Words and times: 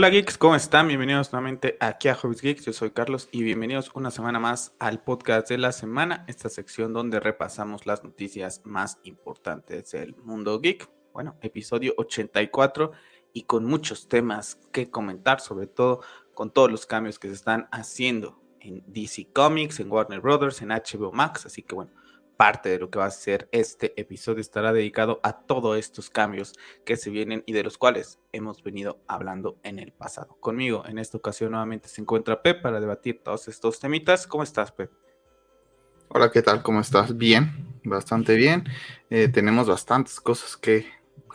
Hola 0.00 0.08
geeks, 0.08 0.38
¿cómo 0.38 0.54
están? 0.56 0.88
Bienvenidos 0.88 1.30
nuevamente 1.30 1.76
aquí 1.78 2.08
a 2.08 2.14
Hobbies 2.14 2.40
Geeks. 2.40 2.64
Yo 2.64 2.72
soy 2.72 2.90
Carlos 2.90 3.28
y 3.32 3.42
bienvenidos 3.42 3.90
una 3.92 4.10
semana 4.10 4.40
más 4.40 4.74
al 4.78 5.02
podcast 5.02 5.50
de 5.50 5.58
la 5.58 5.72
semana, 5.72 6.24
esta 6.26 6.48
sección 6.48 6.94
donde 6.94 7.20
repasamos 7.20 7.84
las 7.84 8.02
noticias 8.02 8.62
más 8.64 8.98
importantes 9.04 9.90
del 9.90 10.16
mundo 10.16 10.58
geek. 10.58 10.88
Bueno, 11.12 11.36
episodio 11.42 11.92
84 11.98 12.92
y 13.34 13.42
con 13.42 13.66
muchos 13.66 14.08
temas 14.08 14.58
que 14.72 14.90
comentar, 14.90 15.42
sobre 15.42 15.66
todo 15.66 16.00
con 16.32 16.50
todos 16.50 16.70
los 16.70 16.86
cambios 16.86 17.18
que 17.18 17.28
se 17.28 17.34
están 17.34 17.68
haciendo 17.70 18.40
en 18.60 18.82
DC 18.86 19.28
Comics, 19.34 19.80
en 19.80 19.92
Warner 19.92 20.22
Brothers, 20.22 20.62
en 20.62 20.70
HBO 20.70 21.12
Max. 21.12 21.44
Así 21.44 21.62
que 21.62 21.74
bueno, 21.74 21.90
parte 22.40 22.70
de 22.70 22.78
lo 22.78 22.88
que 22.88 22.98
va 22.98 23.04
a 23.04 23.10
ser 23.10 23.50
este 23.52 23.92
episodio 24.00 24.40
estará 24.40 24.72
dedicado 24.72 25.20
a 25.22 25.42
todos 25.42 25.76
estos 25.76 26.08
cambios 26.08 26.54
que 26.86 26.96
se 26.96 27.10
vienen 27.10 27.42
y 27.44 27.52
de 27.52 27.62
los 27.62 27.76
cuales 27.76 28.18
hemos 28.32 28.62
venido 28.62 28.98
hablando 29.06 29.58
en 29.62 29.78
el 29.78 29.92
pasado. 29.92 30.38
Conmigo 30.40 30.82
en 30.86 30.98
esta 30.98 31.18
ocasión 31.18 31.50
nuevamente 31.50 31.90
se 31.90 32.00
encuentra 32.00 32.40
Pep 32.40 32.62
para 32.62 32.80
debatir 32.80 33.20
todos 33.22 33.46
estos 33.48 33.78
temitas. 33.78 34.26
¿Cómo 34.26 34.42
estás, 34.42 34.72
Pep? 34.72 34.90
Hola, 36.08 36.30
¿qué 36.30 36.40
tal? 36.40 36.62
¿Cómo 36.62 36.80
estás? 36.80 37.14
Bien, 37.14 37.78
bastante 37.84 38.36
bien. 38.36 38.64
Eh, 39.10 39.28
tenemos 39.28 39.68
bastantes 39.68 40.18
cosas 40.18 40.56
que, 40.56 40.86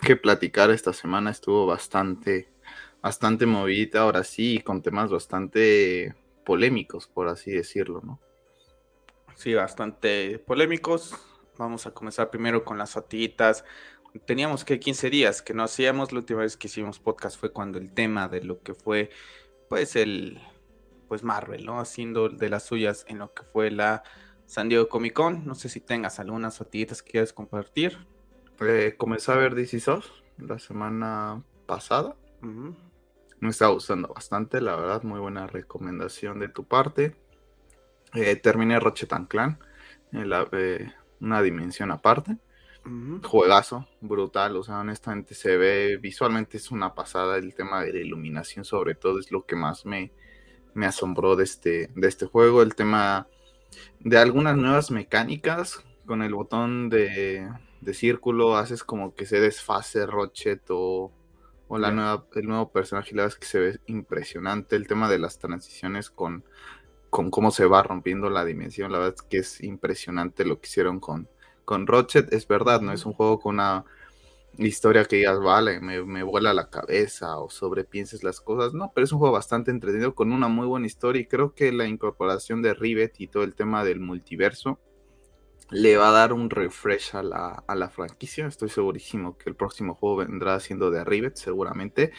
que 0.02 0.16
platicar 0.16 0.72
esta 0.72 0.92
semana. 0.92 1.30
Estuvo 1.30 1.68
bastante, 1.68 2.50
bastante 3.04 3.46
movida 3.46 4.02
ahora 4.02 4.24
sí, 4.24 4.60
con 4.66 4.82
temas 4.82 5.12
bastante 5.12 6.16
polémicos, 6.44 7.06
por 7.06 7.28
así 7.28 7.52
decirlo, 7.52 8.02
¿no? 8.04 8.25
Sí, 9.36 9.54
bastante 9.54 10.40
polémicos. 10.40 11.16
Vamos 11.58 11.86
a 11.86 11.92
comenzar 11.92 12.30
primero 12.30 12.66
con 12.66 12.78
las 12.78 12.92
fotitas. 12.92 13.64
Teníamos 14.26 14.66
que 14.66 14.80
15 14.80 15.10
días 15.10 15.42
que 15.42 15.54
no 15.54 15.64
hacíamos. 15.64 16.12
La 16.12 16.20
última 16.20 16.42
vez 16.42 16.58
que 16.58 16.68
hicimos 16.68 17.00
podcast 17.00 17.40
fue 17.40 17.52
cuando 17.52 17.78
el 17.78 17.94
tema 17.94 18.28
de 18.28 18.44
lo 18.44 18.62
que 18.62 18.74
fue, 18.74 19.10
pues, 19.70 19.96
el, 19.96 20.42
pues, 21.08 21.24
Marvel, 21.24 21.66
¿no? 21.66 21.80
Haciendo 21.80 22.30
de 22.30 22.50
las 22.50 22.64
suyas 22.64 23.06
en 23.08 23.20
lo 23.20 23.34
que 23.34 23.44
fue 23.44 23.72
la 23.72 24.04
San 24.46 24.70
Diego 24.70 24.90
Comic 24.90 25.14
Con. 25.14 25.46
No 25.46 25.56
sé 25.56 25.70
si 25.70 25.80
tengas 25.80 26.20
algunas 26.20 26.58
fotitas 26.58 27.02
que 27.02 27.12
quieras 27.12 27.34
compartir. 27.34 27.98
Eh, 28.62 28.96
comencé 28.98 29.32
a 29.32 29.36
ver 29.36 29.56
DC 29.56 29.80
Sos 29.80 30.24
la 30.38 30.60
semana 30.60 31.44
pasada. 31.66 32.16
Me 33.40 33.50
está 33.50 33.68
gustando 33.68 34.08
bastante, 34.08 34.62
la 34.62 34.76
verdad, 34.76 35.04
muy 35.04 35.20
buena 35.20 35.48
recomendación 35.48 36.40
de 36.40 36.48
tu 36.48 36.64
parte. 36.64 37.16
Eh, 38.16 38.38
terminé 38.38 38.80
Ratchet 38.80 39.12
Clan, 39.28 39.60
eh, 40.14 40.92
una 41.20 41.42
dimensión 41.42 41.92
aparte. 41.92 42.38
Juegazo, 43.24 43.88
brutal, 44.00 44.56
o 44.58 44.64
sea, 44.64 44.80
honestamente 44.80 45.34
se 45.34 45.58
ve, 45.58 45.98
visualmente 45.98 46.58
es 46.58 46.70
una 46.70 46.94
pasada, 46.94 47.38
el 47.38 47.56
tema 47.56 47.82
de 47.82 47.92
la 47.92 48.00
iluminación 48.00 48.64
sobre 48.64 48.94
todo 48.94 49.18
es 49.20 49.32
lo 49.32 49.44
que 49.44 49.56
más 49.56 49.88
me, 49.88 50.12
me 50.76 50.86
asombró 50.86 51.36
de 51.36 51.46
este, 51.46 51.90
de 51.96 52.08
este 52.08 52.28
juego, 52.28 52.62
el 52.62 52.76
tema 52.76 53.28
de 54.00 54.20
algunas 54.20 54.56
nuevas 54.56 54.92
mecánicas, 54.92 55.84
con 56.06 56.22
el 56.22 56.36
botón 56.36 56.90
de, 56.90 57.50
de 57.82 57.94
círculo 57.96 58.56
haces 58.56 58.84
como 58.84 59.16
que 59.16 59.26
se 59.26 59.40
desfase 59.40 60.06
Ratchet 60.06 60.62
o, 60.70 61.12
o 61.68 61.78
la 61.80 61.90
nueva, 61.90 62.28
el 62.36 62.48
nuevo 62.48 62.72
personaje, 62.72 63.16
la 63.16 63.24
verdad 63.24 63.36
es 63.36 63.40
que 63.40 63.48
se 63.48 63.60
ve 63.60 63.80
impresionante, 63.88 64.76
el 64.76 64.88
tema 64.88 65.10
de 65.10 65.18
las 65.18 65.40
transiciones 65.40 66.12
con 66.12 66.44
con 67.16 67.32
cómo 67.32 67.50
se 67.50 67.66
va 67.66 67.82
rompiendo 67.82 68.30
la 68.30 68.44
dimensión. 68.44 68.92
La 68.92 68.98
verdad 68.98 69.16
es 69.16 69.22
que 69.22 69.38
es 69.38 69.64
impresionante 69.64 70.44
lo 70.44 70.60
que 70.60 70.68
hicieron 70.68 71.00
con, 71.00 71.30
con 71.64 71.88
Rochet. 71.88 72.34
Es 72.34 72.46
verdad, 72.46 72.82
no 72.82 72.92
es 72.92 73.06
un 73.06 73.14
juego 73.14 73.40
con 73.40 73.56
una 73.56 73.86
historia 74.58 75.06
que 75.06 75.16
digas, 75.16 75.40
vale, 75.40 75.80
me, 75.80 76.04
me 76.04 76.24
vuela 76.24 76.54
la 76.54 76.70
cabeza 76.70 77.40
o 77.40 77.50
sobrepienses 77.50 78.22
las 78.26 78.42
cosas. 78.42 78.74
No, 78.74 78.92
pero 78.94 79.06
es 79.06 79.14
un 79.14 79.20
juego 79.20 79.32
bastante 79.32 79.72
entretenido 79.72 80.14
con 80.14 80.34
una 80.34 80.50
muy 80.50 80.68
buena 80.68 80.88
historia 80.88 81.22
y 81.22 81.26
creo 81.26 81.56
que 81.56 81.72
la 81.72 81.88
incorporación 81.88 82.62
de 82.62 82.74
Rivet 82.74 83.22
y 83.22 83.28
todo 83.28 83.44
el 83.44 83.56
tema 83.56 83.86
del 83.86 84.02
multiverso 84.02 84.78
le 85.72 85.98
va 85.98 86.10
a 86.10 86.12
dar 86.12 86.32
un 86.34 86.50
refresh 86.50 87.16
a 87.16 87.24
la, 87.24 87.64
a 87.68 87.76
la, 87.76 87.90
franquicia. 87.90 88.46
Estoy 88.46 88.70
segurísimo 88.70 89.38
que 89.38 89.50
el 89.50 89.56
próximo 89.56 89.96
juego 89.96 90.18
vendrá 90.18 90.60
siendo 90.60 90.92
de 90.92 91.04
Rivet, 91.04 91.38
seguramente. 91.38 92.12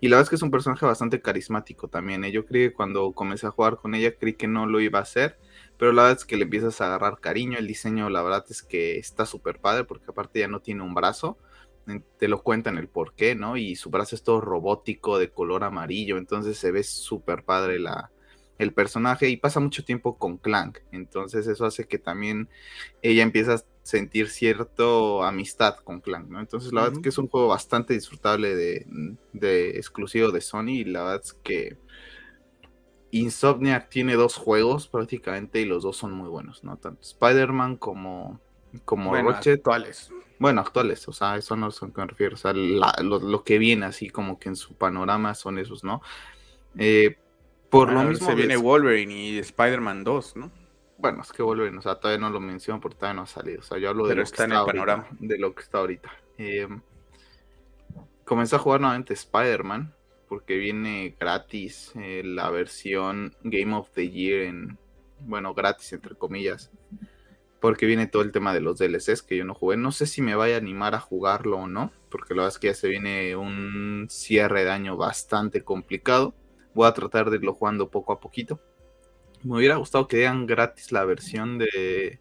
Y 0.00 0.08
la 0.08 0.16
verdad 0.16 0.24
es 0.24 0.30
que 0.30 0.36
es 0.36 0.42
un 0.42 0.50
personaje 0.50 0.86
bastante 0.86 1.20
carismático 1.20 1.88
también. 1.88 2.24
¿eh? 2.24 2.32
Yo 2.32 2.46
creí 2.46 2.68
que 2.68 2.74
cuando 2.74 3.12
comencé 3.12 3.46
a 3.46 3.50
jugar 3.50 3.76
con 3.76 3.94
ella, 3.94 4.16
creí 4.16 4.34
que 4.34 4.48
no 4.48 4.66
lo 4.66 4.80
iba 4.80 4.98
a 5.00 5.02
hacer. 5.02 5.38
Pero 5.76 5.92
la 5.92 6.02
verdad 6.02 6.18
es 6.18 6.24
que 6.24 6.36
le 6.36 6.44
empiezas 6.44 6.80
a 6.80 6.86
agarrar 6.86 7.20
cariño. 7.20 7.58
El 7.58 7.66
diseño, 7.66 8.08
la 8.08 8.22
verdad 8.22 8.44
es 8.48 8.62
que 8.62 8.98
está 8.98 9.26
súper 9.26 9.60
padre, 9.60 9.84
porque 9.84 10.06
aparte 10.08 10.40
ya 10.40 10.48
no 10.48 10.60
tiene 10.60 10.82
un 10.82 10.94
brazo. 10.94 11.38
Te 12.18 12.28
lo 12.28 12.42
cuentan 12.42 12.78
el 12.78 12.88
por 12.88 13.14
qué, 13.14 13.34
¿no? 13.34 13.58
Y 13.58 13.76
su 13.76 13.90
brazo 13.90 14.14
es 14.16 14.22
todo 14.22 14.40
robótico, 14.40 15.18
de 15.18 15.30
color 15.30 15.64
amarillo. 15.64 16.16
Entonces 16.16 16.56
se 16.56 16.70
ve 16.70 16.82
súper 16.82 17.44
padre 17.44 17.78
la, 17.78 18.10
el 18.58 18.72
personaje 18.72 19.28
y 19.28 19.36
pasa 19.36 19.60
mucho 19.60 19.84
tiempo 19.84 20.16
con 20.16 20.38
Clank. 20.38 20.78
Entonces 20.92 21.46
eso 21.46 21.64
hace 21.64 21.86
que 21.86 21.98
también 21.98 22.48
ella 23.02 23.22
empiece 23.22 23.52
a 23.52 23.62
sentir 23.82 24.28
cierta 24.28 24.84
amistad 25.26 25.76
con 25.76 26.00
Clank, 26.00 26.28
¿no? 26.28 26.40
Entonces 26.40 26.72
la 26.72 26.82
verdad 26.82 26.98
es 26.98 27.02
que 27.02 27.08
es 27.08 27.18
un 27.18 27.28
juego 27.28 27.48
bastante 27.48 27.94
disfrutable 27.94 28.54
de, 28.54 29.70
exclusivo 29.76 30.30
de 30.30 30.40
Sony 30.40 30.70
y 30.70 30.84
la 30.84 31.02
verdad 31.02 31.22
es 31.24 31.32
que 31.34 31.76
Insomniac 33.10 33.88
tiene 33.90 34.14
dos 34.14 34.36
juegos 34.36 34.88
prácticamente 34.88 35.60
y 35.60 35.66
los 35.66 35.82
dos 35.82 35.96
son 35.96 36.12
muy 36.12 36.28
buenos, 36.28 36.64
¿no? 36.64 36.76
Tanto 36.76 37.00
Spider-Man 37.02 37.76
como, 37.76 38.40
como 38.84 39.10
bueno, 39.10 39.30
actuales. 39.30 40.10
Bueno, 40.38 40.60
actuales, 40.60 41.06
o 41.06 41.12
sea, 41.12 41.36
eso 41.36 41.54
no 41.56 41.68
es 41.68 41.80
a 41.82 41.86
lo 41.86 41.92
que 41.92 42.00
me 42.00 42.06
refiero, 42.08 42.34
o 42.34 42.38
sea, 42.38 42.52
lo, 42.52 43.20
lo, 43.20 43.44
que 43.44 43.58
viene 43.58 43.86
así 43.86 44.10
como 44.10 44.38
que 44.40 44.48
en 44.48 44.56
su 44.56 44.74
panorama 44.74 45.34
son 45.34 45.58
esos, 45.58 45.84
¿no? 45.84 46.02
Eh, 46.76 47.16
por 47.74 47.92
lo 47.92 48.02
mismo. 48.04 48.26
Se 48.26 48.34
viene 48.34 48.56
Wolverine 48.56 49.12
y 49.14 49.38
Spider-Man 49.38 50.04
2, 50.04 50.36
¿no? 50.36 50.50
Bueno, 50.98 51.22
es 51.22 51.32
que 51.32 51.42
Wolverine, 51.42 51.78
o 51.78 51.82
sea, 51.82 51.96
todavía 51.96 52.20
no 52.20 52.30
lo 52.30 52.40
menciono 52.40 52.80
porque 52.80 52.96
todavía 52.96 53.16
no 53.16 53.22
ha 53.22 53.26
salido. 53.26 53.60
O 53.60 53.62
sea, 53.62 53.78
yo 53.78 53.90
hablo 53.90 54.06
de, 54.06 54.14
lo, 54.14 54.22
que 54.22 54.24
está 54.24 54.44
ahorita, 54.44 55.06
de 55.18 55.38
lo 55.38 55.54
que 55.54 55.62
está 55.62 55.78
ahorita. 55.78 56.10
Eh, 56.38 56.68
comencé 58.24 58.56
a 58.56 58.58
jugar 58.58 58.80
nuevamente 58.80 59.12
Spider-Man 59.12 59.92
porque 60.28 60.56
viene 60.56 61.14
gratis 61.18 61.92
eh, 61.96 62.22
la 62.24 62.50
versión 62.50 63.34
Game 63.42 63.74
of 63.74 63.90
the 63.92 64.08
Year 64.08 64.42
en, 64.42 64.78
bueno, 65.20 65.54
gratis 65.54 65.92
entre 65.92 66.14
comillas, 66.14 66.70
porque 67.60 67.86
viene 67.86 68.06
todo 68.06 68.22
el 68.22 68.32
tema 68.32 68.54
de 68.54 68.60
los 68.60 68.78
DLCs 68.78 69.22
que 69.22 69.36
yo 69.36 69.44
no 69.44 69.54
jugué. 69.54 69.76
No 69.76 69.92
sé 69.92 70.06
si 70.06 70.22
me 70.22 70.34
vaya 70.34 70.54
a 70.54 70.58
animar 70.58 70.94
a 70.94 71.00
jugarlo 71.00 71.58
o 71.58 71.66
no, 71.66 71.92
porque 72.10 72.34
la 72.34 72.42
verdad 72.42 72.56
es 72.56 72.58
que 72.58 72.66
ya 72.68 72.74
se 72.74 72.88
viene 72.88 73.36
un 73.36 74.06
cierre 74.08 74.64
de 74.64 74.70
año 74.70 74.96
bastante 74.96 75.62
complicado. 75.62 76.34
Voy 76.74 76.86
a 76.86 76.92
tratar 76.92 77.30
de 77.30 77.36
irlo 77.36 77.54
jugando 77.54 77.90
poco 77.90 78.12
a 78.12 78.20
poquito. 78.20 78.60
Me 79.42 79.56
hubiera 79.56 79.76
gustado 79.76 80.08
que 80.08 80.16
dieran 80.16 80.46
gratis 80.46 80.90
la 80.90 81.04
versión 81.04 81.58
de, 81.58 82.20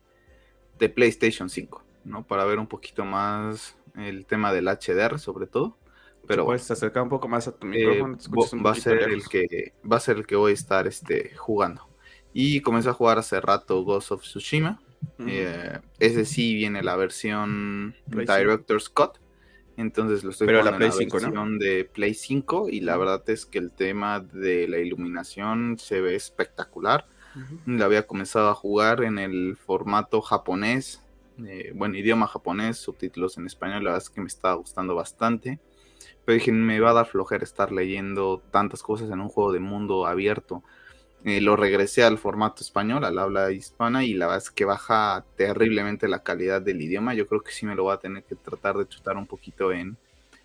de 0.78 0.90
PlayStation 0.90 1.50
5, 1.50 1.84
¿no? 2.03 2.25
Para 2.25 2.46
ver 2.46 2.59
un 2.59 2.68
poquito 2.68 3.06
más 3.06 3.78
el 3.96 4.25
tema 4.25 4.53
del 4.53 4.68
HDR, 4.68 5.19
sobre 5.19 5.47
todo. 5.47 5.78
Pero 6.28 6.46
puedes 6.46 6.69
acercar 6.72 7.03
un 7.03 7.09
poco 7.09 7.28
más 7.28 7.47
a 7.47 7.56
tu 7.56 7.68
micrófono. 7.68 8.18
Eh, 8.18 8.62
va, 8.64 8.72
a 8.72 8.75
ser 8.75 9.03
el 9.03 9.28
que, 9.28 9.74
va 9.90 9.97
a 9.97 10.00
ser 10.00 10.18
el 10.18 10.25
que 10.25 10.36
voy 10.36 10.52
a 10.52 10.53
estar 10.53 10.88
este, 10.88 11.35
jugando. 11.35 11.88
Y 12.34 12.62
comencé 12.62 12.90
a 12.90 12.94
jugar 12.94 13.18
hace 13.18 13.41
rato 13.41 13.84
Ghost 13.84 14.12
of 14.12 14.22
Tsushima. 14.22 14.81
Eh, 15.20 15.80
ese 16.00 16.24
sí 16.24 16.53
viene 16.56 16.81
la 16.81 16.96
versión 16.96 17.96
Director 18.08 18.81
Scott. 18.81 19.20
Entonces 19.78 20.23
lo 20.23 20.31
estoy 20.31 20.47
Pero 20.47 20.63
la 20.63 20.78
Play 20.78 20.91
en 21.00 21.09
la 21.09 21.19
5, 21.19 21.45
de 21.59 21.85
Play 21.85 22.13
5 22.13 22.69
y 22.69 22.81
la 22.81 22.97
verdad 22.97 23.23
es 23.28 23.45
que 23.45 23.57
el 23.57 23.72
tema 23.72 24.19
de 24.19 24.67
la 24.67 24.78
iluminación 24.78 25.78
se 25.79 26.01
ve 26.01 26.16
espectacular. 26.16 27.07
La 27.66 27.85
había 27.85 28.06
comenzado 28.06 28.50
a 28.50 28.53
jugar 28.53 29.03
en 29.03 29.17
el 29.17 29.58
formato 29.58 30.22
japonés, 30.22 31.02
eh, 31.43 31.72
bueno, 31.73 31.97
idioma 31.97 32.28
japonés, 32.28 32.78
subtítulos 32.78 33.40
en 33.40 33.47
español, 33.47 33.84
la 33.84 33.91
verdad 33.91 34.03
es 34.03 34.11
que 34.11 34.22
me 34.22 34.28
estaba 34.28 34.53
gustando 34.53 34.93
bastante. 34.93 35.59
Pero 36.26 36.35
dije, 36.35 36.52
me 36.52 36.79
va 36.79 36.91
a 36.91 36.93
dar 36.93 37.08
flojera 37.08 37.43
estar 37.43 37.72
leyendo 37.72 38.43
tantas 38.52 38.84
cosas 38.84 39.09
en 39.09 39.19
un 39.19 39.29
juego 39.29 39.52
de 39.52 39.59
mundo 39.59 40.05
abierto. 40.05 40.64
Eh, 41.25 41.40
lo 41.40 41.55
regresé 41.55 42.03
al 42.03 42.17
formato 42.17 42.64
español, 42.64 43.05
al 43.05 43.17
habla 43.17 43.52
hispana, 43.52 44.03
y 44.03 44.14
la 44.14 44.25
verdad 44.28 44.43
es 44.43 44.52
que 44.52 44.66
baja 44.66 45.25
terriblemente 45.37 46.09
la 46.09 46.22
calidad 46.22 46.61
del 46.61 46.81
idioma. 46.81 47.14
Yo 47.14 47.28
creo 47.28 47.41
que 47.41 47.52
sí 47.52 47.66
me 47.66 47.75
lo 47.75 47.84
voy 47.84 47.93
a 47.93 47.99
tener 47.99 48.23
que 48.23 48.35
tratar 48.35 48.78
de 48.78 48.87
chutar 48.87 49.16
un 49.16 49.25
poquito 49.25 49.72
en, 49.72 49.97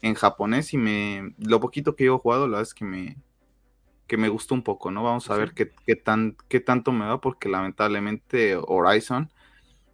en 0.03 0.15
japonés. 0.15 0.73
Y 0.75 0.79
me 0.79 1.35
lo 1.39 1.59
poquito 1.61 1.97
que 1.97 2.05
yo 2.05 2.15
he 2.15 2.19
jugado, 2.19 2.47
la 2.47 2.59
verdad 2.59 2.69
es 2.69 2.75
que 2.75 2.85
me, 2.85 3.17
que 4.07 4.17
me 4.17 4.29
gustó 4.29 4.55
un 4.55 4.63
poco, 4.63 4.91
¿no? 4.93 5.03
Vamos 5.03 5.29
a 5.31 5.37
ver 5.37 5.53
qué, 5.53 5.73
qué, 5.85 5.97
tan, 5.97 6.37
qué 6.49 6.61
tanto 6.61 6.93
me 6.93 7.07
va, 7.07 7.21
porque 7.21 7.49
lamentablemente 7.49 8.57
Horizon 8.57 9.31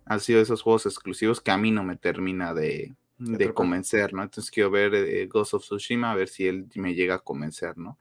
ha 0.05 0.19
sido 0.19 0.39
de 0.39 0.43
esos 0.43 0.61
juegos 0.61 0.85
exclusivos 0.85 1.41
que 1.41 1.51
a 1.51 1.57
mí 1.57 1.71
no 1.71 1.83
me 1.83 1.97
termina 1.97 2.53
de, 2.53 2.95
de 3.17 3.55
convencer, 3.55 4.13
¿no? 4.13 4.23
Entonces 4.23 4.51
quiero 4.51 4.71
ver 4.71 4.95
eh, 4.95 5.27
Ghost 5.27 5.55
of 5.55 5.63
Tsushima, 5.63 6.13
a 6.13 6.15
ver 6.15 6.29
si 6.29 6.47
él 6.47 6.67
me 6.75 6.95
llega 6.95 7.15
a 7.15 7.21
convencer, 7.21 7.79
¿no? 7.79 7.99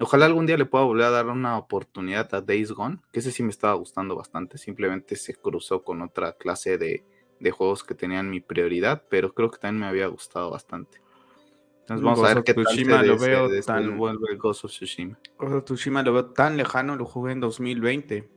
Ojalá 0.00 0.24
algún 0.24 0.46
día 0.46 0.56
le 0.56 0.64
pueda 0.64 0.84
volver 0.84 1.04
a 1.04 1.10
dar 1.10 1.26
una 1.26 1.58
oportunidad 1.58 2.34
a 2.34 2.40
Days 2.40 2.72
Gone, 2.72 2.98
que 3.12 3.20
ese 3.20 3.32
sí 3.32 3.42
me 3.42 3.50
estaba 3.50 3.74
gustando 3.74 4.16
bastante. 4.16 4.56
Simplemente 4.56 5.14
se 5.14 5.34
cruzó 5.34 5.82
con 5.82 6.00
otra 6.00 6.32
clase 6.32 6.78
de, 6.78 7.04
juegos 7.50 7.84
que 7.84 7.94
tenían 7.94 8.30
mi 8.30 8.40
prioridad, 8.40 9.04
pero 9.10 9.34
creo 9.34 9.50
que 9.50 9.58
también 9.58 9.80
me 9.80 9.86
había 9.86 10.06
gustado 10.06 10.50
bastante. 10.50 11.02
Entonces 11.80 12.02
vamos 12.02 12.24
a 12.24 12.34
ver 12.34 12.44
qué 12.44 12.54
Tsushima 12.54 13.02
lo 13.02 13.18
veo 13.18 13.48
tan 13.62 13.98
vuelve 13.98 14.36
Ghost 14.36 14.64
of 14.64 14.70
Tsushima. 14.70 15.18
Ghost 15.38 15.54
of 15.54 15.64
Tsushima 15.64 16.02
lo 16.02 16.14
veo 16.14 16.26
tan 16.26 16.56
lejano, 16.56 16.96
lo 16.96 17.04
jugué 17.04 17.32
en 17.32 17.40
2020. 17.40 18.30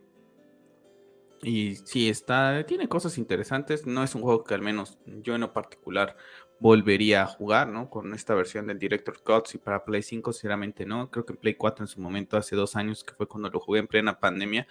Y 1.44 1.76
sí, 1.76 2.10
está, 2.10 2.66
tiene 2.66 2.88
cosas 2.88 3.18
interesantes. 3.18 3.86
No 3.86 4.04
es 4.04 4.16
un 4.16 4.22
juego 4.22 4.44
que 4.44 4.54
al 4.54 4.62
menos 4.62 4.98
yo 5.06 5.36
en 5.36 5.42
lo 5.42 5.54
particular 5.54 6.18
volvería 6.64 7.24
a 7.24 7.26
jugar, 7.28 7.68
¿no? 7.68 7.90
Con 7.90 8.14
esta 8.14 8.34
versión 8.34 8.68
del 8.68 8.80
Director 8.80 9.22
Cuts 9.22 9.56
y 9.56 9.58
para 9.58 9.84
Play 9.84 10.02
5, 10.02 10.32
sinceramente 10.32 10.86
no. 10.86 11.12
Creo 11.12 11.26
que 11.26 11.34
en 11.34 11.38
Play 11.38 11.56
4 11.56 11.84
en 11.84 11.88
su 11.90 12.00
momento, 12.00 12.38
hace 12.38 12.56
dos 12.56 12.78
años, 12.78 13.04
que 13.04 13.14
fue 13.14 13.28
cuando 13.28 13.50
lo 13.50 13.60
jugué 13.60 13.82
en 13.82 13.88
plena 13.88 14.18
pandemia, 14.18 14.66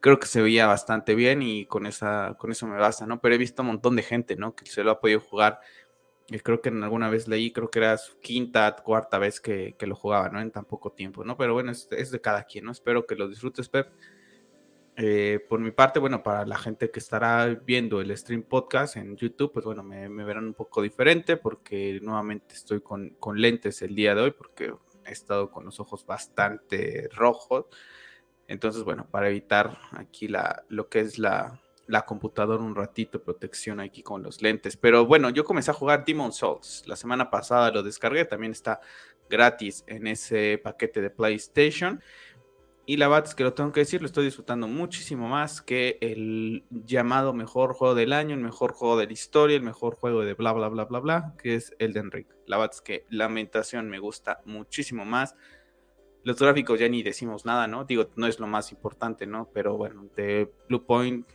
creo 0.00 0.18
que 0.20 0.26
se 0.26 0.42
veía 0.42 0.66
bastante 0.66 1.14
bien 1.14 1.40
y 1.40 1.64
con, 1.64 1.86
esa, 1.86 2.36
con 2.38 2.52
eso 2.52 2.66
me 2.66 2.76
basta, 2.76 3.06
¿no? 3.06 3.22
Pero 3.22 3.34
he 3.34 3.38
visto 3.38 3.62
un 3.62 3.68
montón 3.68 3.96
de 3.96 4.02
gente, 4.02 4.36
¿no? 4.36 4.54
Que 4.54 4.66
se 4.66 4.84
lo 4.84 4.90
ha 4.90 5.00
podido 5.00 5.18
jugar. 5.18 5.60
Y 6.28 6.38
creo 6.40 6.60
que 6.60 6.68
en 6.68 6.84
alguna 6.84 7.08
vez 7.08 7.26
leí, 7.26 7.52
creo 7.52 7.70
que 7.70 7.78
era 7.78 7.96
su 7.96 8.20
quinta, 8.20 8.76
cuarta 8.84 9.18
vez 9.18 9.40
que, 9.40 9.74
lo 9.80 9.96
jugaba, 9.96 10.28
¿no? 10.28 10.42
En 10.42 10.50
tan 10.50 10.66
poco 10.66 10.92
tiempo, 10.92 11.24
¿no? 11.24 11.38
Pero 11.38 11.54
bueno, 11.54 11.72
es, 11.72 11.88
es 11.92 12.10
de 12.10 12.20
cada 12.20 12.44
quien, 12.44 12.66
¿no? 12.66 12.72
Espero 12.72 13.06
que 13.06 13.14
lo 13.14 13.28
disfrutes, 13.28 13.70
Pep. 13.70 13.88
Eh, 14.96 15.44
por 15.48 15.58
mi 15.58 15.72
parte, 15.72 15.98
bueno, 15.98 16.22
para 16.22 16.46
la 16.46 16.56
gente 16.56 16.90
que 16.90 17.00
estará 17.00 17.46
viendo 17.46 18.00
el 18.00 18.16
stream 18.16 18.44
podcast 18.44 18.96
en 18.96 19.16
YouTube, 19.16 19.52
pues 19.52 19.64
bueno, 19.64 19.82
me, 19.82 20.08
verán 20.08 20.44
un 20.44 20.54
poco 20.54 20.82
diferente 20.82 21.36
porque 21.36 21.98
nuevamente 22.00 22.54
estoy 22.54 22.80
con, 22.80 23.10
con, 23.18 23.40
lentes 23.40 23.82
el 23.82 23.94
día 23.96 24.14
de 24.14 24.22
hoy 24.22 24.30
porque 24.30 24.72
he 25.04 25.10
estado 25.10 25.50
con 25.50 25.64
los 25.64 25.80
ojos 25.80 26.06
bastante 26.06 27.08
rojos. 27.12 27.66
Entonces, 28.46 28.84
bueno, 28.84 29.08
para 29.10 29.28
evitar 29.28 29.78
aquí 29.92 30.28
la, 30.28 30.64
lo 30.68 30.88
que 30.88 31.00
es 31.00 31.18
la, 31.18 31.60
la 31.86 32.04
computadora 32.04 32.62
un 32.62 32.74
ratito, 32.74 33.22
protección 33.22 33.80
aquí 33.80 34.02
con 34.02 34.22
los 34.22 34.42
lentes. 34.42 34.76
Pero 34.76 35.06
bueno, 35.06 35.30
yo 35.30 35.44
comencé 35.44 35.70
a 35.70 35.74
jugar 35.74 36.04
Demon 36.04 36.32
Souls. 36.32 36.84
La 36.86 36.96
semana 36.96 37.30
pasada 37.30 37.70
lo 37.70 37.82
descargué, 37.82 38.24
también 38.24 38.52
está 38.52 38.80
gratis 39.28 39.84
en 39.86 40.06
ese 40.06 40.60
paquete 40.62 41.00
de 41.00 41.10
PlayStation. 41.10 42.00
Y 42.86 42.98
la 42.98 43.08
verdad 43.08 43.32
que 43.32 43.44
lo 43.44 43.54
tengo 43.54 43.72
que 43.72 43.80
decir, 43.80 44.02
lo 44.02 44.06
estoy 44.06 44.26
disfrutando 44.26 44.68
muchísimo 44.68 45.26
más 45.26 45.62
que 45.62 45.96
el 46.02 46.64
llamado 46.70 47.32
mejor 47.32 47.72
juego 47.72 47.94
del 47.94 48.12
año, 48.12 48.34
el 48.34 48.42
mejor 48.42 48.72
juego 48.72 48.98
de 48.98 49.06
la 49.06 49.12
historia, 49.12 49.56
el 49.56 49.62
mejor 49.62 49.94
juego 49.94 50.22
de 50.22 50.34
bla, 50.34 50.52
bla, 50.52 50.68
bla, 50.68 50.84
bla, 50.84 51.00
bla, 51.00 51.34
que 51.42 51.54
es 51.54 51.74
Elden 51.78 52.10
Ring. 52.10 52.26
La 52.46 52.58
verdad 52.58 52.74
que 52.84 53.06
Lamentación 53.08 53.88
me 53.88 53.98
gusta 53.98 54.42
muchísimo 54.44 55.06
más. 55.06 55.34
Los 56.24 56.38
gráficos 56.38 56.78
ya 56.78 56.88
ni 56.88 57.02
decimos 57.02 57.46
nada, 57.46 57.66
¿no? 57.66 57.84
Digo, 57.84 58.10
no 58.16 58.26
es 58.26 58.38
lo 58.38 58.46
más 58.46 58.70
importante, 58.70 59.26
¿no? 59.26 59.48
Pero 59.54 59.78
bueno, 59.78 60.06
de 60.14 60.52
Blue 60.68 60.84
Point 60.84 61.26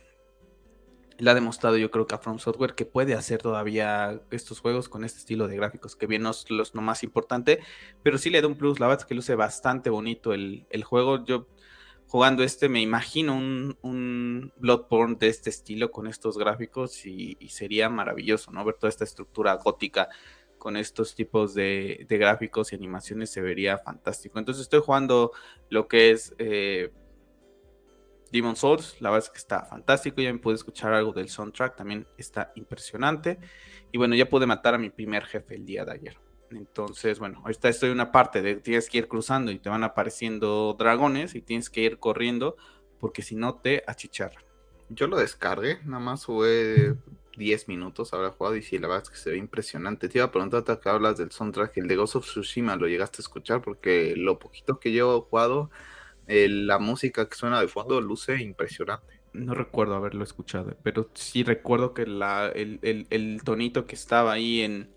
le 1.20 1.30
ha 1.30 1.34
demostrado 1.34 1.76
yo 1.76 1.90
creo 1.90 2.06
que 2.06 2.14
a 2.14 2.18
From 2.18 2.38
Software 2.38 2.74
que 2.74 2.86
puede 2.86 3.14
hacer 3.14 3.42
todavía 3.42 4.20
estos 4.30 4.60
juegos 4.60 4.88
con 4.88 5.04
este 5.04 5.18
estilo 5.18 5.48
de 5.48 5.56
gráficos, 5.56 5.96
que 5.96 6.06
bien 6.06 6.22
no 6.22 6.30
es 6.30 6.46
lo 6.48 6.82
más 6.82 7.02
importante, 7.02 7.60
pero 8.02 8.18
sí 8.18 8.30
le 8.30 8.40
da 8.40 8.48
un 8.48 8.56
plus, 8.56 8.80
la 8.80 8.86
verdad 8.86 9.02
es 9.02 9.06
que 9.06 9.14
luce 9.14 9.34
bastante 9.34 9.90
bonito 9.90 10.32
el, 10.32 10.66
juego, 10.84 11.24
yo 11.24 11.46
jugando 12.08 12.42
este 12.42 12.68
me 12.68 12.80
imagino 12.80 13.36
un, 13.36 13.76
un, 13.82 14.52
Bloodborne 14.56 15.16
de 15.16 15.28
este 15.28 15.50
estilo 15.50 15.90
con 15.90 16.06
estos 16.06 16.38
gráficos 16.38 17.06
y, 17.06 17.36
sería 17.48 17.88
maravilloso, 17.88 18.50
¿no? 18.50 18.64
Ver 18.64 18.76
toda 18.76 18.88
esta 18.88 19.04
estructura 19.04 19.54
gótica 19.54 20.08
con 20.58 20.76
estos 20.76 21.14
tipos 21.14 21.54
de, 21.54 22.06
gráficos 22.08 22.72
y 22.72 22.76
animaciones 22.76 23.30
se 23.30 23.40
vería 23.40 23.78
fantástico. 23.78 24.38
Entonces 24.38 24.62
estoy 24.62 24.80
jugando 24.80 25.32
lo 25.68 25.86
que 25.86 26.10
es... 26.10 26.34
Eh, 26.38 26.92
Demon 28.32 28.56
Souls, 28.56 28.96
la 29.00 29.10
verdad 29.10 29.26
es 29.26 29.30
que 29.30 29.38
está 29.38 29.64
fantástico, 29.64 30.20
ya 30.20 30.32
me 30.32 30.38
pude 30.38 30.54
escuchar 30.54 30.92
algo 30.92 31.12
del 31.12 31.28
soundtrack, 31.28 31.76
también 31.76 32.06
está 32.16 32.52
impresionante. 32.54 33.38
Y 33.92 33.98
bueno, 33.98 34.14
ya 34.14 34.28
pude 34.28 34.46
matar 34.46 34.74
a 34.74 34.78
mi 34.78 34.90
primer 34.90 35.24
jefe 35.24 35.56
el 35.56 35.66
día 35.66 35.84
de 35.84 35.92
ayer. 35.92 36.16
Entonces, 36.50 37.18
bueno, 37.18 37.40
ahorita 37.44 37.68
estoy 37.68 37.88
en 37.88 37.94
una 37.94 38.12
parte 38.12 38.42
de 38.42 38.56
tienes 38.56 38.88
que 38.88 38.98
ir 38.98 39.08
cruzando 39.08 39.52
y 39.52 39.58
te 39.58 39.68
van 39.68 39.84
apareciendo 39.84 40.74
dragones 40.78 41.34
y 41.34 41.42
tienes 41.42 41.70
que 41.70 41.82
ir 41.82 41.98
corriendo 41.98 42.56
porque 42.98 43.22
si 43.22 43.36
no 43.36 43.56
te 43.56 43.82
achicharran. 43.86 44.44
Yo 44.88 45.06
lo 45.06 45.16
descargué, 45.16 45.78
nada 45.84 46.00
más 46.00 46.24
jugué 46.24 46.96
10 47.36 47.68
minutos, 47.68 48.12
habrá 48.12 48.30
jugado 48.30 48.56
y 48.56 48.62
sí, 48.62 48.78
la 48.78 48.88
verdad 48.88 49.04
es 49.04 49.10
que 49.10 49.16
se 49.16 49.30
ve 49.30 49.36
impresionante. 49.36 50.08
Te 50.08 50.18
iba 50.18 50.26
a 50.26 50.32
preguntar 50.32 50.64
que 50.80 50.88
hablas 50.88 51.16
del 51.16 51.30
soundtrack, 51.30 51.76
el 51.78 51.88
de 51.88 51.96
Ghost 51.96 52.16
of 52.16 52.26
Tsushima, 52.26 52.76
¿lo 52.76 52.88
llegaste 52.88 53.18
a 53.18 53.22
escuchar? 53.22 53.62
Porque 53.62 54.14
lo 54.16 54.38
poquito 54.38 54.80
que 54.80 54.92
yo 54.92 55.16
he 55.16 55.30
jugado 55.30 55.70
la 56.30 56.78
música 56.78 57.28
que 57.28 57.34
suena 57.34 57.60
de 57.60 57.68
fondo 57.68 58.00
luce 58.00 58.40
impresionante. 58.40 59.20
No 59.32 59.54
recuerdo 59.54 59.94
haberlo 59.94 60.24
escuchado, 60.24 60.76
pero 60.82 61.08
sí 61.14 61.42
recuerdo 61.42 61.94
que 61.94 62.06
la, 62.06 62.48
el, 62.48 63.40
tonito 63.44 63.86
que 63.86 63.94
estaba 63.94 64.32
ahí 64.32 64.60
en... 64.60 64.90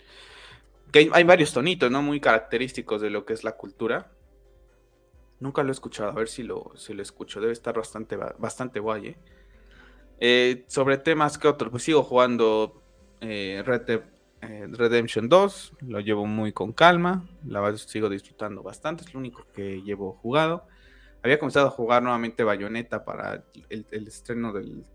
que 0.92 1.10
hay, 1.12 1.24
varios 1.24 1.54
tonitos, 1.54 1.90
¿no? 1.92 2.02
Muy 2.02 2.20
característicos 2.20 3.02
de 3.02 3.10
lo 3.10 3.26
que 3.26 3.34
es 3.34 3.44
la 3.44 3.54
cultura. 3.54 4.12
Nunca 5.40 5.64
lo 5.64 5.70
he 5.70 5.72
escuchado, 5.72 6.10
a 6.10 6.16
ver 6.16 6.28
si 6.28 6.44
lo, 6.44 6.72
si 6.76 6.94
lo 6.94 7.02
escucho. 7.02 7.42
Debe 7.42 7.54
estar 7.54 7.76
bastante, 7.76 8.16
bastante 8.16 8.80
guay, 8.80 9.08
¿eh? 9.08 9.18
Eh, 10.20 10.64
sobre 10.68 10.98
temas 10.98 11.38
que 11.38 11.48
otros, 11.48 11.70
pues 11.70 11.84
sigo 11.84 12.04
jugando 12.04 12.82
eh, 13.20 13.62
Red 13.66 13.82
Dead 13.82 14.04
Redemption 14.72 15.30
2, 15.30 15.74
lo 15.82 16.00
llevo 16.00 16.26
muy 16.26 16.52
con 16.52 16.74
calma, 16.74 17.28
la 17.46 17.76
sigo 17.78 18.10
disfrutando 18.10 18.62
bastante, 18.62 19.04
es 19.04 19.14
lo 19.14 19.20
único 19.20 19.46
que 19.54 19.82
llevo 19.82 20.14
jugado. 20.22 20.68
Había 21.24 21.40
comenzado 21.40 21.68
a 21.68 21.72
jugar 21.72 22.04
nuevamente 22.04 22.44
Bayonetta 22.44 23.06
para 23.06 23.46
el, 23.70 23.86
estreno 24.08 24.52
del, 24.52 24.86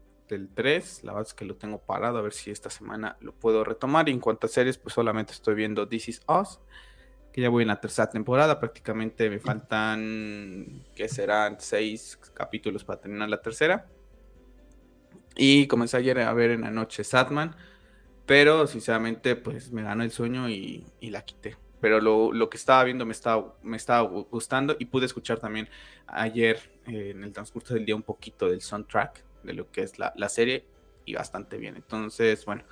3. 0.55 1.05
La 1.05 1.13
verdad 1.15 1.27
es 1.27 1.33
que 1.33 1.47
lo 1.47 1.57
tengo 1.57 1.79
parado 1.79 2.19
a 2.19 2.21
ver 2.21 2.35
si 2.35 2.51
esta 2.51 2.69
semana 2.69 3.17
lo 3.21 3.33
puedo 3.33 3.65
retomar. 3.65 4.11
Y 4.11 4.13
en 4.13 4.21
cuanto 4.21 4.47
a 4.47 4.51
series, 4.51 4.77
pues 4.77 4.95
solamente 4.95 5.33
estoy 5.33 5.55
viendo 5.55 5.89
This 5.89 6.09
Is 6.11 6.23
Us, 6.29 6.61
que 7.33 7.41
ya 7.41 7.49
voy 7.49 7.63
en 7.63 7.69
la 7.69 7.81
tercera 7.81 8.11
temporada. 8.11 8.61
Prácticamente 8.61 9.31
me 9.31 9.39
faltan, 9.39 10.85
que 10.95 11.09
serán 11.09 11.57
seis 11.61 12.19
capítulos 12.35 12.85
para 12.85 13.01
terminar 13.01 13.31
la 13.31 13.41
tercera. 13.41 13.87
Y 15.35 15.67
comencé 15.67 15.97
ayer 15.97 16.19
a 16.19 16.33
ver 16.35 16.51
en 16.51 16.61
la 16.61 16.71
noche 16.71 17.05
Sadman, 17.05 17.57
pero 18.27 18.67
sinceramente 18.67 19.35
pues 19.35 19.73
me 19.73 19.83
ganó 19.83 20.03
el 20.05 20.11
sueño 20.11 20.51
y 20.51 20.85
la 21.01 21.23
quité 21.23 21.57
pero 21.81 22.01
lo, 22.01 22.51
que 22.51 22.57
estaba 22.57 22.85
viendo 22.85 23.07
me 23.07 23.13
estaba, 23.13 23.55
me 23.63 23.77
estaba 23.77 24.03
gustando 24.03 24.77
y 24.79 24.87
pude 24.87 25.07
escuchar 25.07 25.39
también 25.39 25.69
ayer 26.07 26.59
eh, 26.87 27.11
en 27.11 27.23
el 27.23 27.33
transcurso 27.33 27.75
del 27.75 27.85
día 27.85 27.95
un 27.95 28.03
poquito 28.03 28.49
del 28.49 28.61
soundtrack 28.61 29.25
de 29.43 29.53
lo 29.53 29.71
que 29.71 29.83
es 29.83 29.99
la, 29.99 30.29
serie 30.29 30.65
y 31.05 31.15
bastante 31.15 31.57
bien. 31.59 31.77
Entonces, 31.77 32.45
bueno, 32.45 32.65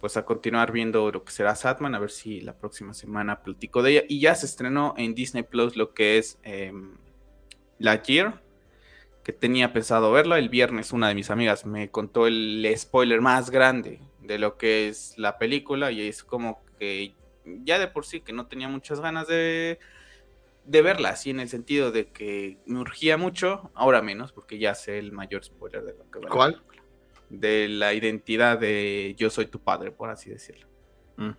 pues 0.00 0.16
a 0.16 0.24
continuar 0.24 0.72
viendo 0.72 1.10
lo 1.10 1.24
que 1.24 1.32
será 1.32 1.54
Satman, 1.54 1.94
a 1.94 1.98
ver 1.98 2.10
si 2.10 2.40
la 2.40 2.56
próxima 2.56 2.94
semana 2.94 3.42
platico 3.42 3.82
de 3.82 3.90
ella. 3.90 4.02
Y 4.08 4.20
ya 4.20 4.34
se 4.34 4.46
estrenó 4.46 4.94
en 4.96 5.14
Disney 5.14 5.42
Plus 5.42 5.76
lo 5.76 5.92
que 5.94 6.18
es 6.18 6.38
eh, 6.42 6.72
La 7.78 8.02
Year, 8.02 8.42
que 9.24 9.32
tenía 9.32 9.72
pensado 9.72 10.12
verla. 10.12 10.38
El 10.38 10.48
viernes 10.48 10.92
una 10.92 11.08
de 11.08 11.14
mis 11.14 11.30
amigas 11.30 11.66
me 11.66 11.90
contó 11.90 12.26
el 12.26 12.72
spoiler 12.76 13.20
más 13.20 13.50
grande 13.50 14.00
de 14.20 14.38
lo 14.38 14.56
que 14.56 14.88
es 14.88 15.14
la 15.18 15.38
película 15.38 15.90
y 15.90 16.08
es 16.08 16.22
como 16.24 16.62
que 16.78 17.14
ya 17.44 17.78
de 17.78 17.88
por 17.88 18.06
sí 18.06 18.20
que 18.20 18.32
no 18.32 18.46
tenía 18.46 18.68
muchas 18.68 19.00
ganas 19.00 19.26
de, 19.26 19.78
de 20.64 20.82
verla, 20.82 21.10
así 21.10 21.30
en 21.30 21.40
el 21.40 21.48
sentido 21.48 21.90
de 21.90 22.08
que 22.08 22.58
me 22.66 22.78
urgía 22.78 23.16
mucho, 23.16 23.70
ahora 23.74 24.02
menos, 24.02 24.32
porque 24.32 24.58
ya 24.58 24.74
sé 24.74 24.98
el 24.98 25.12
mayor 25.12 25.44
spoiler 25.44 25.82
de 25.82 25.94
lo 25.94 26.10
que 26.10 26.18
va 26.20 26.28
¿Cuál? 26.28 26.62
De 27.28 27.68
la 27.68 27.94
identidad 27.94 28.58
de 28.58 29.14
yo 29.16 29.30
soy 29.30 29.46
tu 29.46 29.60
padre, 29.60 29.90
por 29.90 30.10
así 30.10 30.30
decirlo. 30.30 30.68
Mm. 31.16 31.30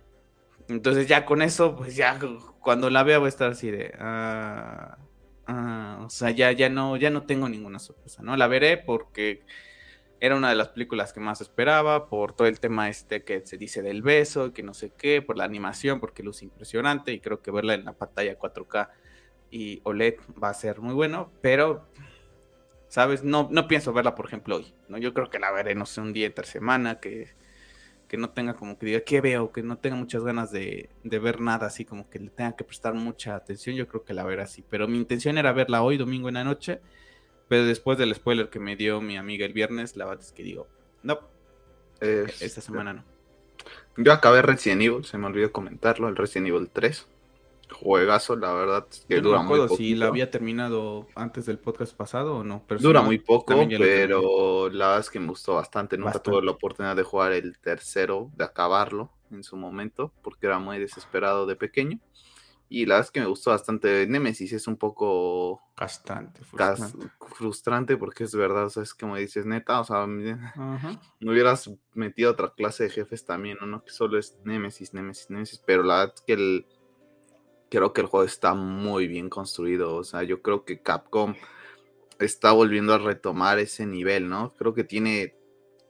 Entonces 0.68 1.06
ya 1.06 1.24
con 1.24 1.42
eso, 1.42 1.76
pues 1.76 1.94
ya 1.94 2.18
cuando 2.60 2.90
la 2.90 3.02
vea 3.02 3.18
voy 3.18 3.26
a 3.26 3.28
estar 3.28 3.50
así 3.50 3.70
de... 3.70 3.94
Ah, 3.98 4.98
ah, 5.46 6.02
o 6.04 6.10
sea, 6.10 6.30
ya, 6.30 6.52
ya, 6.52 6.68
no, 6.68 6.96
ya 6.96 7.10
no 7.10 7.24
tengo 7.24 7.48
ninguna 7.48 7.78
sorpresa, 7.78 8.22
¿no? 8.22 8.36
La 8.36 8.46
veré 8.46 8.78
porque 8.78 9.42
era 10.20 10.36
una 10.36 10.48
de 10.48 10.54
las 10.54 10.68
películas 10.68 11.12
que 11.12 11.20
más 11.20 11.40
esperaba 11.40 12.08
por 12.08 12.32
todo 12.32 12.48
el 12.48 12.60
tema 12.60 12.88
este 12.88 13.24
que 13.24 13.44
se 13.46 13.58
dice 13.58 13.82
del 13.82 14.02
beso, 14.02 14.52
que 14.52 14.62
no 14.62 14.74
sé 14.74 14.92
qué, 14.96 15.22
por 15.22 15.36
la 15.36 15.44
animación, 15.44 16.00
porque 16.00 16.22
luce 16.22 16.44
impresionante 16.44 17.12
y 17.12 17.20
creo 17.20 17.42
que 17.42 17.50
verla 17.50 17.74
en 17.74 17.84
la 17.84 17.92
pantalla 17.92 18.38
4K 18.38 18.88
y 19.50 19.80
OLED 19.84 20.14
va 20.42 20.48
a 20.48 20.54
ser 20.54 20.80
muy 20.80 20.94
bueno, 20.94 21.30
pero, 21.40 21.86
¿sabes? 22.88 23.22
No, 23.22 23.48
no 23.52 23.68
pienso 23.68 23.92
verla, 23.92 24.14
por 24.14 24.26
ejemplo, 24.26 24.56
hoy, 24.56 24.74
¿no? 24.88 24.98
Yo 24.98 25.14
creo 25.14 25.30
que 25.30 25.38
la 25.38 25.52
veré, 25.52 25.74
no 25.74 25.86
sé, 25.86 26.00
un 26.00 26.12
día 26.12 26.26
entre 26.26 26.46
semana, 26.46 26.98
que, 26.98 27.28
que 28.08 28.16
no 28.16 28.30
tenga 28.30 28.54
como 28.54 28.78
que 28.78 28.86
diga, 28.86 29.00
¿qué 29.00 29.20
veo? 29.20 29.52
Que 29.52 29.62
no 29.62 29.78
tenga 29.78 29.96
muchas 29.96 30.24
ganas 30.24 30.50
de, 30.50 30.90
de, 31.04 31.18
ver 31.18 31.40
nada, 31.40 31.66
así 31.66 31.84
como 31.84 32.08
que 32.10 32.18
le 32.18 32.30
tenga 32.30 32.56
que 32.56 32.64
prestar 32.64 32.94
mucha 32.94 33.36
atención, 33.36 33.76
yo 33.76 33.86
creo 33.86 34.04
que 34.04 34.14
la 34.14 34.24
veré 34.24 34.42
así, 34.42 34.64
pero 34.68 34.88
mi 34.88 34.98
intención 34.98 35.38
era 35.38 35.52
verla 35.52 35.82
hoy, 35.82 35.98
domingo 35.98 36.28
en 36.28 36.34
la 36.34 36.44
noche, 36.44 36.80
pero 37.48 37.64
después 37.64 37.98
del 37.98 38.14
spoiler 38.14 38.48
que 38.48 38.60
me 38.60 38.76
dio 38.76 39.00
mi 39.00 39.16
amiga 39.16 39.46
el 39.46 39.52
viernes, 39.52 39.96
la 39.96 40.06
verdad 40.06 40.24
es 40.24 40.32
que 40.32 40.42
digo, 40.42 40.66
no, 41.02 41.20
esta 42.00 42.60
semana 42.60 42.92
no. 42.94 43.04
Yo 43.96 44.12
acabé 44.12 44.42
Resident 44.42 44.82
Evil, 44.82 45.04
se 45.04 45.18
me 45.18 45.26
olvidó 45.26 45.52
comentarlo, 45.52 46.08
el 46.08 46.16
Resident 46.16 46.48
Evil 46.48 46.68
3. 46.72 47.08
Juegazo, 47.72 48.36
la 48.36 48.52
verdad. 48.52 48.86
Que 49.08 49.20
dura 49.20 49.38
no 49.38 49.44
me 49.44 49.54
acuerdo 49.54 49.76
si 49.76 49.94
la 49.94 50.06
había 50.06 50.30
terminado 50.30 51.06
antes 51.14 51.46
del 51.46 51.58
podcast 51.58 51.94
pasado 51.94 52.36
o 52.36 52.44
no. 52.44 52.64
dura 52.80 53.02
muy 53.02 53.18
poco, 53.18 53.54
pero 53.78 54.68
la 54.70 54.86
verdad 54.88 55.00
es 55.00 55.10
que 55.10 55.20
me 55.20 55.28
gustó 55.28 55.54
bastante. 55.54 55.96
Nunca 55.96 56.18
tuve 56.18 56.42
la 56.42 56.52
oportunidad 56.52 56.96
de 56.96 57.02
jugar 57.02 57.32
el 57.32 57.58
tercero, 57.58 58.30
de 58.36 58.44
acabarlo. 58.44 59.10
en 59.30 59.42
su 59.42 59.56
momento, 59.56 60.12
porque 60.22 60.46
era 60.46 60.58
muy 60.58 60.78
desesperado 60.78 61.46
de 61.46 61.56
pequeño. 61.56 61.98
Y 62.74 62.86
la 62.86 62.96
verdad 62.96 63.06
es 63.06 63.10
que 63.12 63.20
me 63.20 63.26
gustó 63.26 63.50
bastante. 63.50 64.04
Nemesis 64.08 64.52
es 64.52 64.66
un 64.66 64.76
poco. 64.76 65.62
Bastante 65.76 66.40
frustrante. 66.42 67.96
porque 67.96 68.24
es 68.24 68.34
verdad, 68.34 68.64
o 68.64 68.70
sea, 68.70 68.82
es 68.82 68.94
como 68.94 69.14
dices, 69.14 69.46
neta, 69.46 69.78
o 69.78 69.84
sea, 69.84 70.06
me, 70.08 70.36
hubieras 71.20 71.70
metido 71.92 72.32
otra 72.32 72.52
clase 72.52 72.84
de 72.84 72.90
jefes 72.90 73.24
también, 73.24 73.58
¿no? 73.64 73.84
Que 73.84 73.92
solo 73.92 74.18
es 74.18 74.36
Nemesis, 74.42 74.92
Nemesis, 74.92 75.30
Nemesis. 75.30 75.62
Pero 75.64 75.84
la 75.84 75.98
verdad 75.98 76.14
es 76.16 76.22
que 76.22 76.32
el, 76.32 76.66
creo 77.70 77.92
que 77.92 78.00
el 78.00 78.08
juego 78.08 78.26
está 78.26 78.54
muy 78.54 79.06
bien 79.06 79.28
construido. 79.28 79.94
O 79.94 80.02
sea, 80.02 80.24
yo 80.24 80.42
creo 80.42 80.64
que 80.64 80.82
Capcom 80.82 81.36
está 82.18 82.50
volviendo 82.50 82.92
a 82.92 82.98
retomar 82.98 83.60
ese 83.60 83.86
nivel, 83.86 84.28
¿no? 84.28 84.52
Creo 84.58 84.74
que 84.74 84.82
tiene 84.82 85.36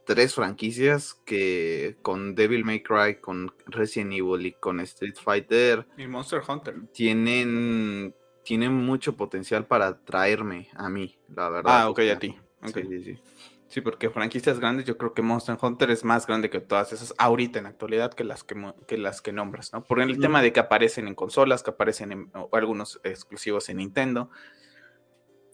tres 0.05 0.35
franquicias 0.35 1.15
que 1.25 1.97
con 2.01 2.35
Devil 2.35 2.63
May 2.63 2.81
Cry, 2.81 3.19
con 3.19 3.53
Resident 3.65 4.13
Evil 4.13 4.45
y 4.45 4.53
con 4.53 4.79
Street 4.81 5.15
Fighter 5.21 5.87
y 5.97 6.07
Monster 6.07 6.41
Hunter 6.47 6.75
tienen, 6.93 8.15
tienen 8.43 8.73
mucho 8.73 9.15
potencial 9.15 9.65
para 9.65 9.99
traerme 10.03 10.69
a 10.75 10.89
mí, 10.89 11.17
la 11.33 11.49
verdad. 11.49 11.81
Ah, 11.81 11.89
ok, 11.89 11.99
a 12.13 12.19
ti. 12.19 12.37
Sí, 12.65 12.83
sí, 12.87 13.03
sí. 13.03 13.19
Sí, 13.67 13.81
porque 13.81 14.09
franquicias 14.09 14.59
grandes, 14.59 14.85
yo 14.85 14.97
creo 14.97 15.13
que 15.13 15.21
Monster 15.21 15.57
Hunter 15.59 15.89
es 15.91 16.05
más 16.05 16.27
grande 16.27 16.49
que 16.49 16.61
todas 16.61 16.93
esas 16.93 17.13
ahorita 17.17 17.59
en 17.59 17.65
actualidad 17.65 18.13
que 18.13 18.23
las 18.23 18.43
que, 18.43 18.55
que 18.87 18.97
las 18.97 19.21
que 19.21 19.33
nombras, 19.33 19.73
¿no? 19.73 19.83
Por 19.83 19.99
el 19.99 20.19
tema 20.19 20.41
de 20.41 20.53
que 20.53 20.59
aparecen 20.61 21.07
en 21.07 21.15
consolas, 21.15 21.63
que 21.63 21.71
aparecen 21.71 22.11
en 22.11 22.31
algunos 22.53 23.01
exclusivos 23.03 23.67
en 23.69 23.77
Nintendo. 23.77 24.29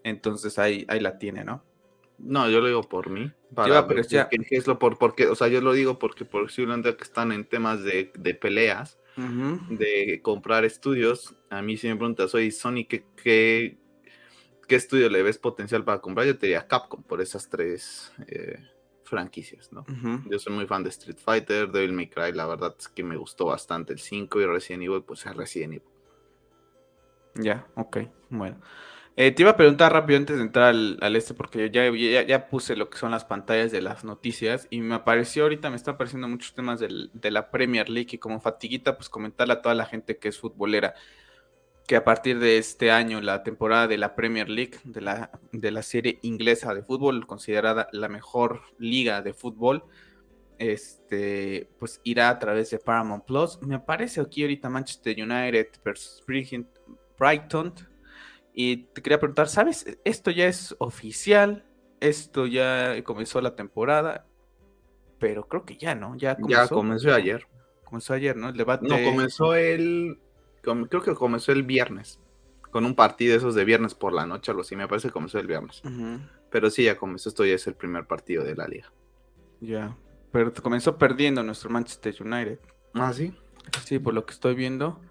Entonces 0.04 0.60
ahí, 0.60 0.86
ahí 0.90 1.00
la 1.00 1.18
tiene, 1.18 1.44
¿no? 1.44 1.64
No, 2.24 2.50
yo 2.50 2.62
lo 2.62 2.68
digo 2.68 2.84
por 2.84 3.10
mí. 3.10 3.32
Para 3.54 3.88
pero 3.88 4.02
es 4.02 4.68
lo 4.68 4.80
por, 4.80 4.98
porque, 4.98 5.28
o 5.28 5.36
sea, 5.36 5.48
yo 5.48 5.62
lo 5.62 5.74
digo 5.74 6.00
porque 6.00 6.24
posiblemente 6.24 6.96
que 6.96 7.04
están 7.04 7.32
en 7.32 7.46
temas 7.46 7.84
de, 7.84 8.12
de 8.18 8.34
peleas, 8.34 9.00
de 9.18 10.22
comprar 10.24 10.64
estudios. 10.64 11.36
A 11.50 11.62
mí 11.62 11.78
si 11.78 11.88
me 11.88 11.96
preguntas, 11.96 12.34
oye, 12.34 12.52
Sony, 12.52 12.86
¿qué, 12.88 13.06
qué, 13.16 13.78
estudio 14.70 15.10
le 15.10 15.22
ves 15.22 15.38
potencial 15.38 15.84
para 15.84 16.00
comprar? 16.00 16.26
Yo 16.28 16.38
te 16.38 16.48
diría 16.48 16.66
Capcom 16.66 17.04
por 17.04 17.22
esas 17.22 17.50
tres 17.50 18.14
eh, 18.28 18.58
franquicias, 19.04 19.72
¿no? 19.74 19.86
Yo 20.30 20.40
soy 20.40 20.54
muy 20.54 20.66
fan 20.66 20.84
de 20.84 20.90
Street 20.90 21.18
Fighter, 21.18 21.70
Devil 21.70 21.92
May 21.92 22.08
Cry, 22.08 22.32
la 22.32 22.46
verdad 22.46 22.74
es 22.80 22.88
que 22.88 23.04
me 23.04 23.18
gustó 23.18 23.48
bastante 23.48 23.92
el 23.92 24.00
5 24.00 24.40
y 24.40 24.46
Resident 24.46 24.84
Evil, 24.84 25.04
pues 25.04 25.26
es 25.26 25.36
Resident 25.36 25.74
Evil. 25.74 25.90
Ya, 27.36 27.68
ok, 27.76 27.98
bueno. 28.30 28.62
Eh, 29.18 29.32
te 29.32 29.42
iba 29.42 29.52
a 29.52 29.58
preguntar 29.58 29.92
rápido 29.92 30.18
antes 30.18 30.38
de 30.38 30.42
entrar 30.42 30.70
al, 30.70 31.16
este, 31.16 31.34
porque 31.34 31.70
ya, 31.70 31.92
ya, 32.24 32.48
puse 32.48 32.78
lo 32.78 32.90
que 32.90 32.98
son 32.98 33.12
las 33.12 33.26
pantallas 33.26 33.72
de 33.72 33.82
las 33.82 34.06
noticias 34.06 34.68
y 34.70 34.80
me 34.80 34.96
apareció 34.96 35.44
ahorita, 35.44 35.70
me 35.70 35.76
está 35.76 35.92
apareciendo 35.92 36.30
muchos 36.30 36.54
temas 36.54 36.80
de 36.80 37.32
la 37.32 37.52
Premier 37.52 37.90
League 37.90 38.12
y 38.14 38.18
como 38.18 38.40
fatiguita, 38.40 38.96
pues 38.96 39.10
comentarle 39.10 39.54
a 39.54 39.62
toda 39.62 39.76
la 39.76 39.86
gente 39.86 40.18
que 40.18 40.30
es 40.30 40.40
futbolera 40.40 40.96
que 41.88 41.98
a 41.98 42.06
partir 42.06 42.40
de 42.40 42.58
este 42.58 42.90
año 42.90 43.20
la 43.20 43.44
temporada 43.44 43.86
de 43.86 43.98
la 43.98 44.16
Premier 44.16 44.50
League, 44.50 44.78
de 44.86 45.02
la, 45.02 45.30
de 45.52 45.72
la 45.72 45.84
serie 45.84 46.20
inglesa 46.22 46.74
de 46.74 46.84
fútbol, 46.84 47.28
considerada 47.28 47.90
la 47.92 48.08
mejor 48.08 48.62
liga 48.78 49.22
de 49.22 49.34
fútbol, 49.34 49.84
este, 50.58 51.68
pues 51.80 52.00
irá 52.06 52.30
a 52.30 52.40
través 52.40 52.70
de 52.70 52.80
Paramount 52.80 53.26
Plus. 53.26 53.60
Me 53.62 53.76
aparece 53.76 54.22
aquí 54.22 54.44
ahorita 54.44 54.70
Manchester 54.70 55.22
United 55.22 55.68
versus 55.84 56.24
Brighton 57.18 57.74
y 58.54 58.78
te 58.78 59.02
quería 59.02 59.20
preguntar, 59.20 59.48
¿sabes? 59.48 59.86
Esto 60.04 60.32
ya 60.32 60.48
es 60.48 60.76
oficial, 60.80 61.66
esto 62.00 62.46
ya 62.48 63.02
comenzó 63.04 63.42
la 63.42 63.56
temporada, 63.56 64.28
pero 65.20 65.48
creo 65.48 65.66
que 65.66 65.78
ya, 65.78 65.96
¿no? 65.96 66.16
Ya 66.18 66.36
comenzó, 66.36 66.64
ya 66.64 66.68
comenzó 66.68 67.14
ayer. 67.14 67.48
Comenzó 67.84 68.14
ayer, 68.14 68.36
¿no? 68.36 68.50
El 68.50 68.58
debate. 68.58 68.88
No, 68.88 68.96
comenzó 69.04 69.54
el. 69.54 70.20
Creo 70.62 71.02
que 71.02 71.14
comenzó 71.14 71.52
el 71.52 71.64
viernes. 71.64 72.20
Con 72.72 72.86
un 72.86 72.96
partido 72.96 73.34
de 73.34 73.38
esos 73.38 73.54
de 73.54 73.66
viernes 73.66 73.96
por 73.96 74.14
la 74.14 74.26
noche, 74.26 74.50
algo 74.50 74.62
así. 74.62 74.78
Me 74.78 74.88
parece 74.88 75.10
que 75.10 75.14
comenzó 75.14 75.40
el 75.40 75.48
viernes. 75.48 75.82
Pero 76.50 76.70
sí, 76.70 76.86
ya 76.86 76.98
comenzó. 76.98 77.28
Esto 77.28 77.46
ya 77.46 77.56
es 77.56 77.68
el 77.68 77.76
primer 77.76 78.08
partido 78.08 78.46
de 78.46 78.56
la 78.56 78.68
liga. 78.68 78.92
Ya. 79.60 79.98
Pero 80.32 80.54
comenzó 80.54 80.98
perdiendo 80.98 81.44
nuestro 81.44 81.70
Manchester 81.70 82.16
United. 82.22 82.60
Ah, 82.94 83.12
sí. 83.12 83.36
Sí, 83.84 84.00
por 84.00 84.14
lo 84.14 84.26
que 84.26 84.34
estoy 84.34 84.56
viendo. 84.56 85.02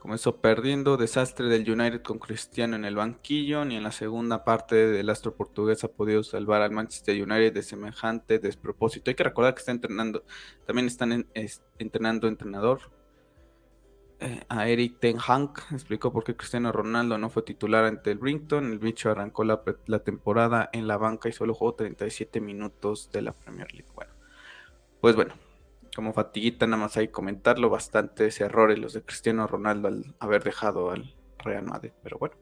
Comenzó 0.00 0.40
perdiendo, 0.40 0.96
desastre 0.96 1.48
del 1.48 1.70
United 1.70 2.00
con 2.00 2.18
Cristiano 2.18 2.74
en 2.74 2.86
el 2.86 2.96
banquillo, 2.96 3.66
ni 3.66 3.76
en 3.76 3.82
la 3.82 3.92
segunda 3.92 4.44
parte 4.44 4.74
del 4.74 5.10
astro 5.10 5.36
portugués 5.36 5.84
ha 5.84 5.88
podido 5.88 6.22
salvar 6.22 6.62
al 6.62 6.70
Manchester 6.70 7.22
United 7.22 7.52
de 7.52 7.62
semejante 7.62 8.38
despropósito. 8.38 9.10
Hay 9.10 9.14
que 9.14 9.24
recordar 9.24 9.52
que 9.54 9.58
está 9.58 9.72
entrenando, 9.72 10.24
también 10.66 10.86
están 10.86 11.26
entrenando 11.78 12.28
entrenador. 12.28 12.80
Eh, 14.20 14.42
a 14.48 14.68
Eric 14.68 15.00
Ten 15.00 15.18
Hag 15.18 15.50
explicó 15.70 16.10
por 16.10 16.24
qué 16.24 16.34
Cristiano 16.34 16.72
Ronaldo 16.72 17.18
no 17.18 17.28
fue 17.28 17.42
titular 17.42 17.84
ante 17.84 18.10
el 18.10 18.18
Brinton. 18.18 18.72
El 18.72 18.78
bicho 18.78 19.10
arrancó 19.10 19.44
la 19.44 19.98
temporada 20.02 20.70
en 20.72 20.88
la 20.88 20.96
banca 20.96 21.28
y 21.28 21.32
solo 21.32 21.52
jugó 21.52 21.74
37 21.74 22.40
minutos 22.40 23.10
de 23.12 23.20
la 23.20 23.32
Premier 23.32 23.70
League. 23.74 23.90
Bueno, 23.94 24.12
pues 25.02 25.14
bueno, 25.14 25.34
como 25.94 26.12
fatiguita 26.12 26.66
nada 26.66 26.82
más 26.82 26.96
hay 26.96 27.08
comentarlo, 27.08 27.70
bastantes 27.70 28.40
errores 28.40 28.78
los 28.78 28.92
de 28.92 29.02
Cristiano 29.02 29.46
Ronaldo 29.46 29.88
al 29.88 30.14
haber 30.18 30.44
dejado 30.44 30.90
al 30.90 31.14
Real 31.38 31.64
Madrid, 31.64 31.92
pero 32.02 32.18
bueno. 32.18 32.36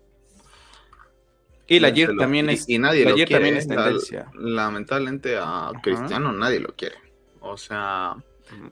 Y 1.66 1.80
la 1.80 1.88
Ayer 1.88 2.16
también 2.16 2.48
es 2.48 2.68
y 2.68 2.78
nadie 2.78 3.04
lo 3.04 3.14
también 3.26 3.56
es 3.56 3.68
tendencia. 3.68 4.30
lamentablemente 4.34 5.36
a 5.38 5.70
Cristiano 5.82 6.32
nadie 6.32 6.60
lo 6.60 6.74
quiere. 6.74 6.96
O 7.40 7.56
sea, 7.56 8.16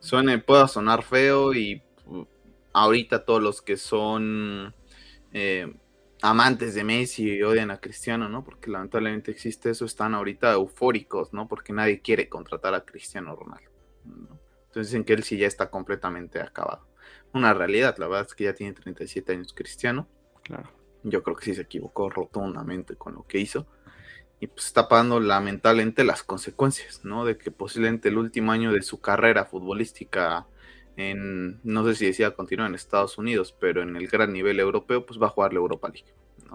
suene, 0.01 0.39
pueda 0.39 0.67
sonar 0.67 1.03
feo 1.03 1.53
y 1.53 1.83
uh, 2.07 2.25
ahorita 2.73 3.25
todos 3.25 3.43
los 3.43 3.61
que 3.61 3.77
son 3.77 4.75
eh, 5.33 5.75
amantes 6.23 6.75
de 6.75 6.85
Messi 6.85 7.43
odian 7.43 7.71
a 7.71 7.81
Cristiano, 7.81 8.31
¿no? 8.31 8.43
Porque 8.43 8.71
lamentablemente 8.71 9.31
existe 9.31 9.71
eso, 9.71 9.85
están 9.85 10.15
ahorita 10.15 10.55
eufóricos, 10.55 11.35
¿no? 11.35 11.47
Porque 11.49 11.75
nadie 11.75 12.01
quiere 12.01 12.31
contratar 12.31 12.75
a 12.75 12.85
Cristiano 12.85 13.37
Ronaldo. 13.37 13.71
¿no? 14.05 14.46
Entonces 14.77 14.93
dicen 14.93 15.05
que 15.05 15.15
él 15.15 15.23
sí 15.23 15.39
ya 15.39 15.47
está 15.47 15.71
completamente 15.71 16.39
acabado. 16.39 16.87
Una 17.33 17.55
realidad, 17.55 17.97
la 17.97 18.09
verdad 18.09 18.27
es 18.29 18.35
que 18.35 18.45
ya 18.45 18.53
tiene 18.53 18.75
37 18.75 19.33
años 19.33 19.55
Cristiano. 19.55 20.07
Claro. 20.43 20.71
Yo 21.03 21.23
creo 21.23 21.35
que 21.35 21.47
sí 21.47 21.55
se 21.55 21.63
equivocó 21.63 22.11
rotundamente 22.11 22.95
con 22.95 23.15
lo 23.15 23.27
que 23.27 23.39
hizo. 23.39 23.67
Y 24.39 24.49
pues 24.49 24.67
está 24.67 24.87
pagando 24.87 25.19
lamentablemente 25.19 26.05
las 26.05 26.23
consecuencias, 26.23 27.07
¿no? 27.07 27.25
De 27.25 27.39
que 27.39 27.51
posiblemente 27.51 28.11
el 28.11 28.19
último 28.19 28.53
año 28.53 28.71
de 28.71 28.83
su 28.83 29.01
carrera 29.01 29.47
futbolística 29.47 30.47
en, 30.99 31.59
no 31.65 31.87
sé 31.87 31.95
si 31.95 32.05
decía 32.05 32.33
continuar 32.33 32.69
en 32.69 32.75
Estados 32.75 33.17
Unidos, 33.17 33.57
pero 33.59 33.81
en 33.81 33.97
el 33.97 34.09
gran 34.09 34.35
nivel 34.35 34.61
europeo, 34.61 35.07
pues 35.07 35.19
va 35.19 35.29
a 35.29 35.31
jugar 35.31 35.55
la 35.55 35.61
Europa 35.61 35.89
League. 35.89 36.13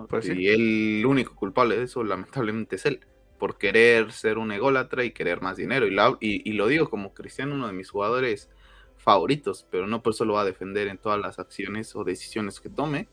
Pues 0.07 0.29
y 0.29 0.47
el 0.47 1.07
único 1.07 1.33
culpable 1.33 1.75
de 1.75 1.85
eso, 1.85 2.03
lamentablemente, 2.03 2.75
es 2.75 2.85
él 2.85 2.99
por 3.41 3.57
querer 3.57 4.11
ser 4.11 4.37
un 4.37 4.51
ególatra 4.51 5.03
y 5.03 5.09
querer 5.09 5.41
más 5.41 5.57
dinero. 5.57 5.87
Y, 5.87 6.47
y, 6.47 6.53
lo 6.53 6.67
digo 6.67 6.91
como 6.91 7.15
Cristiano, 7.15 7.55
uno 7.55 7.65
de 7.65 7.73
mis 7.73 7.89
jugadores 7.89 8.51
favoritos, 8.97 9.65
pero 9.71 9.87
no 9.87 10.03
por 10.03 10.13
eso 10.13 10.25
lo 10.25 10.33
va 10.33 10.41
a 10.41 10.45
defender 10.45 10.87
en 10.87 10.99
todas 10.99 11.19
las 11.19 11.39
acciones 11.39 11.95
o 11.95 12.03
decisiones 12.03 12.59
que 12.59 12.69
tome. 12.69 13.07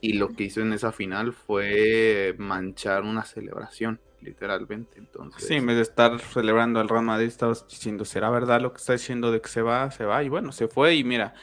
Y 0.00 0.14
lo 0.14 0.30
que 0.30 0.42
hizo 0.42 0.62
en 0.62 0.72
esa 0.72 0.90
final 0.90 1.32
fue 1.32 2.34
manchar 2.38 3.04
una 3.04 3.22
celebración, 3.22 4.00
literalmente. 4.20 4.98
Entonces... 4.98 5.46
Sí, 5.46 5.54
en 5.54 5.66
vez 5.66 5.76
de 5.76 5.82
estar 5.82 6.18
celebrando 6.18 6.80
al 6.80 6.88
Real 6.88 7.04
Madrid, 7.04 7.28
estabas 7.28 7.64
diciendo, 7.68 8.04
¿será 8.04 8.30
verdad 8.30 8.60
lo 8.60 8.72
que 8.72 8.78
está 8.78 8.94
diciendo 8.94 9.30
de 9.30 9.40
que 9.40 9.48
se 9.48 9.62
va? 9.62 9.92
Se 9.92 10.04
va. 10.04 10.24
Y 10.24 10.28
bueno, 10.28 10.50
se 10.50 10.66
fue 10.66 10.96
y 10.96 11.04
mira, 11.04 11.34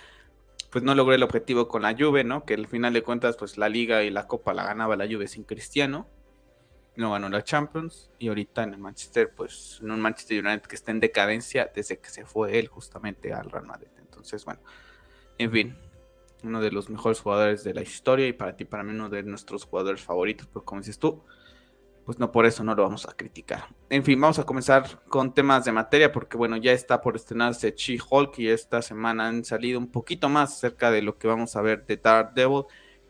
pues 0.72 0.84
no 0.84 0.94
logré 0.94 1.16
el 1.16 1.24
objetivo 1.24 1.70
con 1.70 1.84
la 1.84 1.96
Juve, 1.98 2.26
¿no? 2.26 2.44
Que 2.44 2.56
al 2.56 2.68
final 2.68 2.92
de 2.92 3.02
cuentas, 3.02 3.38
pues 3.38 3.58
la 3.58 3.70
Liga 3.70 4.04
y 4.04 4.10
la 4.10 4.28
Copa 4.28 4.54
la 4.54 4.66
ganaba 4.66 4.98
la 4.98 5.08
Juve 5.08 5.30
sin 5.30 5.46
Cristiano 5.46 6.06
no 7.00 7.12
ganó 7.12 7.29
la 7.29 7.44
Champions 7.44 8.12
y 8.20 8.27
ahorita 8.27 8.63
en 8.63 8.74
el 8.74 8.79
Manchester, 8.79 9.34
pues 9.36 9.79
en 9.82 9.91
un 9.91 10.01
Manchester 10.01 10.46
United 10.46 10.63
que 10.63 10.75
está 10.75 10.91
en 10.91 11.00
decadencia 11.00 11.72
desde 11.74 12.00
que 12.00 12.10
se 12.10 12.25
fue 12.25 12.60
él 12.60 12.68
justamente 12.68 13.34
al 13.34 13.50
Real 13.50 13.65
Madrid. 13.65 13.88
Entonces, 14.00 14.44
bueno, 14.46 14.62
en 15.38 15.51
fin, 15.51 15.77
uno 16.44 16.62
de 16.62 16.72
los 16.72 16.89
mejores 16.89 17.22
jugadores 17.22 17.63
de 17.63 17.74
la 17.74 17.82
historia 17.82 18.27
y 18.27 18.34
para 18.34 18.56
ti, 18.56 18.65
para 18.65 18.84
mí, 18.84 18.91
uno 18.91 19.10
de 19.10 19.24
nuestros 19.24 19.65
jugadores 19.65 20.01
favoritos, 20.01 20.48
pero 20.48 20.65
como 20.65 20.82
dices 20.82 21.00
tú, 21.00 21.24
pues 22.06 22.20
no 22.20 22.32
por 22.32 22.46
eso 22.46 22.63
no 22.63 22.75
lo 22.75 22.84
vamos 22.84 23.08
a 23.08 23.13
criticar. 23.13 23.68
En 23.89 24.03
fin, 24.03 24.20
vamos 24.20 24.39
a 24.39 24.44
comenzar 24.44 25.03
con 25.08 25.34
temas 25.34 25.63
de 25.65 25.72
materia 25.72 26.12
porque 26.12 26.38
bueno, 26.38 26.58
ya 26.58 26.74
está 26.74 27.01
por 27.01 27.15
estrenarse 27.15 27.74
She-Hulk 27.75 28.39
y 28.39 28.50
esta 28.50 28.82
semana 28.82 29.27
han 29.27 29.46
salido 29.46 29.79
un 29.79 29.91
poquito 29.91 30.27
más 30.27 30.53
acerca 30.53 30.91
de 30.91 31.01
lo 31.01 31.18
que 31.18 31.27
vamos 31.27 31.56
a 31.56 31.62
ver 31.62 31.86
de 31.86 31.98
Daredevil 31.98 32.65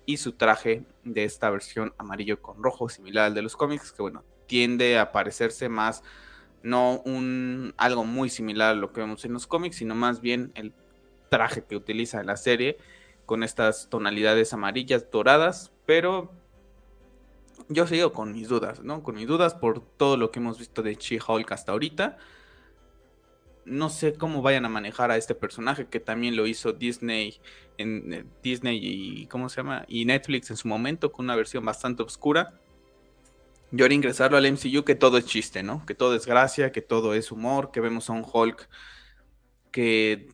y 0.09 0.17
su 0.17 0.31
traje 0.31 0.85
de 1.03 1.23
esta 1.23 1.51
versión 1.51 1.93
amarillo 1.99 2.41
con 2.41 2.63
rojo, 2.63 2.89
similar 2.89 3.25
al 3.25 3.35
de 3.35 3.43
los 3.43 3.55
cómics, 3.55 3.91
que 3.91 4.01
bueno, 4.01 4.23
tiende 4.47 4.97
a 4.97 5.11
parecerse 5.11 5.69
más, 5.69 6.01
no 6.63 6.99
un 7.05 7.75
algo 7.77 8.03
muy 8.05 8.31
similar 8.31 8.71
a 8.71 8.73
lo 8.73 8.91
que 8.91 9.01
vemos 9.01 9.23
en 9.25 9.33
los 9.33 9.45
cómics, 9.45 9.75
sino 9.75 9.93
más 9.93 10.19
bien 10.19 10.51
el 10.55 10.73
traje 11.29 11.63
que 11.63 11.75
utiliza 11.75 12.19
en 12.19 12.25
la 12.25 12.37
serie, 12.37 12.79
con 13.27 13.43
estas 13.43 13.87
tonalidades 13.91 14.51
amarillas, 14.51 15.11
doradas, 15.11 15.71
pero 15.85 16.31
yo 17.67 17.85
sigo 17.85 18.11
con 18.11 18.31
mis 18.31 18.49
dudas, 18.49 18.81
¿no? 18.81 19.03
Con 19.03 19.13
mis 19.13 19.27
dudas 19.27 19.53
por 19.53 19.79
todo 19.79 20.17
lo 20.17 20.31
que 20.31 20.39
hemos 20.39 20.57
visto 20.57 20.81
de 20.81 20.95
She-Hulk 20.95 21.51
hasta 21.51 21.71
ahorita. 21.71 22.17
No 23.65 23.89
sé 23.89 24.13
cómo 24.13 24.41
vayan 24.41 24.65
a 24.65 24.69
manejar 24.69 25.11
a 25.11 25.17
este 25.17 25.35
personaje 25.35 25.87
que 25.87 25.99
también 25.99 26.35
lo 26.35 26.47
hizo 26.47 26.73
Disney 26.73 27.39
en 27.77 28.13
eh, 28.13 28.25
Disney 28.43 28.79
y 28.81 29.27
cómo 29.27 29.49
se 29.49 29.57
llama 29.57 29.85
y 29.87 30.05
Netflix 30.05 30.49
en 30.49 30.57
su 30.57 30.67
momento 30.67 31.11
con 31.11 31.25
una 31.25 31.35
versión 31.35 31.65
bastante 31.65 32.03
oscura. 32.03 32.59
Y 33.71 33.81
ahora 33.81 33.93
ingresarlo 33.93 34.37
al 34.37 34.51
MCU 34.51 34.83
que 34.83 34.95
todo 34.95 35.17
es 35.17 35.25
chiste, 35.25 35.61
¿no? 35.61 35.85
Que 35.85 35.93
todo 35.93 36.15
es 36.15 36.25
gracia, 36.25 36.71
que 36.71 36.81
todo 36.81 37.13
es 37.13 37.31
humor, 37.31 37.71
que 37.71 37.81
vemos 37.81 38.09
a 38.09 38.13
un 38.13 38.25
Hulk 38.31 38.67
que 39.71 40.29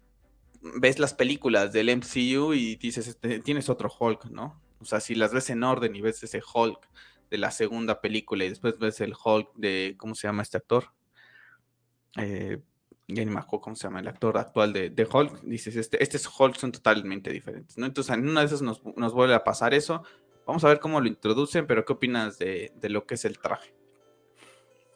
ves 0.62 1.00
las 1.00 1.13
películas 1.13 1.74
del 1.74 1.89
MCU 1.96 2.53
y 2.53 2.77
dices, 2.77 3.08
este, 3.08 3.39
tienes 3.39 3.70
otro 3.70 3.91
Hulk, 3.98 4.25
¿no? 4.25 4.62
O 4.79 4.86
sea, 4.86 5.00
si 5.00 5.15
las 5.15 5.34
ves 5.34 5.50
en 5.50 5.63
orden 5.63 5.96
y 5.96 6.01
ves 6.01 6.24
ese 6.24 6.41
Hulk 6.53 6.89
de 7.29 7.38
la 7.38 7.51
segunda 7.51 8.01
película 8.01 8.46
y 8.46 8.50
después 8.50 8.77
ves 8.79 9.01
el 9.01 9.13
Hulk 9.13 9.53
de, 9.55 9.96
¿cómo 9.98 10.15
se 10.15 10.27
llama 10.27 10.44
este 10.44 10.58
actor? 10.58 10.91
Eh, 12.17 12.60
ya 13.07 13.24
ni 13.24 13.31
me 13.31 13.39
acuerdo 13.39 13.62
cómo 13.62 13.75
se 13.75 13.83
llama 13.83 14.00
el 14.00 14.07
actor 14.07 14.38
actual 14.38 14.74
de, 14.74 15.07
Hulk, 15.12 15.41
dices, 15.43 15.75
este, 15.75 16.01
este 16.01 16.17
Hulk 16.17 16.55
son 16.55 16.71
totalmente 16.71 17.31
diferentes, 17.31 17.77
¿no? 17.77 17.85
Entonces, 17.85 18.13
en 18.15 18.27
una 18.27 18.39
de 18.39 18.47
esas 18.47 18.62
nos, 18.62 18.81
vuelve 18.81 19.35
a 19.35 19.43
pasar 19.43 19.74
eso. 19.74 20.03
Vamos 20.47 20.63
a 20.63 20.69
ver 20.69 20.79
cómo 20.79 21.00
lo 21.00 21.07
introducen, 21.07 21.67
pero 21.67 21.85
¿qué 21.85 21.93
opinas 21.93 22.39
de, 22.39 22.71
lo 22.83 23.05
que 23.05 23.15
es 23.15 23.25
el 23.25 23.38
traje? 23.38 23.74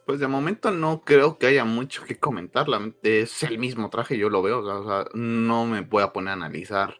Pues 0.06 0.20
de 0.20 0.28
momento 0.28 0.72
no 0.72 1.02
creo 1.02 1.38
que 1.38 1.48
haya 1.48 1.66
mucho 1.66 2.04
que 2.04 2.18
comentar. 2.18 2.66
Es 3.04 3.44
el 3.44 3.60
mismo 3.60 3.90
traje, 3.92 4.18
yo 4.18 4.30
lo 4.30 4.42
veo. 4.42 4.60
O 4.60 4.84
sea, 4.84 5.06
no 5.14 5.66
me 5.66 5.82
voy 5.82 6.02
a 6.02 6.12
poner 6.12 6.32
a 6.32 6.34
analizar 6.34 7.00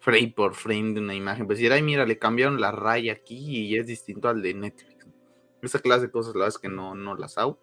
frame 0.00 0.32
por 0.34 0.54
frame 0.54 0.94
de 0.94 1.00
una 1.00 1.14
imagen. 1.14 1.46
Pues 1.46 1.58
decir, 1.58 1.72
ay, 1.72 1.82
mira, 1.82 2.06
le 2.06 2.18
cambiaron 2.18 2.60
la 2.60 2.72
raya 2.72 3.12
aquí 3.12 3.36
y 3.36 3.76
es 3.76 3.86
distinto 3.86 4.28
al 4.28 4.42
de 4.42 4.54
Netflix. 4.54 5.06
Esa 5.62 5.78
clase 5.78 6.06
de 6.06 6.10
cosas, 6.10 6.34
la 6.34 6.40
verdad 6.40 6.56
es 6.56 6.58
que 6.58 6.68
no, 6.68 6.96
no 6.96 7.14
las 7.14 7.38
hago 7.38 7.58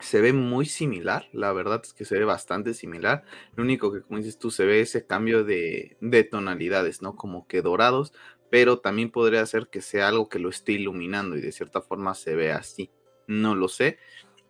se 0.00 0.20
ve 0.20 0.32
muy 0.32 0.66
similar, 0.66 1.28
la 1.32 1.52
verdad 1.52 1.82
es 1.84 1.92
que 1.92 2.04
se 2.04 2.18
ve 2.18 2.24
bastante 2.24 2.74
similar. 2.74 3.24
Lo 3.54 3.62
único 3.62 3.92
que, 3.92 4.02
como 4.02 4.18
dices 4.18 4.38
tú, 4.38 4.50
se 4.50 4.64
ve 4.64 4.80
ese 4.80 5.06
cambio 5.06 5.44
de, 5.44 5.96
tonalidades, 6.30 7.02
¿no? 7.02 7.16
Como 7.16 7.46
que 7.46 7.62
dorados, 7.62 8.12
pero 8.50 8.80
también 8.80 9.10
podría 9.10 9.44
ser 9.46 9.68
que 9.68 9.82
sea 9.82 10.08
algo 10.08 10.28
que 10.28 10.38
lo 10.38 10.48
esté 10.48 10.72
iluminando 10.72 11.36
y 11.36 11.40
de 11.40 11.52
cierta 11.52 11.82
forma 11.82 12.14
se 12.14 12.34
ve 12.34 12.52
así. 12.52 12.90
No 13.26 13.54
lo 13.54 13.68
sé. 13.68 13.98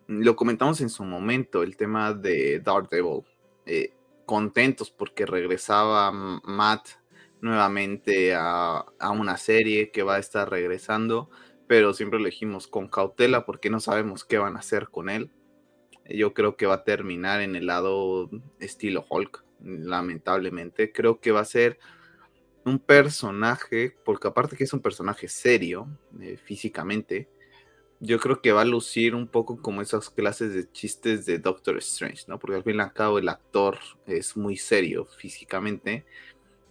Lo 0.07 0.35
comentamos 0.35 0.81
en 0.81 0.89
su 0.89 1.03
momento, 1.03 1.63
el 1.63 1.77
tema 1.77 2.13
de 2.13 2.59
Daredevil. 2.59 3.23
Eh, 3.65 3.93
contentos 4.25 4.89
porque 4.89 5.25
regresaba 5.25 6.11
Matt 6.11 6.87
nuevamente 7.41 8.33
a, 8.33 8.85
a 8.99 9.11
una 9.11 9.37
serie 9.37 9.91
que 9.91 10.03
va 10.03 10.15
a 10.15 10.19
estar 10.19 10.49
regresando 10.49 11.29
pero 11.67 11.93
siempre 11.93 12.19
elegimos 12.19 12.67
con 12.67 12.87
cautela 12.87 13.45
porque 13.45 13.69
no 13.69 13.79
sabemos 13.79 14.25
qué 14.25 14.37
van 14.37 14.55
a 14.57 14.59
hacer 14.59 14.89
con 14.89 15.09
él 15.09 15.31
yo 16.09 16.33
creo 16.33 16.55
que 16.55 16.65
va 16.65 16.75
a 16.75 16.83
terminar 16.83 17.41
en 17.41 17.55
el 17.55 17.67
lado 17.67 18.29
estilo 18.59 19.05
Hulk, 19.09 19.43
lamentablemente. 19.63 20.91
Creo 20.91 21.19
que 21.19 21.31
va 21.31 21.41
a 21.41 21.45
ser 21.45 21.79
un 22.65 22.79
personaje, 22.79 23.95
porque 24.03 24.27
aparte 24.27 24.55
que 24.55 24.63
es 24.63 24.73
un 24.73 24.81
personaje 24.81 25.27
serio 25.27 25.87
eh, 26.19 26.37
físicamente, 26.37 27.29
yo 27.99 28.19
creo 28.19 28.41
que 28.41 28.51
va 28.51 28.61
a 28.61 28.65
lucir 28.65 29.13
un 29.13 29.27
poco 29.27 29.61
como 29.61 29.81
esas 29.81 30.09
clases 30.09 30.53
de 30.53 30.71
chistes 30.71 31.25
de 31.25 31.37
Doctor 31.37 31.77
Strange, 31.77 32.23
¿no? 32.27 32.39
Porque 32.39 32.57
al 32.57 32.63
fin 32.63 32.77
y 32.77 32.81
al 32.81 32.93
cabo 32.93 33.19
el 33.19 33.29
actor 33.29 33.77
es 34.07 34.35
muy 34.35 34.57
serio 34.57 35.05
físicamente. 35.05 36.05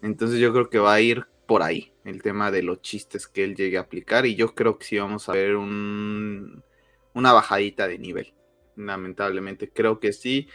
Entonces 0.02 0.40
yo 0.40 0.52
creo 0.52 0.68
que 0.70 0.78
va 0.78 0.94
a 0.94 1.00
ir 1.00 1.26
por 1.46 1.62
ahí 1.62 1.92
el 2.04 2.22
tema 2.22 2.50
de 2.50 2.62
los 2.62 2.82
chistes 2.82 3.28
que 3.28 3.44
él 3.44 3.54
llegue 3.54 3.78
a 3.78 3.82
aplicar 3.82 4.26
y 4.26 4.34
yo 4.34 4.54
creo 4.54 4.78
que 4.78 4.86
sí 4.86 4.98
vamos 4.98 5.28
a 5.28 5.32
ver 5.32 5.56
un, 5.56 6.64
una 7.14 7.32
bajadita 7.32 7.86
de 7.86 7.98
nivel 7.98 8.32
lamentablemente. 8.76 9.70
Creo 9.70 10.00
que 10.00 10.12
sí, 10.12 10.48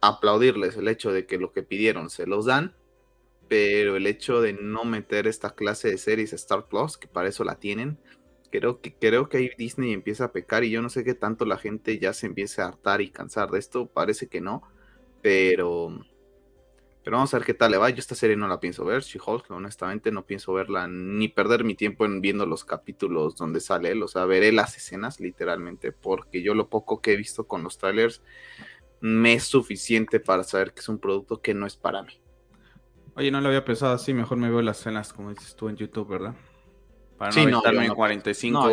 aplaudirles 0.00 0.76
el 0.76 0.88
hecho 0.88 1.12
de 1.12 1.26
que 1.26 1.38
lo 1.38 1.52
que 1.52 1.62
pidieron 1.62 2.10
se 2.10 2.26
los 2.26 2.46
dan, 2.46 2.74
pero 3.48 3.96
el 3.96 4.06
hecho 4.06 4.40
de 4.40 4.52
no 4.52 4.84
meter 4.84 5.26
esta 5.26 5.54
clase 5.54 5.90
de 5.90 5.98
series 5.98 6.32
Star 6.32 6.68
Plus, 6.68 6.96
que 6.96 7.08
para 7.08 7.28
eso 7.28 7.44
la 7.44 7.56
tienen, 7.56 7.98
creo 8.50 8.80
que, 8.80 8.94
creo 8.94 9.28
que 9.28 9.38
ahí 9.38 9.50
Disney 9.58 9.92
empieza 9.92 10.24
a 10.24 10.32
pecar 10.32 10.64
y 10.64 10.70
yo 10.70 10.82
no 10.82 10.88
sé 10.88 11.04
qué 11.04 11.14
tanto 11.14 11.44
la 11.44 11.58
gente 11.58 11.98
ya 11.98 12.12
se 12.12 12.26
empiece 12.26 12.62
a 12.62 12.68
hartar 12.68 13.00
y 13.00 13.10
cansar 13.10 13.50
de 13.50 13.58
esto, 13.58 13.86
parece 13.86 14.28
que 14.28 14.40
no, 14.40 14.62
pero 15.22 15.98
pero 17.02 17.16
vamos 17.16 17.32
a 17.32 17.38
ver 17.38 17.46
qué 17.46 17.54
tal 17.54 17.70
le 17.70 17.78
va. 17.78 17.88
Yo 17.90 17.98
esta 17.98 18.14
serie 18.14 18.36
no 18.36 18.46
la 18.46 18.60
pienso 18.60 18.84
ver, 18.84 19.02
She-Hulk, 19.02 19.50
honestamente 19.50 20.12
no 20.12 20.26
pienso 20.26 20.52
verla 20.52 20.86
ni 20.86 21.28
perder 21.28 21.64
mi 21.64 21.74
tiempo 21.74 22.04
en 22.04 22.20
viendo 22.20 22.44
los 22.44 22.64
capítulos 22.64 23.36
donde 23.36 23.60
sale 23.60 23.90
él. 23.90 24.02
O 24.02 24.08
sea, 24.08 24.26
veré 24.26 24.52
las 24.52 24.76
escenas 24.76 25.18
literalmente, 25.18 25.92
porque 25.92 26.42
yo 26.42 26.54
lo 26.54 26.68
poco 26.68 27.00
que 27.00 27.12
he 27.12 27.16
visto 27.16 27.46
con 27.46 27.62
los 27.62 27.78
trailers 27.78 28.22
me 29.00 29.32
es 29.32 29.44
suficiente 29.44 30.20
para 30.20 30.44
saber 30.44 30.74
que 30.74 30.80
es 30.80 30.88
un 30.88 30.98
producto 30.98 31.40
que 31.40 31.54
no 31.54 31.66
es 31.66 31.76
para 31.76 32.02
mí. 32.02 32.20
Oye, 33.14 33.30
no 33.30 33.40
lo 33.40 33.48
había 33.48 33.64
pensado 33.64 33.94
así, 33.94 34.12
mejor 34.12 34.36
me 34.36 34.50
veo 34.50 34.60
las 34.60 34.80
escenas 34.80 35.12
como 35.12 35.30
dices 35.30 35.56
tú 35.56 35.68
en 35.68 35.76
YouTube, 35.76 36.08
¿verdad? 36.08 36.34
Para 37.16 37.30
no 37.30 37.60
sí, 37.62 37.76
en 37.78 37.94
45 37.94 38.70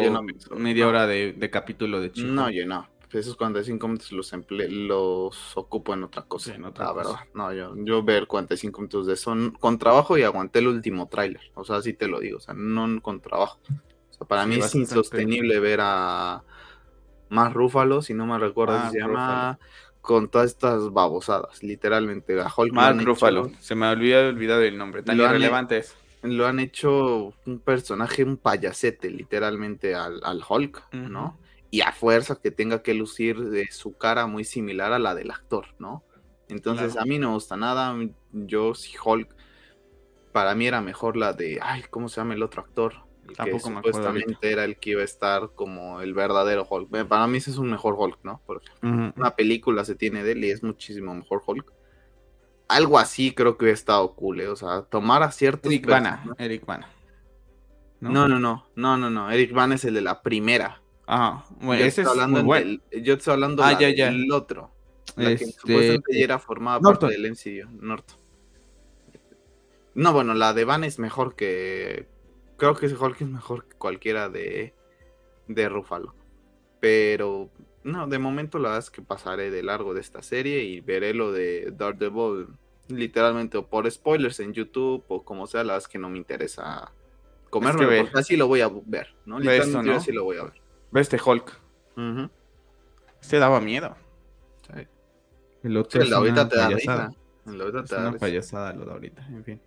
media 0.57 0.87
hora 0.87 1.07
de, 1.07 1.33
de 1.33 1.49
capítulo 1.49 1.99
de 2.01 2.11
chico. 2.11 2.27
No, 2.27 2.49
yo 2.49 2.65
no 2.65 2.96
esos 3.11 3.35
45 3.35 3.87
minutos 3.87 4.11
los 4.11 4.33
los 4.69 5.57
ocupo 5.57 5.93
en 5.93 6.03
otra 6.03 6.23
cosa. 6.23 6.53
en 6.53 6.65
otra 6.65 6.91
verdad. 6.93 7.15
No, 7.33 7.53
yo, 7.53 7.73
yo 7.77 8.03
ver 8.03 8.27
45 8.27 8.81
minutos 8.81 9.07
de 9.07 9.13
eso 9.13 9.35
con 9.59 9.77
trabajo 9.77 10.17
y 10.17 10.23
aguanté 10.23 10.59
el 10.59 10.67
último 10.67 11.07
tráiler. 11.07 11.51
O 11.55 11.63
sea, 11.63 11.77
así 11.77 11.93
te 11.93 12.07
lo 12.07 12.19
digo. 12.19 12.37
O 12.37 12.41
sea, 12.41 12.53
no 12.53 13.01
con 13.01 13.21
trabajo. 13.21 13.59
O 13.69 14.13
sea, 14.13 14.27
para 14.27 14.45
mí 14.45 14.55
es 14.55 14.75
insostenible 14.75 15.59
ver 15.59 15.79
a 15.81 16.43
más 17.29 17.53
Rúfalo, 17.53 18.01
si 18.01 18.13
no 18.13 18.25
me 18.25 18.37
recuerdo, 18.39 18.75
ah, 18.75 18.89
se 18.89 18.99
llama 18.99 19.59
con 20.01 20.29
todas 20.29 20.51
estas 20.51 20.91
babosadas, 20.91 21.61
literalmente. 21.63 22.39
A 22.39 22.51
Hulk 22.55 23.03
Rúfalo, 23.03 23.51
se 23.59 23.75
me 23.75 23.89
olvidó 23.89 24.27
olvidar 24.29 24.61
el 24.61 24.77
nombre, 24.77 25.03
tan 25.03 25.17
irrelevante 25.17 25.77
es. 25.77 25.95
Lo 26.23 26.47
han 26.47 26.59
hecho 26.59 27.33
un 27.45 27.59
personaje, 27.59 28.23
un 28.23 28.37
payasete, 28.37 29.09
literalmente, 29.09 29.95
al, 29.95 30.19
al 30.23 30.41
Hulk, 30.47 30.93
¿no? 30.93 31.37
Y 31.69 31.81
a 31.81 31.91
fuerza 31.91 32.39
que 32.41 32.51
tenga 32.51 32.81
que 32.81 32.93
lucir 32.93 33.39
de 33.39 33.71
su 33.71 33.97
cara 33.97 34.27
muy 34.27 34.43
similar 34.43 34.93
a 34.93 34.99
la 34.99 35.15
del 35.15 35.31
actor, 35.31 35.67
¿no? 35.79 36.03
Entonces 36.49 36.95
a 36.95 37.03
mí 37.03 37.19
no 37.19 37.29
me 37.29 37.33
gusta 37.33 37.57
nada, 37.57 37.95
yo 38.31 38.73
si 38.73 38.95
Hulk, 39.03 39.35
para 40.31 40.55
mí 40.55 40.67
era 40.67 40.81
mejor 40.81 41.17
la 41.17 41.33
de, 41.33 41.59
ay, 41.61 41.83
¿cómo 41.89 42.07
se 42.07 42.21
llama 42.21 42.35
el 42.35 42.43
otro 42.43 42.61
actor? 42.61 42.93
El 43.27 43.35
que 43.35 43.59
supuestamente 43.59 44.51
era 44.51 44.63
el 44.63 44.77
que 44.77 44.91
iba 44.91 45.01
a 45.01 45.05
estar 45.05 45.49
como 45.53 45.99
el 45.99 46.13
verdadero 46.13 46.65
Hulk. 46.69 47.07
Para 47.07 47.27
mí 47.27 47.37
ese 47.39 47.51
es 47.51 47.57
un 47.57 47.69
mejor 47.69 47.95
Hulk, 47.97 48.19
¿no? 48.23 48.41
Porque 48.45 48.69
una 48.81 49.35
película 49.35 49.83
se 49.83 49.95
tiene 49.95 50.23
de 50.23 50.31
él 50.31 50.45
y 50.45 50.51
es 50.51 50.63
muchísimo 50.63 51.13
mejor 51.13 51.41
Hulk. 51.45 51.73
Algo 52.69 52.99
así 52.99 53.33
creo 53.33 53.57
que 53.57 53.65
hubiera 53.65 53.77
estado 53.77 54.13
cool, 54.15 54.41
¿eh? 54.41 54.47
O 54.47 54.55
sea, 54.55 54.83
tomar 54.83 55.23
a 55.23 55.31
ciertos... 55.31 55.71
Eric 55.71 55.87
Bana, 55.87 56.23
Eric 56.37 56.65
Bana. 56.65 56.89
¿No? 57.99 58.11
no, 58.11 58.27
no, 58.27 58.39
no, 58.39 58.67
no, 58.75 58.97
no, 58.97 59.09
no. 59.09 59.31
Eric 59.31 59.53
Bana 59.53 59.75
es 59.75 59.85
el 59.85 59.93
de 59.95 60.01
la 60.01 60.21
primera. 60.21 60.81
Ajá, 61.07 61.45
bueno, 61.61 61.81
yo 61.81 61.87
ese 61.87 62.01
es 62.01 62.07
hablando 62.07 62.43
bueno. 62.43 62.81
yo 62.91 63.13
estoy 63.13 63.33
hablando 63.33 63.63
ah, 63.63 63.73
del 63.75 64.31
otro. 64.31 64.71
La 65.15 65.29
que 65.29 65.45
este, 65.45 65.51
supuestamente 65.59 66.21
era 66.21 66.37
formada 66.37 66.81
parte 66.81 67.07
del 67.07 67.31
MCU, 67.31 67.69
Norton. 67.81 68.17
No, 69.95 70.13
bueno, 70.13 70.35
la 70.35 70.53
de 70.53 70.65
Van 70.65 70.83
es 70.83 70.99
mejor 70.99 71.35
que. 71.35 72.07
Creo 72.57 72.75
que 72.75 72.87
Hulk 72.87 73.21
es 73.21 73.27
mejor 73.27 73.67
que 73.67 73.77
cualquiera 73.77 74.29
de, 74.29 74.75
de 75.47 75.69
Ruffalo. 75.69 76.13
Pero, 76.79 77.49
no, 77.83 78.07
de 78.07 78.19
momento 78.19 78.59
la 78.59 78.69
verdad 78.69 78.83
es 78.83 78.91
que 78.91 79.01
pasaré 79.01 79.49
de 79.49 79.63
largo 79.63 79.93
de 79.93 80.01
esta 80.01 80.21
serie 80.21 80.63
y 80.63 80.81
veré 80.81 81.13
lo 81.13 81.31
de 81.31 81.73
Daredevil 81.75 82.47
literalmente 82.89 83.57
o 83.57 83.67
por 83.67 83.89
spoilers 83.89 84.39
en 84.39 84.53
YouTube 84.53 85.03
o 85.07 85.23
como 85.23 85.47
sea, 85.47 85.63
la 85.63 85.73
verdad 85.73 85.85
es 85.85 85.91
que 85.91 85.99
no 85.99 86.09
me 86.09 86.17
interesa 86.17 86.91
comerme, 87.49 88.01
porque 88.01 88.19
así 88.19 88.37
lo 88.37 88.47
voy 88.47 88.61
a 88.61 88.69
ver, 88.85 89.15
¿no? 89.25 89.39
Literalmente 89.39 89.91
así 89.91 90.11
lo 90.11 90.23
voy 90.23 90.37
a 90.37 90.43
ver. 90.43 90.66
Ve 90.91 91.01
este 91.01 91.19
Hulk. 91.23 91.59
Este 93.21 93.39
daba 93.39 93.59
miedo. 93.59 93.95
El 95.63 95.77
otro 95.77 96.01
es 96.01 96.11
ahorita 96.11 96.47
te 96.47 96.55
da 96.55 96.69
risa. 96.69 97.11
es 97.45 97.91
una 97.91 98.13
payasada 98.13 98.73
lo 98.73 98.85
de 98.85 98.91
ahorita, 98.91 99.25
en 99.27 99.43
fin. 99.43 99.61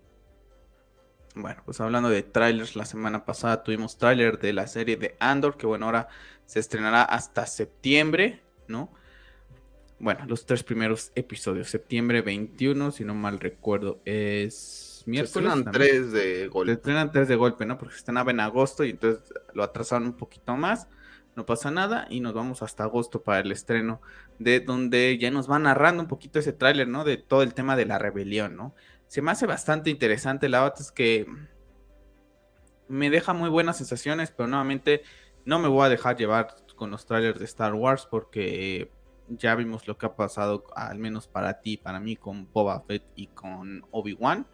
Bueno, 1.35 1.61
pues 1.63 1.79
hablando 1.79 2.09
de 2.09 2.23
trailers, 2.23 2.75
la 2.75 2.85
semana 2.85 3.23
pasada 3.25 3.63
tuvimos 3.63 3.97
trailer 3.97 4.39
de 4.39 4.51
la 4.51 4.67
serie 4.67 4.97
de 4.97 5.15
Andor, 5.19 5.55
que 5.57 5.65
bueno, 5.65 5.85
ahora 5.85 6.09
se 6.45 6.59
estrenará 6.59 7.03
hasta 7.03 7.45
septiembre, 7.45 8.41
¿no? 8.67 8.91
Bueno, 9.99 10.25
los 10.27 10.45
tres 10.45 10.63
primeros 10.63 11.11
episodios, 11.15 11.69
septiembre 11.69 12.21
21, 12.21 12.91
si 12.91 13.05
no 13.05 13.13
mal 13.13 13.39
recuerdo, 13.39 14.01
es 14.03 15.03
miércoles. 15.05 15.31
Se 15.31 15.39
estrenan 15.39 15.71
tres 15.71 16.11
de 16.11 16.47
golpe. 16.47 16.71
Se 16.71 16.77
estrenan 16.77 17.11
tres 17.11 17.27
de 17.27 17.35
golpe, 17.35 17.65
¿no? 17.65 17.77
Porque 17.77 17.93
se 17.93 17.99
estrenaba 17.99 18.31
en 18.31 18.39
agosto 18.39 18.83
y 18.83 18.89
entonces 18.89 19.21
lo 19.53 19.63
atrasaron 19.63 20.07
un 20.07 20.13
poquito 20.13 20.57
más 20.57 20.87
no 21.35 21.45
pasa 21.45 21.71
nada 21.71 22.07
y 22.09 22.19
nos 22.19 22.33
vamos 22.33 22.61
hasta 22.61 22.83
agosto 22.83 23.23
para 23.23 23.39
el 23.39 23.51
estreno 23.51 24.01
de 24.39 24.59
donde 24.59 25.17
ya 25.17 25.31
nos 25.31 25.49
va 25.49 25.59
narrando 25.59 26.03
un 26.03 26.09
poquito 26.09 26.39
ese 26.39 26.53
tráiler, 26.53 26.87
¿no? 26.87 27.03
De 27.03 27.17
todo 27.17 27.41
el 27.43 27.53
tema 27.53 27.75
de 27.75 27.85
la 27.85 27.99
rebelión, 27.99 28.55
¿no? 28.55 28.75
Se 29.07 29.21
me 29.21 29.31
hace 29.31 29.45
bastante 29.45 29.89
interesante, 29.89 30.49
la 30.49 30.61
verdad 30.61 30.81
es 30.81 30.91
que 30.91 31.25
me 32.87 33.09
deja 33.09 33.33
muy 33.33 33.49
buenas 33.49 33.77
sensaciones, 33.77 34.31
pero 34.31 34.47
nuevamente 34.47 35.03
no 35.45 35.59
me 35.59 35.67
voy 35.67 35.85
a 35.85 35.89
dejar 35.89 36.17
llevar 36.17 36.55
con 36.75 36.91
los 36.91 37.05
trailers 37.05 37.39
de 37.39 37.45
Star 37.45 37.73
Wars 37.73 38.05
porque 38.09 38.91
ya 39.27 39.55
vimos 39.55 39.87
lo 39.87 39.97
que 39.97 40.05
ha 40.05 40.15
pasado, 40.15 40.65
al 40.75 40.99
menos 40.99 41.27
para 41.27 41.61
ti, 41.61 41.77
para 41.77 41.99
mí, 41.99 42.15
con 42.15 42.51
Boba 42.51 42.81
Fett 42.81 43.03
y 43.15 43.27
con 43.27 43.85
Obi-Wan 43.91 44.45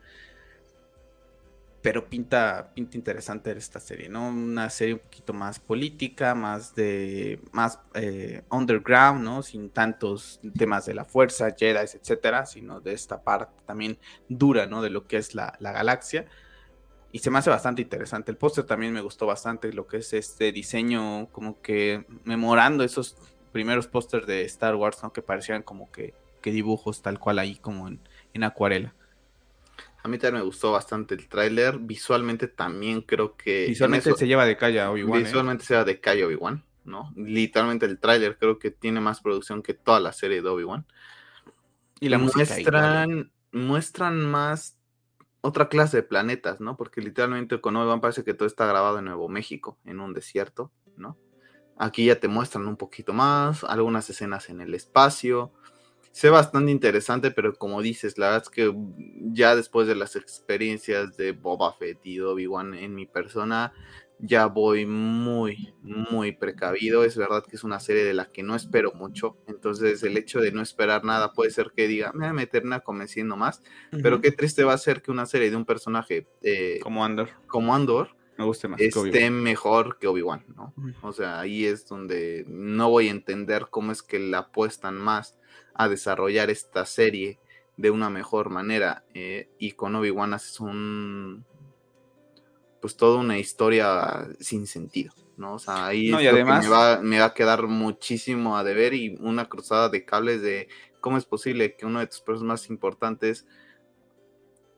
pero 1.82 2.10
pinta, 2.10 2.72
pinta 2.74 2.98
interesante 2.98 3.52
esta 3.52 3.80
serie, 3.80 4.10
¿no? 4.10 4.30
Una 4.30 4.70
serie 4.70 4.96
un 4.96 5.00
poquito 5.00 5.34
más 5.34 5.60
política, 5.60 6.34
más 6.34 6.74
de, 6.76 7.40
más 7.52 7.80
eh, 7.94 8.42
underground, 8.50 9.24
¿no? 9.24 9.44
Sin 9.44 9.70
tantos 9.70 10.40
temas 10.58 10.86
de 10.86 10.96
la 10.96 11.06
fuerza, 11.06 11.56
Jedi, 11.58 11.78
etcétera, 11.78 12.46
sino 12.46 12.82
de 12.82 12.94
esta 12.94 13.22
parte 13.22 13.54
también 13.66 13.98
dura, 14.28 14.66
¿no? 14.66 14.82
De 14.82 14.90
lo 14.90 15.08
que 15.08 15.18
es 15.18 15.36
la, 15.36 15.56
galaxia. 15.60 16.26
Y 17.12 17.20
se 17.20 17.30
me 17.30 17.40
hace 17.40 17.50
bastante 17.50 17.84
interesante. 17.84 18.32
El 18.32 18.38
póster 18.38 18.66
también 18.66 18.92
me 18.92 19.02
gustó 19.02 19.26
bastante, 19.26 19.72
lo 19.72 19.88
que 19.88 19.98
es 19.98 20.14
este 20.14 20.52
diseño, 20.52 21.30
como 21.32 21.62
que 21.62 22.06
memorando 22.26 22.84
esos 22.84 23.16
primeros 23.52 23.88
pósters 23.88 24.28
de 24.28 24.44
Star 24.44 24.76
Wars, 24.76 25.02
¿no? 25.04 25.14
Que 25.14 25.22
parecían 25.22 25.64
como 25.64 25.92
que, 25.92 26.14
dibujos 26.44 27.02
tal 27.02 27.20
cual 27.20 27.40
ahí, 27.40 27.58
como 27.58 27.90
en 27.90 28.44
acuarela. 28.44 28.94
A 30.08 30.10
mí 30.10 30.18
también 30.18 30.40
me 30.40 30.46
gustó 30.46 30.72
bastante 30.72 31.16
el 31.16 31.28
tráiler. 31.28 31.80
Visualmente 31.80 32.48
también 32.48 33.02
creo 33.02 33.36
que... 33.36 33.66
Visualmente 33.68 34.14
se 34.14 34.26
lleva 34.26 34.46
de 34.46 34.56
calle 34.56 34.80
a 34.80 34.90
Obi-Wan. 34.90 35.20
¿eh? 35.20 35.24
Visualmente 35.26 35.66
se 35.66 35.74
lleva 35.74 35.84
de 35.84 36.00
calle 36.00 36.24
a 36.24 36.28
Obi-Wan, 36.28 36.64
¿no? 36.86 37.12
Literalmente 37.18 37.86
el 37.86 38.00
tráiler 38.00 38.38
creo 38.38 38.58
que 38.58 38.72
tiene 38.72 39.02
más 39.02 39.20
producción 39.20 39.62
que 39.62 39.74
toda 39.74 40.00
la 40.00 40.14
serie 40.14 40.42
de 40.42 40.48
Obi-Wan. 40.48 40.86
Y 42.00 42.08
la 42.08 42.20
muestran, 42.20 43.34
muestran 43.52 44.26
más 44.26 44.78
otra 45.42 45.68
clase 45.68 45.98
de 45.98 46.04
planetas, 46.04 46.62
¿no? 46.62 46.78
Porque 46.78 47.02
literalmente 47.02 47.60
con 47.60 47.76
Obi-Wan 47.76 48.00
parece 48.00 48.24
que 48.24 48.34
todo 48.34 48.48
está 48.48 48.66
grabado 48.66 49.00
en 49.00 49.06
Nuevo 49.06 49.28
México, 49.28 49.78
en 49.84 50.00
un 50.00 50.14
desierto, 50.14 50.72
¿no? 50.96 51.18
Aquí 51.78 52.06
ya 52.06 52.18
te 52.18 52.30
muestran 52.30 52.66
un 52.66 52.78
poquito 52.78 53.12
más, 53.12 53.66
algunas 53.66 54.10
escenas 54.10 54.50
en 54.50 54.62
el 54.62 54.74
espacio, 54.74 55.52
sé 56.12 56.30
bastante 56.30 56.72
interesante, 56.72 57.32
pero 57.32 57.54
como 57.56 57.82
dices, 57.82 58.18
la 58.18 58.28
verdad 58.28 58.44
es 58.44 58.50
que 58.50 58.74
ya 59.32 59.56
después 59.56 59.88
de 59.88 59.96
las 59.96 60.16
experiencias 60.16 61.16
de 61.18 61.32
Boba 61.32 61.74
Fett 61.74 62.00
y 62.04 62.20
Obi-Wan 62.20 62.74
en 62.74 62.96
mi 62.96 63.06
persona, 63.06 63.74
ya 64.20 64.48
voy 64.48 64.86
muy, 64.86 65.74
muy 65.82 66.32
precavido. 66.32 67.04
Es 67.04 67.18
verdad 67.18 67.44
que 67.48 67.56
es 67.56 67.64
una 67.64 67.80
serie 67.80 68.04
de 68.04 68.14
la 68.14 68.32
que 68.32 68.44
no 68.44 68.56
espero 68.56 68.94
mucho. 68.94 69.38
Entonces, 69.48 70.02
el 70.04 70.18
hecho 70.18 70.40
de 70.40 70.52
no 70.52 70.62
esperar 70.62 71.04
nada 71.04 71.34
puede 71.34 71.52
ser 71.52 71.72
que 71.76 71.88
diga, 71.88 72.12
me 72.14 72.48
termina 72.48 72.80
convenciendo 72.80 73.36
más. 73.36 73.62
Pero 73.92 74.22
qué 74.22 74.32
triste 74.32 74.64
va 74.64 74.74
a 74.74 74.78
ser 74.78 75.02
que 75.02 75.12
una 75.12 75.26
serie 75.26 75.50
de 75.50 75.56
un 75.56 75.66
personaje 75.66 76.28
eh, 76.42 76.80
como 76.82 77.06
Andor, 77.06 77.30
como 77.48 77.76
Andor 77.76 78.18
me 78.38 78.46
guste 78.46 78.68
más 78.68 78.80
esté 78.80 79.32
mejor 79.32 79.98
que 79.98 80.08
Obi-Wan, 80.08 80.46
¿no? 80.56 80.74
O 81.02 81.12
sea, 81.12 81.40
ahí 81.40 81.66
es 81.66 81.88
donde 81.88 82.46
no 82.48 82.90
voy 82.90 83.08
a 83.08 83.12
entender 83.12 83.68
cómo 83.70 83.92
es 83.92 84.04
que 84.04 84.20
la 84.20 84.40
apuestan 84.40 84.96
más 84.96 85.38
a 85.78 85.88
desarrollar 85.88 86.50
esta 86.50 86.86
serie 86.86 87.40
de 87.78 87.92
una 87.92 88.10
mejor 88.10 88.50
manera. 88.50 89.04
Eh, 89.14 89.50
y 89.60 89.72
con 89.72 89.96
Obi-Wan 89.96 90.34
haces 90.34 90.60
un. 90.60 91.46
Pues 92.82 92.96
toda 92.96 93.20
una 93.20 93.40
historia 93.40 94.28
sin 94.40 94.68
sentido, 94.68 95.12
¿no? 95.36 95.56
O 95.56 95.60
sea, 95.60 95.88
ahí 95.88 96.12
además... 96.14 96.64
me, 96.64 96.70
va, 96.70 97.02
me 97.02 97.20
va 97.20 97.26
a 97.26 97.34
quedar 97.34 97.68
muchísimo 97.68 98.56
a 98.58 98.64
deber 98.64 98.94
y 98.94 99.18
una 99.20 99.50
cruzada 99.50 99.90
de 99.90 100.06
cables 100.06 100.42
de 100.42 100.68
cómo 101.02 101.18
es 101.18 101.26
posible 101.26 101.76
que 101.76 101.86
uno 101.86 102.00
de 102.00 102.08
tus 102.08 102.22
personajes 102.22 102.64
más 102.64 102.70
importantes. 102.70 103.48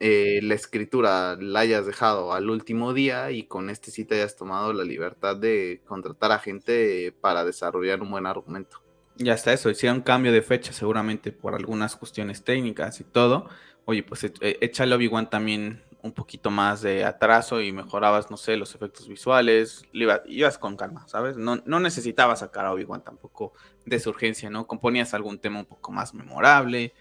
Eh, 0.02 0.40
la 0.44 0.54
escritura 0.54 1.36
la 1.42 1.60
hayas 1.60 1.86
dejado 1.86 2.32
al 2.32 2.50
último 2.50 2.94
día 2.94 3.32
y 3.32 3.44
con 3.44 3.70
este 3.70 3.92
sí 3.92 4.06
te 4.06 4.16
hayas 4.16 4.38
tomado 4.38 4.72
la 4.72 4.86
libertad 4.86 5.36
de 5.36 5.82
contratar 5.86 6.32
a 6.32 6.40
gente 6.40 7.14
para 7.20 7.44
desarrollar 7.44 8.02
un 8.02 8.12
buen 8.12 8.26
argumento. 8.26 8.82
Ya 9.22 9.34
está 9.34 9.52
eso, 9.52 9.70
hicieron 9.70 10.00
cambio 10.00 10.32
de 10.32 10.42
fecha 10.42 10.72
seguramente 10.72 11.34
por 11.34 11.54
algunas 11.54 11.98
cuestiones 11.98 12.42
técnicas 12.46 13.02
y 13.02 13.04
todo. 13.04 13.50
Oye, 13.84 14.02
pues 14.02 14.24
e, 14.24 14.34
échale 14.62 14.96
Obi-Wan 14.96 15.30
también 15.30 15.84
un 16.02 16.14
poquito 16.14 16.50
más 16.50 16.82
de 16.82 17.04
atraso 17.04 17.62
y 17.62 17.74
mejorabas, 17.74 18.32
no 18.32 18.38
sé, 18.38 18.56
los 18.56 18.74
efectos 18.76 19.10
visuales, 19.10 19.84
ibas 19.92 20.58
con 20.58 20.78
calma, 20.78 21.06
¿sabes? 21.10 21.36
No, 21.36 21.62
no 21.66 21.82
necesitabas 21.82 22.40
sacar 22.40 22.66
a 22.66 22.72
Obi-Wan 22.72 23.04
tampoco 23.04 23.52
de 23.86 24.00
su 24.00 24.10
urgencia, 24.10 24.50
¿no? 24.50 24.68
Componías 24.68 25.14
algún 25.14 25.38
tema 25.38 25.60
un 25.60 25.66
poco 25.66 25.92
más 25.92 26.14
memorable, 26.14 26.94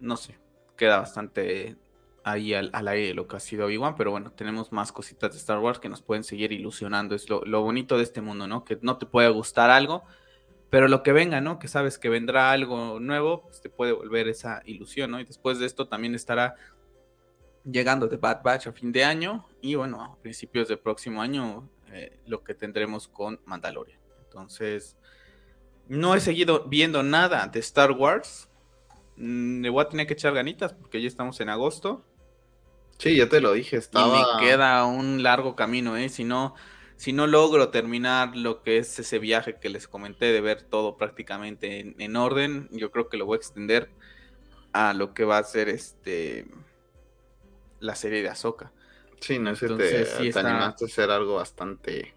no 0.00 0.16
sé, 0.16 0.38
queda 0.78 1.00
bastante 1.00 1.76
ahí 2.24 2.54
al, 2.54 2.70
aire 2.88 3.12
lo 3.12 3.28
que 3.28 3.36
ha 3.36 3.40
sido 3.40 3.66
Obi-Wan, 3.66 3.96
pero 3.96 4.10
bueno, 4.12 4.32
tenemos 4.32 4.72
más 4.72 4.92
cositas 4.92 5.32
de 5.32 5.36
Star 5.36 5.58
Wars 5.58 5.78
que 5.78 5.90
nos 5.90 6.00
pueden 6.00 6.24
seguir 6.24 6.52
ilusionando, 6.52 7.14
es 7.14 7.28
lo, 7.28 7.44
lo 7.44 7.60
bonito 7.60 7.98
de 7.98 8.04
este 8.04 8.22
mundo, 8.22 8.46
¿no? 8.46 8.64
Que 8.64 8.78
no 8.80 8.96
te 8.96 9.04
puede 9.04 9.28
gustar 9.28 9.68
algo, 9.68 10.04
pero 10.70 10.88
lo 10.88 11.02
que 11.02 11.12
venga, 11.12 11.40
¿no? 11.40 11.58
Que 11.58 11.68
sabes 11.68 11.98
que 11.98 12.08
vendrá 12.08 12.50
algo 12.50 13.00
nuevo, 13.00 13.42
pues 13.42 13.60
te 13.60 13.70
puede 13.70 13.92
volver 13.92 14.28
esa 14.28 14.62
ilusión, 14.64 15.10
¿no? 15.10 15.20
Y 15.20 15.24
después 15.24 15.58
de 15.58 15.66
esto 15.66 15.88
también 15.88 16.14
estará 16.14 16.56
llegando 17.64 18.08
The 18.08 18.16
Bad 18.16 18.42
Batch 18.42 18.66
a 18.66 18.72
fin 18.72 18.92
de 18.92 19.04
año 19.04 19.46
y 19.60 19.74
bueno, 19.74 20.02
a 20.02 20.16
principios 20.20 20.68
del 20.68 20.78
próximo 20.78 21.22
año 21.22 21.68
eh, 21.92 22.20
lo 22.26 22.42
que 22.44 22.54
tendremos 22.54 23.08
con 23.08 23.40
Mandalorian. 23.46 23.98
Entonces, 24.24 24.96
no 25.88 26.14
he 26.14 26.20
seguido 26.20 26.64
viendo 26.64 27.02
nada 27.02 27.46
de 27.46 27.60
Star 27.60 27.92
Wars. 27.92 28.48
Mm, 29.16 29.62
le 29.62 29.70
voy 29.70 29.82
a 29.82 29.88
tener 29.88 30.06
que 30.06 30.12
echar 30.12 30.34
ganitas 30.34 30.74
porque 30.74 31.00
ya 31.00 31.08
estamos 31.08 31.40
en 31.40 31.48
agosto. 31.48 32.04
Sí, 32.98 33.16
ya 33.16 33.28
te 33.28 33.40
lo 33.40 33.52
dije, 33.52 33.76
estaba... 33.76 34.06
Y 34.06 34.36
me 34.36 34.46
queda 34.46 34.84
un 34.84 35.22
largo 35.22 35.56
camino, 35.56 35.96
¿eh? 35.96 36.08
Si 36.08 36.24
no 36.24 36.54
si 36.98 37.12
no 37.12 37.28
logro 37.28 37.68
terminar 37.68 38.36
lo 38.36 38.60
que 38.62 38.78
es 38.78 38.98
ese 38.98 39.20
viaje 39.20 39.58
que 39.60 39.68
les 39.68 39.86
comenté 39.86 40.32
de 40.32 40.40
ver 40.40 40.62
todo 40.62 40.96
prácticamente 40.96 41.94
en, 41.96 42.16
orden, 42.16 42.68
yo 42.72 42.90
creo 42.90 43.08
que 43.08 43.16
lo 43.16 43.24
voy 43.24 43.36
a 43.36 43.38
extender 43.38 43.88
a 44.72 44.92
lo 44.94 45.14
que 45.14 45.24
va 45.24 45.38
a 45.38 45.44
ser 45.44 45.68
este 45.68 46.48
la 47.78 47.94
serie 47.94 48.20
de 48.20 48.28
Ahsoka. 48.28 48.72
Sí, 49.20 49.38
no 49.38 49.54
sé, 49.54 49.68
te, 49.68 50.06
sí 50.06 50.30
te 50.32 50.40
animaste 50.40 50.84
a 50.84 50.88
hacer 50.88 51.10
algo 51.10 51.36
bastante. 51.36 52.16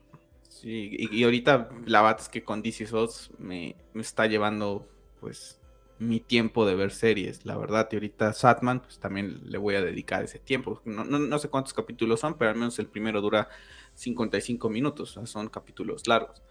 Sí, 0.50 0.90
y, 0.98 1.24
ahorita 1.24 1.70
la 1.86 2.02
verdad 2.02 2.22
es 2.22 2.30
que 2.30 2.44
con 2.44 2.64
DC 2.64 2.88
SOS 2.88 3.30
me, 3.38 3.76
me, 3.94 4.02
está 4.02 4.26
llevando 4.26 4.88
pues 5.20 5.60
mi 6.00 6.20
tiempo 6.20 6.66
de 6.66 6.74
ver 6.74 6.90
series, 6.90 7.46
la 7.46 7.56
verdad, 7.56 7.88
y 7.92 7.98
ahorita 7.98 8.34
Satman, 8.34 8.80
pues 8.80 8.98
también 8.98 9.42
le 9.46 9.60
voy 9.60 9.76
a 9.76 9.84
dedicar 9.84 10.24
ese 10.24 10.40
tiempo. 10.40 10.82
No, 10.86 11.04
no, 11.04 11.20
no 11.20 11.38
sé 11.38 11.50
cuántos 11.50 11.76
capítulos 11.76 12.20
son, 12.20 12.36
pero 12.36 12.50
al 12.50 12.58
menos 12.58 12.80
el 12.80 12.88
primero 12.88 13.22
dura 13.22 13.48
55 14.02 14.70
minutos, 14.70 15.18
son 15.26 15.48
capítulos 15.50 16.08
largos. 16.08 16.42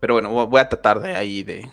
Pero 0.00 0.14
bueno, 0.14 0.30
voy 0.46 0.60
a 0.60 0.68
tratar 0.68 1.00
de 1.00 1.14
ahí 1.14 1.42
de, 1.42 1.70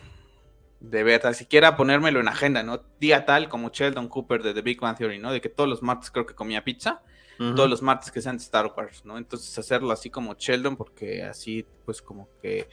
de 0.79 1.03
ver, 1.03 1.21
tan 1.21 1.33
siquiera 1.33 1.77
ponérmelo 1.77 2.19
en 2.19 2.27
agenda, 2.27 2.63
¿no? 2.63 2.83
Día 2.99 3.25
tal 3.25 3.49
como 3.49 3.69
Sheldon 3.69 4.09
Cooper 4.09 4.43
de 4.43 4.53
The 4.53 4.61
Big 4.61 4.79
Bang 4.79 4.97
Theory, 4.97 5.19
¿no? 5.19 5.31
De 5.31 5.39
que 5.39 5.49
todos 5.49 5.69
los 5.69 5.81
martes 5.81 6.11
creo 6.11 6.25
que 6.25 6.35
comía 6.35 6.63
pizza, 6.63 7.01
todos 7.55 7.67
los 7.67 7.81
martes 7.81 8.11
que 8.11 8.21
sean 8.21 8.37
de 8.37 8.43
Star 8.43 8.71
Wars, 8.77 9.03
¿no? 9.03 9.17
Entonces 9.17 9.57
hacerlo 9.57 9.91
así 9.91 10.11
como 10.11 10.35
Sheldon, 10.35 10.77
porque 10.77 11.23
así 11.23 11.65
pues 11.85 11.99
como 11.99 12.29
que 12.39 12.69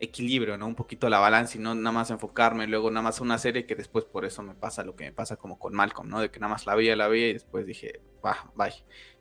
equilibrio, 0.00 0.56
¿no? 0.56 0.66
Un 0.66 0.74
poquito 0.74 1.10
la 1.10 1.18
balanza 1.18 1.58
y 1.58 1.60
no 1.60 1.74
nada 1.74 1.92
más 1.92 2.10
enfocarme 2.10 2.66
luego 2.66 2.90
nada 2.90 3.02
más 3.02 3.20
una 3.20 3.36
serie 3.36 3.66
que 3.66 3.74
después 3.74 4.06
por 4.06 4.24
eso 4.24 4.42
me 4.42 4.54
pasa 4.54 4.84
lo 4.84 4.96
que 4.96 5.04
me 5.04 5.12
pasa 5.12 5.36
como 5.36 5.58
con 5.58 5.74
Malcolm, 5.74 6.08
¿no? 6.08 6.18
De 6.20 6.30
que 6.30 6.40
nada 6.40 6.54
más 6.54 6.64
la 6.64 6.74
veía, 6.74 6.96
la 6.96 7.08
veía 7.08 7.28
y 7.28 7.34
después 7.34 7.66
dije, 7.66 8.00
va, 8.24 8.50
bye 8.54 8.72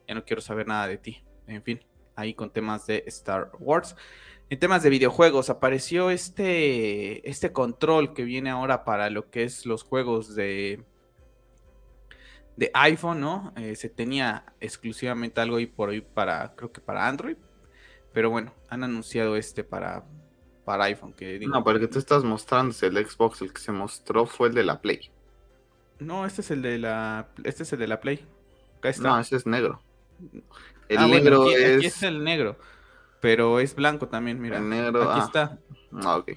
ya 0.07 0.15
no 0.15 0.25
quiero 0.25 0.41
saber 0.41 0.67
nada 0.67 0.87
de 0.87 0.97
ti. 0.97 1.23
En 1.47 1.63
fin, 1.63 1.79
ahí 2.15 2.33
con 2.33 2.51
temas 2.51 2.87
de 2.87 3.03
Star 3.07 3.51
Wars. 3.59 3.95
En 4.49 4.59
temas 4.59 4.83
de 4.83 4.89
videojuegos, 4.89 5.49
apareció 5.49 6.09
este, 6.09 7.27
este 7.29 7.51
control 7.51 8.13
que 8.13 8.23
viene 8.23 8.49
ahora 8.49 8.83
para 8.83 9.09
lo 9.09 9.29
que 9.29 9.43
es 9.43 9.65
los 9.65 9.83
juegos 9.83 10.35
de, 10.35 10.83
de 12.55 12.69
iPhone, 12.73 13.21
¿no? 13.21 13.53
Eh, 13.55 13.75
se 13.75 13.89
tenía 13.89 14.45
exclusivamente 14.59 15.41
algo 15.41 15.57
ahí 15.57 15.65
por 15.65 15.89
ahí 15.89 16.01
para, 16.01 16.53
creo 16.55 16.71
que 16.71 16.81
para 16.81 17.07
Android. 17.07 17.37
Pero 18.13 18.29
bueno, 18.29 18.53
han 18.69 18.83
anunciado 18.83 19.37
este 19.37 19.63
para, 19.63 20.03
para 20.65 20.83
iPhone. 20.83 21.13
Que 21.13 21.39
no, 21.39 21.63
pero 21.63 21.77
el 21.77 21.81
que 21.81 21.91
tú 21.91 21.97
estás 21.97 22.23
mostrando 22.23 22.71
es 22.71 22.83
el 22.83 22.95
Xbox, 22.95 23.41
el 23.41 23.51
que 23.51 23.61
se 23.61 23.71
mostró 23.71 24.27
fue 24.27 24.49
el 24.49 24.53
de 24.53 24.63
la 24.63 24.81
Play. 24.81 25.09
No, 25.99 26.25
este 26.25 26.41
es 26.41 26.51
el 26.51 26.61
de 26.61 26.77
la, 26.77 27.29
este 27.43 27.63
es 27.63 27.73
el 27.73 27.79
de 27.79 27.87
la 27.87 27.99
Play. 27.99 28.27
No, 28.99 29.19
ese 29.19 29.37
es 29.37 29.45
negro. 29.45 29.81
El 30.89 30.97
ah, 30.97 31.07
negro 31.07 31.49
es... 31.49 31.77
Aquí 31.77 31.85
es 31.85 32.03
el 32.03 32.23
negro, 32.23 32.57
pero 33.19 33.59
es 33.59 33.75
blanco 33.75 34.07
también, 34.07 34.41
mira. 34.41 34.57
El 34.57 34.69
negro, 34.69 35.09
aquí 35.09 35.19
ah. 35.21 35.25
está. 35.25 35.59
Ah, 36.03 36.17
ok. 36.17 36.31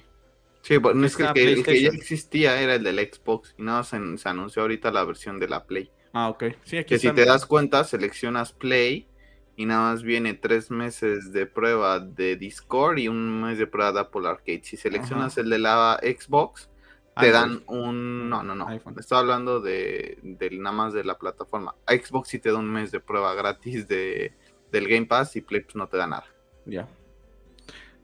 Sí, 0.61 0.79
pues, 0.79 0.95
no 0.95 1.05
es 1.05 1.15
que 1.15 1.23
el, 1.23 1.63
que 1.63 1.81
ya 1.81 1.89
existía 1.89 2.61
era 2.61 2.75
el 2.75 2.83
del 2.83 2.99
Xbox 2.99 3.55
y 3.57 3.63
nada, 3.63 3.83
se, 3.83 4.17
se, 4.17 4.27
anunció 4.29 4.63
ahorita 4.63 4.91
la 4.91 5.05
versión 5.05 5.39
de 5.39 5.47
la 5.47 5.65
Play. 5.65 5.89
Ah, 6.11 6.29
ok. 6.29 6.43
Sí, 6.65 6.77
aquí 6.77 6.89
que 6.89 6.99
si 6.99 7.11
te 7.11 7.23
das 7.23 7.45
cuenta, 7.45 7.83
seleccionas 7.85 8.51
Play 8.51 9.07
y 9.55 9.65
nada 9.65 9.91
más 9.91 10.03
viene 10.03 10.33
tres 10.33 10.69
meses 10.69 11.31
de 11.31 11.45
prueba 11.45 11.99
de 11.99 12.35
Discord 12.35 12.97
y 12.97 13.07
un 13.07 13.41
mes 13.41 13.57
de 13.57 13.65
prueba 13.65 13.91
de 13.91 13.99
Apple 14.01 14.27
Arcade. 14.27 14.61
Si 14.63 14.77
seleccionas 14.77 15.37
el 15.37 15.49
de 15.49 15.59
la 15.59 15.99
Xbox, 16.03 16.69
te 17.19 17.31
dan 17.31 17.63
un... 17.67 18.29
No, 18.29 18.43
no, 18.43 18.55
no. 18.55 18.69
Estoy 18.71 19.17
hablando 19.17 19.59
de, 19.59 20.17
nada 20.51 20.75
más 20.75 20.93
de 20.93 21.03
la 21.03 21.17
plataforma. 21.17 21.75
Xbox 21.87 22.29
sí 22.29 22.39
te 22.39 22.51
da 22.51 22.57
un 22.57 22.71
mes 22.71 22.91
de 22.91 22.99
prueba 22.99 23.33
gratis 23.33 23.87
de, 23.87 24.33
del 24.71 24.87
Game 24.87 25.05
Pass 25.05 25.35
y 25.35 25.41
Play 25.41 25.61
pues, 25.61 25.75
no 25.75 25.87
te 25.87 25.97
da 25.97 26.07
nada. 26.07 26.25
Ya. 26.65 26.87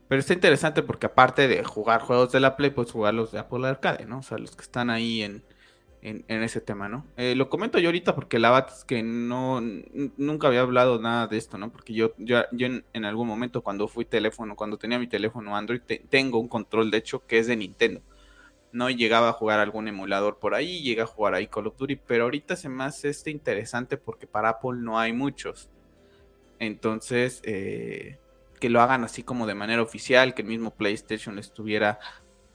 Pero 0.08 0.20
está 0.20 0.34
interesante 0.34 0.82
porque 0.82 1.06
aparte 1.06 1.48
de 1.48 1.64
jugar 1.64 2.02
juegos 2.02 2.32
de 2.32 2.40
la 2.40 2.56
Play, 2.56 2.70
puedes 2.70 2.92
jugar 2.92 3.14
los 3.14 3.32
de 3.32 3.38
Apple 3.38 3.66
Arcade, 3.66 4.06
¿no? 4.06 4.18
O 4.18 4.22
sea, 4.22 4.38
los 4.38 4.54
que 4.54 4.62
están 4.62 4.90
ahí 4.90 5.22
en, 5.22 5.42
en, 6.04 6.42
ese 6.42 6.60
tema, 6.60 6.88
¿no? 6.88 7.06
Eh, 7.16 7.34
lo 7.34 7.48
comento 7.48 7.78
yo 7.78 7.88
ahorita 7.88 8.14
porque 8.14 8.38
la 8.38 8.50
verdad 8.50 8.70
es 8.76 8.84
que 8.84 9.02
no, 9.02 9.62
nunca 10.18 10.48
había 10.48 10.60
hablado 10.60 11.00
nada 11.00 11.26
de 11.26 11.38
esto, 11.38 11.56
¿no? 11.56 11.72
Porque 11.72 11.94
yo, 11.94 12.12
yo, 12.18 12.42
yo 12.52 12.66
en, 12.66 13.04
algún 13.04 13.26
momento 13.26 13.62
cuando 13.62 13.88
fui 13.88 14.04
teléfono, 14.04 14.54
cuando 14.54 14.76
tenía 14.76 14.98
mi 14.98 15.06
teléfono 15.06 15.56
Android, 15.56 15.80
tengo 16.10 16.38
un 16.38 16.48
control, 16.48 16.90
de 16.90 16.98
hecho, 16.98 17.26
que 17.26 17.38
es 17.38 17.46
de 17.46 17.56
Nintendo. 17.56 18.02
No 18.74 18.90
llegaba 18.90 19.28
a 19.28 19.32
jugar 19.32 19.60
algún 19.60 19.86
emulador 19.86 20.40
por 20.40 20.56
ahí, 20.56 20.82
llega 20.82 21.04
a 21.04 21.06
jugar 21.06 21.34
ahí 21.34 21.46
Call 21.46 21.68
of 21.68 21.76
Duty, 21.76 21.94
pero 21.94 22.24
ahorita 22.24 22.56
se 22.56 22.68
me 22.68 22.82
hace 22.82 23.08
este 23.08 23.30
interesante 23.30 23.96
porque 23.96 24.26
para 24.26 24.48
Apple 24.48 24.78
no 24.78 24.98
hay 24.98 25.12
muchos. 25.12 25.70
Entonces, 26.58 27.40
eh, 27.44 28.18
que 28.58 28.70
lo 28.70 28.80
hagan 28.80 29.04
así 29.04 29.22
como 29.22 29.46
de 29.46 29.54
manera 29.54 29.80
oficial, 29.80 30.34
que 30.34 30.42
el 30.42 30.48
mismo 30.48 30.72
PlayStation 30.72 31.38
estuviera 31.38 32.00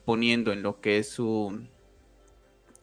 poniendo 0.04 0.52
en 0.52 0.62
lo 0.62 0.82
que 0.82 0.98
es 0.98 1.08
su, 1.08 1.66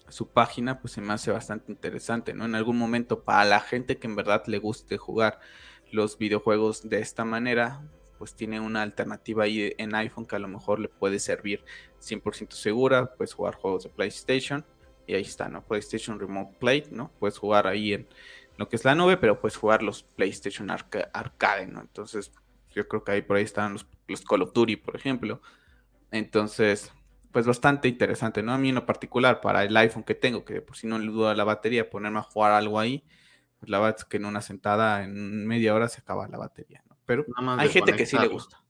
su 0.10 0.28
página, 0.30 0.80
pues 0.80 0.94
se 0.94 1.02
me 1.02 1.14
hace 1.14 1.30
bastante 1.30 1.72
interesante, 1.72 2.34
¿no? 2.34 2.46
En 2.46 2.56
algún 2.56 2.80
momento, 2.80 3.24
para 3.24 3.46
la 3.46 3.60
gente 3.60 3.98
que 3.98 4.08
en 4.08 4.16
verdad 4.16 4.44
le 4.48 4.58
guste 4.58 4.98
jugar 4.98 5.40
los 5.92 6.18
videojuegos 6.18 6.90
de 6.90 7.02
esta 7.02 7.24
manera, 7.24 7.84
pues 8.18 8.36
tiene 8.36 8.60
una 8.60 8.82
alternativa 8.82 9.44
ahí 9.44 9.74
en 9.78 9.96
iPhone 9.96 10.26
que 10.26 10.36
a 10.36 10.40
lo 10.40 10.48
mejor 10.48 10.80
le 10.80 10.90
puede 10.90 11.20
servir 11.20 11.64
100% 12.00 12.52
segura, 12.52 13.14
puedes 13.16 13.34
jugar 13.34 13.56
juegos 13.56 13.84
de 13.84 13.90
PlayStation 13.90 14.66
y 15.06 15.16
ahí 15.16 15.22
está, 15.22 15.48
¿no? 15.50 15.64
PlayStation 15.64 16.20
Remote 16.20 16.58
Play, 16.60 16.84
¿no? 16.92 17.12
Puedes 17.20 17.38
jugar 17.38 17.68
ahí 17.68 17.94
en 17.94 18.08
lo 18.58 18.68
que 18.68 18.76
es 18.76 18.86
la 18.86 18.96
nube, 18.96 19.18
pero 19.18 19.40
puedes 19.40 19.56
jugar 19.56 19.84
los 19.84 20.04
PlayStation 20.04 20.70
Arcade, 20.70 21.68
¿no? 21.68 21.82
Entonces, 21.82 22.32
yo 22.74 22.88
creo 22.88 23.04
que 23.04 23.12
ahí 23.12 23.22
por 23.22 23.38
ahí 23.38 23.44
están 23.44 23.74
los, 23.74 23.88
los 24.08 24.22
Call 24.24 24.42
of 24.42 24.54
Duty, 24.54 24.76
por 24.76 24.96
ejemplo. 24.96 25.42
Entonces, 26.12 26.92
pues 27.32 27.46
bastante 27.46 27.88
interesante, 27.88 28.42
¿no? 28.44 28.54
A 28.54 28.58
mí 28.58 28.70
en 28.70 28.76
lo 28.76 28.86
particular, 28.86 29.42
para 29.42 29.64
el 29.64 29.76
iPhone 29.78 30.04
que 30.04 30.16
tengo, 30.16 30.44
que 30.44 30.62
por 30.62 30.76
si 30.76 30.88
no 30.88 31.00
le 31.00 31.08
duda 31.08 31.36
la 31.36 31.44
batería, 31.44 31.90
ponerme 31.90 32.20
a 32.20 32.24
jugar 32.24 32.52
algo 32.52 32.80
ahí, 32.80 33.04
pues 33.60 33.70
la 33.70 33.80
verdad 33.80 33.96
es 34.00 34.06
que 34.06 34.18
en 34.18 34.26
una 34.26 34.42
sentada, 34.42 35.04
en 35.04 35.46
media 35.48 35.74
hora 35.74 35.88
se 35.88 36.02
acaba 36.02 36.28
la 36.28 36.38
batería. 36.38 36.84
Pero 37.08 37.26
hay 37.58 37.70
gente 37.70 37.96
que 37.96 38.06
sí 38.06 38.16
le 38.20 38.28
gusta. 38.28 38.62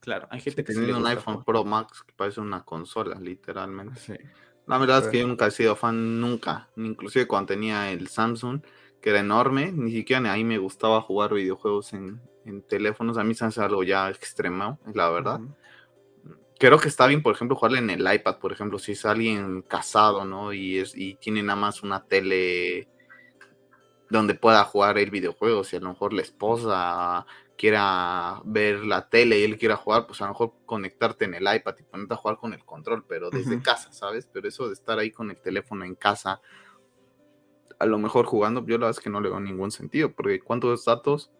Claro, 0.00 0.28
hay 0.30 0.40
gente 0.40 0.62
que 0.62 0.72
sí 0.74 0.80
le 0.80 0.92
gusta. 0.92 1.00
un 1.00 1.06
iPhone 1.06 1.44
Pro 1.44 1.64
Max 1.64 2.02
que 2.02 2.12
parece 2.12 2.40
una 2.42 2.62
consola, 2.64 3.18
literalmente. 3.18 3.98
Sí. 3.98 4.14
La 4.66 4.76
verdad 4.76 5.04
es 5.04 5.08
que 5.08 5.20
yo 5.20 5.26
nunca 5.26 5.46
he 5.46 5.50
sido 5.50 5.74
fan, 5.76 6.20
nunca. 6.20 6.68
Inclusive 6.76 7.26
cuando 7.26 7.54
tenía 7.54 7.90
el 7.90 8.08
Samsung, 8.08 8.60
que 9.00 9.10
era 9.10 9.20
enorme, 9.20 9.72
ni 9.72 9.92
siquiera 9.92 10.30
ahí 10.30 10.44
me 10.44 10.58
gustaba 10.58 11.00
jugar 11.00 11.32
videojuegos 11.32 11.94
en, 11.94 12.20
teléfonos. 12.68 13.16
A 13.16 13.24
mí 13.24 13.34
se 13.34 13.46
hace 13.46 13.62
algo 13.62 13.82
ya 13.82 14.10
extremo, 14.10 14.78
la 14.92 15.08
verdad 15.08 15.40
creo 16.58 16.78
que 16.78 16.88
está 16.88 17.06
bien, 17.06 17.22
por 17.22 17.34
ejemplo, 17.34 17.56
jugarle 17.56 17.78
en 17.78 17.90
el 17.90 18.12
iPad, 18.12 18.38
por 18.38 18.52
ejemplo, 18.52 18.78
si 18.78 18.92
es 18.92 19.04
alguien 19.06 19.62
casado, 19.62 20.24
¿no? 20.24 20.52
Y, 20.52 20.78
es, 20.78 20.96
y 20.96 21.14
tiene 21.14 21.42
nada 21.42 21.58
más 21.58 21.82
una 21.82 22.04
tele 22.04 22.88
donde 24.10 24.34
pueda 24.34 24.64
jugar 24.64 24.98
el 24.98 25.10
videojuego, 25.10 25.64
si 25.64 25.76
a 25.76 25.80
lo 25.80 25.90
mejor 25.90 26.12
la 26.12 26.22
esposa 26.22 27.26
quiera 27.58 28.40
ver 28.44 28.86
la 28.86 29.08
tele 29.10 29.40
y 29.40 29.42
él 29.42 29.58
quiera 29.58 29.76
jugar, 29.76 30.06
pues 30.06 30.22
a 30.22 30.24
lo 30.24 30.30
mejor 30.30 30.54
conectarte 30.64 31.24
en 31.24 31.34
el 31.34 31.42
iPad 31.42 31.74
y 31.78 31.82
ponerte 31.82 32.14
a 32.14 32.16
jugar 32.16 32.38
con 32.38 32.54
el 32.54 32.64
control, 32.64 33.04
pero 33.06 33.30
desde 33.30 33.60
casa, 33.60 33.92
¿sabes? 33.92 34.26
Pero 34.32 34.48
eso 34.48 34.68
de 34.68 34.74
estar 34.74 34.98
ahí 34.98 35.10
con 35.10 35.30
el 35.30 35.40
teléfono 35.40 35.84
en 35.84 35.96
casa, 35.96 36.40
a 37.78 37.84
lo 37.84 37.98
mejor 37.98 38.26
jugando, 38.26 38.60
yo 38.64 38.78
la 38.78 38.86
verdad 38.86 38.98
es 38.98 39.00
que 39.00 39.10
no 39.10 39.20
le 39.20 39.28
veo 39.28 39.40
ningún 39.40 39.72
sentido, 39.72 40.12
porque 40.12 40.40
cuántos 40.40 40.84
datos, 40.84 41.32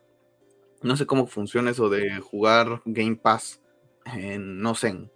no 0.83 0.97
sé 0.97 1.07
cómo 1.07 1.29
funciona 1.29 1.71
eso 1.71 1.89
de 1.89 2.21
jugar 2.21 2.83
Game 2.85 3.17
Pass 3.17 3.63
en, 4.05 4.61
no 4.61 4.75
sé, 4.75 5.11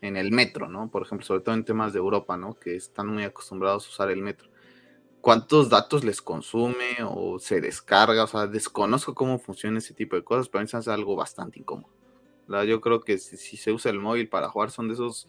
en, 0.00 0.16
el 0.16 0.32
metro, 0.32 0.68
¿no? 0.68 0.90
Por 0.90 1.02
ejemplo, 1.02 1.26
sobre 1.26 1.42
todo 1.42 1.54
en 1.54 1.64
temas 1.64 1.92
de 1.92 1.98
Europa, 1.98 2.38
¿no? 2.38 2.54
Que 2.54 2.74
están 2.74 3.08
muy 3.08 3.24
acostumbrados 3.24 3.86
a 3.86 3.90
usar 3.90 4.10
el 4.10 4.22
metro. 4.22 4.48
¿Cuántos 5.20 5.68
datos 5.68 6.04
les 6.04 6.22
consume 6.22 6.96
o 7.04 7.38
se 7.38 7.60
descarga? 7.60 8.24
O 8.24 8.26
sea, 8.26 8.46
desconozco 8.46 9.14
cómo 9.14 9.38
funciona 9.38 9.78
ese 9.78 9.94
tipo 9.94 10.16
de 10.16 10.24
cosas, 10.24 10.48
pero 10.48 10.60
a 10.60 10.64
mí 10.64 10.70
hace 10.72 10.90
algo 10.90 11.16
bastante 11.16 11.58
incómodo. 11.58 11.92
Yo 12.66 12.80
creo 12.80 13.00
que 13.02 13.18
si, 13.18 13.56
se 13.56 13.72
usa 13.72 13.90
el 13.90 13.98
móvil 13.98 14.28
para 14.28 14.48
jugar 14.48 14.70
son 14.70 14.88
de 14.88 14.94
esos 14.94 15.28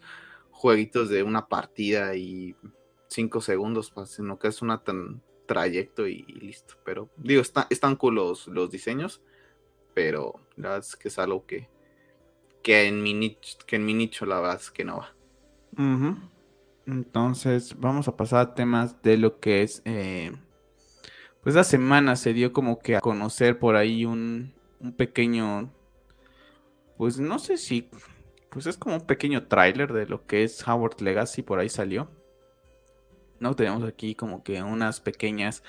jueguitos 0.50 1.08
de 1.10 1.22
una 1.22 1.48
partida 1.48 2.14
y 2.16 2.54
cinco 3.08 3.40
segundos, 3.40 3.90
pues, 3.90 4.10
sino 4.10 4.38
que 4.38 4.48
es 4.48 4.62
un 4.62 5.22
trayecto 5.46 6.06
y, 6.06 6.22
listo. 6.22 6.74
Pero 6.84 7.10
digo, 7.16 7.42
están 7.42 7.96
cool 7.96 8.14
los, 8.14 8.70
diseños, 8.70 9.20
pero 9.92 10.40
la 10.56 10.70
verdad 10.70 10.86
es 10.86 10.96
que 10.96 11.08
es 11.08 11.18
algo 11.18 11.44
que, 11.44 11.68
que 12.62 12.86
en 12.86 13.02
mi 13.02 13.12
nicho, 13.12 13.58
que 13.66 13.76
en 13.76 13.84
mi 13.84 13.92
nicho 13.92 14.24
la 14.24 14.40
verdad 14.40 14.60
es 14.60 14.70
que 14.70 14.84
no 14.84 14.98
va. 14.98 15.14
Entonces, 16.86 17.76
vamos 17.78 18.08
a 18.08 18.16
pasar 18.16 18.40
a 18.40 18.54
temas 18.54 19.02
de 19.02 19.16
lo 19.16 19.38
que 19.38 19.62
es. 19.62 19.82
Eh, 19.84 20.32
pues 21.42 21.54
la 21.54 21.64
semana 21.64 22.16
se 22.16 22.32
dio 22.32 22.52
como 22.52 22.78
que 22.78 22.96
a 22.96 23.00
conocer 23.00 23.58
por 23.58 23.76
ahí 23.76 24.04
un, 24.04 24.52
un 24.80 24.92
pequeño. 24.92 25.72
Pues 26.96 27.18
no 27.18 27.38
sé 27.38 27.56
si. 27.56 27.88
Pues 28.50 28.66
es 28.66 28.76
como 28.76 28.96
un 28.96 29.06
pequeño 29.06 29.46
tráiler 29.46 29.92
de 29.92 30.06
lo 30.06 30.26
que 30.26 30.42
es 30.42 30.66
Howard 30.66 31.00
Legacy, 31.00 31.42
por 31.42 31.60
ahí 31.60 31.68
salió. 31.68 32.10
¿No? 33.38 33.54
Tenemos 33.54 33.84
aquí 33.84 34.14
como 34.14 34.42
que 34.42 34.62
unas 34.62 35.00
pequeñas 35.00 35.62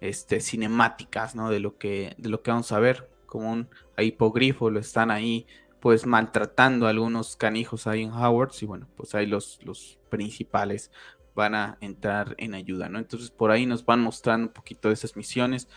este, 0.00 0.40
cinemáticas, 0.40 1.34
¿no? 1.34 1.50
De 1.50 1.58
lo 1.58 1.78
que, 1.78 2.14
de 2.18 2.28
lo 2.28 2.42
que 2.42 2.50
vamos 2.50 2.70
a 2.72 2.78
ver. 2.78 3.08
Como 3.26 3.50
un 3.52 3.68
hipogrifo, 3.98 4.70
lo 4.70 4.80
están 4.80 5.10
ahí 5.10 5.46
pues 5.80 6.06
maltratando 6.06 6.86
a 6.86 6.90
algunos 6.90 7.36
canijos 7.36 7.86
ahí 7.86 8.02
en 8.02 8.12
Howards 8.12 8.62
y 8.62 8.66
bueno, 8.66 8.88
pues 8.96 9.14
ahí 9.14 9.26
los, 9.26 9.60
los 9.62 9.98
principales 10.08 10.90
van 11.34 11.54
a 11.54 11.78
entrar 11.80 12.34
en 12.38 12.54
ayuda, 12.54 12.88
¿no? 12.88 12.98
Entonces 12.98 13.30
por 13.30 13.50
ahí 13.50 13.64
nos 13.64 13.84
van 13.84 14.00
mostrando 14.00 14.48
un 14.48 14.52
poquito 14.52 14.88
de 14.88 14.94
esas 14.94 15.16
misiones 15.16 15.68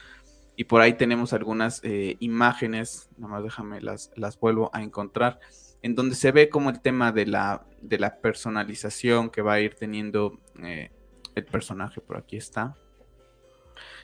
y 0.56 0.64
por 0.64 0.82
ahí 0.82 0.94
tenemos 0.94 1.34
algunas 1.34 1.82
eh, 1.84 2.18
imágenes, 2.20 3.10
nada 3.18 3.34
más 3.34 3.44
déjame 3.44 3.82
las, 3.82 4.12
las 4.16 4.40
vuelvo 4.40 4.70
a 4.74 4.82
encontrar, 4.82 5.40
en 5.82 5.96
donde 5.96 6.16
se 6.16 6.32
ve 6.32 6.50
como 6.50 6.70
el 6.70 6.82
tema 6.82 7.12
de 7.12 7.26
la, 7.26 7.66
de 7.82 8.00
la 8.00 8.18
personalización 8.18 9.30
que 9.30 9.42
va 9.42 9.54
a 9.54 9.60
ir 9.60 9.76
teniendo 9.76 10.40
eh, 10.64 10.92
el 11.36 11.46
personaje, 11.46 12.02
por 12.02 12.18
aquí 12.18 12.38
está, 12.38 12.76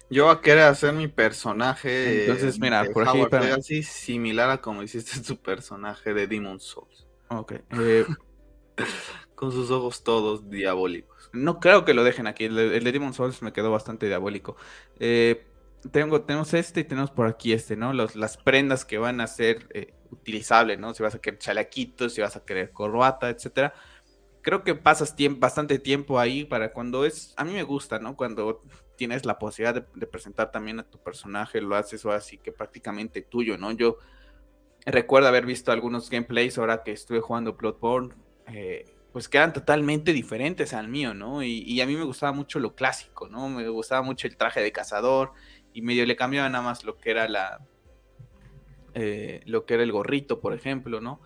yo 0.10 0.30
a 0.30 0.41
querer 0.41 0.63
hacer 0.63 0.93
mi 0.93 1.08
personaje. 1.08 2.22
Entonces, 2.22 2.60
mira, 2.60 2.86
por 2.93 3.08
aquí. 3.08 3.22
así 3.48 3.84
similar 3.84 4.50
a 4.50 4.62
como 4.62 4.84
hiciste 4.84 5.20
tu 5.28 5.38
personaje 5.38 6.13
de 6.13 6.28
Demon 6.28 6.60
Souls. 6.60 7.08
Ok. 7.30 7.54
Eh, 7.80 8.06
Con 9.36 9.52
sus 9.52 9.70
ojos 9.70 10.04
todos 10.04 10.50
diabólicos. 10.50 11.30
No 11.32 11.60
creo 11.60 11.86
que 11.86 11.93
lo 11.93 12.04
dejen 12.04 12.26
aquí. 12.26 12.46
El, 12.46 12.56
de 12.56 12.91
Demon 12.91 13.13
Souls 13.13 13.41
me 13.41 13.54
quedó 13.54 13.72
bastante 13.72 14.08
diabólico. 14.08 14.56
Eh, 15.00 15.46
tengo, 15.91 16.22
tenemos 16.22 16.54
este 16.56 16.80
y 16.80 16.84
tenemos 16.86 17.12
por 17.12 17.28
aquí 17.28 17.54
este, 17.54 17.76
¿no? 17.76 17.93
Los, 17.93 18.15
las 18.15 18.38
prendas 18.38 18.84
que 18.84 18.98
van 18.98 19.22
a 19.22 19.28
ser 19.28 19.67
eh, 19.74 19.93
utilizables, 20.10 20.80
¿no? 20.80 20.93
Si 20.96 21.04
vas 21.04 21.13
a 21.13 21.20
querer 21.20 21.38
chalequitos, 21.38 22.13
si 22.13 22.22
vas 22.22 22.36
a 22.36 22.46
querer 22.46 22.72
corbata, 22.72 23.30
etcétera 23.30 23.74
creo 24.48 24.64
que 24.64 24.76
pasas 24.76 25.14
tiempo, 25.14 25.42
bastante 25.42 25.78
tiempo 25.78 26.22
ahí 26.22 26.46
para 26.46 26.72
cuando 26.72 27.04
es, 27.04 27.34
a 27.36 27.44
mí 27.44 27.52
me 27.52 27.64
gusta, 27.64 28.00
¿no? 28.00 28.16
Cuando 28.16 28.64
tienes 28.96 29.26
la 29.26 29.38
posibilidad 29.40 29.86
de, 29.94 30.08
presentar 30.08 30.52
también 30.52 30.80
a 30.80 30.84
tu 30.84 31.00
personaje, 31.00 31.60
lo 31.60 31.76
haces 31.76 32.06
o 32.06 32.14
así 32.14 32.38
que 32.38 32.54
prácticamente 32.54 33.22
tuyo, 33.22 33.58
¿no? 33.58 33.74
Yo 33.74 33.98
recuerdo 34.86 35.28
haber 35.28 35.46
visto 35.46 35.74
algunos 35.74 36.10
gameplays 36.10 36.58
ahora 36.58 36.82
que 36.82 36.94
estuve 36.94 37.20
jugando 37.20 37.56
Bloodborne, 37.56 38.16
eh, 38.54 38.86
pues 39.12 39.28
que 39.28 39.36
eran 39.36 39.52
totalmente 39.52 40.14
diferentes 40.14 40.74
al 40.74 40.88
mío, 40.88 41.14
¿no? 41.14 41.44
Y, 41.44 41.82
a 41.82 41.86
mí 41.86 41.98
me 41.98 42.06
gustaba 42.06 42.32
mucho 42.32 42.62
lo 42.62 42.74
clásico, 42.74 43.28
¿no? 43.28 43.50
Me 43.50 43.68
gustaba 43.68 44.02
mucho 44.02 44.28
el 44.28 44.38
traje 44.38 44.62
de 44.62 44.72
cazador 44.72 45.34
y 45.74 45.82
medio 45.82 46.06
le 46.06 46.16
cambiaba 46.16 46.48
nada 46.48 46.64
más 46.64 46.86
lo 46.86 46.96
que 46.96 47.12
era 47.12 47.28
la... 47.28 47.68
Eh, 48.94 49.42
lo 49.44 49.66
que 49.66 49.74
era 49.74 49.84
el 49.84 49.92
gorrito, 49.92 50.40
por 50.40 50.54
ejemplo, 50.54 51.02
¿no? 51.02 51.20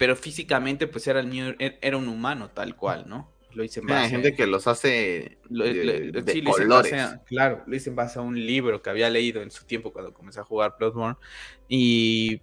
Pero 0.00 0.16
físicamente 0.16 0.86
pues 0.86 1.06
era 1.08 1.20
el 1.20 1.56
e-, 1.58 1.78
era 1.82 1.98
un 1.98 2.08
humano 2.08 2.48
tal 2.48 2.74
cual, 2.74 3.04
¿no? 3.06 3.30
Lo 3.52 3.62
hice 3.62 3.80
en 3.80 3.86
base 3.86 4.04
Hay 4.04 4.10
gente 4.10 4.34
que 4.34 4.46
los 4.46 4.66
hace 4.66 5.36
de, 5.50 6.42
colores. 6.42 7.20
claro, 7.26 7.62
lo 7.66 7.76
hice 7.76 7.90
en 7.90 7.96
base 7.96 8.18
a 8.18 8.22
un 8.22 8.34
libro 8.34 8.80
que 8.80 8.88
había 8.88 9.10
leído 9.10 9.42
en 9.42 9.50
su 9.50 9.66
tiempo 9.66 9.92
cuando 9.92 10.14
comencé 10.14 10.40
a 10.40 10.44
jugar 10.44 10.76
Bloodborne 10.78 11.18
y 11.68 12.40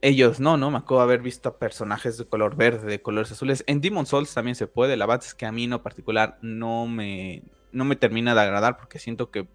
ellos 0.00 0.40
no, 0.40 0.56
¿no? 0.56 0.70
Me 0.70 0.78
acuerdo 0.78 1.02
haber 1.02 1.20
visto 1.20 1.58
personajes 1.58 2.16
de 2.16 2.24
color 2.24 2.56
verde, 2.56 2.86
de 2.86 3.02
colores 3.02 3.32
azules. 3.32 3.64
En 3.66 3.82
Demon 3.82 4.06
Souls 4.06 4.32
también 4.32 4.54
se 4.54 4.66
puede, 4.66 4.96
la 4.96 5.04
verdad 5.04 5.26
es 5.26 5.34
que 5.34 5.44
a 5.44 5.52
mí 5.52 5.64
en 5.64 5.78
particular 5.80 6.38
no 6.40 6.86
me, 6.86 7.42
no 7.70 7.84
me 7.84 7.96
termina 7.96 8.34
de 8.34 8.40
agradar 8.40 8.78
porque 8.78 8.98
siento 8.98 9.30
que, 9.30 9.46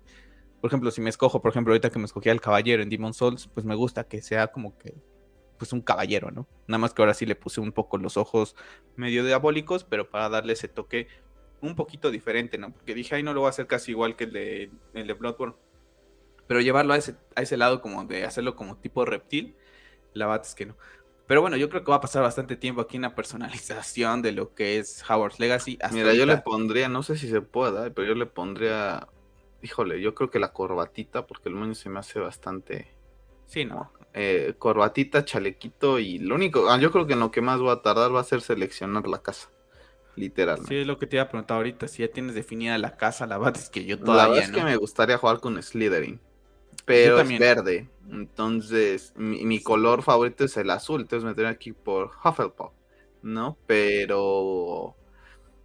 por 0.62 0.67
ejemplo, 0.67 0.91
si 0.91 1.01
me 1.01 1.09
escojo, 1.09 1.41
por 1.41 1.49
ejemplo, 1.49 1.73
ahorita 1.73 1.89
que 1.89 1.97
me 1.97 2.05
escogí 2.05 2.29
al 2.29 2.41
caballero 2.41 2.83
en 2.83 2.89
Demon 2.89 3.15
Souls, 3.15 3.49
pues 3.51 3.65
me 3.65 3.73
gusta 3.73 4.03
que 4.03 4.21
sea 4.21 4.49
como 4.49 4.77
que 4.77 4.93
pues 5.60 5.74
un 5.74 5.82
caballero, 5.82 6.32
¿no? 6.32 6.48
Nada 6.65 6.80
más 6.80 6.93
que 6.93 7.04
ahora 7.04 7.13
sí 7.13 7.28
le 7.28 7.36
puse 7.36 7.62
un 7.62 7.72
poco 7.72 8.00
los 8.00 8.17
ojos 8.17 8.56
medio 8.95 9.24
diabólicos, 9.24 9.84
pero 9.84 10.10
para 10.10 10.30
darle 10.30 10.54
ese 10.54 10.67
toque 10.67 11.08
un 11.62 11.76
poquito 11.76 12.10
diferente, 12.10 12.58
¿no? 12.58 12.72
Porque 12.72 12.95
dije, 12.95 13.15
ay, 13.15 13.22
no 13.22 13.34
lo 13.34 13.41
voy 13.41 13.48
a 13.48 13.50
hacer 13.50 13.67
casi 13.67 13.91
igual 13.91 14.15
que 14.15 14.24
el 14.24 14.34
de, 14.34 14.72
el 14.93 15.06
de 15.06 15.13
Bloodborne. 15.13 15.56
Pero 16.48 16.62
llevarlo 16.62 16.93
a 16.93 16.98
ese, 16.98 17.15
a 17.36 17.43
ese 17.43 17.58
lado 17.58 17.82
como 17.82 18.06
de 18.06 18.26
hacerlo 18.26 18.56
como 18.56 18.78
tipo 18.78 19.06
reptil, 19.06 19.56
la 20.13 20.26
verdad 20.26 20.48
es 20.48 20.56
que 20.56 20.65
no. 20.65 20.78
Pero 21.28 21.41
bueno, 21.41 21.58
yo 21.58 21.69
creo 21.69 21.84
que 21.84 21.91
va 21.91 21.98
a 21.98 22.02
pasar 22.02 22.24
bastante 22.24 22.56
tiempo 22.56 22.82
aquí 22.82 22.95
en 22.95 23.04
la 23.04 23.13
personalización 23.13 24.24
de 24.24 24.32
lo 24.32 24.56
que 24.56 24.80
es 24.80 25.04
Howard's 25.08 25.39
Legacy. 25.39 25.78
Mira, 25.91 26.15
yo 26.15 26.26
le 26.26 26.38
pondría, 26.38 26.89
no 26.89 27.04
sé 27.04 27.17
si 27.17 27.30
se 27.30 27.41
pueda, 27.41 27.91
pero 27.91 28.08
yo 28.08 28.15
le 28.15 28.26
pondría, 28.26 29.08
híjole, 29.62 30.02
yo 30.02 30.15
creo 30.15 30.32
que 30.32 30.39
la 30.39 30.54
corbatita, 30.54 31.28
porque 31.28 31.50
el 31.50 31.56
moño 31.56 31.76
se 31.76 31.89
me 31.89 32.00
hace 32.00 32.19
bastante... 32.19 32.95
Sí, 33.45 33.63
¿no? 33.63 33.91
Eh, 34.13 34.56
corbatita, 34.58 35.24
chalequito 35.24 36.00
y 36.00 36.17
lo 36.17 36.34
único, 36.34 36.67
ah, 36.69 36.80
yo 36.80 36.91
creo 36.91 37.06
que 37.06 37.13
en 37.13 37.19
lo 37.19 37.30
que 37.30 37.41
más 37.41 37.62
va 37.62 37.74
a 37.74 37.82
tardar 37.84 38.13
va 38.13 38.22
a 38.22 38.24
ser 38.24 38.41
seleccionar 38.41 39.08
la 39.08 39.22
casa. 39.22 39.50
Literalmente. 40.15 40.67
Sí, 40.67 40.82
es 40.82 40.88
lo 40.88 40.98
que 40.98 41.08
te 41.08 41.15
iba 41.15 41.24
a 41.24 41.30
preguntar 41.30 41.58
ahorita. 41.58 41.88
Si 41.88 42.02
ya 42.02 42.12
tienes 42.12 42.36
definida 42.36 42.78
la 42.78 42.98
casa, 42.98 43.26
la 43.26 43.38
verdad 43.38 43.62
es 43.62 43.69
que 43.69 43.86
yo 43.86 43.98
todavía. 43.98 44.24
La 44.24 44.30
verdad 44.30 44.50
es 44.50 44.52
que 44.52 44.63
me 44.63 44.76
gustaría 44.76 45.17
jugar 45.17 45.39
con 45.39 45.62
Slytherin. 45.62 46.19
Pero 46.86 47.22
es 47.22 47.39
verde. 47.39 47.88
Entonces, 48.10 49.13
mi, 49.15 49.62
color 49.62 50.02
favorito 50.04 50.43
es 50.43 50.58
el 50.58 50.72
azul. 50.72 51.02
Entonces 51.02 51.24
me 51.24 51.30
tendría 51.32 51.52
aquí 51.52 51.72
por 51.72 52.12
Hufflepuff. 52.24 52.74
¿No? 53.22 53.58
Pero. 53.65 54.95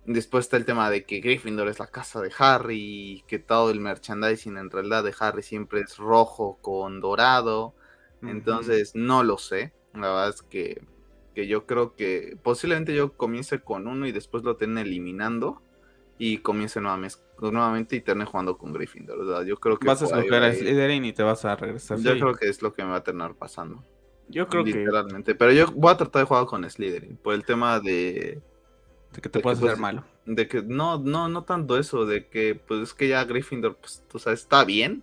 Después 0.07 0.45
está 0.45 0.59
el 0.59 0.67
tema 0.67 0.91
de 0.91 1.05
que 1.05 1.21
Gryffindor 1.21 1.67
es 1.69 1.79
la 1.79 1.87
casa 1.87 2.21
de 2.21 2.31
Harry. 2.39 3.25
Que 3.27 3.39
todo 3.39 3.71
el 3.71 3.81
merchandising 3.81 4.59
en 4.59 4.71
realidad 4.71 5.03
de 5.03 5.15
Harry 5.19 5.43
siempre 5.43 5.81
es 5.81 5.97
rojo 5.97 6.59
con 6.61 7.01
dorado. 7.01 7.75
Entonces, 8.29 8.95
no 8.95 9.23
lo 9.23 9.39
sé. 9.39 9.73
La 9.95 10.09
verdad 10.09 10.29
es 10.31 10.43
que 10.43 10.83
que 11.35 11.47
yo 11.47 11.67
creo 11.67 11.95
que 11.95 12.39
posiblemente 12.43 12.95
yo 12.95 13.13
comience 13.13 13.61
con 13.61 13.87
uno 13.87 14.07
y 14.07 14.13
después 14.13 14.45
lo 14.45 14.57
tenga 14.57 14.81
eliminando 14.81 15.61
y 16.17 16.39
comience 16.39 16.81
nuevamente, 16.81 17.97
y 17.97 18.01
termine 18.01 18.25
jugando 18.25 18.57
con 18.57 18.73
Gryffindor. 18.73 19.45
Yo 19.45 19.57
creo 19.57 19.79
que 19.79 19.87
vas 19.87 20.01
a 20.01 20.05
escoger 20.05 20.45
a 20.45 20.55
Slytherin 20.55 21.05
y 21.05 21.13
te 21.13 21.25
vas 21.25 21.45
a 21.45 21.57
regresar. 21.57 21.99
Yo 21.99 22.13
creo 22.13 22.35
que 22.35 22.49
es 22.49 22.63
lo 22.63 22.73
que 22.73 22.85
me 22.85 22.91
va 22.91 22.97
a 22.97 23.03
terminar 23.03 23.35
pasando. 23.35 23.85
Yo 24.29 24.47
creo 24.47 24.65
literalmente. 24.65 25.35
Pero 25.35 25.51
yo 25.51 25.67
voy 25.73 25.93
a 25.93 25.97
tratar 25.97 26.23
de 26.23 26.29
jugar 26.29 26.47
con 26.47 26.71
Slytherin 26.71 27.17
por 27.17 27.35
el 27.35 27.45
tema 27.45 27.81
de 27.81 28.41
de 29.13 29.21
que 29.21 29.29
te 29.29 29.41
puedes 29.41 29.59
hacer 29.59 29.71
pues, 29.71 29.81
malo. 29.81 30.05
De 30.25 30.47
que 30.47 30.63
no, 30.63 30.99
no, 30.99 31.29
no 31.29 31.43
tanto 31.43 31.77
eso, 31.77 32.07
de 32.07 32.29
que 32.29 32.55
pues 32.55 32.81
es 32.81 32.95
que 32.95 33.09
ya 33.09 33.25
Gryffindor, 33.25 33.77
pues, 33.77 34.05
o 34.13 34.19
sea, 34.21 34.33
está 34.33 34.65
bien, 34.65 35.03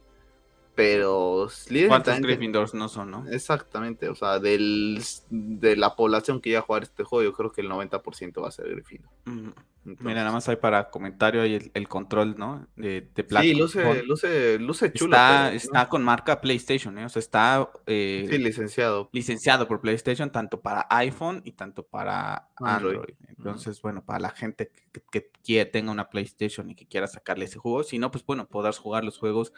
pero 0.76 1.50
¿Cuántos 1.88 2.20
Gryffindors 2.22 2.74
no 2.74 2.88
son, 2.88 3.12
no? 3.12 3.26
Exactamente, 3.30 4.08
o 4.08 4.16
sea, 4.16 4.40
del, 4.40 5.02
de 5.30 5.76
la 5.76 5.96
población 5.96 6.40
que 6.40 6.52
iba 6.52 6.60
a 6.60 6.64
jugar 6.64 6.84
este 6.84 7.04
juego, 7.04 7.24
yo 7.24 7.34
creo 7.34 7.52
que 7.52 7.62
el 7.62 7.70
90% 7.70 8.42
va 8.42 8.48
a 8.48 8.52
ser 8.52 8.70
Gryffindor. 8.70 9.12
Mira, 9.84 10.22
nada 10.22 10.32
más 10.32 10.48
hay 10.48 10.58
para 10.58 10.92
comentario 10.92 11.42
ahí 11.42 11.72
el, 11.74 11.88
control, 11.88 12.36
¿no? 12.38 12.68
De, 12.76 13.10
de 13.16 13.26
Sí, 13.42 13.56
luce, 13.56 14.04
luce, 14.04 14.60
luce 14.60 14.94
chulo. 14.94 15.16
Está, 15.16 15.54
está 15.54 15.90
con 15.90 16.04
marca 16.04 16.40
PlayStation, 16.40 16.98
¿eh? 17.00 17.06
O 17.06 17.10
sea, 17.10 17.20
está... 17.20 17.68
Eh, 17.88 18.28
sí, 18.30 18.38
licenciado. 18.38 19.10
Licenciado 19.12 19.68
por 19.68 19.82
PlayStation, 19.82 20.32
tanto 20.32 20.62
para 20.62 20.86
iPhone 20.92 21.42
y 21.46 21.54
tanto 21.54 21.84
para 21.84 22.50
Android. 22.58 23.00
Entonces, 23.28 23.82
bueno, 23.82 24.06
para 24.06 24.20
la 24.20 24.30
gente 24.30 24.72
que, 25.12 25.32
que, 25.44 25.66
tenga 25.66 25.92
una 25.92 26.10
PlayStation 26.10 26.70
y 26.70 26.76
que 26.76 26.86
quiera 26.86 27.08
sacarle 27.08 27.46
ese 27.46 27.58
juego, 27.58 27.82
si 27.82 27.98
no, 27.98 28.12
pues 28.12 28.24
bueno, 28.24 28.48
podrás 28.48 28.78
jugar 28.78 29.04
los 29.04 29.18
juegos 29.18 29.52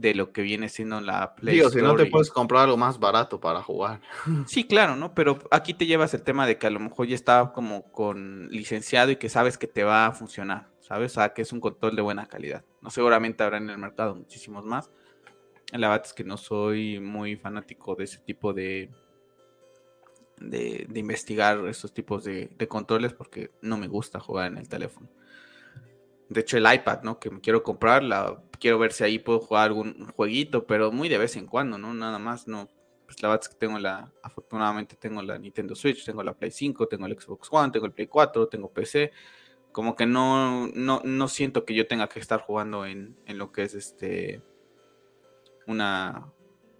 de 0.00 0.14
lo 0.14 0.32
que 0.32 0.40
viene 0.40 0.68
siendo 0.68 1.00
la 1.00 1.34
Play 1.34 1.56
Digo, 1.56 1.68
si 1.68 1.82
no 1.82 1.94
te 1.94 2.06
puedes 2.06 2.30
comprar 2.30 2.64
algo 2.64 2.76
más 2.76 2.98
barato 2.98 3.40
para 3.40 3.62
jugar. 3.62 4.00
Sí, 4.46 4.64
claro, 4.64 4.96
¿no? 4.96 5.14
Pero 5.14 5.38
aquí 5.50 5.74
te 5.74 5.86
llevas 5.86 6.14
el 6.14 6.22
tema 6.22 6.46
de 6.46 6.58
que 6.58 6.66
a 6.66 6.70
lo 6.70 6.80
mejor 6.80 7.06
ya 7.06 7.14
está 7.14 7.52
como 7.54 7.92
con 7.92 8.48
licenciado 8.48 9.10
y 9.10 9.16
que 9.16 9.28
sabes 9.28 9.58
que 9.58 9.66
te 9.66 9.84
va 9.84 10.06
a 10.06 10.12
funcionar, 10.12 10.68
¿sabes? 10.80 11.12
O 11.12 11.14
sea, 11.16 11.34
que 11.34 11.42
es 11.42 11.52
un 11.52 11.60
control 11.60 11.96
de 11.96 12.02
buena 12.02 12.26
calidad. 12.26 12.64
No 12.80 12.90
seguramente 12.90 13.42
habrá 13.42 13.58
en 13.58 13.68
el 13.68 13.78
mercado 13.78 14.14
muchísimos 14.14 14.64
más. 14.64 14.90
La 15.72 15.88
verdad 15.88 16.06
es 16.06 16.14
que 16.14 16.24
no 16.24 16.36
soy 16.36 16.98
muy 16.98 17.36
fanático 17.36 17.94
de 17.94 18.04
ese 18.04 18.18
tipo 18.18 18.52
de, 18.52 18.90
de, 20.38 20.86
investigar 20.94 21.64
esos 21.68 21.92
tipos 21.92 22.24
de, 22.24 22.50
de 22.56 22.68
controles 22.68 23.12
porque 23.12 23.52
no 23.60 23.76
me 23.76 23.86
gusta 23.86 24.18
jugar 24.18 24.50
en 24.50 24.58
el 24.58 24.68
teléfono. 24.68 25.08
De 26.28 26.40
hecho, 26.40 26.56
el 26.56 26.72
iPad, 26.72 27.02
¿no? 27.02 27.18
Que 27.18 27.30
me 27.30 27.40
quiero 27.40 27.62
comprar, 27.62 28.02
la, 28.02 28.40
quiero 28.60 28.78
ver 28.78 28.92
si 28.92 29.02
ahí 29.02 29.18
puedo 29.18 29.40
jugar 29.40 29.64
algún 29.68 30.06
jueguito, 30.12 30.66
pero 30.66 30.92
muy 30.92 31.08
de 31.08 31.18
vez 31.18 31.34
en 31.36 31.46
cuando, 31.46 31.78
¿no? 31.78 31.94
Nada 31.94 32.18
más, 32.18 32.46
no. 32.46 32.68
Pues 33.06 33.20
la 33.22 33.28
verdad 33.28 33.44
es 33.44 33.48
que 33.48 33.58
tengo 33.58 33.78
la, 33.80 34.12
afortunadamente 34.22 34.94
tengo 34.94 35.20
la 35.22 35.36
Nintendo 35.38 35.74
Switch, 35.74 36.04
tengo 36.04 36.22
la 36.22 36.34
Play 36.34 36.52
5, 36.52 36.86
tengo 36.86 37.06
el 37.06 37.18
Xbox 37.18 37.48
One, 37.50 37.72
tengo 37.72 37.86
el 37.86 37.92
Play 37.92 38.06
4, 38.06 38.48
tengo 38.48 38.72
PC. 38.72 39.10
Como 39.72 39.96
que 39.96 40.06
no, 40.06 40.68
no, 40.68 41.00
no 41.04 41.28
siento 41.28 41.64
que 41.64 41.74
yo 41.74 41.86
tenga 41.86 42.08
que 42.08 42.20
estar 42.20 42.40
jugando 42.40 42.86
en, 42.86 43.16
en 43.26 43.38
lo 43.38 43.50
que 43.50 43.62
es 43.62 43.74
este, 43.74 44.42
una, 45.66 46.32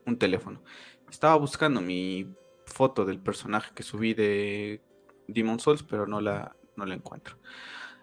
un 0.07 0.19
teléfono. 0.19 0.63
Estaba 1.11 1.37
buscando 1.37 1.81
mi 1.81 2.29
foto 2.67 3.05
del 3.05 3.19
personaje 3.19 3.73
que 3.75 3.83
subí 3.83 4.15
de 4.15 4.81
Demon 5.27 5.59
Souls, 5.59 5.83
pero 5.83 6.07
no 6.07 6.21
la, 6.21 6.55
no 6.77 6.87
la 6.87 6.95
encuentro. 6.95 7.37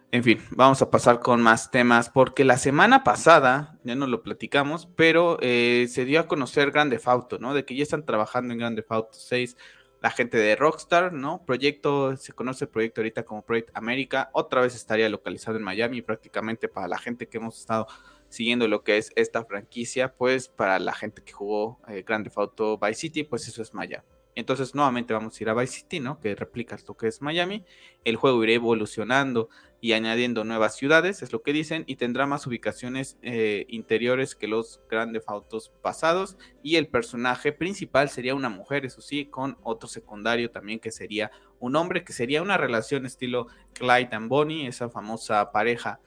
En 0.09 0.23
fin, 0.23 0.41
vamos 0.51 0.81
a 0.81 0.89
pasar 0.89 1.19
con 1.19 1.41
más 1.41 1.69
temas 1.69 2.09
porque 2.09 2.45
la 2.45 2.57
semana 2.57 3.03
pasada, 3.03 3.77
ya 3.83 3.93
no 3.95 4.07
lo 4.07 4.23
platicamos, 4.23 4.87
pero 4.95 5.37
eh, 5.41 5.87
se 5.89 6.05
dio 6.05 6.21
a 6.21 6.27
conocer 6.27 6.71
Grande 6.71 6.99
Auto, 7.03 7.39
¿no? 7.39 7.53
De 7.53 7.65
que 7.65 7.75
ya 7.75 7.83
están 7.83 8.05
trabajando 8.05 8.53
en 8.53 8.59
Grande 8.59 8.85
Auto 8.87 9.17
6 9.17 9.57
la 10.01 10.09
gente 10.09 10.37
de 10.37 10.55
Rockstar, 10.55 11.11
¿no? 11.11 11.43
Proyecto, 11.45 12.15
se 12.15 12.31
conoce 12.31 12.65
el 12.65 12.69
proyecto 12.69 13.01
ahorita 13.01 13.23
como 13.23 13.43
Project 13.43 13.71
América, 13.73 14.29
otra 14.31 14.61
vez 14.61 14.75
estaría 14.75 15.09
localizado 15.09 15.57
en 15.57 15.63
Miami, 15.63 16.01
prácticamente 16.01 16.69
para 16.69 16.87
la 16.87 16.99
gente 16.99 17.27
que 17.27 17.37
hemos 17.37 17.59
estado 17.59 17.87
siguiendo 18.29 18.69
lo 18.69 18.83
que 18.83 18.97
es 18.97 19.11
esta 19.15 19.43
franquicia, 19.43 20.13
pues 20.13 20.47
para 20.47 20.79
la 20.79 20.93
gente 20.93 21.21
que 21.21 21.33
jugó 21.33 21.81
eh, 21.89 22.03
Grande 22.07 22.31
Auto 22.33 22.77
Vice 22.77 23.01
City, 23.01 23.23
pues 23.23 23.45
eso 23.49 23.61
es 23.61 23.73
Miami. 23.73 24.16
Entonces 24.37 24.75
nuevamente 24.75 25.15
vamos 25.15 25.35
a 25.35 25.43
ir 25.43 25.49
a 25.49 25.55
Vice 25.55 25.79
City, 25.79 25.99
¿no? 25.99 26.19
Que 26.19 26.35
replica 26.35 26.75
esto 26.75 26.95
que 26.95 27.07
es 27.07 27.23
Miami. 27.23 27.65
El 28.05 28.17
juego 28.17 28.43
irá 28.43 28.53
evolucionando 28.53 29.49
y 29.81 29.93
añadiendo 29.93 30.43
nuevas 30.43 30.75
ciudades, 30.75 31.23
es 31.23 31.33
lo 31.33 31.41
que 31.41 31.53
dicen, 31.53 31.85
y 31.87 31.95
tendrá 31.95 32.27
más 32.27 32.45
ubicaciones 32.45 33.17
eh, 33.23 33.65
interiores 33.67 34.35
que 34.35 34.47
los 34.47 34.79
grandes 34.91 35.23
autos 35.25 35.73
pasados. 35.81 36.37
Y 36.61 36.75
el 36.75 36.87
personaje 36.87 37.51
principal 37.51 38.09
sería 38.09 38.35
una 38.35 38.49
mujer, 38.49 38.85
eso 38.85 39.01
sí, 39.01 39.25
con 39.25 39.57
otro 39.63 39.89
secundario 39.89 40.51
también 40.51 40.77
que 40.79 40.91
sería 40.91 41.31
un 41.59 41.75
hombre, 41.75 42.03
que 42.03 42.13
sería 42.13 42.43
una 42.43 42.57
relación 42.57 43.07
estilo 43.07 43.47
Clyde 43.73 44.09
and 44.11 44.29
Bonnie, 44.29 44.67
esa 44.67 44.87
famosa 44.91 45.51
pareja 45.51 45.99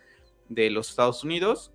de 0.49 0.71
los 0.71 0.91
Estados 0.91 1.25
Unidos, 1.25 1.73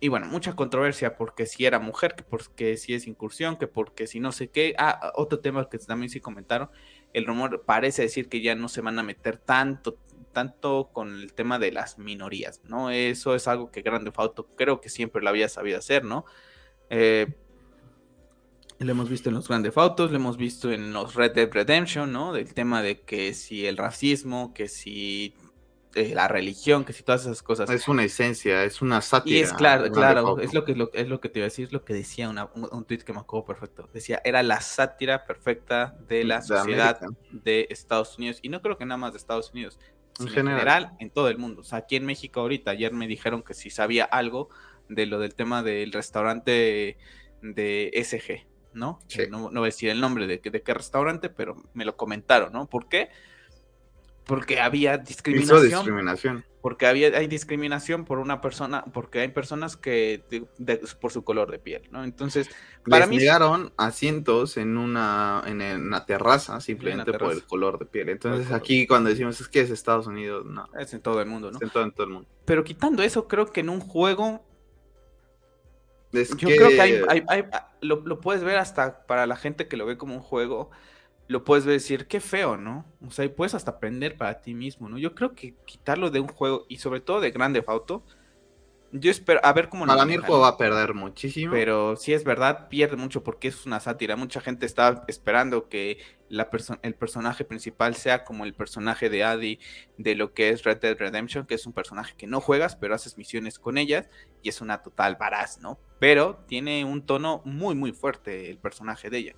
y 0.00 0.08
bueno, 0.08 0.26
mucha 0.26 0.54
controversia 0.54 1.16
porque 1.16 1.46
si 1.46 1.66
era 1.66 1.78
mujer, 1.78 2.14
que 2.14 2.22
porque 2.22 2.76
si 2.76 2.94
es 2.94 3.06
incursión, 3.06 3.56
que 3.56 3.66
porque 3.66 4.06
si 4.06 4.20
no 4.20 4.32
sé 4.32 4.48
qué. 4.48 4.74
Ah, 4.78 5.12
otro 5.16 5.40
tema 5.40 5.68
que 5.68 5.78
también 5.78 6.10
sí 6.10 6.20
comentaron, 6.20 6.70
el 7.12 7.26
rumor 7.26 7.64
parece 7.66 8.02
decir 8.02 8.28
que 8.28 8.40
ya 8.40 8.54
no 8.54 8.68
se 8.68 8.80
van 8.80 8.98
a 8.98 9.02
meter 9.02 9.38
tanto, 9.38 9.98
tanto 10.32 10.90
con 10.92 11.14
el 11.14 11.32
tema 11.32 11.58
de 11.58 11.72
las 11.72 11.98
minorías, 11.98 12.62
¿no? 12.64 12.90
Eso 12.90 13.34
es 13.34 13.48
algo 13.48 13.70
que 13.72 13.82
Grande 13.82 14.12
Auto 14.16 14.48
creo 14.56 14.80
que 14.80 14.88
siempre 14.88 15.22
lo 15.22 15.30
había 15.30 15.48
sabido 15.48 15.78
hacer, 15.78 16.04
¿no? 16.04 16.24
Eh, 16.90 17.26
lo 18.78 18.92
hemos 18.92 19.08
visto 19.08 19.30
en 19.30 19.34
los 19.34 19.48
Grande 19.48 19.72
Autos, 19.74 20.12
lo 20.12 20.16
hemos 20.16 20.36
visto 20.36 20.70
en 20.70 20.92
los 20.92 21.16
Red 21.16 21.32
Dead 21.32 21.50
Redemption, 21.50 22.12
¿no? 22.12 22.32
Del 22.32 22.54
tema 22.54 22.82
de 22.82 23.00
que 23.00 23.34
si 23.34 23.66
el 23.66 23.76
racismo, 23.76 24.54
que 24.54 24.68
si 24.68 25.34
eh, 25.94 26.12
la 26.14 26.28
religión, 26.28 26.84
que 26.84 26.92
si 26.92 27.02
todas 27.02 27.22
esas 27.22 27.42
cosas. 27.42 27.70
Es 27.70 27.88
una 27.88 28.04
esencia, 28.04 28.62
es 28.64 28.82
una 28.82 29.00
sátira. 29.00 29.36
Y 29.36 29.40
es 29.40 29.52
claro, 29.52 29.90
claro, 29.90 30.38
es 30.38 30.52
lo 30.52 30.64
que 30.64 30.72
es 30.92 31.08
lo 31.08 31.20
que 31.20 31.28
te 31.28 31.38
iba 31.38 31.44
a 31.44 31.48
decir, 31.48 31.66
es 31.66 31.72
lo 31.72 31.84
que 31.84 31.94
decía 31.94 32.28
una, 32.28 32.50
un, 32.54 32.84
tweet 32.84 32.98
que 32.98 33.12
me 33.12 33.20
acuerdo 33.20 33.46
perfecto. 33.46 33.88
Decía, 33.92 34.20
era 34.24 34.42
la 34.42 34.60
sátira 34.60 35.24
perfecta 35.24 35.96
de 36.06 36.24
la 36.24 36.42
sociedad 36.42 37.00
de 37.32 37.66
Estados 37.70 38.18
Unidos. 38.18 38.38
Y 38.42 38.50
no 38.50 38.60
creo 38.60 38.76
que 38.76 38.84
nada 38.84 38.98
más 38.98 39.12
de 39.12 39.18
Estados 39.18 39.50
Unidos, 39.52 39.78
en 40.20 40.28
general. 40.28 40.92
en 41.00 41.10
todo 41.10 41.28
el 41.28 41.38
mundo. 41.38 41.62
O 41.62 41.64
sea, 41.64 41.78
aquí 41.78 41.96
en 41.96 42.04
México 42.04 42.40
ahorita, 42.40 42.70
ayer 42.70 42.92
me 42.92 43.06
dijeron 43.06 43.42
que 43.42 43.54
si 43.54 43.70
sabía 43.70 44.04
algo 44.04 44.50
de 44.88 45.06
lo 45.06 45.18
del 45.18 45.34
tema 45.34 45.62
del 45.62 45.92
restaurante 45.92 46.98
de 47.40 47.90
SG, 47.94 48.46
¿no? 48.74 48.98
No, 49.30 49.50
no 49.50 49.60
voy 49.60 49.68
a 49.68 49.72
decir 49.72 49.88
el 49.88 50.00
nombre 50.00 50.26
de, 50.26 50.38
de 50.38 50.62
qué 50.62 50.74
restaurante, 50.74 51.30
pero 51.30 51.56
me 51.72 51.86
lo 51.86 51.96
comentaron, 51.96 52.52
¿no? 52.52 52.68
¿Por 52.68 52.88
qué? 52.88 53.08
Porque 54.28 54.60
había 54.60 54.98
discriminación. 54.98 55.62
discriminación. 55.62 56.44
Porque 56.60 56.86
había, 56.86 57.16
hay 57.16 57.28
discriminación 57.28 58.04
por 58.04 58.18
una 58.18 58.42
persona, 58.42 58.84
porque 58.92 59.20
hay 59.20 59.28
personas 59.28 59.78
que 59.78 60.22
por 61.00 61.12
su 61.12 61.24
color 61.24 61.50
de 61.50 61.58
piel, 61.58 61.88
¿no? 61.90 62.04
Entonces, 62.04 62.50
para 62.86 63.06
Les 63.06 63.08
mí 63.08 63.16
negaron 63.16 63.72
asientos 63.78 64.58
en 64.58 64.76
una 64.76 65.42
en 65.46 65.62
una 65.62 66.04
terraza 66.04 66.60
simplemente 66.60 67.10
por 67.14 67.32
el 67.32 67.42
color 67.44 67.78
de 67.78 67.86
piel. 67.86 68.10
Entonces, 68.10 68.52
aquí 68.52 68.86
cuando 68.86 69.08
decimos 69.08 69.40
es 69.40 69.48
que 69.48 69.60
es 69.60 69.70
Estados 69.70 70.06
Unidos, 70.06 70.44
no. 70.44 70.68
Es 70.78 70.92
en 70.92 71.00
todo 71.00 71.22
el 71.22 71.26
mundo, 71.26 71.50
¿no? 71.50 71.56
Es 71.56 71.62
en 71.62 71.70
todo, 71.70 72.04
el 72.04 72.10
mundo. 72.10 72.28
Pero 72.44 72.64
quitando 72.64 73.02
eso, 73.02 73.28
creo 73.28 73.46
que 73.50 73.60
en 73.60 73.70
un 73.70 73.80
juego 73.80 74.44
yo 76.12 76.48
creo 76.48 76.68
que 76.68 76.80
hay, 76.82 77.24
hay, 77.28 77.44
lo, 77.80 78.02
lo, 78.04 78.20
puedes 78.20 78.44
ver 78.44 78.58
hasta 78.58 79.06
para 79.06 79.26
la 79.26 79.36
gente 79.36 79.68
que 79.68 79.78
lo 79.78 79.86
ve 79.86 79.96
como 79.96 80.14
un 80.14 80.20
juego 80.20 80.70
lo 81.28 81.44
puedes 81.44 81.66
decir, 81.66 82.06
qué 82.06 82.20
feo, 82.20 82.56
¿no? 82.56 82.86
O 83.06 83.10
sea, 83.10 83.26
y 83.26 83.28
puedes 83.28 83.54
hasta 83.54 83.72
aprender 83.72 84.16
para 84.16 84.40
ti 84.40 84.54
mismo, 84.54 84.88
¿no? 84.88 84.98
Yo 84.98 85.14
creo 85.14 85.34
que 85.34 85.54
quitarlo 85.66 86.10
de 86.10 86.20
un 86.20 86.28
juego, 86.28 86.64
y 86.68 86.78
sobre 86.78 87.00
todo 87.00 87.20
de 87.20 87.30
Grande 87.30 87.62
Auto, 87.66 88.02
Yo 88.90 89.10
espero, 89.10 89.38
a 89.44 89.52
ver 89.52 89.68
cómo 89.68 89.84
Para 89.84 90.06
mí 90.06 90.14
el 90.14 90.22
juego 90.22 90.40
va 90.40 90.48
a 90.48 90.56
perder 90.56 90.94
muchísimo. 90.94 91.52
Pero 91.52 91.96
si 91.96 92.14
es 92.14 92.24
verdad, 92.24 92.68
pierde 92.70 92.96
mucho 92.96 93.22
porque 93.22 93.48
es 93.48 93.66
una 93.66 93.80
sátira. 93.80 94.16
Mucha 94.16 94.40
gente 94.40 94.64
está 94.64 95.04
esperando 95.06 95.68
que 95.68 95.98
la 96.30 96.48
el 96.80 96.94
personaje 96.94 97.44
principal 97.44 97.94
sea 97.94 98.24
como 98.24 98.46
el 98.46 98.54
personaje 98.54 99.10
de 99.10 99.24
Adi 99.24 99.58
de 99.98 100.14
lo 100.14 100.32
que 100.32 100.48
es 100.48 100.64
Red 100.64 100.78
Dead 100.78 100.96
Redemption, 100.96 101.44
que 101.44 101.54
es 101.56 101.66
un 101.66 101.74
personaje 101.74 102.14
que 102.16 102.26
no 102.26 102.40
juegas, 102.40 102.76
pero 102.76 102.94
haces 102.94 103.18
misiones 103.18 103.58
con 103.58 103.76
ellas 103.76 104.08
y 104.42 104.48
es 104.48 104.62
una 104.62 104.82
total 104.82 105.16
varaz, 105.16 105.58
¿no? 105.58 105.78
Pero 105.98 106.42
tiene 106.48 106.86
un 106.86 107.04
tono 107.04 107.42
muy, 107.44 107.74
muy 107.74 107.92
fuerte 107.92 108.48
el 108.48 108.56
personaje 108.56 109.10
de 109.10 109.18
ella. 109.18 109.34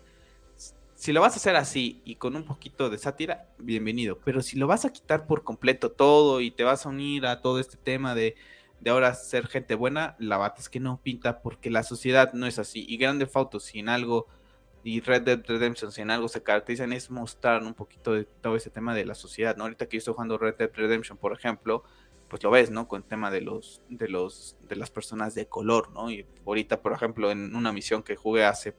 Si 1.00 1.14
lo 1.14 1.22
vas 1.22 1.32
a 1.32 1.36
hacer 1.36 1.56
así 1.56 2.02
y 2.04 2.16
con 2.16 2.36
un 2.36 2.44
poquito 2.44 2.90
de 2.90 2.98
sátira, 2.98 3.48
bienvenido. 3.56 4.18
Pero 4.22 4.42
si 4.42 4.58
lo 4.58 4.66
vas 4.66 4.84
a 4.84 4.92
quitar 4.92 5.26
por 5.26 5.44
completo 5.44 5.90
todo 5.90 6.42
y 6.42 6.50
te 6.50 6.62
vas 6.62 6.84
a 6.84 6.90
unir 6.90 7.24
a 7.24 7.40
todo 7.40 7.58
este 7.58 7.78
tema 7.78 8.14
de 8.14 8.36
de 8.80 8.90
ahora 8.90 9.14
ser 9.14 9.46
gente 9.46 9.74
buena, 9.74 10.14
la 10.18 10.36
bata 10.36 10.60
es 10.60 10.68
que 10.68 10.78
no 10.78 11.00
pinta 11.02 11.40
porque 11.40 11.70
la 11.70 11.84
sociedad 11.84 12.34
no 12.34 12.46
es 12.46 12.58
así. 12.58 12.84
Y 12.86 12.98
Grande 12.98 13.26
Auto, 13.32 13.60
si 13.60 13.78
en 13.78 13.88
algo, 13.88 14.26
y 14.84 15.00
Red 15.00 15.22
Dead 15.22 15.42
Redemption, 15.42 15.90
si 15.90 16.02
en 16.02 16.10
algo 16.10 16.28
se 16.28 16.42
caracterizan, 16.42 16.92
es 16.92 17.10
mostrar 17.10 17.62
un 17.62 17.72
poquito 17.72 18.12
de 18.12 18.24
todo 18.24 18.56
ese 18.56 18.68
tema 18.68 18.94
de 18.94 19.06
la 19.06 19.14
sociedad, 19.14 19.56
¿no? 19.56 19.64
Ahorita 19.64 19.86
que 19.86 19.96
yo 19.96 20.00
estoy 20.00 20.12
jugando 20.12 20.36
Red 20.36 20.56
Dead 20.56 20.70
Redemption, 20.74 21.16
por 21.16 21.32
ejemplo, 21.32 21.82
pues 22.28 22.42
lo 22.42 22.50
ves, 22.50 22.70
¿no? 22.70 22.88
Con 22.88 23.00
el 23.00 23.08
tema 23.08 23.30
de 23.30 23.40
los, 23.40 23.80
de 23.88 24.06
los, 24.06 24.54
de 24.68 24.76
las 24.76 24.90
personas 24.90 25.34
de 25.34 25.46
color, 25.46 25.92
¿no? 25.92 26.10
Y 26.10 26.26
ahorita, 26.44 26.82
por 26.82 26.92
ejemplo, 26.92 27.30
en 27.30 27.56
una 27.56 27.72
misión 27.72 28.02
que 28.02 28.16
jugué 28.16 28.44
hace 28.44 28.74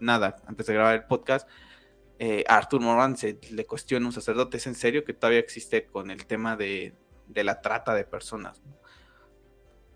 nada, 0.00 0.36
antes 0.46 0.66
de 0.66 0.74
grabar 0.74 0.94
el 0.94 1.04
podcast, 1.04 1.48
eh, 2.18 2.44
Arthur 2.48 2.80
Moran 2.80 3.16
se 3.16 3.38
le 3.50 3.66
cuestiona 3.66 4.06
a 4.06 4.08
un 4.08 4.12
sacerdote, 4.12 4.56
¿es 4.56 4.66
en 4.66 4.74
serio 4.74 5.04
que 5.04 5.14
todavía 5.14 5.40
existe 5.40 5.86
con 5.86 6.10
el 6.10 6.26
tema 6.26 6.56
de, 6.56 6.94
de 7.26 7.44
la 7.44 7.60
trata 7.60 7.94
de 7.94 8.04
personas? 8.04 8.62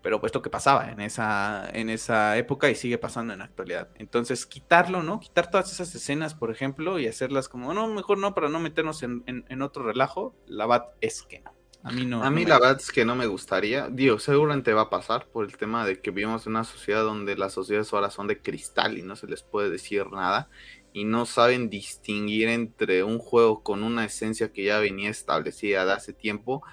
pero 0.03 0.19
pues 0.19 0.35
lo 0.35 0.41
que 0.41 0.49
pasaba 0.49 0.91
en 0.91 0.99
esa, 0.99 1.67
en 1.71 1.89
esa 1.89 2.37
época 2.37 2.69
y 2.69 2.75
sigue 2.75 2.97
pasando 2.97 3.31
en 3.31 3.39
la 3.39 3.45
actualidad. 3.45 3.87
Entonces, 3.95 4.45
quitarlo, 4.45 5.01
¿no? 5.01 5.21
Quitar 5.21 5.49
todas 5.49 5.71
esas 5.71 5.95
escenas, 5.95 6.35
por 6.35 6.51
ejemplo, 6.51 6.99
y 6.99 7.07
hacerlas 7.07 7.47
como, 7.47 7.73
no, 7.73 7.87
mejor 7.87 8.17
no, 8.17 8.35
para 8.35 8.49
no 8.49 8.59
meternos 8.59 9.01
en, 9.01 9.61
otro 9.61 9.83
relajo, 9.83 10.35
la 10.45 10.65
bat 10.65 10.89
es 10.99 11.23
que 11.23 11.39
no. 11.39 11.53
A 11.83 11.91
mí 11.91 12.05
no. 12.05 12.23
A 12.23 12.31
mí 12.31 12.45
la 12.45 12.59
bat 12.59 12.79
es 12.79 12.91
que 12.91 13.05
no 13.05 13.15
me 13.15 13.27
gustaría. 13.27 13.89
Digo, 13.89 14.17
seguramente 14.19 14.73
va 14.73 14.83
a 14.83 14.89
pasar 14.89 15.27
por 15.27 15.45
el 15.45 15.57
tema 15.57 15.85
de 15.85 15.99
que 15.99 16.11
vivimos 16.11 16.47
en 16.47 16.53
una 16.53 16.63
sociedad 16.63 17.03
donde 17.03 17.35
las 17.35 17.53
sociedades 17.53 17.93
ahora 17.93 18.09
son 18.09 18.27
de 18.27 18.41
cristal 18.41 18.97
y 18.97 19.01
no 19.01 19.15
se 19.15 19.27
les 19.27 19.43
puede 19.43 19.69
decir 19.69 20.09
nada. 20.11 20.49
Y 20.93 21.05
no 21.05 21.25
saben 21.25 21.69
distinguir 21.69 22.47
entre 22.47 23.03
un 23.03 23.19
juego 23.19 23.63
con 23.63 23.83
una 23.83 24.05
esencia 24.05 24.53
que 24.53 24.63
ya 24.63 24.79
venía 24.79 25.09
establecida 25.09 25.85
de 25.85 25.91
hace 25.91 26.13
tiempo 26.13 26.63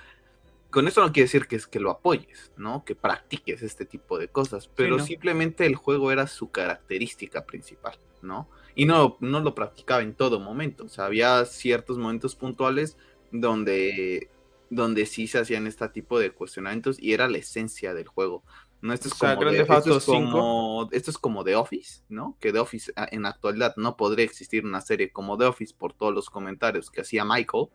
con 0.71 0.87
eso 0.87 1.01
no 1.01 1.13
quiere 1.13 1.27
decir 1.27 1.47
que 1.47 1.57
es 1.57 1.67
que 1.67 1.81
lo 1.81 1.91
apoyes, 1.91 2.53
¿no? 2.57 2.85
Que 2.85 2.95
practiques 2.95 3.63
este 3.63 3.85
tipo 3.85 4.19
de 4.19 4.29
cosas, 4.29 4.69
pero 4.69 4.99
simplemente 5.01 5.67
el 5.67 5.75
juego 5.75 6.13
era 6.13 6.27
su 6.27 6.51
característica 6.51 7.45
principal, 7.45 7.99
¿no? 8.23 8.49
Y 8.77 8.87
no, 8.87 9.17
no 9.21 9.41
lo 9.41 9.55
practicaba 9.55 10.03
en 10.03 10.15
todo 10.15 10.39
momento, 10.39 10.85
o 10.85 10.89
sea, 10.89 11.07
había 11.07 11.45
ciertos 11.45 11.99
momentos 11.99 12.37
puntuales 12.37 12.97
donde, 13.33 14.31
donde 14.71 15.05
sí 15.05 15.27
se 15.27 15.39
hacían 15.39 15.67
este 15.67 15.89
tipo 15.89 16.19
de 16.19 16.31
cuestionamientos 16.31 16.97
y 17.01 17.13
era 17.13 17.29
la 17.29 17.39
esencia 17.39 17.93
del 17.93 18.09
juego. 18.09 18.45
No, 18.81 18.95
esto 18.95 19.09
es, 19.09 19.15
como, 19.15 19.45
de, 19.51 19.61
esto, 19.61 19.99
es 19.99 20.05
como, 20.07 20.89
esto 20.91 21.11
es 21.11 21.19
como 21.19 21.45
The 21.45 21.57
Office, 21.57 22.03
¿no? 22.09 22.39
Que 22.41 22.51
The 22.51 22.61
Office 22.61 22.91
ah, 22.97 23.07
en 23.11 23.23
la 23.23 23.29
actualidad 23.31 23.75
no 23.77 23.97
podría 23.99 24.25
existir 24.25 24.65
una 24.65 24.81
serie 24.81 25.13
como 25.13 25.37
The 25.37 25.45
Office 25.45 25.75
por 25.77 25.93
todos 25.93 26.15
los 26.15 26.31
comentarios 26.31 26.91
que 26.91 27.03
hacía 27.03 27.27
Michael, 27.27 27.67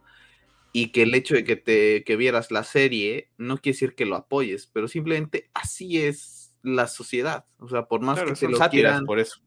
y 0.71 0.87
que 0.91 1.03
el 1.03 1.13
hecho 1.13 1.35
de 1.35 1.43
que 1.43 1.55
te 1.55 2.03
que 2.03 2.15
vieras 2.15 2.51
la 2.51 2.63
serie 2.63 3.29
no 3.37 3.57
quiere 3.57 3.75
decir 3.75 3.95
que 3.95 4.05
lo 4.05 4.15
apoyes, 4.15 4.67
pero 4.73 4.87
simplemente 4.87 5.49
así 5.53 6.01
es 6.01 6.53
la 6.63 6.87
sociedad. 6.87 7.45
O 7.59 7.69
sea, 7.69 7.85
por 7.85 8.01
más 8.01 8.21
que 8.21 8.33
te 8.33 8.49
lo 8.49 8.57
quieran, 8.69 9.05
por 9.05 9.19
eso. 9.19 9.39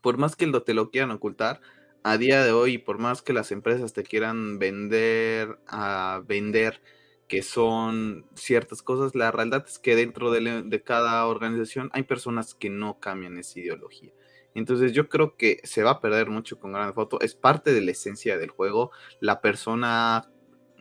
Por 0.00 0.16
más 0.16 0.36
que 0.36 0.46
lo, 0.46 0.62
te 0.62 0.72
lo 0.72 0.90
quieran 0.90 1.10
ocultar, 1.10 1.60
a 2.02 2.18
día 2.18 2.44
de 2.44 2.52
hoy, 2.52 2.78
por 2.78 2.98
más 2.98 3.22
que 3.22 3.32
las 3.32 3.52
empresas 3.52 3.92
te 3.92 4.02
quieran 4.02 4.58
vender 4.58 5.58
a 5.66 6.22
vender 6.26 6.80
que 7.28 7.42
son 7.42 8.26
ciertas 8.34 8.82
cosas, 8.82 9.14
la 9.14 9.30
realidad 9.30 9.64
es 9.66 9.78
que 9.78 9.94
dentro 9.94 10.32
de, 10.32 10.82
cada 10.84 11.24
organización 11.26 11.88
hay 11.92 12.02
personas 12.02 12.54
que 12.54 12.70
no 12.70 12.98
cambian 12.98 13.38
esa 13.38 13.60
ideología. 13.60 14.12
Entonces 14.54 14.92
yo 14.92 15.08
creo 15.08 15.36
que 15.36 15.60
se 15.62 15.84
va 15.84 15.92
a 15.92 16.00
perder 16.00 16.28
mucho 16.28 16.58
con 16.58 16.72
Gran 16.72 16.92
Foto. 16.92 17.20
Es 17.20 17.36
parte 17.36 17.72
de 17.72 17.82
la 17.82 17.92
esencia 17.92 18.36
del 18.36 18.50
juego. 18.50 18.90
La 19.20 19.40
persona 19.40 20.28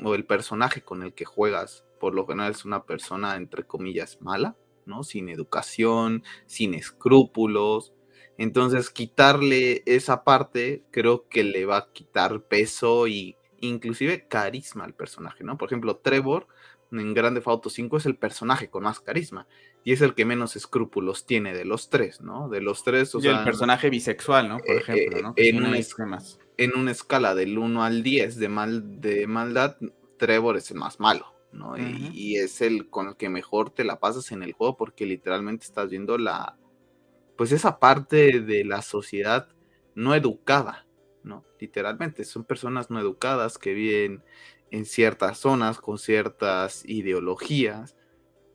o 0.04 0.16
el 0.16 0.26
personaje 0.26 0.82
con 0.82 1.04
el 1.04 1.14
que 1.14 1.26
juegas, 1.26 1.86
por 2.00 2.16
lo 2.16 2.26
general 2.26 2.52
es 2.52 2.66
una 2.66 2.84
persona, 2.86 3.36
entre 3.36 3.68
comillas, 3.68 4.20
mala, 4.20 4.58
¿no? 4.88 5.04
Sin 5.04 5.30
educación, 5.30 6.24
sin 6.48 6.74
escrúpulos. 6.74 7.94
Entonces, 8.40 8.90
quitarle 8.90 9.84
esa 9.86 10.24
parte 10.24 10.82
creo 10.92 11.28
que 11.28 11.44
le 11.44 11.66
va 11.66 11.78
a 11.78 11.88
quitar 11.92 12.42
peso 12.42 13.06
y 13.06 13.36
inclusive 13.60 14.28
carisma 14.30 14.86
al 14.86 14.94
personaje, 14.94 15.44
¿no? 15.44 15.58
Por 15.58 15.68
ejemplo, 15.68 15.98
Trevor 15.98 16.48
en 16.94 17.14
Grande 17.14 17.42
Auto 17.46 17.70
5 17.70 17.98
es 17.98 18.06
el 18.06 18.16
personaje 18.16 18.70
con 18.70 18.84
más 18.84 19.02
carisma 19.02 19.46
y 19.84 19.92
es 19.92 20.02
el 20.02 20.16
que 20.16 20.24
menos 20.24 20.56
escrúpulos 20.56 21.26
tiene 21.26 21.54
de 21.54 21.66
los 21.66 21.90
tres, 21.90 22.22
¿no? 22.22 22.48
De 22.48 22.62
los 22.62 22.86
tres, 22.86 23.14
o 23.14 23.20
sea, 23.20 23.40
el 23.40 23.44
personaje 23.44 23.90
bisexual, 23.90 24.48
¿no? 24.48 24.58
Por 24.60 24.76
eh, 24.76 24.78
ejemplo, 24.78 25.22
¿no? 25.22 25.34
en, 25.36 25.58
en 26.58 26.78
una 26.78 26.92
escala 26.92 27.36
del 27.36 27.58
1 27.58 27.84
al 27.84 28.04
10 28.04 28.38
de, 28.38 28.48
mal, 28.48 29.02
de 29.02 29.28
maldad, 29.28 29.76
Trevor 30.18 30.56
es 30.56 30.72
el 30.72 30.78
más 30.78 31.02
malo, 31.02 31.34
¿no? 31.52 31.76
y, 31.78 32.38
es 32.38 32.62
el 32.62 32.90
con 32.90 33.10
el 33.10 33.16
que 33.18 33.28
mejor 33.28 33.70
te 33.70 33.84
la 33.84 34.00
pasas 34.00 34.32
en 34.32 34.44
el 34.44 34.54
juego 34.54 34.78
porque 34.78 35.06
literalmente 35.06 35.66
estás 35.66 35.90
viendo 35.90 36.18
la, 36.18 36.58
pues 37.40 37.54
esa 37.54 37.80
parte 37.80 38.42
de 38.42 38.66
la 38.66 38.82
sociedad 38.82 39.48
no 39.96 40.14
educada, 40.14 40.86
¿no? 41.24 41.46
Literalmente, 41.58 42.26
son 42.26 42.44
personas 42.44 42.90
no 42.90 43.00
educadas 43.00 43.58
que 43.58 43.74
viven 43.74 44.26
en 44.72 44.84
ciertas 44.84 45.38
zonas 45.38 45.80
con 45.80 45.98
ciertas 46.00 46.84
ideologías. 46.84 47.96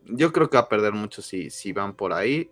Yo 0.03 0.31
creo 0.31 0.51
que 0.51 0.57
va 0.57 0.65
a 0.65 0.69
perder 0.69 0.93
mucho 0.93 1.23
si, 1.23 1.49
si 1.49 1.73
van 1.73 1.95
por 1.95 2.13
ahí 2.13 2.51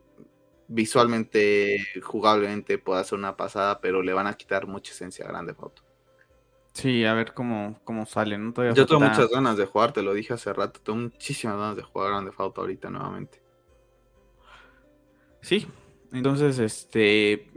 visualmente, 0.68 1.78
jugablemente 2.02 2.80
puede 2.80 3.04
ser 3.04 3.20
una 3.20 3.38
pasada, 3.38 3.80
pero 3.80 4.02
le 4.02 4.14
van 4.14 4.26
a 4.26 4.34
quitar 4.34 4.66
mucha 4.66 4.92
esencia 4.92 5.26
a 5.26 5.28
Grande 5.28 5.54
Foto. 5.54 5.84
Sí, 6.74 7.06
a 7.06 7.14
ver 7.14 7.36
cómo, 7.36 7.80
cómo 7.84 8.08
sale, 8.08 8.40
¿no? 8.40 8.56
Yo 8.74 8.88
tengo 8.88 9.02
muchas 9.02 9.30
ganas 9.30 9.56
de 9.56 9.68
jugar, 9.68 9.94
te 9.94 10.02
lo 10.02 10.16
dije 10.16 10.34
hace 10.34 10.52
rato, 10.52 10.80
tengo 10.82 10.98
muchísimas 10.98 11.58
ganas 11.58 11.76
de 11.76 11.84
jugar 11.84 12.10
Grande 12.10 12.32
Foto 12.32 12.62
ahorita 12.62 12.90
nuevamente. 12.90 13.44
Sí, 15.42 15.68
entonces, 16.14 16.60
este, 16.60 17.50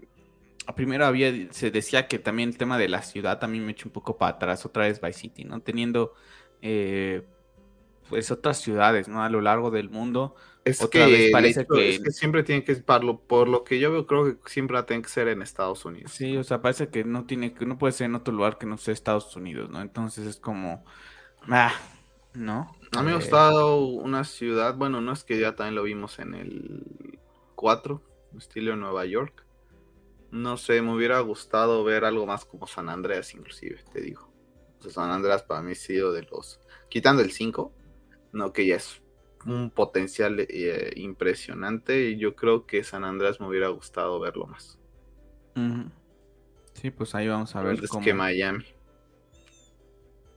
primero 0.75 1.07
había, 1.07 1.53
se 1.53 1.71
decía 1.71 2.09
que 2.09 2.19
también 2.19 2.49
el 2.49 2.59
tema 2.59 2.79
de 2.79 2.89
la 2.89 3.03
ciudad 3.03 3.39
también 3.39 3.65
me 3.65 3.73
echó 3.73 3.89
un 3.89 3.93
poco 3.93 4.17
para 4.17 4.37
atrás, 4.37 4.67
otra 4.67 4.85
vez 4.85 5.01
Vice 5.01 5.21
City, 5.21 5.45
¿no? 5.45 5.61
Teniendo, 5.61 6.15
eh, 6.63 7.23
pues, 8.09 8.31
otras 8.31 8.61
ciudades, 8.61 9.09
¿no? 9.09 9.23
A 9.23 9.29
lo 9.29 9.41
largo 9.41 9.71
del 9.71 9.91
mundo, 9.91 10.35
es 10.65 10.85
que, 10.89 11.29
parece 11.33 11.65
que... 11.65 12.11
siempre 12.11 12.43
tiene 12.43 12.65
que 12.65 12.75
parlo 12.77 13.21
por 13.21 13.47
lo 13.47 13.63
que 13.63 13.79
yo 13.79 13.93
veo, 13.93 14.07
creo 14.07 14.43
que 14.43 14.51
siempre 14.51 14.83
tiene 14.83 15.03
que 15.03 15.09
ser 15.09 15.29
en 15.29 15.41
Estados 15.41 15.85
Unidos. 15.85 16.11
Sí, 16.11 16.37
o 16.37 16.43
sea, 16.43 16.61
parece 16.61 16.89
que 16.89 17.05
no 17.05 17.25
tiene, 17.25 17.55
que 17.55 17.67
no 17.67 17.79
puede 17.79 17.93
ser 17.93 18.07
en 18.07 18.17
otro 18.17 18.35
lugar 18.35 18.59
que 18.59 18.67
no 18.67 18.77
sea 18.77 18.93
Estados 18.93 19.37
Unidos, 19.37 19.71
¿no? 19.71 19.81
Entonces 19.81 20.27
es 20.27 20.39
como, 20.39 20.85
ah, 21.49 21.73
¿no? 22.35 22.75
A 22.97 23.01
mí 23.01 23.07
me 23.07 23.13
ha 23.13 23.15
eh, 23.15 23.19
gustado 23.19 23.79
una 23.79 24.25
ciudad, 24.25 24.75
bueno, 24.75 25.01
no 25.01 25.13
es 25.13 25.23
que 25.23 25.39
ya 25.39 25.55
también 25.55 25.77
lo 25.77 25.85
vimos 25.85 26.19
en 26.19 26.35
el 26.35 27.19
4, 27.55 28.03
estilo 28.39 28.77
Nueva 28.77 29.05
York. 29.07 29.45
No 30.31 30.57
sé, 30.57 30.83
me 30.83 30.95
hubiera 30.95 31.21
gustado 31.21 31.85
ver 31.85 32.05
algo 32.05 32.27
más 32.27 32.45
como 32.45 32.67
San 32.67 32.89
Andreas, 32.89 33.35
inclusive, 33.35 33.83
te 33.93 34.01
digo. 34.01 34.33
O 34.79 34.83
sea, 34.83 34.91
San 34.91 35.11
Andreas 35.11 35.43
para 35.43 35.63
mí 35.63 35.73
ha 35.73 35.75
sido 35.77 36.13
de 36.13 36.23
los, 36.23 36.61
quitando 36.89 37.23
el 37.23 37.31
5, 37.31 37.73
no 38.33 38.53
que 38.53 38.67
ya 38.67 38.77
es 38.77 39.03
un 39.47 39.71
potencial 39.71 40.37
eh, 40.41 40.93
impresionante 40.97 42.11
y 42.11 42.19
yo 42.19 42.35
creo 42.35 42.67
que 42.67 42.83
San 42.83 43.05
Andrés 43.05 43.41
me 43.41 43.47
hubiera 43.47 43.69
gustado 43.69 44.19
verlo 44.19 44.47
más. 44.47 44.79
Sí, 46.75 46.91
pues 46.91 47.15
ahí 47.15 47.29
vamos 47.29 47.55
a 47.57 47.63
ver. 47.63 47.83
Es 47.83 47.91
que 47.91 48.13
Miami. 48.13 48.65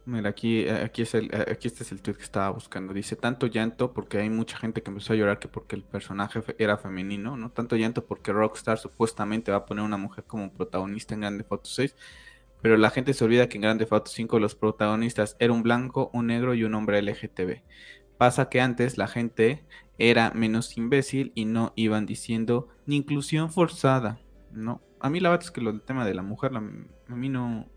Mira, 0.06 0.30
aquí, 0.30 0.62
eh, 0.62 0.72
aquí, 0.84 1.04
es 1.04 1.14
el, 1.14 1.26
eh, 1.34 1.46
aquí 1.52 1.68
este 1.68 1.84
es 1.84 1.92
el 1.92 2.02
tweet 2.02 2.16
que 2.16 2.24
estaba 2.24 2.50
buscando. 2.50 2.94
Dice, 2.94 3.16
tanto 3.16 3.48
llanto 3.48 3.94
porque 3.94 4.18
hay 4.18 4.30
mucha 4.30 4.58
gente 4.58 4.82
que 4.82 4.90
empezó 4.90 5.14
a 5.14 5.16
llorar 5.16 5.40
que 5.40 5.48
porque 5.48 5.76
el 5.76 5.84
personaje 5.84 6.42
era 6.58 6.78
femenino, 6.78 7.38
¿no? 7.38 7.52
Tanto 7.52 7.76
llanto 7.76 8.06
porque 8.06 8.32
Rockstar 8.32 8.80
supuestamente 8.80 9.52
va 9.52 9.58
a 9.58 9.66
poner 9.66 9.84
una 9.84 9.98
mujer 9.98 10.24
como 10.26 10.52
protagonista 10.52 11.14
en 11.14 11.22
Grande 11.22 11.44
Foto 11.44 11.70
6, 11.70 11.96
pero 12.62 12.78
la 12.78 12.90
gente 12.90 13.14
se 13.14 13.24
olvida 13.24 13.50
que 13.50 13.58
en 13.58 13.62
Grande 13.62 13.86
Foto 13.86 14.10
5 14.10 14.40
los 14.40 14.56
protagonistas 14.56 15.36
eran 15.40 15.58
un 15.58 15.64
blanco, 15.64 16.10
un 16.14 16.28
negro 16.28 16.54
y 16.56 16.64
un 16.64 16.74
hombre 16.74 17.02
LGTB. 17.02 17.62
Pasa 18.18 18.50
que 18.50 18.62
antes 18.62 18.98
la 18.98 19.08
gente 19.08 19.64
era 19.98 20.32
menos 20.32 20.78
imbécil 20.78 21.32
y 21.36 21.46
no 21.46 21.74
iban 21.76 22.06
diciendo 22.06 22.70
ni 22.86 22.98
inclusión 22.98 23.52
forzada, 23.52 24.20
¿no? 24.52 24.82
A 25.00 25.10
mí 25.10 25.20
la 25.20 25.30
verdad 25.30 25.46
es 25.46 25.52
que 25.52 25.62
lo 25.62 25.72
del 25.72 25.82
tema 25.82 26.06
de 26.06 26.14
la 26.14 26.24
mujer, 26.24 26.52
a 26.56 27.16
mí 27.16 27.30
no, 27.30 27.68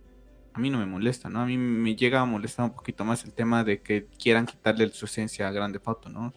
a 0.54 0.58
mí 0.58 0.70
no 0.70 0.78
me 0.78 0.86
molesta, 0.86 1.28
¿no? 1.28 1.40
A 1.40 1.46
mí 1.46 1.56
me 1.56 1.96
llega 1.96 2.20
a 2.20 2.24
molestar 2.24 2.66
un 2.66 2.74
poquito 2.74 3.04
más 3.04 3.24
el 3.24 3.32
tema 3.32 3.64
de 3.64 3.80
que 3.80 4.06
quieran 4.18 4.46
quitarle 4.46 4.88
su 4.90 5.06
esencia 5.06 5.48
a 5.48 5.52
Grande 5.52 5.78
Foto, 5.78 6.08
¿no? 6.08 6.32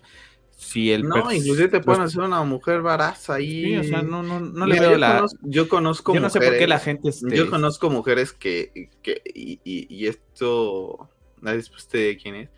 si 0.57 0.91
el 0.91 1.03
no, 1.03 1.32
inclusive 1.32 1.68
te 1.68 1.80
pueden 1.82 2.01
hacer 2.01 2.22
una 2.22 2.41
mujer 2.43 2.82
baraza 2.82 3.36
ahí. 3.36 3.66
Sí, 3.66 3.78
o 3.78 3.84
sea, 3.84 4.01
no, 4.01 4.24
no, 4.24 4.39
no 4.39 4.66
le 4.66 4.80
veo 4.80 4.97
la. 4.97 5.26
yo 5.41 5.68
conozco 5.68 6.13
yo 6.13 6.22
no 6.22 6.30
sé 6.30 6.39
por 6.39 6.57
qué 6.57 6.66
la 6.66 6.80
gente. 6.80 7.09
Este... 7.09 7.36
Yo 7.36 7.49
conozco 7.49 7.89
mujeres 7.89 8.32
que. 8.32 8.89
que 9.01 9.22
y, 9.34 9.59
y, 9.63 9.93
y, 9.93 10.07
esto. 10.07 11.09
Nadie 11.41 11.63
de 11.91 12.18
quién 12.18 12.36
es. 12.36 12.49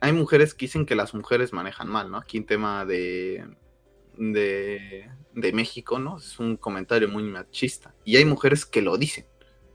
Hay 0.00 0.12
mujeres 0.12 0.54
que 0.54 0.66
dicen 0.66 0.86
que 0.86 0.94
las 0.94 1.14
mujeres 1.14 1.52
manejan 1.52 1.88
mal, 1.88 2.10
¿no? 2.10 2.18
Aquí 2.18 2.36
en 2.36 2.46
tema 2.46 2.84
de. 2.86 3.44
de. 4.16 5.10
de 5.34 5.52
México, 5.52 5.98
¿no? 5.98 6.18
Es 6.18 6.38
un 6.38 6.56
comentario 6.56 7.08
muy 7.08 7.24
machista. 7.24 7.92
Y 8.04 8.16
hay 8.16 8.24
mujeres 8.24 8.64
que 8.64 8.82
lo 8.82 8.96
dicen. 8.96 9.26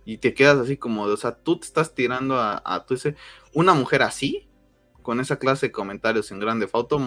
Y 0.08 0.20
te 0.20 0.34
quedas 0.34 0.58
así 0.58 0.78
como, 0.78 1.04
o 1.04 1.18
sea, 1.18 1.36
tú 1.36 1.60
te 1.60 1.66
estás 1.66 1.94
tirando 1.94 2.38
a, 2.38 2.64
a 2.64 2.86
ese. 2.90 3.16
Una 3.54 3.74
mujer 3.74 4.04
así, 4.04 4.48
con 5.02 5.20
esa 5.20 5.38
clase 5.38 5.66
de 5.66 5.74
comentarios 5.74 6.32
en 6.32 6.40
Grande 6.40 6.70
Fauto, 6.70 6.98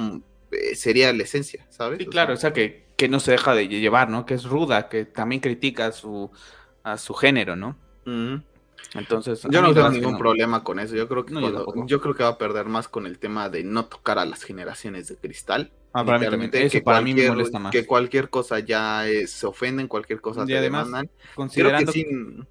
eh, 0.50 0.74
sería 0.74 1.10
la 1.14 1.22
esencia, 1.22 1.66
¿sabes? 1.70 1.98
Sí, 1.98 2.04
claro, 2.04 2.34
o 2.34 2.36
sea, 2.36 2.52
que, 2.52 2.88
que, 2.98 3.08
no 3.08 3.18
se 3.18 3.30
deja 3.32 3.54
de 3.54 3.68
llevar, 3.68 4.10
¿no? 4.10 4.26
Que 4.26 4.34
es 4.34 4.44
ruda, 4.44 4.90
que 4.90 5.06
también 5.06 5.40
critica 5.40 5.86
a 5.86 5.92
su, 5.92 6.30
a 6.82 6.98
su 6.98 7.14
género, 7.14 7.56
¿no? 7.56 7.78
Entonces, 8.94 9.46
yo 9.48 9.62
no 9.62 9.72
tengo 9.72 9.88
ningún 9.88 10.18
problema 10.18 10.62
con 10.62 10.78
eso. 10.78 10.94
Yo 10.94 11.08
creo 11.08 11.24
que 11.24 11.32
yo, 11.86 12.00
creo 12.02 12.14
que 12.14 12.22
va 12.22 12.30
a 12.30 12.38
perder 12.38 12.66
más 12.66 12.86
con 12.86 13.06
el 13.06 13.18
tema 13.18 13.48
de 13.48 13.64
no 13.64 13.86
tocar 13.86 14.18
a 14.18 14.26
las 14.26 14.42
generaciones 14.42 15.08
de 15.08 15.16
cristal. 15.16 15.72
Ah, 15.94 16.04
para 16.04 16.18
mí 16.18 16.26
también. 16.26 16.68
que 16.68 16.82
para 16.82 17.00
mí 17.00 17.14
me 17.14 17.28
molesta 17.28 17.58
más. 17.58 17.72
Que 17.72 17.86
cualquier 17.86 18.28
cosa 18.28 18.58
ya 18.58 19.04
se 19.26 19.46
ofenden, 19.46 19.88
cualquier 19.88 20.20
cosa 20.20 20.44
y 20.46 20.52
además, 20.52 20.84
demandan. 20.84 21.10
Considerando, 21.34 21.92
que 21.92 22.44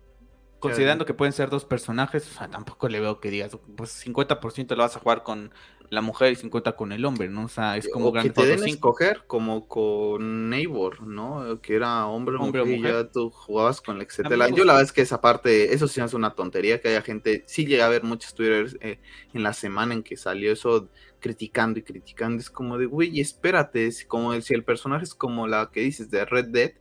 considerando 0.59 1.05
que 1.05 1.13
pueden 1.13 1.33
ser 1.33 1.49
dos 1.49 1.65
personajes, 1.65 2.27
o 2.29 2.37
sea, 2.37 2.49
tampoco 2.49 2.89
le 2.89 2.99
veo 2.99 3.19
que 3.19 3.31
digas, 3.31 3.57
pues 3.75 4.05
50% 4.05 4.75
lo 4.75 4.83
vas 4.83 4.95
a 4.95 4.99
jugar 4.99 5.23
con 5.23 5.51
la 5.89 6.01
mujer 6.01 6.33
y 6.33 6.35
50 6.35 6.73
con 6.73 6.91
el 6.91 7.03
hombre, 7.05 7.29
¿no? 7.29 7.45
O 7.45 7.47
sea, 7.47 7.77
es 7.77 7.89
como 7.89 8.13
que 8.13 8.29
te 8.29 8.45
den 8.45 8.63
escoger 8.63 9.23
como 9.25 9.67
con 9.67 10.49
Neighbor, 10.49 11.01
¿no? 11.01 11.59
Que 11.61 11.75
era 11.75 12.05
hombre, 12.05 12.35
hombre 12.35 12.63
mujer, 12.63 12.79
y 12.79 12.83
ya 12.83 13.09
tú 13.09 13.31
jugabas 13.31 13.81
con 13.81 13.97
la 13.97 14.03
etcétera. 14.03 14.49
Yo 14.49 14.65
la 14.65 14.73
verdad 14.73 14.83
es 14.83 14.91
que 14.91 15.01
esa 15.01 15.19
parte, 15.19 15.73
eso 15.73 15.87
sí 15.87 15.99
es 15.99 16.13
una 16.13 16.35
tontería 16.35 16.79
que 16.79 16.89
haya 16.89 17.01
gente, 17.01 17.43
sí 17.47 17.65
llega 17.65 17.85
a 17.85 17.89
ver 17.89 18.03
muchos 18.03 18.35
twitters 18.35 18.77
eh, 18.81 18.99
en 19.33 19.43
la 19.43 19.53
semana 19.53 19.93
en 19.93 20.03
que 20.03 20.15
salió 20.15 20.51
eso 20.51 20.89
criticando 21.19 21.79
y 21.79 21.83
criticando, 21.83 22.39
es 22.39 22.49
como 22.49 22.77
de, 22.77 22.85
güey, 22.85 23.19
espérate, 23.19 23.87
es 23.87 24.05
como 24.05 24.39
si 24.41 24.53
el 24.53 24.63
personaje 24.63 25.03
es 25.03 25.15
como 25.15 25.47
la 25.47 25.69
que 25.71 25.81
dices 25.81 26.09
de 26.09 26.23
Red 26.23 26.49
Dead, 26.49 26.71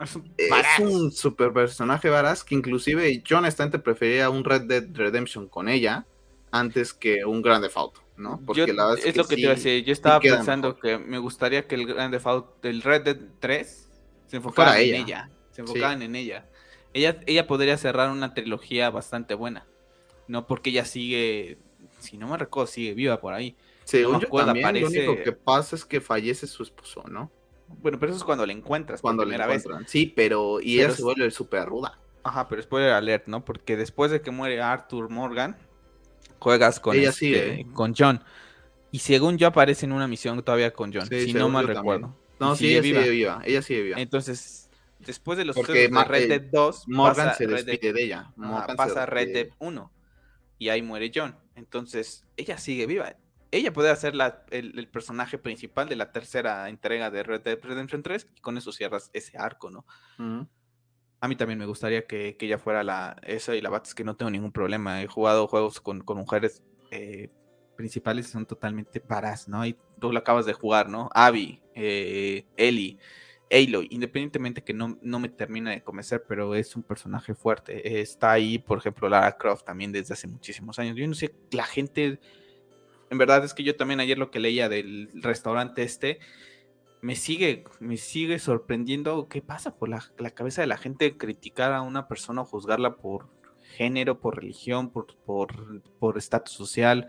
es 0.00 0.80
un, 0.80 1.12
super 1.12 1.52
personaje 1.52 2.08
varaz 2.08 2.42
que 2.42 2.54
inclusive 2.54 3.22
yo 3.24 3.38
honestamente 3.38 3.78
prefería 3.78 4.28
un 4.30 4.44
Red 4.44 4.62
Dead 4.62 4.84
Redemption 4.92 5.48
con 5.48 5.68
ella 5.68 6.06
antes 6.50 6.92
que 6.92 7.24
un 7.24 7.42
Grand 7.42 7.62
Theft 7.62 7.76
Auto. 7.76 8.00
¿no? 8.16 8.40
Porque 8.46 8.72
la 8.72 8.94
es, 8.94 9.16
lo 9.16 9.24
que 9.24 9.34
te 9.34 9.40
iba 9.40 9.52
a 9.52 9.54
decir. 9.54 9.84
Yo 9.84 9.92
estaba 9.92 10.20
pensando 10.20 10.78
que 10.78 10.98
me 10.98 11.18
gustaría 11.18 11.66
que 11.66 11.74
el 11.74 11.86
Grand 11.86 12.12
Theft 12.12 12.26
Auto, 12.26 12.68
el 12.68 12.82
Red 12.82 13.02
Dead 13.02 13.18
3, 13.40 13.88
se 14.26 14.36
enfocara 14.36 14.80
en 14.80 14.94
ella. 14.94 15.30
Se 15.50 15.62
enfocaran 15.62 16.02
en 16.02 16.14
ella. 16.16 16.46
Ella, 16.92 17.20
ella 17.26 17.46
podría 17.46 17.76
cerrar 17.76 18.10
una 18.10 18.34
trilogía 18.34 18.90
bastante 18.90 19.34
buena. 19.34 19.66
No 20.28 20.46
porque 20.46 20.70
ella 20.70 20.84
sigue, 20.84 21.58
si 21.98 22.16
no 22.16 22.28
me 22.28 22.36
recuerdo, 22.36 22.68
sigue 22.68 22.94
viva 22.94 23.20
por 23.20 23.34
ahí. 23.34 23.56
Según 23.84 24.20
yo 24.20 24.28
también, 24.28 24.80
lo 24.80 24.86
único 24.86 25.22
que 25.22 25.32
pasa 25.32 25.76
es 25.76 25.84
que 25.84 26.00
fallece 26.00 26.46
su 26.46 26.62
esposo, 26.62 27.04
¿no? 27.08 27.30
Bueno, 27.68 27.98
pero 27.98 28.12
eso 28.12 28.18
es 28.18 28.24
cuando 28.24 28.46
le 28.46 28.52
encuentras 28.52 29.00
cuando 29.00 29.24
la 29.24 29.46
vez. 29.46 29.64
Sí, 29.86 30.12
pero 30.14 30.60
y 30.60 30.80
ella 30.80 30.90
se 30.90 31.02
vuelve 31.02 31.30
súper 31.30 31.66
ruda. 31.66 31.98
Ajá, 32.22 32.48
pero 32.48 32.62
spoiler 32.62 32.92
alert, 32.92 33.26
¿no? 33.26 33.44
Porque 33.44 33.76
después 33.76 34.10
de 34.10 34.22
que 34.22 34.30
muere 34.30 34.60
Arthur 34.60 35.10
Morgan, 35.10 35.56
juegas 36.38 36.80
con, 36.80 36.96
este, 36.96 37.66
con 37.74 37.94
John. 37.96 38.22
Y 38.90 39.00
según 39.00 39.36
yo 39.36 39.48
aparece 39.48 39.86
en 39.86 39.92
una 39.92 40.08
misión 40.08 40.42
todavía 40.42 40.72
con 40.72 40.92
John, 40.92 41.06
si 41.06 41.34
no 41.34 41.48
mal 41.48 41.66
recuerdo. 41.66 42.16
No, 42.40 42.56
sí, 42.56 42.68
ella 42.68 42.82
sigue 42.82 43.10
viva. 43.10 43.42
Ella 43.44 43.62
sigue 43.62 43.82
viva. 43.82 44.00
Entonces, 44.00 44.70
después 45.00 45.36
de 45.36 45.44
los 45.44 45.54
Porque 45.54 45.88
de 45.88 46.04
Red 46.04 46.28
Dead 46.28 46.42
2, 46.50 46.88
Morgan 46.88 47.34
se 47.36 47.46
despide 47.46 47.92
de 47.92 48.02
ella. 48.02 48.32
pasa 48.76 49.02
a 49.02 49.06
Red 49.06 49.32
Dead 49.32 49.48
1 49.58 49.92
y 50.58 50.68
ahí 50.68 50.82
muere 50.82 51.10
John. 51.14 51.36
Entonces, 51.56 52.24
ella 52.36 52.58
sigue 52.58 52.86
viva. 52.86 53.16
Ella 53.54 53.72
puede 53.72 53.94
ser 53.94 54.16
la, 54.16 54.44
el, 54.50 54.88
personaje 54.88 55.38
principal 55.38 55.88
de 55.88 55.94
la 55.94 56.10
tercera 56.10 56.68
entrega 56.68 57.10
de 57.10 57.22
Red 57.22 57.42
Dead 57.42 57.58
Redemption 57.62 58.02
3 58.02 58.26
y 58.36 58.40
con 58.40 58.58
eso 58.58 58.72
cierras 58.72 59.10
ese 59.12 59.38
arco, 59.38 59.70
¿no? 59.70 59.86
A 61.20 61.28
mí 61.28 61.36
también 61.36 61.60
me 61.60 61.66
gustaría 61.66 62.04
que, 62.04 62.36
ella 62.40 62.58
fuera 62.58 62.82
la 62.82 63.16
esa 63.22 63.54
y 63.54 63.60
la 63.60 63.70
Bat 63.70 63.86
es 63.86 63.94
que 63.94 64.02
no 64.02 64.16
tengo 64.16 64.30
ningún 64.30 64.50
problema. 64.50 65.00
He 65.02 65.06
jugado 65.06 65.46
juegos 65.46 65.80
con, 65.80 66.02
mujeres 66.04 66.64
eh, 66.90 67.30
principales 67.76 68.28
y 68.28 68.32
son 68.32 68.44
totalmente 68.44 68.98
paras, 68.98 69.48
¿no? 69.48 69.64
Y 69.64 69.76
tú 70.00 70.10
lo 70.10 70.18
acabas 70.18 70.46
de 70.46 70.52
jugar, 70.52 70.88
¿no? 70.88 71.08
Abby, 71.14 71.62
eh, 71.76 72.46
Ellie, 72.56 72.98
Aloy, 73.52 73.86
independientemente 73.90 74.64
que 74.64 74.74
no, 74.74 74.98
no 75.00 75.20
me 75.20 75.28
termina 75.28 75.70
de 75.70 75.82
convencer, 75.84 76.24
pero 76.26 76.56
es 76.56 76.74
un 76.74 76.82
personaje 76.82 77.34
fuerte. 77.36 78.00
Está 78.00 78.32
ahí, 78.32 78.58
por 78.58 78.78
ejemplo, 78.78 79.08
Lara 79.08 79.36
Croft 79.36 79.64
también 79.64 79.92
desde 79.92 80.14
hace 80.14 80.26
muchísimos 80.26 80.78
años. 80.80 80.96
Yo 80.96 81.06
no 81.06 81.14
sé, 81.14 81.32
la 81.52 81.64
gente, 81.64 82.18
en 83.10 83.18
verdad 83.18 83.44
es 83.44 83.54
que 83.54 83.62
yo 83.62 83.76
también 83.76 84.00
ayer 84.00 84.18
lo 84.18 84.30
que 84.30 84.40
leía 84.40 84.68
del 84.68 85.10
restaurante 85.14 85.82
este, 85.82 86.20
me 87.04 87.16
sigue, 87.16 87.64
me 87.80 87.98
sigue 87.98 88.38
sorprendiendo 88.38 89.28
qué 89.28 89.42
pasa 89.42 89.76
por 89.76 89.90
la, 89.90 90.00
cabeza 90.34 90.62
de 90.62 90.66
la 90.66 90.78
gente 90.78 91.18
criticar 91.18 91.74
a 91.74 91.82
una 91.82 92.08
persona 92.08 92.40
o 92.40 92.46
juzgarla 92.46 92.96
por 92.96 93.28
género, 93.76 94.20
por 94.20 94.36
religión, 94.36 94.90
por, 94.90 95.14
por, 95.26 96.16
estatus 96.16 96.54
social. 96.54 97.08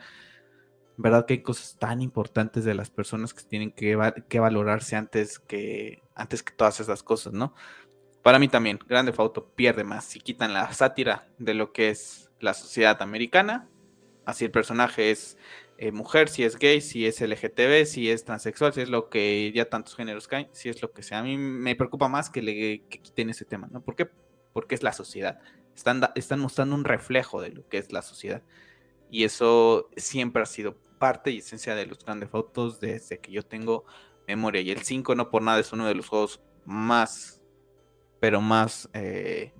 ¿Verdad 0.97 1.25
que 1.25 1.35
hay 1.35 1.41
cosas 1.41 1.77
tan 1.79 2.01
importantes 2.01 2.65
de 2.65 2.73
las 2.73 2.89
personas 2.89 3.33
que 3.33 3.43
tienen 3.43 3.71
que, 3.71 3.97
que, 4.27 4.39
valorarse 4.41 4.97
antes 4.97 5.39
que, 5.39 6.03
antes 6.13 6.43
que 6.43 6.53
todas 6.53 6.81
esas 6.81 7.01
cosas, 7.01 7.31
¿no? 7.31 7.53
Para 8.21 8.37
mí 8.37 8.49
también, 8.49 8.79
Grande 8.89 9.13
Fauto 9.13 9.53
pierde 9.53 9.85
más 9.85 10.03
si 10.03 10.19
quitan 10.19 10.53
la 10.53 10.73
sátira 10.73 11.29
de 11.37 11.53
lo 11.53 11.71
que 11.71 11.89
es 11.89 12.31
la 12.41 12.53
sociedad 12.53 13.01
americana. 13.01 13.69
Así 14.25 14.43
el 14.43 14.51
personaje 14.51 15.11
es 15.11 15.37
eh, 15.77 15.91
mujer, 15.91 16.29
si 16.29 16.43
es 16.43 16.57
gay, 16.57 16.79
si 16.79 17.05
es 17.05 17.19
LGTB, 17.19 17.85
si 17.85 18.09
es 18.09 18.23
transexual, 18.23 18.73
si 18.73 18.81
es 18.81 18.89
lo 18.89 19.09
que 19.09 19.51
ya 19.53 19.69
tantos 19.69 19.95
géneros 19.95 20.27
caen, 20.27 20.47
si 20.51 20.69
es 20.69 20.81
lo 20.81 20.91
que 20.91 21.03
sea. 21.03 21.19
A 21.19 21.23
mí 21.23 21.37
me 21.37 21.75
preocupa 21.75 22.07
más 22.07 22.29
que, 22.29 22.41
le, 22.41 22.81
quiten 22.87 23.29
ese 23.29 23.45
tema, 23.45 23.67
¿no? 23.71 23.81
¿Por 23.81 23.95
qué? 23.95 24.09
Porque 24.53 24.75
es 24.75 24.83
la 24.83 24.93
sociedad. 24.93 25.39
Están, 25.75 26.01
están 26.15 26.39
mostrando 26.39 26.75
un 26.75 26.85
reflejo 26.85 27.41
de 27.41 27.49
lo 27.49 27.67
que 27.67 27.77
es 27.77 27.91
la 27.91 28.01
sociedad. 28.01 28.41
Y 29.11 29.25
eso 29.25 29.89
siempre 29.97 30.41
ha 30.43 30.45
sido 30.45 30.77
parte 30.97 31.31
y 31.31 31.39
esencia 31.39 31.75
de 31.75 31.85
los 31.85 31.99
grandes 31.99 32.29
fotos 32.29 32.79
desde 32.79 33.19
que 33.19 33.31
yo 33.31 33.43
tengo 33.43 33.85
memoria. 34.27 34.61
Y 34.61 34.71
el 34.71 34.81
5 34.81 35.15
no 35.15 35.29
por 35.29 35.41
nada 35.41 35.59
es 35.59 35.73
uno 35.73 35.85
de 35.87 35.95
los 35.95 36.07
juegos 36.07 36.41
más, 36.63 37.41
pero 38.19 38.41
más 38.41 38.89
eh, 38.93 39.53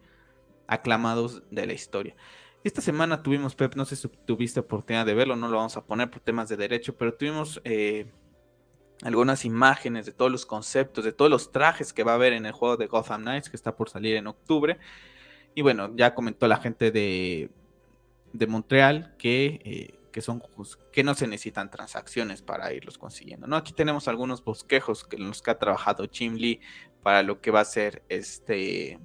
aclamados 0.67 1.43
de 1.51 1.67
la 1.67 1.73
historia. 1.73 2.15
Esta 2.65 2.81
semana 2.81 3.21
tuvimos, 3.21 3.53
Pep, 3.53 3.75
no 3.75 3.85
sé 3.85 3.95
si 3.95 4.07
tuviste 4.07 4.59
oportunidad 4.59 5.05
de 5.05 5.13
verlo, 5.13 5.35
no 5.35 5.47
lo 5.49 5.57
vamos 5.57 5.77
a 5.77 5.85
poner 5.85 6.09
por 6.09 6.19
temas 6.19 6.49
de 6.49 6.57
derecho, 6.57 6.97
pero 6.97 7.13
tuvimos 7.13 7.61
eh, 7.63 8.07
algunas 9.03 9.45
imágenes 9.45 10.07
de 10.07 10.13
todos 10.13 10.31
los 10.31 10.47
conceptos, 10.47 11.05
de 11.05 11.11
todos 11.11 11.29
los 11.29 11.51
trajes 11.51 11.93
que 11.93 12.03
va 12.03 12.13
a 12.13 12.15
haber 12.15 12.33
en 12.33 12.47
el 12.47 12.53
juego 12.53 12.75
de 12.75 12.87
Gotham 12.87 13.21
Knights, 13.21 13.51
que 13.51 13.55
está 13.55 13.75
por 13.75 13.91
salir 13.91 14.15
en 14.15 14.25
octubre. 14.25 14.79
Y 15.53 15.61
bueno, 15.61 15.95
ya 15.95 16.15
comentó 16.15 16.47
la 16.47 16.57
gente 16.57 16.89
de, 16.89 17.51
Montreal 18.47 19.13
que, 19.19 19.61
eh, 19.63 19.99
que, 20.11 20.21
son, 20.21 20.41
que 20.91 21.03
no 21.03 21.13
se 21.13 21.27
necesitan 21.27 21.69
transacciones 21.69 22.41
para 22.41 22.73
irlos 22.73 22.97
consiguiendo. 22.97 23.45
¿no? 23.45 23.57
Aquí 23.57 23.73
tenemos 23.73 24.07
algunos 24.07 24.43
bosquejos 24.43 25.05
en 25.11 25.27
los 25.27 25.43
que 25.43 25.51
ha 25.51 25.59
trabajado 25.59 26.09
Jim 26.11 26.33
Lee 26.33 26.61
para 27.03 27.21
lo 27.21 27.41
que 27.41 27.51
va 27.51 27.59
a 27.59 27.65
ser 27.65 28.01
este 28.09 28.97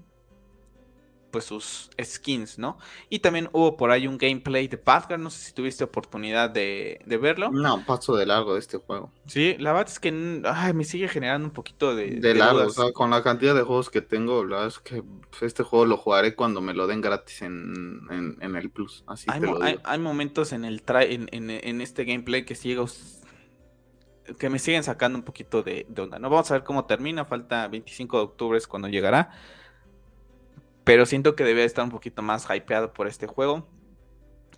pues 1.31 1.45
sus 1.45 1.91
skins, 2.03 2.59
¿no? 2.59 2.79
Y 3.09 3.21
también 3.21 3.49
hubo 3.53 3.77
por 3.77 3.91
ahí 3.91 4.07
un 4.07 4.19
gameplay 4.19 4.69
de 4.69 4.77
Pathfinder, 4.77 5.19
no 5.19 5.31
sé 5.31 5.47
si 5.47 5.53
tuviste 5.53 5.85
oportunidad 5.85 6.51
de, 6.51 7.01
verlo. 7.07 7.51
No, 7.51 7.85
paso 7.87 8.17
de 8.17 8.27
largo 8.27 8.55
de 8.55 8.61
este 8.61 8.79
juego. 8.79 9.13
Sí, 9.27 9.57
la 9.59 9.73
verdad 9.73 9.91
es 9.91 10.01
que 10.01 10.13
me 10.13 10.85
sigue 10.85 11.09
generando 11.09 11.47
un 11.47 11.53
poquito 11.53 11.95
de... 11.95 12.21
De, 12.21 12.35
largo, 12.35 12.63
o 12.63 12.71
sea, 12.71 12.93
con 12.93 13.11
la 13.11 13.23
cantidad 13.23 13.55
de 13.55 13.63
juegos 13.63 13.91
que 13.91 14.03
tengo, 14.03 14.45
la 14.45 14.57
verdad 14.57 14.69
es 14.69 14.79
que 14.79 15.03
pues, 15.03 15.43
este 15.43 15.63
juego 15.63 15.87
lo 15.87 15.97
jugaré 15.97 16.35
cuando 16.35 16.61
me 16.61 16.75
lo 16.75 16.87
den 16.87 17.01
gratis 17.01 17.43
en, 17.43 18.37
el 18.41 18.71
Plus. 18.71 19.05
Así 19.07 19.27
hay, 19.31 19.43
hay, 19.63 19.79
hay, 19.83 19.99
momentos 19.99 20.53
en, 20.53 20.65
el 20.65 20.83
en, 20.87 21.29
en, 21.51 21.81
este 21.81 22.05
gameplay 22.05 22.45
que 22.45 22.55
sigo 22.55 22.87
que 24.39 24.49
me 24.49 24.59
siguen 24.59 24.85
sacando 24.85 25.19
un 25.19 25.25
poquito 25.25 25.63
de, 25.63 25.87
de 25.89 26.03
onda. 26.03 26.19
No 26.19 26.31
vamos 26.31 26.51
a 26.51 26.55
ver 26.55 26.65
cómo 26.65 26.85
termina, 26.85 27.25
falta 27.25 27.67
25 27.69 28.17
de 28.17 28.23
octubre 28.23 28.59
es 28.59 28.67
cuando 28.67 28.89
llegará. 28.89 29.31
Pero 30.85 31.07
siento 31.07 31.37
que 31.37 31.45
debe 31.45 31.65
estar 31.65 31.85
un 31.85 31.91
poquito 31.91 32.23
más 32.23 32.47
hypeado 32.49 32.93
por 32.93 33.07
este 33.07 33.27
juego. 33.27 33.69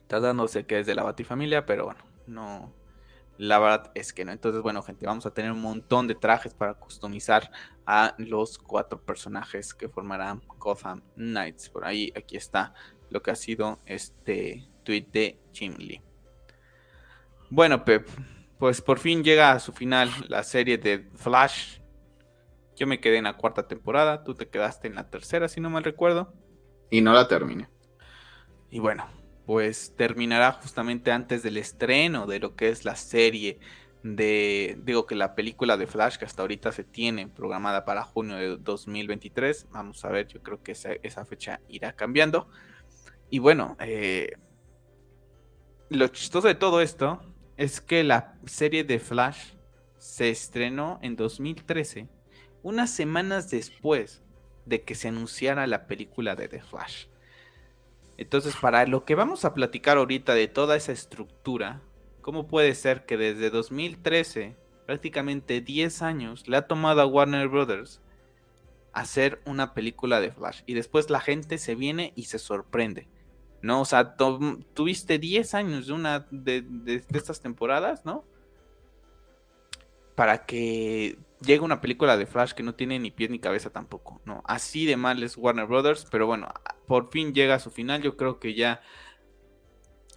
Tratándose 0.06 0.66
que 0.66 0.80
es 0.80 0.86
de 0.86 0.94
la 0.94 1.02
Batifamilia, 1.02 1.66
pero 1.66 1.86
bueno, 1.86 2.00
no. 2.26 2.72
La 3.38 3.58
verdad 3.58 3.90
es 3.94 4.12
que 4.12 4.24
no. 4.24 4.32
Entonces, 4.32 4.62
bueno, 4.62 4.82
gente, 4.82 5.06
vamos 5.06 5.26
a 5.26 5.32
tener 5.32 5.52
un 5.52 5.60
montón 5.60 6.06
de 6.06 6.14
trajes 6.14 6.54
para 6.54 6.74
customizar 6.74 7.50
a 7.86 8.14
los 8.18 8.58
cuatro 8.58 9.00
personajes 9.00 9.74
que 9.74 9.88
formarán 9.88 10.42
Gotham 10.58 11.02
Knights. 11.16 11.70
Por 11.70 11.84
ahí, 11.84 12.12
aquí 12.14 12.36
está 12.36 12.74
lo 13.10 13.22
que 13.22 13.30
ha 13.30 13.36
sido 13.36 13.80
este 13.86 14.68
tweet 14.84 15.06
de 15.12 15.40
Jim 15.52 15.74
Lee. 15.78 16.02
Bueno, 17.50 17.84
Pep, 17.84 18.08
pues 18.58 18.80
por 18.80 18.98
fin 18.98 19.22
llega 19.22 19.52
a 19.52 19.60
su 19.60 19.72
final 19.72 20.10
la 20.28 20.42
serie 20.42 20.78
de 20.78 21.10
Flash. 21.16 21.81
Yo 22.76 22.86
me 22.86 23.00
quedé 23.00 23.18
en 23.18 23.24
la 23.24 23.36
cuarta 23.36 23.68
temporada, 23.68 24.24
tú 24.24 24.34
te 24.34 24.48
quedaste 24.48 24.88
en 24.88 24.94
la 24.94 25.10
tercera, 25.10 25.48
si 25.48 25.60
no 25.60 25.70
mal 25.70 25.84
recuerdo. 25.84 26.32
Y 26.90 27.00
no 27.00 27.12
la 27.12 27.28
terminé. 27.28 27.68
Y 28.70 28.78
bueno, 28.78 29.06
pues 29.46 29.94
terminará 29.96 30.52
justamente 30.52 31.12
antes 31.12 31.42
del 31.42 31.56
estreno 31.56 32.26
de 32.26 32.38
lo 32.38 32.54
que 32.54 32.68
es 32.70 32.84
la 32.84 32.96
serie 32.96 33.60
de, 34.02 34.78
digo 34.82 35.06
que 35.06 35.14
la 35.14 35.34
película 35.34 35.76
de 35.76 35.86
Flash 35.86 36.16
que 36.16 36.24
hasta 36.24 36.42
ahorita 36.42 36.72
se 36.72 36.84
tiene 36.84 37.28
programada 37.28 37.84
para 37.84 38.02
junio 38.02 38.36
de 38.36 38.56
2023, 38.56 39.68
vamos 39.70 40.04
a 40.04 40.08
ver, 40.08 40.26
yo 40.26 40.42
creo 40.42 40.62
que 40.62 40.72
esa, 40.72 41.24
fecha 41.24 41.60
irá 41.68 41.92
cambiando. 41.92 42.48
Y 43.30 43.38
bueno, 43.38 43.76
eh, 43.80 44.32
lo 45.88 46.08
chistoso 46.08 46.48
de 46.48 46.54
todo 46.54 46.80
esto 46.80 47.20
es 47.56 47.80
que 47.80 48.02
la 48.02 48.34
serie 48.44 48.84
de 48.84 48.98
Flash 48.98 49.54
se 49.98 50.30
estrenó 50.30 50.98
en 51.02 51.14
2013, 51.16 52.08
unas 52.62 52.90
semanas 52.90 53.50
después 53.50 54.22
de 54.66 54.82
que 54.82 54.94
se 54.94 55.08
anunciara 55.08 55.66
la 55.66 55.86
película 55.86 56.36
de 56.36 56.48
The 56.48 56.62
Flash. 56.62 57.06
Entonces, 58.16 58.54
para 58.56 58.86
lo 58.86 59.04
que 59.04 59.14
vamos 59.14 59.44
a 59.44 59.54
platicar 59.54 59.96
ahorita 59.96 60.34
de 60.34 60.48
toda 60.48 60.76
esa 60.76 60.92
estructura, 60.92 61.82
¿cómo 62.20 62.46
puede 62.46 62.74
ser 62.74 63.04
que 63.04 63.16
desde 63.16 63.50
2013, 63.50 64.56
prácticamente 64.86 65.60
10 65.60 66.02
años, 66.02 66.46
le 66.46 66.56
ha 66.56 66.66
tomado 66.66 67.00
a 67.00 67.06
Warner 67.06 67.48
Brothers 67.48 68.00
hacer 68.92 69.40
una 69.44 69.74
película 69.74 70.20
de 70.20 70.30
Flash? 70.30 70.62
Y 70.66 70.74
después 70.74 71.10
la 71.10 71.20
gente 71.20 71.58
se 71.58 71.74
viene 71.74 72.12
y 72.14 72.24
se 72.24 72.38
sorprende. 72.38 73.08
¿No? 73.60 73.80
O 73.80 73.84
sea, 73.84 74.16
tuviste 74.74 75.18
10 75.20 75.54
años 75.54 75.86
de 75.86 75.92
una 75.92 76.26
de, 76.32 76.62
de 76.62 77.04
estas 77.12 77.40
temporadas, 77.40 78.04
¿no? 78.04 78.24
Para 80.16 80.46
que 80.46 81.16
llega 81.42 81.64
una 81.64 81.80
película 81.80 82.16
de 82.16 82.26
Flash 82.26 82.52
que 82.52 82.62
no 82.62 82.74
tiene 82.74 82.98
ni 82.98 83.10
pie 83.10 83.28
ni 83.28 83.38
cabeza 83.38 83.70
tampoco, 83.70 84.20
¿no? 84.24 84.42
Así 84.46 84.86
de 84.86 84.96
mal 84.96 85.22
es 85.22 85.36
Warner 85.36 85.66
Brothers, 85.66 86.06
pero 86.10 86.26
bueno, 86.26 86.48
por 86.86 87.10
fin 87.10 87.34
llega 87.34 87.56
a 87.56 87.58
su 87.58 87.70
final, 87.70 88.02
yo 88.02 88.16
creo 88.16 88.38
que 88.38 88.54
ya 88.54 88.80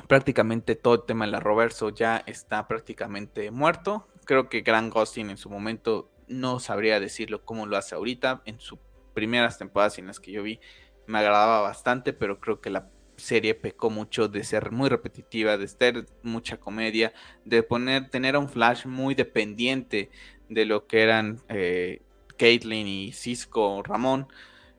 prácticamente 0.08 0.76
todo 0.76 0.96
el 0.96 1.04
tema 1.06 1.26
de 1.26 1.32
la 1.32 1.40
Roverso 1.40 1.90
ya 1.90 2.24
está 2.26 2.68
prácticamente 2.68 3.52
muerto. 3.52 4.08
Creo 4.26 4.50
que 4.50 4.62
Grant 4.62 4.94
Gustin 4.94 5.30
en 5.30 5.38
su 5.38 5.50
momento 5.50 6.12
no 6.28 6.60
sabría 6.60 7.00
decirlo 7.00 7.46
como 7.46 7.66
lo 7.66 7.78
hace 7.78 7.96
ahorita. 7.96 8.42
En 8.46 8.60
sus 8.60 8.80
primeras 9.14 9.58
temporadas 9.58 9.98
en 9.98 10.08
las 10.08 10.20
que 10.20 10.32
yo 10.32 10.44
vi 10.44 10.60
me 11.08 11.20
agradaba 11.20 11.62
bastante, 11.62 12.14
pero 12.14 12.40
creo 12.40 12.62
que 12.62 12.70
la 12.70 12.90
serie 13.18 13.56
pecó 13.56 13.90
mucho 13.90 14.28
de 14.28 14.44
ser 14.44 14.72
muy 14.72 14.90
repetitiva, 14.90 15.58
de 15.58 15.68
ser 15.68 16.06
mucha 16.24 16.58
comedia, 16.58 17.14
de 17.46 17.64
poner, 17.64 18.10
tener 18.10 18.36
a 18.36 18.40
un 18.40 18.50
Flash 18.50 18.86
muy 18.86 19.16
dependiente 19.16 20.10
de 20.50 20.66
lo 20.66 20.88
que 20.88 21.02
eran 21.02 21.40
eh, 21.50 22.02
Caitlyn 22.38 22.88
y 22.88 23.12
Cisco 23.12 23.82
Ramón. 23.84 24.28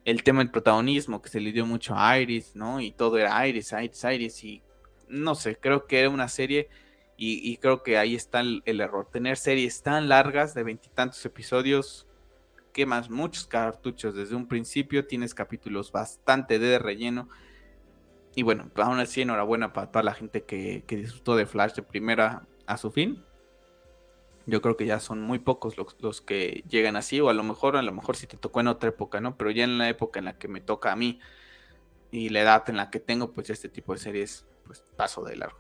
El 0.05 0.23
tema 0.23 0.39
del 0.39 0.51
protagonismo 0.51 1.21
que 1.21 1.29
se 1.29 1.41
le 1.41 1.53
dio 1.53 1.67
mucho 1.67 1.95
a 1.97 2.19
Iris, 2.19 2.55
¿no? 2.55 2.81
Y 2.81 2.93
todo 2.93 3.19
era 3.19 3.47
Iris, 3.47 3.73
Iris, 3.73 4.05
Iris. 4.05 4.45
Y 4.45 4.63
no 5.09 5.35
sé, 5.35 5.57
creo 5.57 5.87
que 5.87 6.01
era 6.01 6.11
una 6.11 6.29
serie 6.29 6.69
y, 7.19 7.57
creo 7.57 7.83
que 7.83 7.97
ahí 7.97 8.15
está 8.15 8.41
el, 8.41 8.63
error. 8.67 9.09
Tener 9.11 9.39
series 9.39 9.83
tan 9.83 10.09
largas 10.09 10.55
de 10.55 10.63
veintitantos 10.63 11.25
episodios, 11.25 12.07
quemas 12.75 13.09
muchos 13.09 13.47
cartuchos 13.47 14.15
desde 14.15 14.37
un 14.37 14.47
principio, 14.47 15.07
tienes 15.07 15.35
capítulos 15.35 15.91
bastante 15.91 16.59
de 16.59 16.79
relleno. 16.79 17.29
Y 18.35 18.43
bueno, 18.43 18.71
aún 18.77 19.01
así 19.01 19.23
enhorabuena 19.23 19.73
para 19.73 19.91
toda 19.91 20.03
la 20.03 20.13
gente 20.13 20.43
que, 20.45 20.85
que 20.87 20.97
disfrutó 20.97 21.37
de 21.37 21.47
Flash 21.47 21.73
de 21.73 21.83
primera 21.83 22.47
a 22.67 22.77
su 22.77 22.91
fin 22.91 23.25
yo 24.47 24.63
creo 24.63 24.77
que 24.77 24.87
ya 24.87 25.01
son 25.01 25.21
muy 25.21 25.41
pocos 25.41 25.77
los, 25.77 26.21
que 26.21 26.65
llegan 26.69 26.97
así, 26.97 27.21
o 27.21 27.29
a 27.29 27.35
lo 27.35 27.43
mejor, 27.43 27.77
a 27.77 27.83
lo 27.83 27.93
mejor 27.93 28.17
si 28.17 28.27
te 28.27 28.37
tocó 28.37 28.61
en 28.61 28.69
otra 28.69 28.91
época, 28.91 29.21
¿no? 29.21 29.37
Pero 29.37 29.51
ya 29.51 29.65
en 29.65 29.77
la 29.77 29.89
época 29.89 30.21
en 30.21 30.27
la 30.27 30.39
que 30.39 30.47
me 30.49 30.61
toca 30.61 30.93
a 30.93 30.97
mí 30.97 31.19
y 32.13 32.29
la 32.29 32.43
edad 32.43 32.65
en 32.71 32.77
la 32.77 32.91
que 32.91 33.01
tengo, 33.01 33.33
pues 33.33 33.51
este 33.51 33.69
tipo 33.69 33.93
de 33.93 33.99
series, 33.99 34.47
pues 34.65 34.85
paso 34.97 35.25
de 35.25 35.37
largo. 35.37 35.59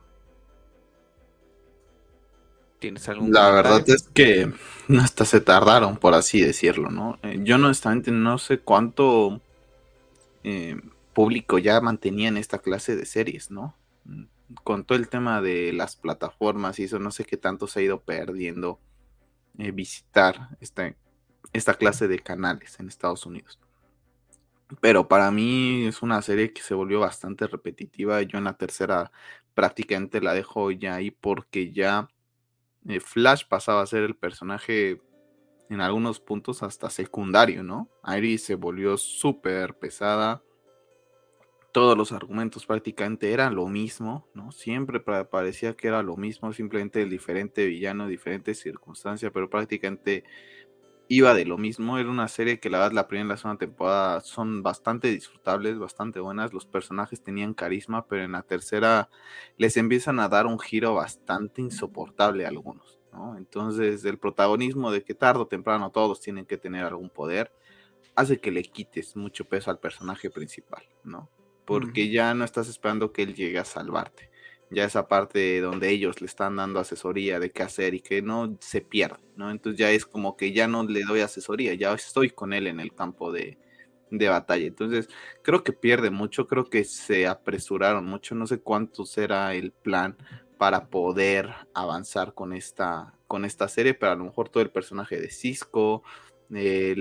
¿Tienes 2.79 3.09
algún 3.09 3.33
La 3.33 3.51
verdad 3.51 3.83
es 3.89 4.09
que 4.15 4.53
hasta 5.01 5.25
se 5.25 5.41
tardaron, 5.41 5.97
por 5.97 6.15
así 6.15 6.41
decirlo, 6.41 6.91
¿no? 6.91 7.19
Eh, 7.23 7.41
yo 7.43 7.57
honestamente 7.57 8.13
no 8.13 8.39
sé 8.39 8.61
cuánto 8.61 9.41
eh, 10.45 10.77
público 11.13 11.59
ya 11.59 11.81
mantenían 11.81 12.37
esta 12.37 12.59
clase 12.59 12.95
de 12.95 13.05
series, 13.05 13.51
¿no? 13.51 13.75
Con 14.65 14.85
todo 14.85 14.99
el 14.99 15.09
tema 15.09 15.41
de 15.43 15.73
las 15.73 15.97
plataformas 15.97 16.79
y 16.79 16.85
eso, 16.85 16.99
no 16.99 17.11
sé 17.11 17.25
qué 17.25 17.37
tanto 17.37 17.67
se 17.67 17.81
ha 17.81 17.83
ido 17.83 18.01
perdiendo 18.01 18.81
eh, 19.59 19.71
visitar 19.73 20.57
esta, 20.61 20.95
esta 21.53 21.75
clase 21.75 22.09
de 22.09 22.21
canales 22.21 22.79
en 22.79 22.89
Estados 22.89 23.27
Unidos. 23.27 23.59
Pero 24.81 25.09
para 25.09 25.31
mí 25.31 25.87
es 25.87 26.03
una 26.03 26.21
serie 26.23 26.53
que 26.53 26.63
se 26.63 26.75
volvió 26.75 27.01
bastante 27.01 27.47
repetitiva. 27.47 28.23
Yo 28.23 28.39
en 28.39 28.45
la 28.45 28.57
tercera 28.57 29.13
prácticamente 29.55 30.21
la 30.21 30.35
dejo 30.35 30.71
ya 30.71 30.97
ahí 30.97 31.11
porque 31.11 31.73
ya 31.73 32.09
eh, 32.89 33.01
Flash 33.01 33.45
pasaba 33.49 33.83
a 33.83 33.87
ser 33.87 34.03
el 34.03 34.17
personaje 34.17 35.01
en 35.71 35.81
algunos 35.81 36.21
puntos 36.21 36.63
hasta 36.63 36.91
secundario, 36.91 37.63
¿no? 37.63 37.89
Iris 38.07 38.45
se 38.45 38.55
volvió 38.55 38.97
súper 38.97 39.75
pesada 39.79 40.43
todos 41.77 41.95
los 41.95 42.11
argumentos 42.11 42.65
prácticamente 42.65 43.35
eran 43.35 43.55
lo 43.55 43.67
mismo, 43.67 44.27
¿no? 44.33 44.51
Siempre 44.51 44.99
parecía 44.99 45.77
que 45.77 45.89
era 45.89 46.03
lo 46.03 46.17
mismo, 46.17 46.51
simplemente 46.55 47.03
el 47.03 47.11
diferente 47.11 47.67
villano, 47.67 48.09
diferente 48.09 48.55
circunstancia, 48.55 49.31
pero 49.31 49.51
prácticamente 49.51 50.25
iba 51.07 51.35
de 51.35 51.45
lo 51.45 51.59
mismo. 51.59 51.99
Era 51.99 52.09
una 52.09 52.29
serie 52.29 52.61
que 52.61 52.71
la 52.71 52.79
verdad 52.79 52.93
la 52.93 53.09
primera 53.09 53.27
y 53.27 53.29
la 53.29 53.37
segunda 53.37 53.59
temporada 53.59 54.21
son 54.23 54.63
bastante 54.63 55.09
disfrutables, 55.09 55.79
bastante 55.79 56.19
buenas. 56.19 56.55
Los 56.55 56.65
personajes 56.65 57.23
tenían 57.23 57.53
carisma, 57.53 58.07
pero 58.07 58.25
en 58.25 58.33
la 58.33 58.41
tercera 58.41 59.11
les 59.59 59.77
empiezan 59.77 60.19
a 60.19 60.31
dar 60.31 60.47
un 60.47 60.59
giro 60.59 60.95
bastante 60.95 61.61
insoportable 61.61 62.47
a 62.47 62.49
algunos, 62.49 62.99
¿no? 63.13 63.37
Entonces 63.37 64.03
el 64.07 64.19
protagonismo 64.19 64.91
de 64.91 65.05
que 65.05 65.13
tarde 65.13 65.43
o 65.43 65.47
temprano 65.47 65.91
todos 65.91 66.23
tienen 66.23 66.47
que 66.47 66.57
tener 66.57 66.87
algún 66.87 67.11
poder 67.11 67.53
hace 68.15 68.41
que 68.41 68.51
le 68.51 68.63
quites 68.63 69.15
mucho 69.15 69.45
peso 69.45 69.71
al 69.71 69.79
personaje 69.79 70.31
principal, 70.31 70.83
¿no? 71.05 71.29
Porque 71.67 72.09
ya 72.11 72.33
no 72.35 72.45
estás 72.45 72.69
esperando 72.69 73.13
que 73.13 73.23
él 73.23 73.35
llegue 73.35 73.59
a 73.59 73.65
salvarte. 73.65 74.31
Ya 74.71 74.85
esa 74.85 75.07
parte 75.07 75.61
donde 75.61 75.91
ellos 75.91 76.21
le 76.21 76.27
están 76.27 76.57
dando 76.57 76.81
asesoría 76.81 77.39
de 77.39 77.53
qué 77.53 77.63
hacer 77.63 77.95
y 77.95 78.01
que 78.01 78.23
no 78.23 78.57
se 78.61 78.81
pierde, 78.81 79.23
¿no? 79.37 79.51
Entonces 79.51 79.79
ya 79.79 79.91
es 79.91 80.07
como 80.07 80.37
que 80.37 80.53
ya 80.53 80.67
no 80.67 80.85
le 80.85 81.05
doy 81.05 81.21
asesoría, 81.21 81.75
ya 81.75 81.93
estoy 81.93 82.31
con 82.31 82.53
él 82.53 82.67
en 82.67 82.81
el 82.81 82.93
campo 82.95 83.31
de, 83.31 83.59
de 84.11 84.29
batalla. 84.29 84.67
Entonces 84.67 85.09
creo 85.43 85.63
que 85.63 85.73
pierde 85.73 86.11
mucho, 86.11 86.47
creo 86.47 86.69
que 86.69 86.85
se 86.85 87.27
apresuraron 87.27 88.05
mucho, 88.07 88.35
no 88.35 88.47
sé 88.47 88.59
cuánto 88.61 89.05
será 89.05 89.55
el 89.55 89.73
plan 89.73 90.17
para 90.59 90.89
poder 90.89 91.53
avanzar 91.75 92.35
con 92.35 92.53
esta, 92.53 93.15
con 93.27 93.45
esta 93.45 93.69
serie, 93.69 93.95
pero 93.95 94.13
a 94.13 94.17
lo 94.17 94.25
mejor 94.25 94.49
todo 94.49 94.63
el 94.63 94.71
personaje 94.71 95.21
de 95.21 95.31
Cisco, 95.31 96.03
eh, 96.55 96.97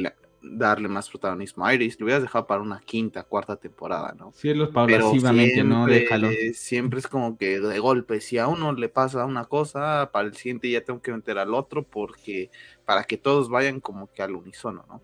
darle 0.51 0.87
más 0.87 1.09
protagonismo 1.09 1.65
a 1.65 1.73
Iris, 1.73 1.99
lo 1.99 2.05
hubieras 2.05 2.23
dejado 2.23 2.47
para 2.47 2.61
una 2.61 2.79
quinta, 2.79 3.23
cuarta 3.23 3.55
temporada, 3.55 4.13
¿no? 4.17 4.31
Sí, 4.33 4.53
los 4.53 4.69
siempre, 4.71 5.63
¿no? 5.63 5.85
Déjalo. 5.85 6.29
Siempre 6.53 6.99
es 6.99 7.07
como 7.07 7.37
que 7.37 7.59
de 7.59 7.79
golpe, 7.79 8.21
si 8.21 8.37
a 8.37 8.47
uno 8.47 8.73
le 8.73 8.89
pasa 8.89 9.25
una 9.25 9.45
cosa, 9.45 10.09
para 10.11 10.27
el 10.27 10.35
siguiente 10.35 10.69
ya 10.69 10.81
tengo 10.81 11.01
que 11.01 11.11
meter 11.11 11.37
al 11.37 11.53
otro, 11.53 11.83
porque 11.83 12.49
para 12.85 13.03
que 13.03 13.17
todos 13.17 13.49
vayan 13.49 13.79
como 13.79 14.11
que 14.11 14.21
al 14.21 14.35
unísono, 14.35 14.85
¿no? 14.87 15.01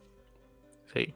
Sí. 0.94 1.14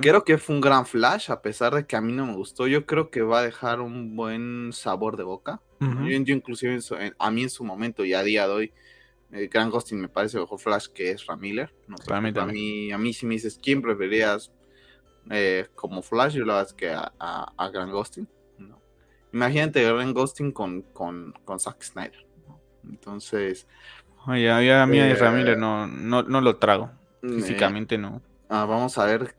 Creo 0.00 0.24
que 0.24 0.38
fue 0.38 0.54
un 0.54 0.60
gran 0.60 0.86
flash, 0.86 1.30
a 1.30 1.42
pesar 1.42 1.74
de 1.74 1.86
que 1.86 1.96
a 1.96 2.00
mí 2.00 2.12
no 2.12 2.26
me 2.26 2.34
gustó. 2.34 2.66
Yo 2.66 2.86
creo 2.86 3.10
que 3.10 3.20
va 3.20 3.40
a 3.40 3.42
dejar 3.42 3.80
un 3.80 4.16
buen 4.16 4.70
sabor 4.72 5.16
de 5.18 5.24
boca. 5.24 5.60
yo, 5.80 6.34
inclusive 6.34 6.78
a 7.18 7.30
mí 7.30 7.42
en 7.42 7.50
su 7.50 7.62
momento 7.62 8.04
y 8.04 8.14
a 8.14 8.22
día 8.22 8.48
de 8.48 8.54
hoy 8.54 8.72
eh, 9.32 9.48
Grand 9.52 9.70
Ghosting 9.70 10.00
me 10.00 10.08
parece 10.08 10.38
mejor 10.38 10.58
Flash 10.58 10.88
que 10.88 11.10
es 11.10 11.26
Ramiller. 11.26 11.74
No 11.86 11.96
a, 12.08 12.46
mí, 12.46 12.92
a 12.92 12.98
mí 12.98 13.12
si 13.12 13.26
me 13.26 13.34
dices 13.34 13.58
quién 13.62 13.82
preferías 13.82 14.52
eh, 15.30 15.66
como 15.74 16.02
Flash, 16.02 16.34
yo 16.34 16.44
la 16.44 16.54
verdad 16.54 16.70
es 16.70 16.74
que 16.74 16.90
a, 16.90 17.12
a, 17.18 17.70
Grand 17.70 17.92
Ghosting. 17.92 18.28
¿no? 18.58 18.80
Imagínate 19.32 19.84
Grand 19.84 20.14
Ghosting 20.14 20.52
con, 20.52 20.82
con, 20.82 21.34
con 21.44 21.60
Zack 21.60 21.82
Snyder. 21.82 22.26
Entonces... 22.88 23.66
Oye, 24.26 24.50
a 24.50 24.86
mí 24.86 24.98
eh, 24.98 25.14
Ramiller 25.14 25.56
no, 25.56 25.86
no, 25.86 26.22
no, 26.22 26.40
lo 26.40 26.56
trago. 26.56 26.90
Físicamente 27.22 27.98
no. 27.98 28.22
Ah, 28.48 28.64
vamos 28.64 28.98
a 28.98 29.04
ver 29.04 29.34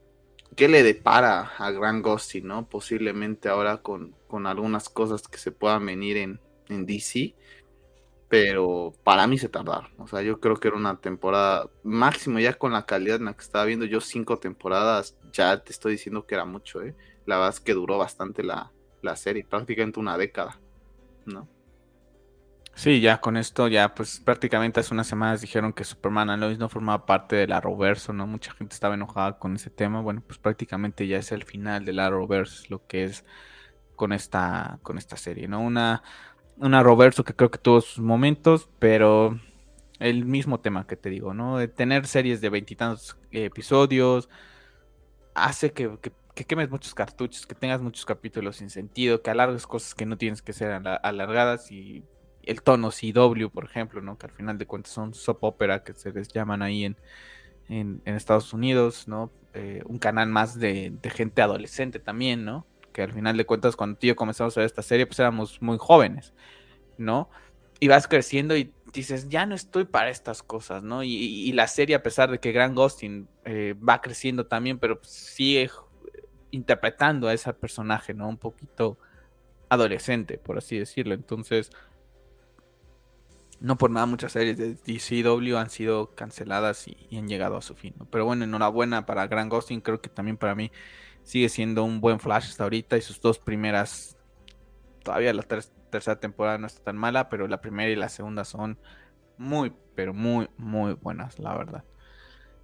qué 0.56 0.68
le 0.68 0.84
depara 0.84 1.52
a 1.58 1.72
Grand 1.72 2.04
Ghosting, 2.04 2.48
¿no? 2.48 2.68
Posiblemente 2.68 3.50
ahora 3.50 3.78
con, 3.78 4.16
con 4.28 4.48
algunas 4.48 4.90
cosas 4.90 5.28
que 5.28 5.38
se 5.38 5.52
puedan 5.52 5.86
venir 5.86 6.18
en, 6.18 6.40
en 6.70 6.86
DC 6.86 7.36
pero 8.30 8.94
para 9.04 9.26
mí 9.26 9.40
se 9.40 9.50
tardaron. 9.50 9.90
O 9.98 10.08
sea, 10.08 10.22
yo 10.22 10.40
creo 10.40 10.56
que 10.56 10.68
era 10.68 10.78
una 10.78 10.98
temporada 10.98 11.68
máximo 11.84 12.40
ya 12.40 12.54
con 12.54 12.72
la 12.72 12.86
calidad 12.86 13.18
en 13.18 13.26
la 13.26 13.34
que 13.34 13.42
estaba 13.42 13.66
viendo 13.66 13.86
yo 13.86 14.00
cinco 14.00 14.38
temporadas, 14.38 15.18
ya 15.34 15.62
te 15.62 15.72
estoy 15.72 15.94
diciendo 15.94 16.26
que 16.26 16.36
era 16.36 16.46
mucho, 16.46 16.82
¿eh? 16.84 16.96
La 17.26 17.38
verdad 17.38 17.56
es 17.56 17.60
que 17.60 17.74
duró 17.74 17.98
bastante 17.98 18.44
la, 18.44 18.72
serie, 19.16 19.44
prácticamente 19.44 20.00
una 20.00 20.18
década, 20.18 20.60
¿no? 21.26 21.48
Sí, 22.76 23.02
ya 23.02 23.20
con 23.20 23.36
esto, 23.36 23.68
ya 23.68 23.94
pues 23.94 24.20
prácticamente 24.20 24.80
hace 24.80 24.94
unas 24.94 25.08
semanas 25.08 25.42
dijeron 25.42 25.74
que 25.74 25.84
Superman 25.84 26.30
Alois 26.30 26.60
no 26.60 26.70
formaba 26.70 27.06
parte 27.06 27.36
de 27.36 27.48
la 27.48 27.58
Arrowverse, 27.58 28.14
¿no? 28.14 28.28
Mucha 28.28 28.54
gente 28.54 28.74
estaba 28.76 28.94
enojada 28.94 29.38
con 29.38 29.56
ese 29.56 29.70
tema. 29.70 30.02
Bueno, 30.02 30.24
pues 30.26 30.40
prácticamente 30.40 31.06
ya 31.08 31.18
es 31.18 31.32
el 31.32 31.44
final 31.44 31.84
de 31.84 31.94
la 31.94 32.06
Arrowverse, 32.06 32.68
lo 32.70 32.86
que 32.86 33.04
es 33.06 33.26
con 34.00 34.14
esta, 34.14 34.80
con 34.82 34.98
esta 34.98 35.18
serie, 35.18 35.50
¿no? 35.50 35.60
Una, 35.60 36.04
una 36.60 36.80
Arrowverse 36.80 37.24
que 37.24 37.34
creo 37.34 37.51
que 37.51 37.57
tuvo 37.57 37.82
sus 37.82 37.99
momentos, 38.03 38.70
pero 38.80 39.39
el 39.99 40.26
mismo 40.26 40.60
tema 40.60 40.88
que 40.88 40.95
te 40.95 41.10
digo, 41.10 41.34
¿no? 41.34 41.57
De 41.57 41.68
tener 41.68 42.07
series 42.07 42.41
de 42.41 42.49
veintitantos 42.49 43.18
episodios 43.32 44.30
hace 45.34 45.72
que, 45.72 45.97
que, 46.01 46.45
quemes 46.45 46.70
muchos 46.70 46.93
cartuchos, 46.93 47.45
que 47.45 47.55
tengas 47.55 47.82
muchos 47.82 48.05
capítulos 48.05 48.57
sin 48.57 48.70
sentido, 48.70 49.22
que 49.22 49.30
alargues 49.30 49.68
cosas 49.68 49.93
que 49.93 50.05
no 50.05 50.18
tienes 50.18 50.41
que 50.41 50.53
ser 50.53 50.72
alargadas 51.03 51.72
y 51.72 52.03
el 52.43 52.62
tono 52.62 52.91
CW, 52.91 53.49
por 53.49 53.66
ejemplo, 53.66 54.01
¿no? 54.01 54.18
Que 54.18 54.28
al 54.28 54.32
final 54.32 54.57
de 54.57 54.66
cuentas 54.66 54.91
son 54.93 55.14
soap 55.14 55.43
opera 55.43 55.84
que 55.84 55.93
se 55.93 56.12
les 56.12 56.30
llaman 56.30 56.62
ahí 56.62 56.86
en, 56.86 56.97
en, 57.70 58.01
Estados 58.05 58.53
Unidos, 58.53 59.07
¿no? 59.07 59.32
Eh, 59.53 59.82
un 59.86 59.99
canal 59.99 60.30
más 60.30 60.57
de, 60.60 60.97
gente 61.14 61.41
adolescente 61.41 61.99
también, 61.99 62.45
¿no? 62.45 62.66
Al 63.02 63.14
final 63.14 63.38
de 63.38 63.45
cuentas 63.45 63.76
cuando 63.76 63.97
tú 63.97 64.06
y 64.06 64.10
yo 64.10 64.16
comenzamos 64.16 64.56
a 64.58 64.62
ver 64.62 64.66
esta 64.66 64.82
serie, 64.82 65.06
pues 65.06 65.20
éramos 65.20 65.62
muy 65.62 65.78
jóvenes, 65.80 66.34
¿no? 66.97 67.30
Y 67.80 67.88
vas 67.88 68.08
creciendo 68.08 68.58
y 68.58 68.74
dices, 68.93 69.30
ya 69.30 69.45
no 69.45 69.56
estoy 69.56 69.86
para 69.86 70.10
estas 70.10 70.43
cosas, 70.43 70.84
¿no? 70.84 71.04
Y, 71.04 71.52
la 71.54 71.68
serie, 71.68 71.95
a 71.95 72.04
pesar 72.04 72.30
de 72.32 72.39
que 72.39 72.52
Grant 72.52 72.76
Gustin 72.76 73.28
eh, 73.45 73.76
va 73.78 74.02
creciendo 74.02 74.45
también, 74.47 74.80
pero 74.80 75.00
pues 75.00 75.12
sigue 75.12 75.70
interpretando 76.52 77.28
a 77.28 77.34
ese 77.34 77.54
personaje, 77.54 78.14
¿no? 78.14 78.28
Un 78.28 78.38
poquito 78.38 78.97
adolescente, 79.70 80.38
por 80.38 80.58
así 80.58 80.78
decirlo. 80.78 81.14
Entonces, 81.14 81.72
no 83.60 83.78
por 83.78 83.91
nada 83.91 84.06
muchas 84.06 84.32
series 84.32 84.58
de 84.58 84.76
DCW 84.76 85.58
han 85.58 85.70
sido 85.70 86.16
canceladas 86.16 86.88
y, 86.88 87.18
han 87.18 87.28
llegado 87.28 87.58
a 87.58 87.62
su 87.62 87.76
fin. 87.76 87.93
Pero 88.10 88.26
bueno, 88.26 88.45
enhorabuena 88.45 89.06
para 89.06 89.28
Grant 89.28 89.52
Gustin. 89.52 89.82
Creo 89.82 90.02
que 90.02 90.10
también 90.10 90.38
para 90.38 90.56
mí 90.56 90.72
sigue 91.30 91.48
siendo 91.50 91.84
un 91.84 92.02
buen 92.02 92.20
Flash 92.20 92.46
hasta 92.46 92.64
ahorita. 92.64 92.98
Y 92.98 93.02
sus 93.02 93.22
dos 93.22 93.38
primeras, 93.38 94.18
todavía 95.04 95.32
la 95.32 95.44
tercera 95.44 96.20
temporada 96.20 96.58
no 96.58 96.66
está 96.66 96.84
tan 96.86 96.98
mala, 96.98 97.30
pero 97.30 97.48
la 97.48 97.62
primera 97.62 97.92
y 97.92 97.96
la 97.96 98.10
segunda 98.10 98.44
son 98.46 98.80
muy, 99.38 99.72
pero 99.94 100.12
muy, 100.16 100.50
muy 100.58 100.94
buenas, 100.94 101.38
la 101.38 101.56
verdad. 101.56 101.84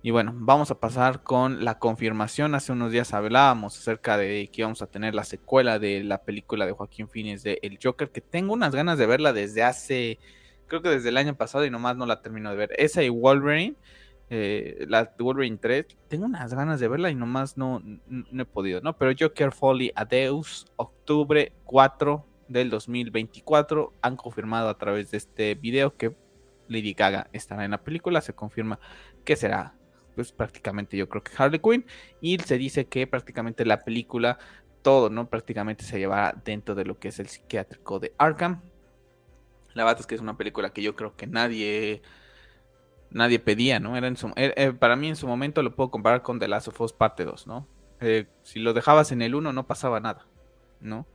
Y 0.02 0.10
bueno, 0.10 0.34
vamos 0.36 0.72
a 0.72 0.80
pasar 0.80 1.22
con 1.22 1.64
la 1.64 1.78
confirmación. 1.78 2.56
Hace 2.56 2.72
unos 2.72 2.92
días 2.92 3.14
hablábamos 3.14 3.78
acerca 3.78 4.18
de 4.18 4.50
que 4.52 4.62
íbamos 4.62 4.82
a 4.82 4.88
tener 4.88 5.14
la 5.14 5.26
secuela 5.26 5.78
de 5.78 6.04
la 6.04 6.24
película 6.24 6.66
de 6.66 6.72
Joaquín 6.72 7.08
Phoenix 7.08 7.44
de 7.44 7.60
El 7.62 7.78
Joker, 7.82 8.10
que 8.10 8.22
tengo 8.22 8.54
unas 8.54 8.74
ganas 8.74 8.98
de 8.98 9.06
verla 9.06 9.32
desde 9.32 9.62
hace 9.62 10.18
creo 10.68 10.82
que 10.82 10.90
desde 10.90 11.10
el 11.10 11.18
año 11.18 11.36
pasado 11.36 11.66
y 11.66 11.70
nomás 11.70 11.96
no 11.96 12.08
la 12.08 12.24
termino 12.24 12.50
de 12.50 12.56
ver. 12.56 12.72
Esa 12.78 13.04
y 13.04 13.10
Wolverine, 13.10 13.76
eh, 14.30 14.86
la 14.88 15.14
Wolverine 15.20 15.58
3, 15.58 15.86
tengo 16.08 16.26
unas 16.26 16.54
ganas 16.54 16.80
de 16.80 16.88
verla 16.88 17.10
y 17.10 17.16
nomás 17.16 17.58
no, 17.58 17.82
he 18.10 18.46
podido, 18.46 18.82
¿no? 18.82 18.98
Pero 18.98 19.14
Joker 19.18 19.52
Folly 19.52 19.92
Adeus, 19.96 20.66
octubre 20.76 21.54
4 21.66 22.26
del 22.48 22.70
2024, 22.70 23.94
han 24.02 24.16
confirmado 24.16 24.70
a 24.70 24.78
través 24.78 25.12
de 25.12 25.18
este 25.18 25.56
video 25.56 25.96
que 25.96 26.16
Lady 26.68 26.94
Gaga 26.94 27.30
estará 27.34 27.66
en 27.66 27.72
la 27.72 27.84
película, 27.84 28.22
se 28.22 28.34
confirma 28.34 28.80
que 29.24 29.36
será 29.36 29.76
pues 30.16 30.32
prácticamente 30.32 30.96
yo 30.96 31.10
creo 31.10 31.22
que 31.22 31.34
Harley 31.38 31.60
Quinn 31.60 31.86
y 32.22 32.40
se 32.40 32.58
dice 32.58 32.86
que 32.86 33.06
prácticamente 33.06 33.66
la 33.66 33.80
película 33.80 34.40
todo, 34.82 35.10
¿no? 35.10 35.30
Prácticamente 35.30 35.84
se 35.84 36.00
llevará 36.00 36.34
dentro 36.46 36.74
de 36.74 36.86
lo 36.86 36.98
que 37.00 37.10
es 37.10 37.20
el 37.20 37.28
psiquiátrico 37.28 38.00
de 38.00 38.14
Arkham 38.18 38.62
la 39.76 39.84
verdad 39.84 40.00
es 40.00 40.08
que 40.08 40.16
es 40.16 40.22
una 40.22 40.38
película 40.38 40.72
que 40.72 40.82
yo 40.82 40.96
creo 40.96 41.16
que 41.16 41.28
nadie 41.28 42.02
nadie 43.12 43.40
pedía, 43.40 43.80
¿no? 43.80 43.96
Era 43.98 44.08
en 44.08 44.18
su, 44.18 44.28
eh, 44.36 44.54
eh, 44.56 44.74
para 44.74 44.96
mí 44.96 45.08
en 45.08 45.16
su 45.16 45.28
momento 45.28 45.64
lo 45.64 45.76
puedo 45.76 45.92
comparar 45.92 46.22
con 46.22 46.40
The 46.40 46.48
Last 46.48 46.68
of 46.68 46.82
Us 46.82 46.94
parte 46.94 47.26
2, 47.26 47.48
¿no? 47.48 47.68
Eh, 48.02 48.28
si 48.44 48.60
lo 48.60 48.74
dejabas 48.74 49.12
en 49.12 49.22
el 49.22 49.36
1 49.36 49.54
no 49.54 49.68
pasaba 49.68 50.00
nada, 50.00 50.28
¿no? 50.82 51.08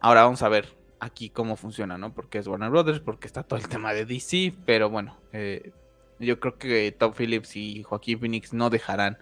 Ahora 0.00 0.24
vamos 0.24 0.42
a 0.42 0.48
ver 0.48 0.76
aquí 1.00 1.30
cómo 1.30 1.56
funciona, 1.56 1.98
¿no? 1.98 2.14
Porque 2.14 2.38
es 2.38 2.46
Warner 2.46 2.70
Brothers, 2.70 3.00
porque 3.00 3.26
está 3.26 3.42
todo 3.42 3.58
el 3.58 3.68
tema 3.68 3.92
de 3.92 4.04
DC, 4.04 4.54
pero 4.66 4.90
bueno, 4.90 5.16
yo 6.18 6.40
creo 6.40 6.58
que 6.58 6.92
Tom 6.92 7.12
Phillips 7.12 7.56
y 7.56 7.82
Joaquín 7.82 8.20
Phoenix 8.20 8.52
no 8.52 8.70
dejarán 8.70 9.18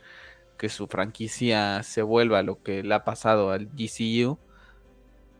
que 0.58 0.68
su 0.68 0.86
franquicia 0.86 1.82
se 1.82 2.02
vuelva 2.02 2.42
lo 2.42 2.62
que 2.62 2.82
le 2.82 2.94
ha 2.94 3.04
pasado 3.04 3.50
al 3.50 3.66
GCU 3.66 4.38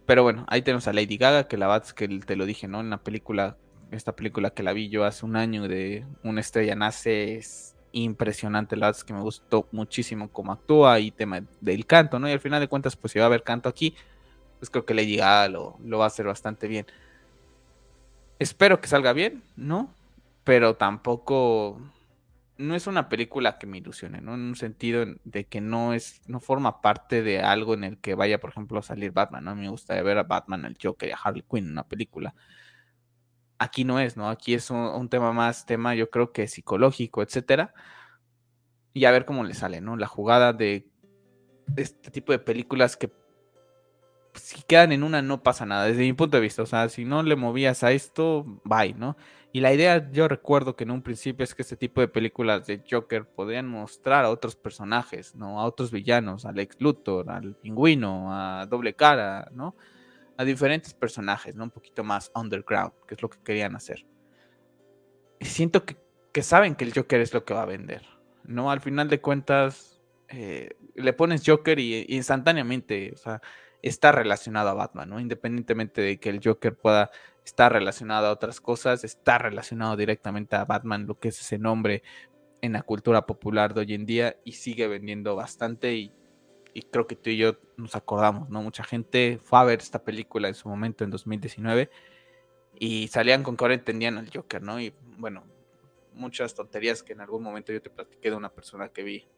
pero 0.07 0.22
bueno, 0.22 0.45
ahí 0.49 0.62
tenemos 0.62 0.86
a 0.88 0.92
Lady 0.92 1.16
Gaga, 1.16 1.49
que 1.49 1.57
la 1.57 1.66
verdad 1.66 1.86
es 1.86 1.95
que 1.95 2.09
te 2.09 2.36
lo 2.36 2.47
dije, 2.47 2.68
¿no? 2.68 2.80
En 2.80 2.90
la 2.90 3.03
película, 3.03 3.57
esta 3.97 4.16
película 4.16 4.51
que 4.51 4.62
la 4.62 4.72
vi 4.72 4.88
yo 4.88 5.05
hace 5.05 5.24
un 5.24 5.36
año 5.36 5.68
de 5.68 6.07
Una 6.22 6.40
estrella 6.40 6.74
nace, 6.74 7.36
es 7.36 7.76
impresionante, 7.92 8.76
la 8.76 8.86
verdad 8.86 8.99
es 8.99 9.05
que 9.05 9.14
me 9.14 9.20
gustó 9.20 9.68
muchísimo 9.72 10.28
cómo 10.30 10.53
actúa 10.53 10.99
y 10.99 11.11
tema 11.11 11.40
del 11.61 11.86
canto, 11.86 12.18
¿no? 12.18 12.28
Y 12.28 12.32
al 12.32 12.40
final 12.40 12.61
de 12.61 12.68
cuentas, 12.68 12.97
pues 12.97 13.12
si 13.12 13.18
va 13.18 13.26
a 13.26 13.28
haber 13.28 13.45
canto 13.45 13.68
aquí, 13.68 13.95
pues 14.59 14.70
creo 14.70 14.84
que 14.84 14.95
Lady 14.95 15.16
Gaga 15.16 15.49
lo, 15.49 15.78
lo 15.84 15.99
va 15.99 16.05
a 16.05 16.09
hacer 16.09 16.26
bastante 16.26 16.66
bien. 16.66 16.86
Espero 18.38 18.80
que 18.80 18.88
salga 18.88 19.12
bien, 19.12 19.45
¿no? 19.57 19.95
Pero 20.42 20.74
tampoco 20.74 21.80
no 22.57 22.74
es 22.74 22.86
una 22.86 23.09
película 23.09 23.59
que 23.59 23.66
me 23.66 23.78
ilusione, 23.78 24.20
¿no? 24.20 24.34
En 24.34 24.40
un 24.40 24.57
sentido 24.57 25.05
de 25.24 25.45
que 25.45 25.61
no 25.61 25.92
es, 25.92 26.20
no 26.26 26.40
forma 26.40 26.80
parte 26.80 27.22
de 27.22 27.40
algo 27.40 27.74
en 27.74 27.84
el 27.84 27.99
que 27.99 28.14
vaya, 28.14 28.40
por 28.40 28.51
ejemplo, 28.51 28.78
a 28.78 28.82
salir 28.82 29.12
Batman, 29.12 29.45
¿no? 29.45 29.57
Me 29.57 29.68
gustaría 29.68 30.03
ver 30.03 30.18
a 30.18 30.22
Batman, 30.22 30.64
el 30.64 30.76
Joker 30.80 31.09
y 31.09 31.12
a 31.12 31.16
Harley 31.16 31.45
Quinn 31.49 31.66
en 31.66 31.72
una 31.72 31.84
película. 31.84 32.34
Aquí 33.59 33.85
no 33.85 34.01
es, 34.01 34.17
¿no? 34.17 34.29
Aquí 34.29 34.55
es 34.55 34.71
un, 34.71 35.09
tema 35.09 35.33
más, 35.33 35.67
tema 35.67 35.95
yo 35.95 36.11
creo 36.11 36.33
que 36.33 36.49
psicológico, 36.49 37.23
etcétera. 37.23 37.73
Y 38.93 39.05
a 39.07 39.11
ver 39.11 39.25
cómo 39.25 39.45
le 39.45 39.55
sale, 39.55 39.81
¿no? 39.81 39.97
La 39.97 40.07
jugada 40.07 40.53
de 40.53 40.89
este 41.77 42.11
tipo 42.11 42.33
de 42.33 42.39
películas 42.39 42.97
que 42.97 43.11
si 44.35 44.63
quedan 44.63 44.93
en 44.93 45.03
una 45.03 45.23
no 45.23 45.43
pasa 45.43 45.67
nada, 45.67 45.85
desde 45.85 46.03
mi 46.03 46.13
punto 46.13 46.37
de 46.37 46.43
vista. 46.43 46.63
O 46.63 46.67
sea, 46.67 46.89
si 46.89 47.05
no 47.05 47.23
le 47.23 47.37
movías 47.37 47.83
a 47.85 47.93
esto, 47.93 48.45
bye, 48.65 48.95
¿no? 48.95 49.17
Y 49.53 49.61
la 49.61 49.73
idea, 49.73 50.11
yo 50.11 50.27
recuerdo 50.27 50.75
que 50.75 50.85
en 50.85 50.91
un 50.91 51.03
principio 51.03 51.45
es 51.45 51.55
que 51.55 51.63
este 51.63 51.77
tipo 51.77 52.01
de 52.01 52.09
películas 52.09 52.67
de 52.67 52.83
Joker 52.91 53.25
podían 53.25 53.69
mostrar 53.69 54.25
a 54.25 54.31
otros 54.31 54.57
personajes, 54.57 55.35
¿no? 55.37 55.61
A 55.61 55.65
otros 55.65 55.93
villanos, 55.93 56.45
al 56.45 56.59
ex 56.59 56.81
Luthor, 56.81 57.31
al 57.31 57.55
pingüino, 57.55 58.33
a 58.33 58.67
Doble 58.67 58.95
Cara, 58.95 59.49
¿no? 59.55 59.77
A 60.37 60.45
diferentes 60.45 60.95
personajes, 60.95 61.55
¿no? 61.55 61.64
Un 61.64 61.70
poquito 61.70 62.05
más 62.05 62.30
underground, 62.35 62.93
que 63.07 63.14
es 63.14 63.22
lo 63.22 63.30
que 63.30 63.39
querían 63.43 63.76
hacer. 63.76 64.07
Y 65.39 65.47
siento 65.47 65.85
que, 65.85 65.97
saben 66.43 66.74
que 66.74 66.85
el 66.85 66.93
Joker 66.93 67.20
es 67.20 67.32
lo 67.32 67.45
que 67.45 67.55
va 67.55 67.62
a 67.62 67.66
vender, 67.66 68.03
¿no? 68.45 68.70
Al 68.70 68.80
final 68.80 69.09
de 69.09 69.20
cuentas, 69.20 70.01
eh, 70.28 70.70
le 70.95 71.12
pones 71.12 71.43
Joker 71.47 71.78
y, 71.78 72.07
y 72.09 72.16
instantáneamente, 72.16 73.12
o 73.14 73.16
sea, 73.16 73.41
está 73.82 74.12
relacionado 74.12 74.70
a 74.70 74.74
Batman, 74.74 75.11
¿no? 75.11 75.20
Independientemente 75.20 76.01
de 76.01 76.18
que 76.18 76.30
el 76.30 76.41
Joker 76.43 76.76
pueda 76.76 77.11
estar 77.45 77.72
relacionado 77.72 78.26
a 78.26 78.32
otras 78.32 78.61
cosas, 78.61 79.05
está 79.05 79.39
relacionado 79.39 79.97
directamente 79.97 80.57
a 80.57 80.64
Batman, 80.64 81.07
lo 81.07 81.18
que 81.18 81.28
es 81.28 81.41
ese 81.41 81.59
nombre 81.59 82.03
en 82.62 82.72
la 82.72 82.82
cultura 82.82 83.26
popular 83.26 83.74
de 83.74 83.82
hoy 83.82 83.95
en 83.95 84.07
día 84.07 84.37
y 84.43 84.53
sigue 84.53 84.89
vendiendo 84.89 85.37
bastante 85.37 85.95
y, 85.95 86.12
creo 86.83 87.07
que 87.07 87.16
tú 87.16 87.31
y 87.31 87.37
yo 87.37 87.57
nos 87.77 87.95
acordamos, 87.95 88.51
¿no? 88.51 88.62
Mucha 88.62 88.85
gente 88.85 89.39
fue 89.43 89.59
a 89.59 89.64
ver 89.64 89.81
esta 89.81 90.03
película 90.03 90.49
en 90.49 90.55
su 90.55 90.68
momento 90.68 91.05
en 91.05 91.11
2019 91.11 91.91
y 92.79 93.09
salían 93.09 93.43
con 93.43 93.57
que 93.57 93.64
ahora 93.64 93.75
entendían 93.75 94.18
al 94.18 94.31
Joker, 94.31 94.62
¿no? 94.62 94.81
Y 94.81 94.93
bueno, 95.18 95.45
muchas 96.12 96.55
tonterías 96.55 97.03
que 97.03 97.12
en 97.12 97.20
algún 97.20 97.43
momento 97.43 97.72
yo 97.72 97.81
te 97.81 97.91
platiqué 97.91 98.31
de 98.31 98.37
una 98.37 98.51
persona 98.51 98.89
que 98.89 99.03
vi 99.03 99.29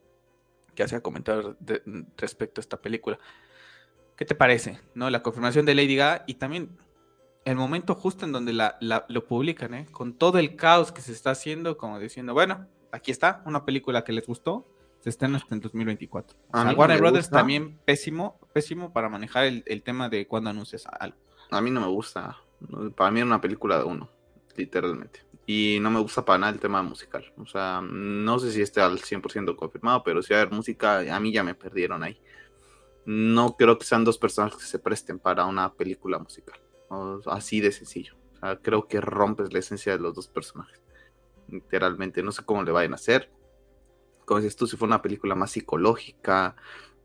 que 0.74 0.82
hacía 0.82 1.00
comentarios 1.00 1.56
respecto 2.16 2.60
a 2.60 2.62
esta 2.62 2.80
película. 2.80 3.18
¿Qué 4.16 4.24
te 4.24 4.34
parece? 4.34 4.78
¿No? 4.94 5.10
La 5.10 5.22
confirmación 5.22 5.66
de 5.66 5.74
Lady 5.74 5.96
Gaga 5.96 6.24
y 6.26 6.34
también 6.34 6.78
el 7.44 7.56
momento 7.56 7.94
justo 7.94 8.24
en 8.24 8.32
donde 8.32 8.52
la, 8.52 8.76
lo 8.80 9.24
publican, 9.26 9.74
¿eh? 9.74 9.86
Con 9.90 10.14
todo 10.14 10.38
el 10.38 10.56
caos 10.56 10.92
que 10.92 11.00
se 11.00 11.12
está 11.12 11.30
haciendo, 11.30 11.76
como 11.76 11.98
diciendo, 11.98 12.34
bueno, 12.34 12.66
aquí 12.92 13.10
está, 13.10 13.42
una 13.46 13.64
película 13.64 14.04
que 14.04 14.12
les 14.12 14.26
gustó, 14.26 14.66
se 15.10 15.26
está 15.26 15.26
en 15.26 15.60
2024. 15.60 16.36
A 16.52 16.72
Warner 16.72 16.98
Brothers 16.98 17.30
también 17.30 17.78
pésimo, 17.84 18.38
pésimo 18.52 18.92
para 18.92 19.08
manejar 19.08 19.44
el, 19.44 19.82
tema 19.82 20.08
de 20.08 20.26
cuando 20.26 20.50
anuncias 20.50 20.84
algo. 20.86 21.16
A 21.50 21.60
mí 21.60 21.70
no 21.70 21.80
me 21.80 21.88
gusta. 21.88 22.38
Para 22.96 23.10
mí 23.10 23.20
es 23.20 23.26
una 23.26 23.40
película 23.40 23.78
de 23.78 23.84
uno, 23.84 24.10
literalmente. 24.56 25.24
Y 25.46 25.78
no 25.80 25.90
me 25.90 26.00
gusta 26.00 26.24
para 26.24 26.38
nada 26.38 26.52
el 26.52 26.58
tema 26.58 26.82
musical. 26.82 27.32
O 27.38 27.46
sea, 27.46 27.80
no 27.80 28.38
sé 28.40 28.50
si 28.50 28.62
esté 28.62 28.80
al 28.80 28.98
100% 28.98 29.54
confirmado, 29.54 30.02
pero 30.02 30.22
si 30.22 30.32
va 30.32 30.40
a 30.40 30.42
haber 30.42 30.54
música, 30.54 30.98
a 31.14 31.20
mí 31.20 31.32
ya 31.32 31.44
me 31.44 31.54
perdieron 31.54 32.02
ahí 32.02 32.20
no 33.06 33.56
creo 33.56 33.78
que 33.78 33.86
sean 33.86 34.04
dos 34.04 34.18
personas 34.18 34.56
que 34.56 34.64
se 34.64 34.80
presten 34.80 35.18
para 35.20 35.46
una 35.46 35.72
película 35.72 36.18
musical. 36.18 36.58
Así 37.26 37.60
de 37.60 37.72
sencillo. 37.72 38.14
creo 38.62 38.86
que 38.86 39.00
rompes 39.00 39.52
la 39.52 39.60
esencia 39.60 39.92
de 39.92 40.00
los 40.00 40.14
dos 40.14 40.26
personajes. 40.26 40.80
Literalmente, 41.48 42.22
no 42.22 42.32
sé 42.32 42.44
cómo 42.44 42.64
le 42.64 42.72
vayan 42.72 42.92
a 42.92 42.96
hacer. 42.96 43.30
Como 44.26 44.40
dices 44.40 44.56
tú, 44.56 44.66
si 44.66 44.76
fue 44.76 44.88
una 44.88 45.00
película 45.00 45.34
más 45.34 45.52
psicológica, 45.52 46.56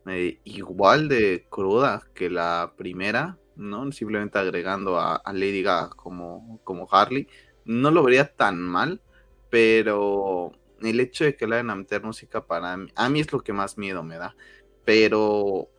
eh, 0.08 0.40
igual 0.44 1.08
de 1.08 1.46
cruda 1.50 2.02
que 2.14 2.30
la 2.30 2.74
primera, 2.76 3.38
¿no? 3.56 3.90
Simplemente 3.92 4.40
agregando 4.40 5.00
a, 5.00 5.22
Lady 5.32 5.62
Gaga 5.62 5.92
como, 5.92 6.60
como 6.64 6.88
Harley. 6.92 7.28
No 7.64 7.92
lo 7.92 8.04
vería 8.04 8.34
tan 8.36 8.60
mal, 8.60 9.02
pero 9.50 10.52
el 10.82 11.00
hecho 11.00 11.24
de 11.26 11.38
que 11.38 11.48
le 11.48 11.56
hagan 11.56 11.70
a 11.70 11.76
meter 11.76 12.04
música 12.04 12.46
para 12.46 12.74
a 12.96 13.10
mí 13.10 13.20
es 13.20 13.32
lo 13.32 13.42
que 13.42 13.54
más 13.54 13.78
miedo 13.78 14.04
me 14.04 14.18
da. 14.18 14.36
Pero, 14.84 15.70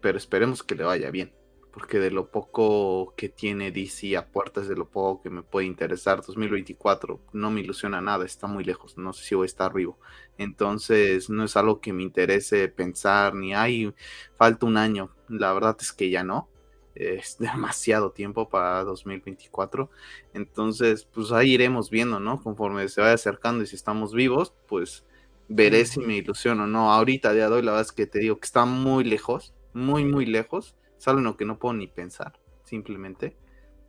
pero 0.00 0.16
esperemos 0.16 0.62
que 0.62 0.76
le 0.76 0.84
vaya 0.84 1.10
bien 1.10 1.36
porque 1.76 1.98
de 1.98 2.10
lo 2.10 2.30
poco 2.30 3.12
que 3.18 3.28
tiene 3.28 3.70
DC 3.70 4.16
a 4.16 4.28
puertas 4.28 4.66
de 4.66 4.76
lo 4.76 4.88
poco 4.88 5.22
que 5.22 5.28
me 5.28 5.42
puede 5.42 5.66
interesar, 5.66 6.22
2024 6.26 7.20
no 7.34 7.50
me 7.50 7.60
ilusiona 7.60 8.00
nada, 8.00 8.24
está 8.24 8.46
muy 8.46 8.64
lejos, 8.64 8.96
no 8.96 9.12
sé 9.12 9.26
si 9.26 9.34
voy 9.34 9.44
a 9.44 9.52
estar 9.52 9.74
vivo. 9.74 9.98
Entonces 10.38 11.30
no 11.30 11.44
es 11.44 11.56
algo 11.56 11.80
que 11.80 11.92
me 11.92 12.02
interese 12.02 12.68
pensar, 12.68 13.34
ni 13.34 13.54
hay, 13.54 13.92
falta 14.36 14.66
un 14.66 14.76
año, 14.76 15.10
la 15.28 15.52
verdad 15.52 15.76
es 15.80 15.92
que 15.92 16.10
ya 16.10 16.24
no, 16.24 16.48
es 16.94 17.38
demasiado 17.38 18.10
tiempo 18.10 18.48
para 18.48 18.84
2024. 18.84 19.90
Entonces, 20.34 21.06
pues 21.12 21.32
ahí 21.32 21.52
iremos 21.54 21.90
viendo, 21.90 22.20
¿no? 22.20 22.42
Conforme 22.42 22.88
se 22.88 23.00
vaya 23.00 23.14
acercando 23.14 23.64
y 23.64 23.66
si 23.66 23.76
estamos 23.76 24.12
vivos, 24.12 24.52
pues 24.68 25.04
veré 25.48 25.86
si 25.86 26.00
me 26.00 26.16
ilusiono 26.16 26.64
o 26.64 26.66
no. 26.66 26.92
Ahorita, 26.92 27.32
de 27.32 27.44
hoy, 27.46 27.62
la 27.62 27.72
verdad 27.72 27.86
es 27.86 27.92
que 27.92 28.06
te 28.06 28.18
digo 28.18 28.38
que 28.38 28.46
está 28.46 28.64
muy 28.64 29.04
lejos, 29.04 29.54
muy, 29.72 30.04
muy 30.04 30.26
lejos 30.26 30.74
es 30.98 31.08
algo 31.08 31.18
en 31.20 31.24
lo 31.24 31.36
que 31.36 31.44
no 31.44 31.58
puedo 31.58 31.74
ni 31.74 31.86
pensar, 31.86 32.38
simplemente, 32.64 33.36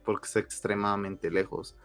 porque 0.03 0.25
está 0.25 0.39
extremadamente 0.39 1.31
lejos. 1.31 1.75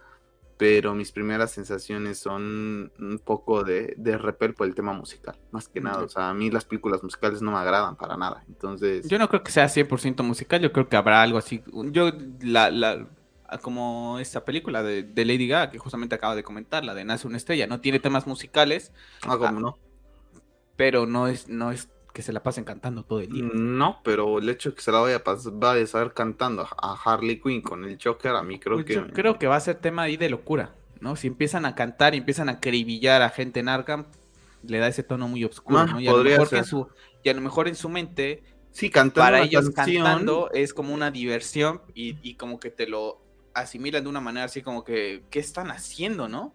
Pero 0.62 0.94
mis 0.94 1.10
primeras 1.10 1.50
sensaciones 1.50 2.20
son 2.20 2.92
un 2.96 3.18
poco 3.18 3.64
de, 3.64 3.94
de 3.96 4.16
repel 4.16 4.54
por 4.54 4.68
el 4.68 4.76
tema 4.76 4.92
musical, 4.92 5.36
más 5.50 5.66
que 5.66 5.80
nada. 5.80 6.04
O 6.04 6.08
sea, 6.08 6.28
a 6.28 6.34
mí 6.34 6.52
las 6.52 6.64
películas 6.64 7.02
musicales 7.02 7.42
no 7.42 7.50
me 7.50 7.58
agradan 7.58 7.96
para 7.96 8.16
nada. 8.16 8.44
Entonces. 8.46 9.08
Yo 9.08 9.18
no 9.18 9.28
creo 9.28 9.42
que 9.42 9.50
sea 9.50 9.64
100% 9.64 10.22
musical, 10.22 10.60
yo 10.60 10.72
creo 10.72 10.88
que 10.88 10.94
habrá 10.94 11.20
algo 11.20 11.36
así. 11.36 11.64
Yo, 11.90 12.12
la, 12.42 12.70
la, 12.70 13.08
como 13.60 14.20
esta 14.20 14.44
película 14.44 14.84
de, 14.84 15.02
de, 15.02 15.24
Lady 15.24 15.48
Gaga, 15.48 15.72
que 15.72 15.78
justamente 15.80 16.14
acaba 16.14 16.36
de 16.36 16.44
comentar, 16.44 16.84
la 16.84 16.94
de 16.94 17.04
Nace 17.04 17.26
una 17.26 17.38
estrella, 17.38 17.66
no 17.66 17.80
tiene 17.80 17.98
temas 17.98 18.28
musicales. 18.28 18.92
Ah, 19.26 19.38
como 19.38 19.58
no. 19.58 19.78
Pero 20.76 21.06
no 21.06 21.26
es, 21.26 21.48
no 21.48 21.72
es 21.72 21.88
que 22.12 22.22
se 22.22 22.32
la 22.32 22.42
pasen 22.42 22.64
cantando 22.64 23.04
todo 23.04 23.20
el 23.20 23.28
día. 23.28 23.48
No, 23.54 24.00
pero 24.04 24.38
el 24.38 24.48
hecho 24.48 24.70
de 24.70 24.76
que 24.76 24.82
se 24.82 24.92
la 24.92 25.00
vaya 25.00 25.16
a, 25.16 25.24
pasar, 25.24 25.52
a 25.62 25.86
saber 25.86 26.12
cantando 26.12 26.68
a 26.76 26.94
Harley 27.04 27.40
Quinn 27.40 27.62
con 27.62 27.84
el 27.84 27.98
Joker, 28.02 28.32
a 28.32 28.42
mí 28.42 28.58
creo 28.58 28.76
pues 28.76 28.86
que... 28.86 29.12
creo 29.12 29.38
que 29.38 29.46
va 29.46 29.56
a 29.56 29.60
ser 29.60 29.76
tema 29.76 30.02
ahí 30.02 30.16
de 30.16 30.28
locura, 30.28 30.74
¿no? 31.00 31.16
Si 31.16 31.26
empiezan 31.26 31.64
a 31.64 31.74
cantar 31.74 32.14
y 32.14 32.18
empiezan 32.18 32.48
a 32.48 32.52
acribillar 32.52 33.22
a 33.22 33.30
gente 33.30 33.60
en 33.60 33.68
Arkham, 33.68 34.06
le 34.62 34.78
da 34.78 34.88
ese 34.88 35.02
tono 35.02 35.26
muy 35.26 35.44
oscuro, 35.44 35.78
ah, 35.78 35.86
¿no? 35.86 36.00
Y 36.00 36.08
a, 36.08 36.12
lo 36.12 36.22
mejor 36.22 36.48
en 36.52 36.64
su, 36.64 36.88
y 37.22 37.28
a 37.30 37.34
lo 37.34 37.40
mejor 37.40 37.66
en 37.66 37.74
su 37.74 37.88
mente, 37.88 38.42
sí, 38.70 38.90
cantando 38.90 39.26
para 39.26 39.42
ellos 39.42 39.70
cantando 39.70 40.50
es 40.52 40.74
como 40.74 40.92
una 40.92 41.10
diversión 41.10 41.80
y, 41.94 42.16
y, 42.22 42.34
como 42.34 42.60
que 42.60 42.70
te 42.70 42.86
lo 42.86 43.22
asimilan 43.54 44.02
de 44.02 44.10
una 44.10 44.20
manera 44.20 44.44
así 44.44 44.62
como 44.62 44.84
que, 44.84 45.24
¿qué 45.30 45.38
están 45.38 45.70
haciendo, 45.70 46.28
no? 46.28 46.54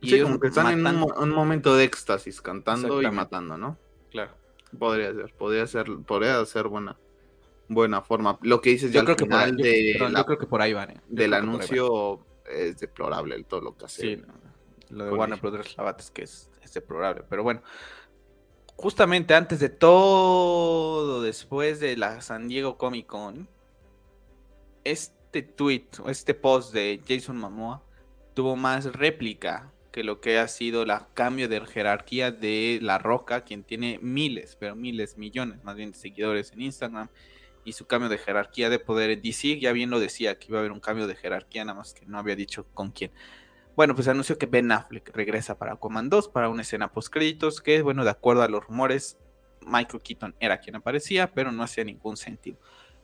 Y 0.00 0.10
sí, 0.10 0.22
como 0.22 0.40
que 0.40 0.48
están 0.48 0.72
en 0.72 0.86
un, 0.86 1.12
un, 1.16 1.30
momento 1.30 1.76
de 1.76 1.84
éxtasis, 1.84 2.40
cantando 2.40 3.02
y 3.02 3.10
matando, 3.10 3.58
¿no? 3.58 3.76
Claro. 4.10 4.32
Podría 4.76 5.12
ser, 5.12 5.34
podría 5.34 5.66
ser, 5.66 5.86
podría 6.06 6.44
ser 6.44 6.68
buena, 6.68 6.96
buena 7.68 8.02
forma. 8.02 8.38
Lo 8.42 8.60
que 8.60 8.70
dices 8.70 8.92
yo 8.92 9.04
creo 9.04 9.16
que 9.16 9.24
final 9.24 9.56
de 9.56 9.98
yo, 9.98 10.24
creo 10.24 10.38
que 10.38 10.46
por 10.46 10.60
ahí 10.60 10.72
van. 10.72 10.90
¿eh? 10.90 11.00
Del 11.08 11.34
anuncio 11.34 12.20
es 12.46 12.78
deplorable 12.78 13.34
el 13.34 13.44
todo 13.44 13.60
lo 13.60 13.76
que 13.76 13.84
hace. 13.86 14.02
Sí, 14.02 14.22
lo 14.90 15.04
de 15.04 15.12
Warner 15.12 15.40
Brothers 15.40 15.76
Labat 15.76 16.00
es 16.00 16.10
que 16.10 16.22
es, 16.22 16.50
es 16.62 16.72
deplorable, 16.74 17.24
pero 17.28 17.42
bueno. 17.42 17.62
Justamente 18.76 19.34
antes 19.34 19.58
de 19.58 19.70
todo, 19.70 21.20
después 21.20 21.80
de 21.80 21.96
la 21.96 22.20
San 22.20 22.46
Diego 22.46 22.78
Comic 22.78 23.06
Con, 23.06 23.48
este 24.84 25.42
tweet, 25.42 25.88
este 26.06 26.34
post 26.34 26.72
de 26.72 27.02
Jason 27.06 27.38
Momoa 27.38 27.82
tuvo 28.34 28.54
más 28.54 28.92
réplica 28.92 29.72
que 29.98 30.04
lo 30.04 30.20
que 30.20 30.38
ha 30.38 30.46
sido 30.46 30.82
el 30.82 30.92
cambio 31.12 31.48
de 31.48 31.60
jerarquía 31.66 32.30
de 32.30 32.78
La 32.80 32.98
Roca, 32.98 33.40
quien 33.40 33.64
tiene 33.64 33.98
miles, 34.00 34.54
pero 34.54 34.76
miles, 34.76 35.18
millones 35.18 35.64
más 35.64 35.74
bien 35.74 35.90
de 35.90 35.98
seguidores 35.98 36.52
en 36.52 36.62
Instagram, 36.62 37.08
y 37.64 37.72
su 37.72 37.88
cambio 37.88 38.08
de 38.08 38.16
jerarquía 38.16 38.70
de 38.70 38.78
poder 38.78 39.10
en 39.10 39.22
DC, 39.22 39.58
ya 39.58 39.72
bien 39.72 39.90
lo 39.90 39.98
decía 39.98 40.38
que 40.38 40.46
iba 40.50 40.58
a 40.58 40.60
haber 40.60 40.70
un 40.70 40.78
cambio 40.78 41.08
de 41.08 41.16
jerarquía, 41.16 41.64
nada 41.64 41.78
más 41.78 41.94
que 41.94 42.06
no 42.06 42.16
había 42.16 42.36
dicho 42.36 42.64
con 42.74 42.92
quién. 42.92 43.10
Bueno, 43.74 43.96
pues 43.96 44.06
anunció 44.06 44.38
que 44.38 44.46
Ben 44.46 44.70
Affleck 44.70 45.10
regresa 45.16 45.58
para 45.58 45.74
Command 45.74 46.12
2 46.12 46.28
para 46.28 46.48
una 46.48 46.62
escena 46.62 46.92
post 46.92 47.12
créditos 47.12 47.60
que, 47.60 47.82
bueno, 47.82 48.04
de 48.04 48.10
acuerdo 48.10 48.42
a 48.42 48.48
los 48.48 48.64
rumores, 48.64 49.18
Michael 49.66 50.00
Keaton 50.00 50.36
era 50.38 50.60
quien 50.60 50.76
aparecía, 50.76 51.32
pero 51.34 51.50
no 51.50 51.64
hacía 51.64 51.82
ningún 51.82 52.16
sentido. 52.16 52.56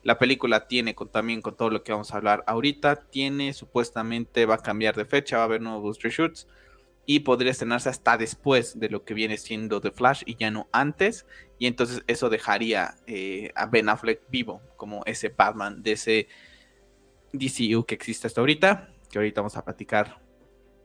La 0.04 0.16
película 0.16 0.68
tiene 0.68 0.94
con, 0.94 1.08
también 1.08 1.42
con 1.42 1.56
todo 1.56 1.70
lo 1.70 1.82
que 1.82 1.90
vamos 1.90 2.14
a 2.14 2.18
hablar 2.18 2.44
ahorita, 2.46 2.94
tiene 3.10 3.52
supuestamente 3.52 4.46
va 4.46 4.54
a 4.54 4.58
cambiar 4.58 4.94
de 4.94 5.06
fecha, 5.06 5.38
va 5.38 5.42
a 5.42 5.46
haber 5.46 5.60
nuevos 5.60 6.00
reshoots 6.00 6.46
y 7.06 7.20
podría 7.20 7.50
estrenarse 7.50 7.88
hasta 7.88 8.16
después 8.16 8.78
de 8.78 8.88
lo 8.88 9.04
que 9.04 9.14
viene 9.14 9.36
siendo 9.36 9.80
The 9.80 9.90
Flash 9.90 10.22
y 10.26 10.36
ya 10.36 10.50
no 10.50 10.68
antes. 10.72 11.26
Y 11.58 11.66
entonces 11.66 12.02
eso 12.06 12.30
dejaría 12.30 12.96
eh, 13.06 13.50
a 13.54 13.66
Ben 13.66 13.88
Affleck 13.88 14.22
vivo 14.30 14.62
como 14.76 15.02
ese 15.04 15.28
Batman 15.28 15.82
de 15.82 15.92
ese 15.92 16.28
DCU 17.32 17.84
que 17.84 17.94
existe 17.94 18.26
hasta 18.26 18.40
ahorita. 18.40 18.90
Que 19.10 19.18
ahorita 19.18 19.42
vamos 19.42 19.56
a 19.56 19.64
platicar, 19.64 20.20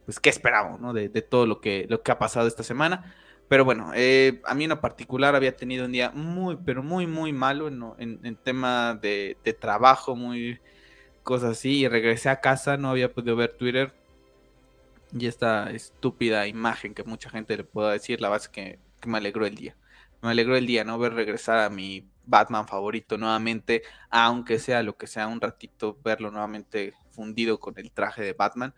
pues, 0.06 0.20
qué 0.20 0.30
esperamos, 0.30 0.80
¿no? 0.80 0.94
De, 0.94 1.10
todo 1.22 1.46
lo 1.46 1.62
que, 1.62 1.88
lo 1.90 2.04
que 2.04 2.12
ha 2.12 2.20
pasado 2.20 2.48
esta 2.48 2.64
semana. 2.64 3.16
Pero 3.48 3.66
bueno, 3.66 3.92
eh, 3.96 4.42
a 4.46 4.54
mí 4.54 4.66
en 4.66 4.78
particular 4.80 5.36
había 5.36 5.56
tenido 5.56 5.86
un 5.86 5.92
día 5.92 6.12
muy, 6.12 6.58
pero 6.64 6.84
muy, 6.84 7.08
muy 7.08 7.34
malo 7.34 7.68
en, 7.68 8.20
en 8.24 8.36
tema 8.36 8.94
de, 9.02 9.38
de 9.44 9.54
trabajo, 9.54 10.16
muy 10.16 10.60
cosas 11.24 11.52
así. 11.52 11.80
Y 11.80 11.88
regresé 11.88 12.30
a 12.30 12.42
casa, 12.42 12.78
no 12.78 12.90
había 12.90 13.12
podido 13.12 13.36
ver 13.36 13.56
Twitter 13.58 13.99
y 15.18 15.28
esta 15.28 15.72
estúpida 15.72 16.48
imagen 16.48 16.94
que 16.94 17.04
mucha 17.04 17.30
gente 17.30 17.58
le 17.58 17.64
pueda 17.64 17.92
decir, 17.92 18.22
la 18.22 18.30
base 18.30 18.50
que, 18.52 18.80
que 19.00 19.10
me 19.10 19.18
alegró 19.18 19.46
el 19.46 19.56
día. 19.56 19.76
Me 20.22 20.30
alegró 20.30 20.58
el 20.58 20.66
día, 20.66 20.84
¿no? 20.84 21.00
Ver 21.00 21.14
regresar 21.14 21.60
a 21.60 21.70
mi 21.70 22.10
Batman 22.26 22.68
favorito 22.68 23.18
nuevamente, 23.18 23.84
aunque 24.10 24.60
sea 24.60 24.84
lo 24.84 24.98
que 24.98 25.08
sea 25.08 25.28
un 25.28 25.42
ratito, 25.42 25.98
verlo 26.04 26.32
nuevamente 26.32 26.94
fundido 27.12 27.60
con 27.60 27.78
el 27.80 27.92
traje 27.92 28.24
de 28.24 28.34
Batman, 28.34 28.74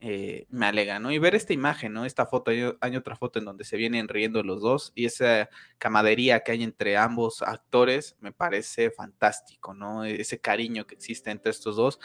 eh, 0.00 0.46
me 0.50 0.66
alegra, 0.66 1.00
¿no? 1.00 1.10
Y 1.10 1.18
ver 1.18 1.34
esta 1.34 1.52
imagen, 1.52 1.92
¿no? 1.92 2.04
Esta 2.04 2.26
foto, 2.26 2.52
hay, 2.52 2.96
otra 2.96 3.16
foto 3.16 3.40
en 3.40 3.44
donde 3.44 3.64
se 3.64 3.76
vienen 3.76 4.06
riendo 4.06 4.44
los 4.44 4.60
dos 4.60 4.92
y 4.94 5.06
esa 5.06 5.48
camadería 5.78 6.40
que 6.40 6.52
hay 6.52 6.62
entre 6.62 6.96
ambos 6.96 7.42
actores 7.42 8.16
me 8.20 8.30
parece 8.32 8.90
fantástico, 8.92 9.74
¿no? 9.74 10.04
Ese 10.04 10.40
cariño 10.40 10.86
que 10.86 10.94
existe 10.94 11.30
entre 11.30 11.50
estos 11.50 11.76
dos 11.76 11.98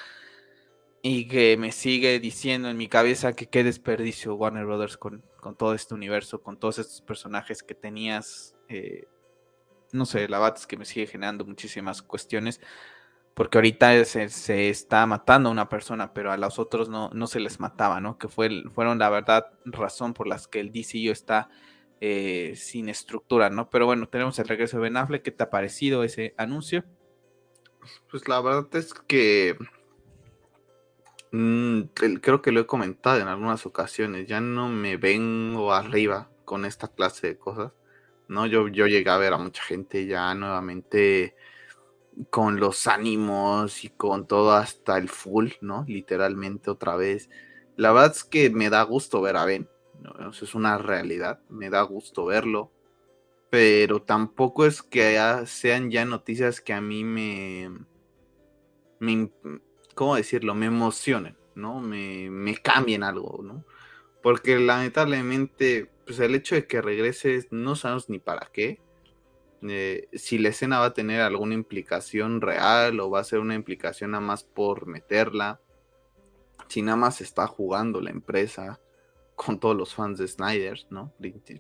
y 1.06 1.28
que 1.28 1.58
me 1.58 1.74
sigue 1.74 2.18
diciendo 2.22 2.70
en 2.70 2.78
mi 2.78 2.88
cabeza 2.88 3.34
que 3.34 3.50
qué 3.50 3.66
desperdicio 3.66 4.36
Warner 4.36 4.66
Brothers 4.66 4.96
con, 4.96 5.22
con 5.42 5.54
todo 5.54 5.74
este 5.74 5.94
universo, 5.94 6.42
con 6.42 6.58
todos 6.58 6.80
estos 6.80 7.02
personajes 7.02 7.62
que 7.62 7.76
tenías. 7.76 8.56
Eh, 8.70 9.06
no 9.92 10.06
sé, 10.06 10.30
la 10.30 10.40
verdad 10.40 10.58
es 10.58 10.66
que 10.66 10.78
me 10.78 10.86
sigue 10.86 11.06
generando 11.06 11.44
muchísimas 11.44 12.02
cuestiones. 12.02 12.62
Porque 13.34 13.58
ahorita 13.58 14.06
se, 14.06 14.30
se, 14.30 14.70
está 14.70 15.06
matando 15.06 15.50
a 15.50 15.52
una 15.52 15.68
persona, 15.68 16.14
pero 16.14 16.32
a 16.32 16.38
los 16.38 16.58
otros 16.58 16.88
no, 16.88 17.10
no 17.14 17.28
se 17.28 17.42
les 17.42 17.60
mataba, 17.60 18.00
¿no? 18.00 18.18
Que 18.18 18.30
fue, 18.30 18.64
fueron 18.74 18.98
la 18.98 19.10
verdad 19.10 19.48
razón 19.66 20.14
por 20.14 20.28
las 20.28 20.48
que 20.48 20.62
el 20.62 20.72
DCU 20.72 21.12
está 21.12 21.50
eh, 22.00 22.54
sin 22.56 22.88
estructura, 22.88 23.50
¿no? 23.50 23.70
Pero 23.70 23.88
bueno, 23.88 24.08
tenemos 24.08 24.40
el 24.40 24.48
regreso 24.48 24.78
de 24.78 24.84
Ben 24.84 24.96
Affleck. 24.96 25.24
¿Qué 25.24 25.32
te 25.32 25.44
ha 25.44 25.50
parecido 25.50 26.06
ese 26.06 26.34
anuncio? 26.38 26.86
Pues 28.10 28.30
la 28.30 28.40
verdad 28.40 28.74
es 28.76 28.94
que 28.94 29.58
Mm, 31.34 31.86
creo 32.22 32.44
que 32.44 32.52
lo 32.52 32.60
he 32.62 32.68
comentado 32.68 33.20
en 33.20 33.28
algunas 33.28 33.66
ocasiones, 33.66 34.28
ya 34.28 34.40
no 34.40 34.70
me 34.70 34.98
vengo 34.98 35.74
arriba 35.74 36.30
con 36.46 36.64
esta 36.64 36.90
clase 36.90 37.26
de 37.26 37.38
cosas, 37.40 37.72
¿no? 38.28 38.46
Yo, 38.46 38.68
yo 38.68 38.86
llegué 38.86 39.10
a 39.10 39.18
ver 39.18 39.34
a 39.34 39.40
mucha 39.40 39.64
gente 39.64 40.06
ya 40.06 40.36
nuevamente 40.36 41.36
con 42.30 42.60
los 42.60 42.86
ánimos 42.86 43.84
y 43.84 43.90
con 43.90 44.28
todo 44.28 44.54
hasta 44.54 44.96
el 45.00 45.10
full, 45.10 45.50
¿no? 45.62 45.86
Literalmente 45.88 46.70
otra 46.70 46.96
vez. 46.98 47.32
La 47.78 47.92
verdad 47.92 48.12
es 48.12 48.24
que 48.24 48.52
me 48.52 48.70
da 48.70 48.84
gusto 48.84 49.20
ver 49.20 49.36
a 49.38 49.46
Ben, 49.46 49.68
¿no? 50.02 50.30
es 50.30 50.54
una 50.54 50.78
realidad, 50.78 51.40
me 51.50 51.72
da 51.72 51.82
gusto 51.82 52.26
verlo, 52.26 52.72
pero 53.50 54.04
tampoco 54.04 54.68
es 54.68 54.84
que 54.84 55.18
sean 55.48 55.90
ya 55.90 56.06
noticias 56.06 56.62
que 56.62 56.74
a 56.74 56.82
mí 56.82 57.04
me, 57.04 57.72
me 59.00 59.32
¿cómo 59.96 60.16
decirlo? 60.16 60.56
Me 60.56 60.68
emocionen, 60.68 61.38
¿no? 61.56 61.80
Me, 61.80 62.30
me 62.30 62.56
cambien 62.58 63.04
algo, 63.04 63.42
¿no? 63.44 63.64
Porque 64.22 64.58
lamentablemente, 64.58 65.90
pues 66.06 66.20
el 66.20 66.36
hecho 66.36 66.56
de 66.56 66.66
que 66.66 66.82
regreses, 66.82 67.48
no 67.52 67.76
sabemos 67.76 68.10
ni 68.10 68.20
para 68.20 68.50
qué. 68.54 68.82
Eh, 69.64 70.10
si 70.14 70.38
la 70.40 70.50
escena 70.50 70.80
va 70.80 70.88
a 70.88 70.94
tener 70.94 71.22
alguna 71.22 71.54
implicación 71.54 72.42
real 72.42 73.00
o 73.00 73.10
va 73.10 73.20
a 73.20 73.24
ser 73.24 73.40
una 73.40 73.56
implicación 73.56 74.12
nada 74.12 74.24
más 74.24 74.44
por 74.44 74.88
meterla. 74.88 75.60
Si 76.68 76.82
nada 76.82 76.98
más 76.98 77.22
está 77.22 77.48
jugando 77.48 78.02
la 78.02 78.12
empresa. 78.12 78.80
con 79.36 79.60
todos 79.60 79.76
los 79.76 79.96
fans 79.96 80.20
de 80.20 80.28
Snyder, 80.28 80.86
¿no? 80.90 81.12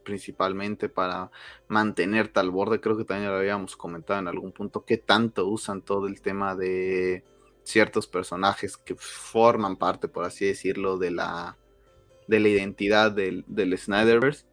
Principalmente 0.04 0.90
para 0.90 1.32
mantener 1.68 2.28
tal 2.28 2.52
borde, 2.52 2.80
creo 2.80 2.96
que 2.98 3.04
también 3.04 3.32
lo 3.32 3.38
habíamos 3.38 3.76
comentado 3.76 4.20
en 4.20 4.28
algún 4.28 4.52
punto, 4.52 4.86
que 4.86 4.98
tanto 4.98 5.48
usan 5.48 5.82
todo 5.82 6.08
el 6.08 6.22
tema 6.22 6.56
de 6.56 7.24
ciertos 7.64 8.08
personajes 8.08 8.78
que 8.78 8.96
forman 8.96 9.78
parte, 9.78 10.08
por 10.08 10.26
así 10.26 10.46
decirlo, 10.46 10.98
de 10.98 11.12
la, 11.12 11.58
de 12.28 12.40
la 12.40 12.50
identidad 12.50 13.12
del, 13.12 13.44
del 13.48 13.78
Snyderverse. 13.78 14.46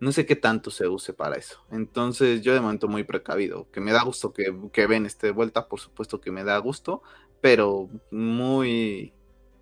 No 0.00 0.12
sé 0.12 0.26
qué 0.26 0.36
tanto 0.36 0.70
se 0.70 0.86
use 0.86 1.12
para 1.12 1.36
eso. 1.36 1.64
Entonces 1.70 2.42
yo 2.42 2.54
de 2.54 2.60
momento 2.60 2.86
muy 2.86 3.04
precavido, 3.04 3.68
que 3.72 3.80
me 3.80 3.92
da 3.92 4.04
gusto 4.04 4.32
que, 4.32 4.56
que 4.72 4.86
Ben 4.86 5.06
esté 5.06 5.28
de 5.28 5.32
vuelta, 5.32 5.66
por 5.68 5.80
supuesto 5.80 6.20
que 6.20 6.30
me 6.30 6.44
da 6.44 6.56
gusto, 6.58 7.02
pero 7.40 7.88
muy 8.10 9.12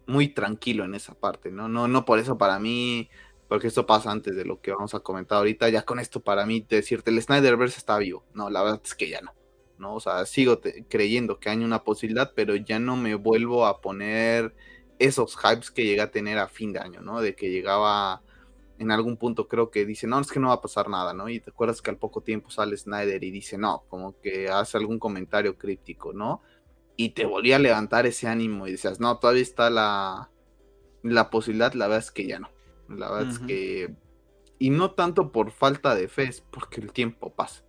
muy 0.07 0.29
tranquilo 0.29 0.85
en 0.85 0.95
esa 0.95 1.15
parte, 1.15 1.51
¿no? 1.51 1.69
No, 1.69 1.89
no 1.89 2.05
por 2.05 2.19
eso 2.19 2.39
para 2.39 2.59
mí, 2.59 3.09
porque 3.49 3.67
esto 3.67 3.87
pasa 3.87 4.11
antes 4.11 4.37
de 4.37 4.45
lo 4.45 4.61
que 4.61 4.73
vamos 4.73 4.95
a 4.95 5.01
comentar 5.01 5.39
ahorita, 5.39 5.69
ya 5.69 5.83
con 5.83 5.99
esto 5.99 6.21
para 6.21 6.47
mí 6.47 6.65
decirte 6.69 7.11
el 7.11 7.21
Snyderverse 7.21 7.79
está 7.79 7.99
vivo, 7.99 8.25
no, 8.35 8.49
la 8.51 8.63
verdad 8.63 8.81
es 8.85 8.95
que 8.95 9.09
ya 9.09 9.21
no, 9.21 9.35
¿no? 9.79 9.95
O 9.95 10.01
sea, 10.01 10.25
sigo 10.27 10.61
creyendo 10.89 11.39
que 11.39 11.51
hay 11.51 11.59
una 11.59 11.85
posibilidad, 11.85 12.33
pero 12.35 12.57
ya 12.57 12.79
no 12.79 12.97
me 12.97 13.15
vuelvo 13.15 13.67
a 13.67 13.81
poner 13.81 14.55
esos 14.99 15.37
hypes 15.37 15.71
que 15.71 15.85
llegué 15.85 16.01
a 16.01 16.11
tener 16.11 16.39
a 16.39 16.49
fin 16.49 16.73
de 16.73 16.81
año, 16.81 17.01
¿no? 17.01 17.21
De 17.21 17.35
que 17.35 17.51
llegaba 17.51 18.23
en 18.79 18.91
algún 18.91 19.17
punto 19.17 19.49
creo 19.49 19.71
que 19.71 19.87
dice, 19.87 20.07
no, 20.07 20.21
es 20.21 20.31
que 20.31 20.41
no 20.41 20.49
va 20.49 20.55
a 20.55 20.61
pasar 20.61 20.89
nada, 20.89 21.15
¿no? 21.15 21.29
Y 21.29 21.41
te 21.41 21.51
acuerdas 21.51 21.81
que 21.81 21.91
al 21.91 21.97
poco 21.97 22.23
tiempo 22.23 22.51
sale 22.51 22.77
Snyder 22.77 23.23
y 23.25 23.31
dice, 23.31 23.57
no, 23.57 23.85
como 23.89 24.21
que 24.21 24.49
hace 24.49 24.77
algún 24.77 24.99
comentario 24.99 25.57
críptico, 25.57 26.13
¿no? 26.13 26.43
y 26.97 27.11
te 27.11 27.27
volvía 27.27 27.57
a 27.57 27.61
levantar 27.61 28.07
ese 28.07 28.27
ánimo 28.27 28.67
y 28.67 28.73
decías, 28.73 29.01
no, 29.01 29.19
todavía 29.19 29.43
está 29.43 29.71
la, 29.71 30.31
la 31.03 31.31
posibilidad, 31.31 31.73
la 31.75 31.87
verdad 31.87 32.05
es 32.05 32.11
que 32.11 32.27
ya 32.27 32.39
no. 32.39 32.49
La 32.89 33.11
verdad 33.11 33.31
es 33.31 33.39
que... 33.41 33.95
Y 34.59 34.71
no 34.71 34.93
tanto 34.93 35.33
por 35.33 35.51
falta 35.51 35.95
de 35.95 36.09
fe, 36.09 36.25
es 36.25 36.41
porque 36.41 36.81
el 36.81 36.93
tiempo 36.93 37.35
pasa. 37.35 37.66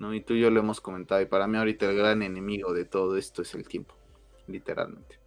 ¿No? 0.00 0.12
Y 0.14 0.20
tú 0.20 0.34
y 0.34 0.40
yo 0.40 0.50
lo 0.50 0.60
hemos 0.60 0.80
comentado, 0.80 1.20
y 1.20 1.26
para 1.26 1.46
mí 1.46 1.56
ahorita 1.56 1.88
el 1.88 1.96
gran 1.96 2.22
enemigo 2.22 2.72
de 2.72 2.84
todo 2.84 3.16
esto 3.16 3.42
es 3.42 3.54
el 3.54 3.68
tiempo, 3.68 3.94
literalmente. 4.48 5.20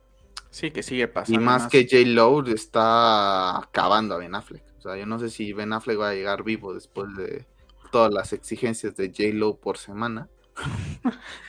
Sí, 0.49 0.71
que 0.71 0.83
sigue 0.83 1.07
pasando. 1.07 1.39
Y 1.39 1.43
más, 1.43 1.67
que 1.67 1.87
J. 1.89 2.07
Lowe 2.07 2.51
está 2.53 3.57
acabando 3.57 4.15
a 4.15 4.17
Ben 4.17 4.35
Affleck. 4.35 4.63
O 4.77 4.81
sea, 4.81 4.97
yo 4.97 5.05
no 5.05 5.17
sé 5.17 5.29
si 5.29 5.53
Ben 5.53 5.73
Affleck 5.73 5.99
va 5.99 6.09
a 6.09 6.13
llegar 6.13 6.43
vivo 6.43 6.73
después 6.73 7.15
de 7.15 7.45
todas 7.91 8.13
las 8.13 8.33
exigencias 8.33 8.95
de 8.95 9.07
J. 9.07 9.33
Lowe 9.33 9.57
por 9.59 9.77
semana. 9.77 10.27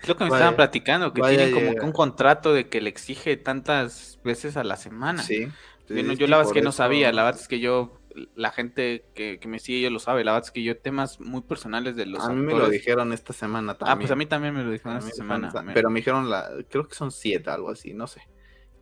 Es 0.02 0.08
lo 0.08 0.16
que 0.16 0.24
me 0.24 0.30
estaban 0.30 0.56
platicando, 0.56 1.12
que 1.12 1.20
tiene 1.22 1.50
como 1.50 1.74
que 1.74 1.84
un 1.84 1.92
contrato 1.92 2.54
de 2.54 2.68
que 2.68 2.80
le 2.80 2.88
exige 2.88 3.36
tantas 3.36 4.18
veces 4.24 4.56
a 4.56 4.64
la 4.64 4.76
semana. 4.76 5.22
Sí. 5.22 5.48
yo 5.88 6.26
la 6.26 6.38
verdad 6.38 6.46
es 6.46 6.52
que 6.52 6.62
no 6.62 6.72
sabía, 6.72 7.12
la 7.12 7.24
verdad 7.24 7.40
es 7.40 7.48
que 7.48 7.60
yo, 7.60 8.00
la 8.34 8.50
gente 8.50 9.04
que, 9.14 9.40
me 9.46 9.58
sigue, 9.58 9.82
yo 9.82 9.90
lo 9.90 9.98
sabe, 9.98 10.24
la 10.24 10.32
verdad 10.32 10.46
es 10.46 10.52
que 10.52 10.62
yo 10.62 10.76
temas 10.76 11.20
muy 11.20 11.42
personales 11.42 11.96
de 11.96 12.06
los 12.06 12.24
A 12.24 12.32
mí 12.32 12.42
me 12.42 12.54
lo 12.54 12.68
dijeron 12.68 13.12
esta 13.12 13.32
semana 13.32 13.74
también. 13.74 13.96
Ah, 13.96 13.98
pues 13.98 14.10
a 14.10 14.16
mí 14.16 14.26
también 14.26 14.54
me 14.54 14.62
lo 14.62 14.70
dijeron 14.70 14.98
esta 14.98 15.10
semana. 15.10 15.52
Pero 15.72 15.90
me 15.90 16.00
dijeron, 16.00 16.30
la, 16.30 16.48
creo 16.68 16.88
que 16.88 16.94
son 16.94 17.10
siete, 17.10 17.50
algo 17.50 17.70
así, 17.70 17.94
no 17.94 18.06
sé. 18.06 18.22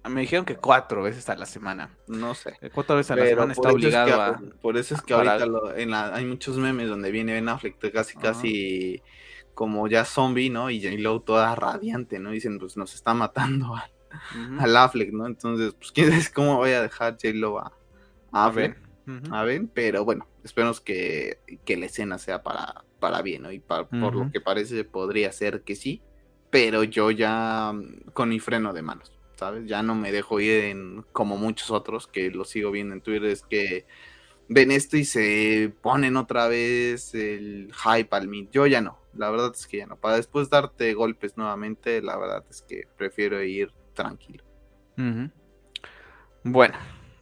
Me 0.08 0.22
dijeron 0.22 0.44
que 0.44 0.56
cuatro 0.56 1.02
veces 1.02 1.28
a 1.28 1.36
la 1.36 1.46
semana. 1.46 1.96
No 2.08 2.34
sé. 2.34 2.56
Eh, 2.60 2.70
cuatro 2.74 2.96
veces 2.96 3.12
a 3.12 3.16
la 3.16 3.26
semana 3.26 3.52
está 3.52 3.70
obligado 3.70 4.20
a. 4.20 4.40
Por 4.60 4.76
eso 4.76 4.96
es 4.96 5.02
que 5.02 5.14
ahorita 5.14 5.46
en 5.76 5.90
la, 5.90 6.14
hay 6.14 6.24
muchos 6.24 6.56
memes 6.58 6.88
donde 6.88 7.12
viene 7.12 7.34
Ben 7.34 7.48
Affleck 7.48 7.78
casi, 7.92 8.16
casi 8.16 9.02
como 9.54 9.86
ya 9.86 10.04
zombie, 10.04 10.50
¿no? 10.50 10.70
Y 10.70 10.82
J-Lo 10.82 11.20
toda 11.20 11.54
radiante, 11.54 12.18
¿no? 12.18 12.30
Dicen, 12.30 12.58
pues 12.58 12.76
nos 12.76 12.94
está 12.94 13.14
matando 13.14 13.76
al, 14.58 14.76
Affleck, 14.76 15.12
¿no? 15.12 15.26
Entonces, 15.26 15.74
pues 15.74 15.92
quién 15.92 16.10
sabe 16.10 16.32
cómo 16.34 16.56
voy 16.56 16.72
a 16.72 16.82
dejar 16.82 17.12
J-Lo 17.12 17.60
a, 17.60 17.72
a, 18.32 18.52
a 19.30 19.44
ver, 19.44 19.66
pero 19.72 20.04
bueno, 20.04 20.26
esperemos 20.44 20.80
que, 20.80 21.38
que, 21.64 21.76
la 21.76 21.86
escena 21.86 22.18
sea 22.18 22.42
para, 22.42 22.84
para 23.00 23.22
bien, 23.22 23.42
¿no? 23.42 23.52
Y 23.52 23.58
por 23.58 24.14
lo 24.14 24.30
que 24.30 24.40
parece 24.40 24.84
podría 24.84 25.32
ser 25.32 25.62
que 25.62 25.74
sí, 25.74 26.02
pero 26.50 26.84
yo 26.84 27.10
ya 27.10 27.72
mm, 27.72 28.10
con 28.12 28.28
mi 28.28 28.38
freno 28.38 28.72
de 28.72 28.82
manos, 28.82 29.12
¿sabes? 29.36 29.66
Ya 29.66 29.82
no 29.82 29.94
me 29.94 30.12
dejo 30.12 30.38
ir 30.40 30.64
en, 30.64 31.04
como 31.12 31.36
muchos 31.36 31.70
otros 31.70 32.06
que 32.06 32.30
lo 32.30 32.44
sigo 32.44 32.70
viendo 32.70 32.94
en 32.94 33.00
Twitter, 33.00 33.30
es 33.30 33.42
que 33.42 33.86
ven 34.48 34.70
esto 34.70 34.96
y 34.96 35.04
se 35.04 35.72
ponen 35.82 36.16
otra 36.16 36.48
vez 36.48 37.14
el 37.14 37.72
hype 37.72 38.14
al 38.14 38.28
mid. 38.28 38.48
Yo 38.52 38.66
ya 38.66 38.80
no, 38.80 38.98
la 39.14 39.30
verdad 39.30 39.52
es 39.54 39.66
que 39.66 39.78
ya 39.78 39.86
no. 39.86 39.96
Para 39.96 40.16
después 40.16 40.50
darte 40.50 40.94
golpes 40.94 41.36
nuevamente, 41.36 42.02
la 42.02 42.16
verdad 42.16 42.44
es 42.50 42.62
que 42.62 42.86
prefiero 42.96 43.42
ir 43.42 43.72
tranquilo. 43.94 44.44
Bueno, 46.44 46.74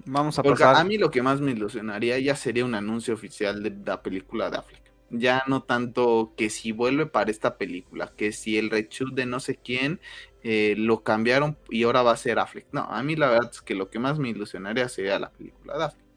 vamos 0.05 0.39
a 0.39 0.43
pasar. 0.43 0.77
A 0.77 0.85
mí 0.85 0.99
lo 0.99 1.11
que 1.11 1.23
más 1.23 1.41
me 1.41 1.53
ilusionaría 1.53 2.19
ya 2.19 2.37
sería 2.37 2.65
un 2.65 2.75
anuncio 2.75 3.15
oficial 3.15 3.63
de 3.63 3.75
la 3.85 4.03
película 4.03 4.51
de 4.51 4.59
Affleck. 4.59 4.83
Ya 5.11 5.43
no 5.49 5.63
tanto 5.63 6.35
que 6.37 6.51
si 6.51 6.73
vuelve 6.73 7.07
para 7.07 7.31
esta 7.31 7.57
película, 7.57 8.13
que 8.17 8.33
si 8.33 8.59
el 8.59 8.71
reshoot 8.71 9.13
de 9.15 9.27
no 9.27 9.41
sé 9.41 9.57
quién 9.57 10.01
eh, 10.43 10.75
lo 10.77 11.03
cambiaron 11.03 11.59
y 11.69 11.83
ahora 11.83 12.03
va 12.03 12.13
a 12.13 12.17
ser 12.17 12.39
Affleck. 12.39 12.67
No, 12.73 12.83
a 12.83 13.03
mí 13.03 13.17
la 13.17 13.29
verdad 13.29 13.51
es 13.53 13.61
que 13.61 13.75
lo 13.75 13.91
que 13.91 13.99
más 13.99 14.19
me 14.19 14.29
ilusionaría 14.29 14.89
sería 14.89 15.19
la 15.19 15.31
película 15.31 15.77
de 15.77 15.85
Affleck 15.85 16.11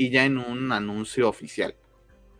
y 0.00 0.08
ya 0.08 0.24
en 0.24 0.38
un 0.38 0.72
anuncio 0.72 1.28
oficial, 1.28 1.76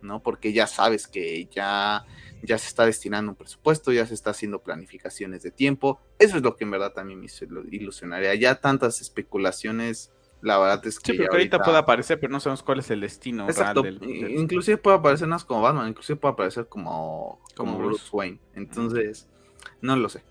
¿no? 0.01 0.23
Porque 0.23 0.51
ya 0.51 0.65
sabes 0.65 1.07
que 1.07 1.45
ya, 1.45 2.07
ya 2.41 2.57
se 2.57 2.67
está 2.67 2.87
destinando 2.87 3.33
un 3.33 3.35
presupuesto, 3.35 3.91
ya 3.91 4.07
se 4.07 4.15
está 4.15 4.31
haciendo 4.31 4.63
planificaciones 4.63 5.43
de 5.43 5.51
tiempo. 5.51 6.01
Eso 6.17 6.37
es 6.37 6.43
lo 6.43 6.55
que 6.55 6.63
en 6.63 6.71
verdad 6.71 6.93
también 6.93 7.19
me 7.19 7.27
ilusionaría. 7.69 8.33
Ya 8.33 8.55
tantas 8.55 8.99
especulaciones, 8.99 10.11
la 10.41 10.57
verdad 10.57 10.85
es 10.85 10.99
que... 10.99 11.11
Sí, 11.11 11.17
porque 11.17 11.35
ahorita, 11.35 11.59
puede 11.59 11.77
aparecer, 11.77 12.19
pero 12.19 12.31
no 12.31 12.39
sabemos 12.39 12.63
cuál 12.63 12.79
es 12.79 12.89
el 12.91 13.01
destino 13.01 13.45
Exacto. 13.47 13.83
Inclusive 13.85 14.77
puede 14.77 14.97
aparecer 14.97 15.27
más 15.27 15.45
como 15.45 15.61
Batman, 15.61 15.87
inclusive 15.87 16.17
puede 16.17 16.33
aparecer 16.33 16.67
como, 16.67 17.39
como, 17.55 17.77
Bruce 17.77 18.09
Wayne. 18.11 18.39
Entonces, 18.55 19.29
no 19.81 19.95
lo 19.95 20.09
sé. 20.09 20.23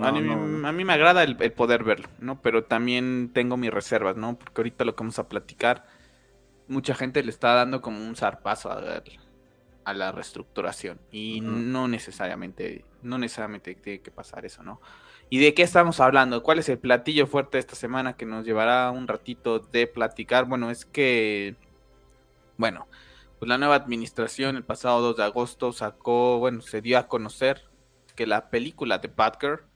a, 0.00 0.12
mí, 0.12 0.84
me 0.84 0.92
agrada 0.92 1.22
el, 1.22 1.36
el, 1.40 1.52
poder 1.52 1.84
verlo, 1.84 2.08
¿no? 2.18 2.40
Pero 2.42 2.64
también 2.64 3.30
tengo 3.32 3.56
mis 3.56 3.70
reservas, 3.70 4.16
¿no? 4.16 4.36
Porque 4.38 4.60
ahorita 4.60 4.84
lo 4.84 4.94
que 4.94 5.02
vamos 5.02 5.18
a 5.18 5.28
platicar 5.28 5.84
mucha 6.68 6.94
gente 6.94 7.22
le 7.22 7.30
está 7.30 7.54
dando 7.54 7.80
como 7.80 8.04
un 8.04 8.16
zarpazo 8.16 8.70
a, 8.70 9.02
a 9.84 9.94
la 9.94 10.12
reestructuración 10.12 10.98
y 11.10 11.40
no 11.40 11.88
necesariamente 11.88 12.84
no 13.02 13.18
necesariamente 13.18 13.74
tiene 13.74 14.00
que 14.00 14.10
pasar 14.10 14.44
eso, 14.44 14.62
¿no? 14.62 14.80
¿Y 15.28 15.38
de 15.38 15.54
qué 15.54 15.62
estamos 15.62 16.00
hablando? 16.00 16.42
¿Cuál 16.42 16.60
es 16.60 16.68
el 16.68 16.78
platillo 16.78 17.26
fuerte 17.26 17.56
de 17.56 17.60
esta 17.60 17.74
semana 17.74 18.16
que 18.16 18.26
nos 18.26 18.44
llevará 18.44 18.90
un 18.90 19.08
ratito 19.08 19.58
de 19.58 19.86
platicar? 19.86 20.46
Bueno, 20.46 20.70
es 20.70 20.84
que 20.84 21.56
bueno, 22.56 22.86
pues 23.38 23.48
la 23.48 23.58
nueva 23.58 23.74
administración 23.74 24.56
el 24.56 24.64
pasado 24.64 25.00
2 25.02 25.16
de 25.16 25.24
agosto 25.24 25.72
sacó, 25.72 26.38
bueno, 26.38 26.62
se 26.62 26.80
dio 26.80 26.98
a 26.98 27.08
conocer 27.08 27.68
que 28.14 28.26
la 28.26 28.50
película 28.50 28.98
de 28.98 29.08
Batgirl 29.08 29.66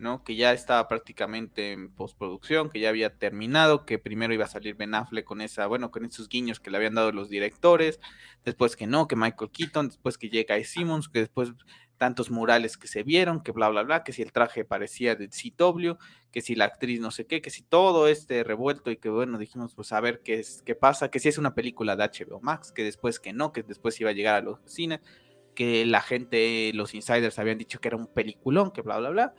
¿no? 0.00 0.24
Que 0.24 0.34
ya 0.34 0.52
estaba 0.52 0.88
prácticamente 0.88 1.72
en 1.72 1.92
postproducción, 1.92 2.70
que 2.70 2.80
ya 2.80 2.88
había 2.88 3.18
terminado, 3.18 3.84
que 3.84 3.98
primero 3.98 4.32
iba 4.32 4.46
a 4.46 4.48
salir 4.48 4.74
Ben 4.74 4.94
Affleck 4.94 5.26
con 5.26 5.42
esa, 5.42 5.66
bueno, 5.66 5.90
con 5.90 6.04
esos 6.06 6.28
guiños 6.28 6.58
que 6.58 6.70
le 6.70 6.78
habían 6.78 6.94
dado 6.94 7.12
los 7.12 7.28
directores, 7.28 8.00
después 8.44 8.76
que 8.76 8.86
no, 8.86 9.06
que 9.06 9.16
Michael 9.16 9.50
Keaton, 9.50 9.88
después 9.88 10.16
que 10.16 10.30
llega 10.30 10.62
Simmons, 10.64 11.08
que 11.08 11.20
después 11.20 11.52
tantos 12.00 12.30
murales 12.30 12.78
que 12.78 12.88
se 12.88 13.02
vieron, 13.02 13.42
que 13.42 13.52
bla, 13.52 13.68
bla, 13.68 13.82
bla, 13.82 14.04
que 14.04 14.14
si 14.14 14.22
el 14.22 14.32
traje 14.32 14.64
parecía 14.64 15.16
de 15.16 15.28
CW, 15.28 15.98
que 16.32 16.40
si 16.40 16.54
la 16.54 16.64
actriz 16.64 16.98
no 16.98 17.10
sé 17.10 17.26
qué, 17.26 17.42
que 17.42 17.50
si 17.50 17.60
todo 17.60 18.08
este 18.08 18.42
revuelto 18.42 18.90
y 18.90 18.96
que 18.96 19.10
bueno, 19.10 19.36
dijimos 19.36 19.74
pues 19.74 19.92
a 19.92 20.00
ver 20.00 20.22
qué, 20.22 20.38
es, 20.38 20.62
qué 20.64 20.74
pasa, 20.74 21.10
que 21.10 21.18
si 21.18 21.28
es 21.28 21.36
una 21.36 21.54
película 21.54 21.96
de 21.96 22.04
HBO 22.04 22.40
Max, 22.40 22.72
que 22.72 22.84
después 22.84 23.20
que 23.20 23.34
no, 23.34 23.52
que 23.52 23.62
después 23.62 24.00
iba 24.00 24.08
a 24.08 24.14
llegar 24.14 24.36
a 24.36 24.40
los 24.40 24.60
cines, 24.64 25.00
que 25.54 25.84
la 25.84 26.00
gente, 26.00 26.72
los 26.72 26.94
insiders 26.94 27.38
habían 27.38 27.58
dicho 27.58 27.82
que 27.82 27.88
era 27.88 27.98
un 27.98 28.06
peliculón, 28.06 28.70
que 28.70 28.80
bla, 28.80 28.96
bla, 28.96 29.10
bla. 29.10 29.34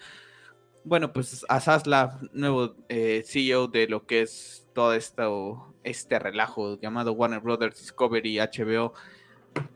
Bueno, 0.84 1.12
pues 1.14 1.44
Asaslav, 1.50 2.30
nuevo 2.32 2.76
eh, 2.90 3.24
CEO 3.26 3.70
de 3.70 3.88
lo 3.88 4.06
que 4.06 4.22
es 4.22 4.68
todo 4.76 4.94
esto, 4.94 5.74
este 5.84 6.20
relajo 6.20 6.80
llamado 6.80 7.14
Warner 7.14 7.40
Brothers 7.40 7.80
Discovery 7.80 8.38
HBO, 8.38 8.94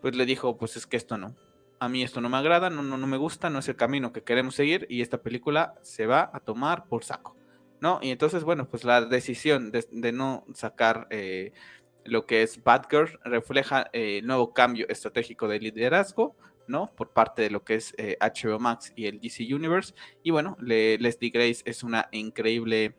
pues 0.02 0.16
le 0.16 0.28
dijo, 0.28 0.56
pues 0.56 0.78
es 0.78 0.86
que 0.86 0.98
esto 0.98 1.18
no. 1.18 1.36
A 1.80 1.90
mí 1.90 2.04
esto 2.04 2.22
no 2.22 2.30
me 2.30 2.38
agrada, 2.38 2.70
no, 2.70 2.84
no, 2.84 2.98
no 2.98 3.08
me 3.08 3.18
gusta, 3.18 3.50
no 3.50 3.60
es 3.60 3.68
el 3.68 3.76
camino 3.76 4.14
que 4.14 4.24
queremos 4.24 4.56
seguir 4.56 4.88
y 4.90 5.02
esta 5.02 5.22
película 5.22 5.76
se 5.82 6.06
va 6.06 6.30
a 6.34 6.40
tomar 6.40 6.88
por 6.88 7.04
saco. 7.04 7.36
¿No? 7.82 8.00
Y 8.02 8.10
entonces, 8.10 8.44
bueno, 8.44 8.68
pues 8.68 8.84
la 8.84 9.02
decisión 9.02 9.72
de, 9.72 10.12
no 10.12 10.46
sacar 10.54 11.08
eh, 11.12 11.52
lo 12.06 12.26
que 12.26 12.42
es 12.42 12.64
Batgirl 12.64 13.20
refleja 13.26 13.90
eh, 13.92 14.20
el 14.20 14.28
nuevo 14.28 14.54
cambio 14.54 14.88
estratégico 14.90 15.48
de 15.48 15.60
liderazgo 15.60 16.36
¿no? 16.68 16.92
Por 16.96 17.12
parte 17.12 17.44
de 17.44 17.50
lo 17.50 17.64
que 17.64 17.76
es 17.76 17.94
HBO 17.98 18.56
eh, 18.56 18.60
Max 18.60 18.94
y 18.96 19.06
el 19.06 19.20
DC 19.20 19.44
Universe. 19.54 19.94
Y 20.24 20.32
bueno, 20.32 20.58
Leslie 20.60 21.30
Grace 21.30 21.62
es 21.66 21.84
una 21.84 22.08
increíble, 22.12 22.96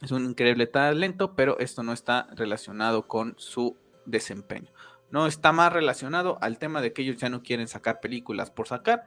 es 0.00 0.10
un 0.10 0.24
increíble 0.24 0.66
talento, 0.66 1.34
pero 1.34 1.58
esto 1.58 1.82
no 1.82 1.92
está 1.92 2.26
relacionado 2.34 3.06
con 3.06 3.34
su 3.38 3.76
desempeño. 4.06 4.72
No 5.10 5.26
está 5.26 5.52
más 5.52 5.72
relacionado 5.72 6.38
al 6.40 6.58
tema 6.58 6.80
de 6.80 6.92
que 6.92 7.02
ellos 7.02 7.16
ya 7.16 7.28
no 7.28 7.42
quieren 7.42 7.68
sacar 7.68 8.00
películas 8.00 8.50
por 8.50 8.68
sacar. 8.68 9.06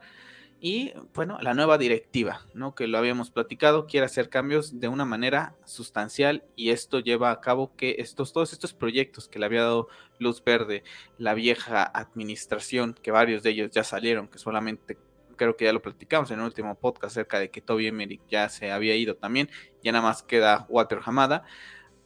Y 0.60 0.94
bueno, 1.12 1.38
la 1.42 1.52
nueva 1.52 1.76
directiva, 1.76 2.40
¿no? 2.54 2.74
Que 2.74 2.86
lo 2.86 2.96
habíamos 2.96 3.30
platicado, 3.30 3.86
quiere 3.86 4.06
hacer 4.06 4.30
cambios 4.30 4.80
de 4.80 4.88
una 4.88 5.04
manera 5.04 5.54
sustancial 5.66 6.44
y 6.56 6.70
esto 6.70 7.00
lleva 7.00 7.30
a 7.30 7.40
cabo 7.40 7.76
que 7.76 7.96
estos, 7.98 8.32
todos 8.32 8.52
estos 8.54 8.72
proyectos 8.72 9.28
que 9.28 9.38
le 9.38 9.44
había 9.46 9.62
dado 9.62 9.88
luz 10.18 10.42
verde 10.42 10.82
la 11.18 11.34
vieja 11.34 11.82
administración, 11.82 12.94
que 12.94 13.10
varios 13.10 13.42
de 13.42 13.50
ellos 13.50 13.70
ya 13.72 13.84
salieron, 13.84 14.26
que 14.28 14.38
solamente 14.38 14.96
creo 15.36 15.56
que 15.56 15.64
ya 15.64 15.72
lo 15.72 15.82
platicamos 15.82 16.30
en 16.30 16.38
el 16.38 16.46
último 16.46 16.74
podcast 16.76 17.12
acerca 17.12 17.38
de 17.38 17.50
que 17.50 17.60
Toby 17.60 17.88
Emmerich 17.88 18.22
ya 18.28 18.48
se 18.48 18.70
había 18.70 18.96
ido 18.96 19.16
también, 19.16 19.50
ya 19.82 19.92
nada 19.92 20.04
más 20.04 20.22
queda 20.22 20.66
Walter 20.68 21.00
Hamada, 21.04 21.44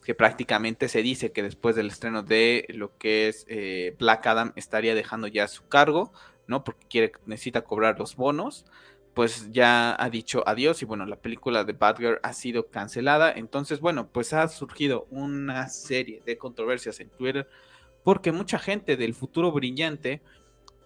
que 0.08 0.14
prácticamente 0.14 0.88
se 0.88 1.02
dice 1.02 1.32
que 1.32 1.42
después 1.42 1.76
del 1.76 1.88
estreno 1.88 2.22
de 2.22 2.64
lo 2.70 2.96
que 2.96 3.28
es 3.28 3.44
eh, 3.46 3.94
Black 3.98 4.26
Adam 4.26 4.54
estaría 4.56 4.94
dejando 4.94 5.26
ya 5.26 5.46
su 5.48 5.68
cargo 5.68 6.12
¿no? 6.46 6.64
Porque 6.64 6.86
quiere, 6.88 7.12
necesita 7.26 7.60
cobrar 7.60 7.98
los 7.98 8.16
bonos, 8.16 8.64
pues 9.12 9.52
ya 9.52 9.94
ha 10.02 10.08
dicho 10.10 10.42
adiós 10.46 10.82
y 10.82 10.86
bueno, 10.86 11.04
la 11.04 11.16
película 11.16 11.62
de 11.62 11.74
Batgirl 11.74 12.20
ha 12.22 12.32
sido 12.32 12.68
cancelada. 12.68 13.30
Entonces, 13.30 13.80
bueno, 13.80 14.08
pues 14.08 14.32
ha 14.32 14.48
surgido 14.48 15.06
una 15.10 15.68
serie 15.68 16.22
de 16.24 16.38
controversias 16.38 17.00
en 17.00 17.10
Twitter 17.10 17.46
porque 18.02 18.32
mucha 18.32 18.58
gente 18.58 18.96
del 18.96 19.14
futuro 19.14 19.52
brillante 19.52 20.22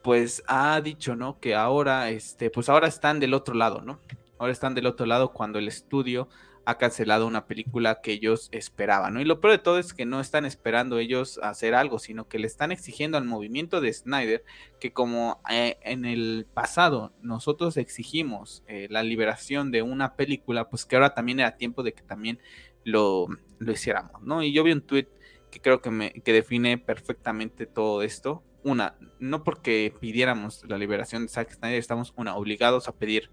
pues 0.03 0.43
ha 0.49 0.81
dicho, 0.81 1.14
¿no? 1.14 1.39
Que 1.39 1.55
ahora, 1.55 2.11
este, 2.11 2.51
pues 2.51 2.68
ahora 2.68 2.89
están 2.89 3.20
del 3.20 3.35
otro 3.35 3.55
lado, 3.55 3.83
¿no? 3.83 4.01
Ahora 4.39 4.53
están 4.53 4.75
del 4.75 4.87
otro 4.87 5.07
lado 5.07 5.33
cuando 5.33 5.61
el 5.61 5.68
estudio 5.68 6.29
ha 6.64 6.78
cancelado 6.78 7.26
una 7.26 7.46
película 7.46 8.00
que 8.02 8.12
ellos 8.12 8.48
esperaban. 8.52 9.18
Y 9.20 9.24
lo 9.24 9.40
peor 9.40 9.52
de 9.52 9.58
todo 9.58 9.78
es 9.78 9.92
que 9.92 10.06
no 10.06 10.20
están 10.20 10.44
esperando 10.44 10.98
ellos 10.98 11.40
hacer 11.42 11.74
algo, 11.74 11.98
sino 11.98 12.28
que 12.28 12.38
le 12.38 12.46
están 12.46 12.72
exigiendo 12.72 13.18
al 13.18 13.24
movimiento 13.24 13.80
de 13.80 13.92
Snyder 13.92 14.44
que 14.78 14.92
como 14.92 15.40
eh, 15.50 15.78
en 15.82 16.04
el 16.04 16.46
pasado 16.52 17.12
nosotros 17.20 17.76
exigimos 17.76 18.62
eh, 18.68 18.86
la 18.90 19.02
liberación 19.02 19.70
de 19.70 19.82
una 19.82 20.14
película, 20.14 20.68
pues 20.68 20.84
que 20.84 20.96
ahora 20.96 21.14
también 21.14 21.40
era 21.40 21.56
tiempo 21.56 21.82
de 21.82 21.94
que 21.94 22.02
también 22.02 22.38
lo, 22.84 23.28
lo 23.58 23.72
hiciéramos, 23.72 24.22
¿no? 24.22 24.42
Y 24.42 24.52
yo 24.52 24.64
vi 24.64 24.72
un 24.72 24.82
tweet 24.82 25.08
que 25.50 25.60
creo 25.60 25.80
que, 25.82 25.90
me, 25.90 26.12
que 26.12 26.32
define 26.32 26.78
perfectamente 26.78 27.66
todo 27.66 28.02
esto. 28.02 28.42
Una, 28.64 28.96
no 29.18 29.44
porque 29.44 29.92
pidiéramos 30.00 30.64
la 30.68 30.78
liberación 30.78 31.22
de 31.22 31.28
Zack 31.28 31.52
Snyder, 31.52 31.78
estamos 31.78 32.12
una, 32.16 32.36
obligados 32.36 32.88
a 32.88 32.96
pedir 32.96 33.30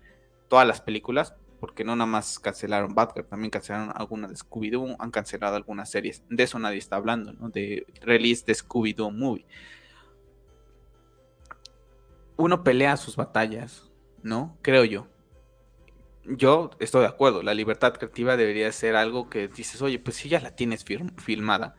todas 0.48 0.68
las 0.68 0.82
películas, 0.82 1.36
porque 1.60 1.84
no 1.84 1.96
nada 1.96 2.10
más 2.10 2.40
cancelaron 2.40 2.96
Batgirl, 2.96 3.28
también 3.28 3.52
cancelaron 3.52 3.92
algunas 3.96 4.30
de 4.30 4.36
Scooby-Doo, 4.38 4.96
han 5.00 5.12
cancelado 5.12 5.56
algunas 5.56 5.90
series. 5.90 6.24
De 6.30 6.44
eso 6.44 6.60
nadie 6.60 6.78
está 6.78 6.96
hablando, 6.96 7.34
¿no? 7.34 7.50
De 7.50 7.86
release 8.02 8.44
de 8.46 8.54
Scooby-Doo 8.54 9.12
Movie. 9.12 9.46
Uno 12.38 12.64
pelea 12.64 12.96
sus 12.98 13.16
batallas, 13.16 13.90
¿no? 14.24 14.58
Creo 14.62 14.86
yo. 14.86 15.08
Yo 16.26 16.72
estoy 16.80 17.02
de 17.02 17.08
acuerdo, 17.08 17.42
la 17.44 17.54
libertad 17.54 17.94
creativa 17.94 18.38
debería 18.38 18.72
ser 18.72 18.96
algo 18.96 19.30
que 19.30 19.48
dices, 19.48 19.82
oye, 19.82 20.00
pues 20.00 20.18
si 20.18 20.30
ya 20.30 20.40
la 20.40 20.56
tienes 20.56 20.86
filmada, 21.18 21.76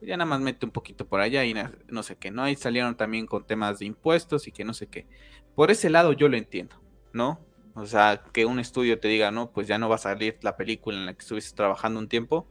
ya 0.00 0.16
nada 0.16 0.28
más 0.28 0.40
mete 0.40 0.66
un 0.66 0.72
poquito 0.72 1.06
por 1.06 1.20
allá 1.20 1.44
y 1.44 1.54
no 1.88 2.02
sé 2.02 2.16
qué, 2.16 2.30
¿no? 2.30 2.42
Ahí 2.42 2.56
salieron 2.56 2.96
también 2.96 3.26
con 3.26 3.46
temas 3.46 3.78
de 3.78 3.86
impuestos 3.86 4.48
y 4.48 4.52
que 4.52 4.64
no 4.64 4.74
sé 4.74 4.88
qué. 4.88 5.06
Por 5.54 5.70
ese 5.70 5.88
lado 5.90 6.12
yo 6.12 6.28
lo 6.28 6.36
entiendo, 6.36 6.76
¿no? 7.12 7.40
O 7.74 7.86
sea, 7.86 8.22
que 8.32 8.46
un 8.46 8.60
estudio 8.60 9.00
te 9.00 9.08
diga, 9.08 9.30
no, 9.30 9.50
pues 9.50 9.66
ya 9.66 9.78
no 9.78 9.88
va 9.88 9.96
a 9.96 9.98
salir 9.98 10.38
la 10.42 10.56
película 10.56 10.96
en 10.96 11.06
la 11.06 11.14
que 11.14 11.20
estuviste 11.20 11.56
trabajando 11.56 11.98
un 11.98 12.08
tiempo. 12.08 12.46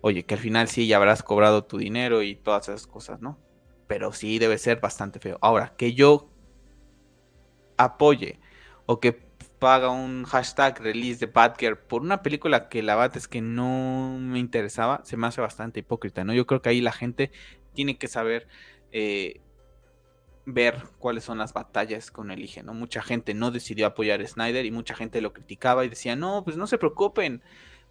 Oye, 0.00 0.24
que 0.24 0.34
al 0.34 0.40
final 0.40 0.68
sí 0.68 0.88
ya 0.88 0.96
habrás 0.96 1.22
cobrado 1.22 1.64
tu 1.64 1.78
dinero 1.78 2.22
y 2.22 2.34
todas 2.34 2.68
esas 2.68 2.86
cosas, 2.88 3.20
¿no? 3.20 3.38
Pero 3.86 4.12
sí 4.12 4.38
debe 4.40 4.58
ser 4.58 4.80
bastante 4.80 5.20
feo. 5.20 5.38
Ahora, 5.40 5.74
que 5.76 5.94
yo 5.94 6.28
apoye 7.76 8.40
o 8.86 8.98
que 8.98 9.12
paga 9.62 9.90
un 9.90 10.24
hashtag 10.24 10.80
release 10.80 11.24
de 11.24 11.30
Batgirl 11.32 11.78
por 11.78 12.02
una 12.02 12.20
película 12.20 12.68
que 12.68 12.82
la 12.82 12.96
verdad 12.96 13.16
es 13.16 13.28
que 13.28 13.40
no 13.40 14.16
me 14.18 14.40
interesaba, 14.40 15.02
se 15.04 15.16
me 15.16 15.28
hace 15.28 15.40
bastante 15.40 15.80
hipócrita, 15.80 16.24
¿no? 16.24 16.34
Yo 16.34 16.46
creo 16.46 16.62
que 16.62 16.70
ahí 16.70 16.80
la 16.80 16.90
gente 16.90 17.30
tiene 17.74 17.96
que 17.96 18.08
saber 18.08 18.48
eh, 18.90 19.40
ver 20.44 20.76
cuáles 20.98 21.24
son 21.24 21.38
las 21.38 21.52
batallas 21.52 22.10
con 22.10 22.30
el 22.30 22.40
IGE, 22.40 22.62
¿no? 22.62 22.74
Mucha 22.74 23.02
gente 23.02 23.34
no 23.34 23.50
decidió 23.50 23.86
apoyar 23.86 24.20
a 24.20 24.26
Snyder 24.26 24.64
y 24.64 24.70
mucha 24.70 24.94
gente 24.94 25.20
lo 25.20 25.32
criticaba 25.32 25.84
y 25.84 25.88
decía, 25.88 26.16
no, 26.16 26.42
pues 26.44 26.56
no 26.56 26.66
se 26.66 26.78
preocupen, 26.78 27.42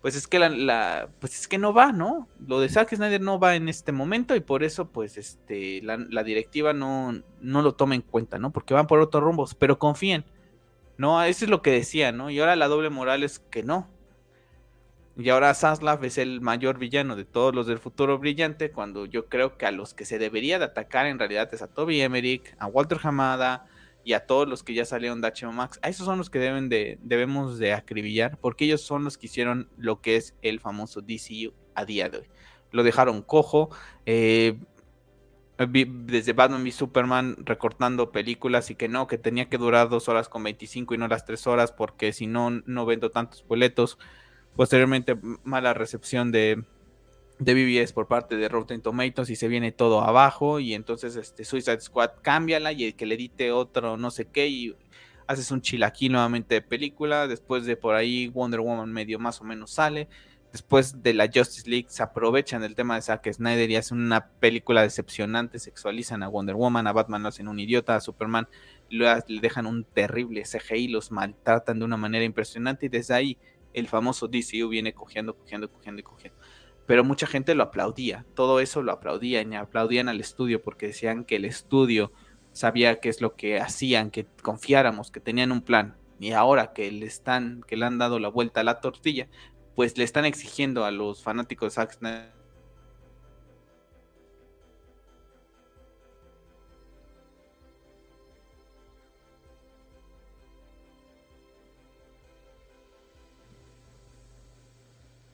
pues 0.02 0.16
es 0.16 0.28
que 0.28 0.40
la, 0.40 1.10
pues 1.20 1.40
es 1.40 1.48
que 1.48 1.60
no 1.60 1.74
va, 1.74 1.92
¿no? 1.92 2.28
Lo 2.46 2.60
de 2.60 2.70
Zack 2.70 2.96
Snyder 2.96 3.22
no 3.22 3.40
va 3.40 3.56
en 3.56 3.70
este 3.70 3.92
momento 3.92 4.36
y 4.36 4.40
por 4.40 4.64
eso, 4.64 4.90
pues, 4.90 5.18
este, 5.18 5.82
la, 5.84 6.24
directiva 6.24 6.74
no, 6.74 7.22
no 7.40 7.62
lo 7.62 7.76
toma 7.76 7.96
en 7.96 8.02
cuenta, 8.02 8.40
¿no? 8.40 8.52
Porque 8.52 8.74
van 8.74 8.88
por 8.88 9.00
otros 9.00 9.24
rumbos, 9.24 9.54
pero 9.54 9.78
confíen, 9.78 10.26
¿no? 10.98 11.24
Eso 11.24 11.46
es 11.46 11.52
lo 11.52 11.62
que 11.62 11.72
decía, 11.72 12.12
¿no? 12.12 12.32
Y 12.32 12.40
ahora 12.40 12.56
la 12.56 12.68
doble 12.68 12.90
moral 12.90 13.24
es 13.24 13.40
que 13.40 13.62
no, 13.62 13.88
y 15.24 15.30
ahora 15.30 15.54
Zaslav 15.54 16.04
es 16.04 16.18
el 16.18 16.42
mayor 16.42 16.78
villano 16.78 17.16
de 17.16 17.26
todos 17.26 17.54
los 17.54 17.68
del 17.68 17.80
futuro 17.80 18.18
brillante, 18.18 18.72
cuando 18.72 19.06
yo 19.06 19.28
creo 19.28 19.58
que 19.58 19.66
a 19.66 19.72
los 19.72 19.94
que 19.94 20.06
se 20.06 20.20
debería 20.20 20.60
de 20.60 20.66
atacar 20.66 21.06
en 21.06 21.20
realidad 21.20 21.54
es 21.54 21.62
a 21.62 21.68
Toby 21.68 22.02
Emmerich, 22.02 22.56
a 22.60 22.68
Walter 22.68 23.00
Hamada 23.02 23.66
y 24.04 24.14
a 24.14 24.26
todos 24.26 24.48
los 24.48 24.64
que 24.64 24.74
ya 24.74 24.86
salieron 24.86 25.22
de 25.22 25.28
HBO 25.28 25.52
Max. 25.52 25.80
A 25.84 25.90
esos 25.90 26.06
son 26.06 26.18
los 26.18 26.30
que 26.30 26.40
deben 26.40 26.70
de, 26.70 26.98
debemos 27.04 27.60
de 27.60 27.74
acribillar, 27.74 28.38
porque 28.40 28.66
ellos 28.66 28.82
son 28.82 29.04
los 29.04 29.18
que 29.18 29.28
hicieron 29.28 29.70
lo 29.78 30.02
que 30.02 30.16
es 30.16 30.36
el 30.42 30.60
famoso 30.60 31.02
DCU 31.02 31.54
a 31.76 31.86
día 31.86 32.10
de 32.10 32.20
hoy. 32.20 32.30
Lo 32.72 32.84
dejaron 32.84 33.22
cojo, 33.22 33.70
eh, 34.06 34.58
desde 35.68 36.34
Batman 36.34 36.66
y 36.66 36.72
Superman 36.72 37.36
recortando 37.40 38.12
películas 38.12 38.72
y 38.72 38.76
que 38.76 38.88
no, 38.88 39.08
que 39.08 39.18
tenía 39.18 39.50
que 39.50 39.58
durar 39.58 39.90
dos 39.90 40.10
horas 40.10 40.30
con 40.30 40.44
25 40.44 40.96
y 40.96 40.98
no 40.98 41.08
las 41.08 41.26
tres 41.26 41.46
horas 41.46 41.72
porque 41.72 42.14
si 42.14 42.26
no, 42.26 42.50
no 42.50 42.86
vendo 42.86 43.12
tantos 43.12 43.46
boletos. 43.48 44.00
Posteriormente, 44.56 45.18
mala 45.44 45.74
recepción 45.74 46.32
de, 46.32 46.64
de 47.40 47.54
BBS 47.54 47.94
por 47.94 48.08
parte 48.08 48.38
de 48.38 48.50
Rotten 48.50 48.82
Tomatoes 48.82 49.30
y 49.30 49.36
se 49.36 49.48
viene 49.48 49.72
todo 49.72 50.02
abajo. 50.02 50.60
Y 50.60 50.74
entonces 50.74 51.16
este 51.16 51.46
Suicide 51.46 51.82
Squad 51.82 52.12
cámbiala 52.22 52.72
y 52.72 52.94
que 52.94 53.06
le 53.06 53.16
edite 53.16 53.52
otro 53.52 53.98
no 53.98 54.12
sé 54.12 54.26
qué. 54.26 54.48
Y 54.48 54.76
haces 55.28 55.52
un 55.52 55.62
chilaquí 55.62 56.10
nuevamente 56.10 56.56
de 56.56 56.62
película. 56.62 57.28
Después 57.28 57.66
de 57.66 57.78
por 57.78 57.96
ahí 57.96 58.28
Wonder 58.28 58.60
Woman 58.60 58.92
medio 58.92 59.20
más 59.20 59.42
o 59.42 59.44
menos 59.44 59.72
sale. 59.72 60.08
Después 60.52 61.02
de 61.02 61.14
la 61.14 61.30
Justice 61.34 61.70
League 61.70 61.88
se 61.88 62.04
aprovechan 62.04 62.62
del 62.62 62.76
tema 62.76 62.96
de 62.96 63.02
Zack 63.02 63.32
Snyder 63.32 63.72
y 63.72 63.78
hacen 63.78 64.00
una 64.00 64.28
película 64.28 64.82
decepcionante, 64.82 65.60
sexualizan 65.60 66.24
a 66.24 66.28
Wonder 66.28 66.56
Woman, 66.56 66.88
a 66.88 66.92
Batman 66.92 67.24
lo 67.24 67.30
hacen 67.30 67.48
un 67.48 67.58
idiota, 67.58 67.96
a 67.96 68.02
Superman 68.02 68.50
le 68.90 69.40
dejan 69.40 69.66
un 69.66 69.86
terrible 69.86 70.44
CGI, 70.44 70.90
los 70.90 71.10
maltratan 71.10 71.80
de 71.80 71.86
una 71.86 71.96
manera 71.96 72.26
impresionante 72.26 72.88
y 72.88 72.90
desde 72.90 73.14
ahí 73.14 73.38
el 73.74 73.88
famoso 73.88 74.28
DCU 74.28 74.70
viene 74.70 74.94
cogiendo, 74.94 75.36
cogiendo, 75.36 75.72
cogiendo 75.72 76.00
y 76.00 76.04
cogiendo. 76.04 76.40
Pero 76.86 77.04
mucha 77.04 77.28
gente 77.28 77.56
lo 77.56 77.64
aplaudía, 77.64 78.26
todo 78.36 78.60
eso 78.60 78.82
lo 78.82 78.92
aplaudían 78.92 79.54
y 79.54 79.56
aplaudían 79.56 80.10
al 80.10 80.20
estudio 80.20 80.62
porque 80.62 80.88
decían 80.88 81.24
que 81.24 81.38
el 81.38 81.46
estudio 81.46 82.12
sabía 82.52 83.00
qué 83.00 83.10
es 83.10 83.22
lo 83.22 83.36
que 83.36 83.60
hacían, 83.60 84.12
que 84.12 84.26
confiáramos, 84.42 85.12
que 85.12 85.20
tenían 85.20 85.52
un 85.52 85.62
plan. 85.62 85.98
Y 86.20 86.32
ahora 86.32 86.74
que 86.74 86.92
le 86.92 87.06
están, 87.06 87.64
que 87.68 87.78
le 87.78 87.86
han 87.86 87.98
dado 87.98 88.20
la 88.20 88.28
vuelta 88.30 88.62
a 88.62 88.64
la 88.64 88.80
tortilla, 88.80 89.28
pues 89.76 89.98
le 89.98 90.04
están 90.04 90.26
exigiendo 90.26 90.86
a 90.86 90.92
los 90.92 91.24
fanáticos 91.24 91.72
de 91.72 91.76
Zack 91.76 91.94
Snyder 91.94 92.41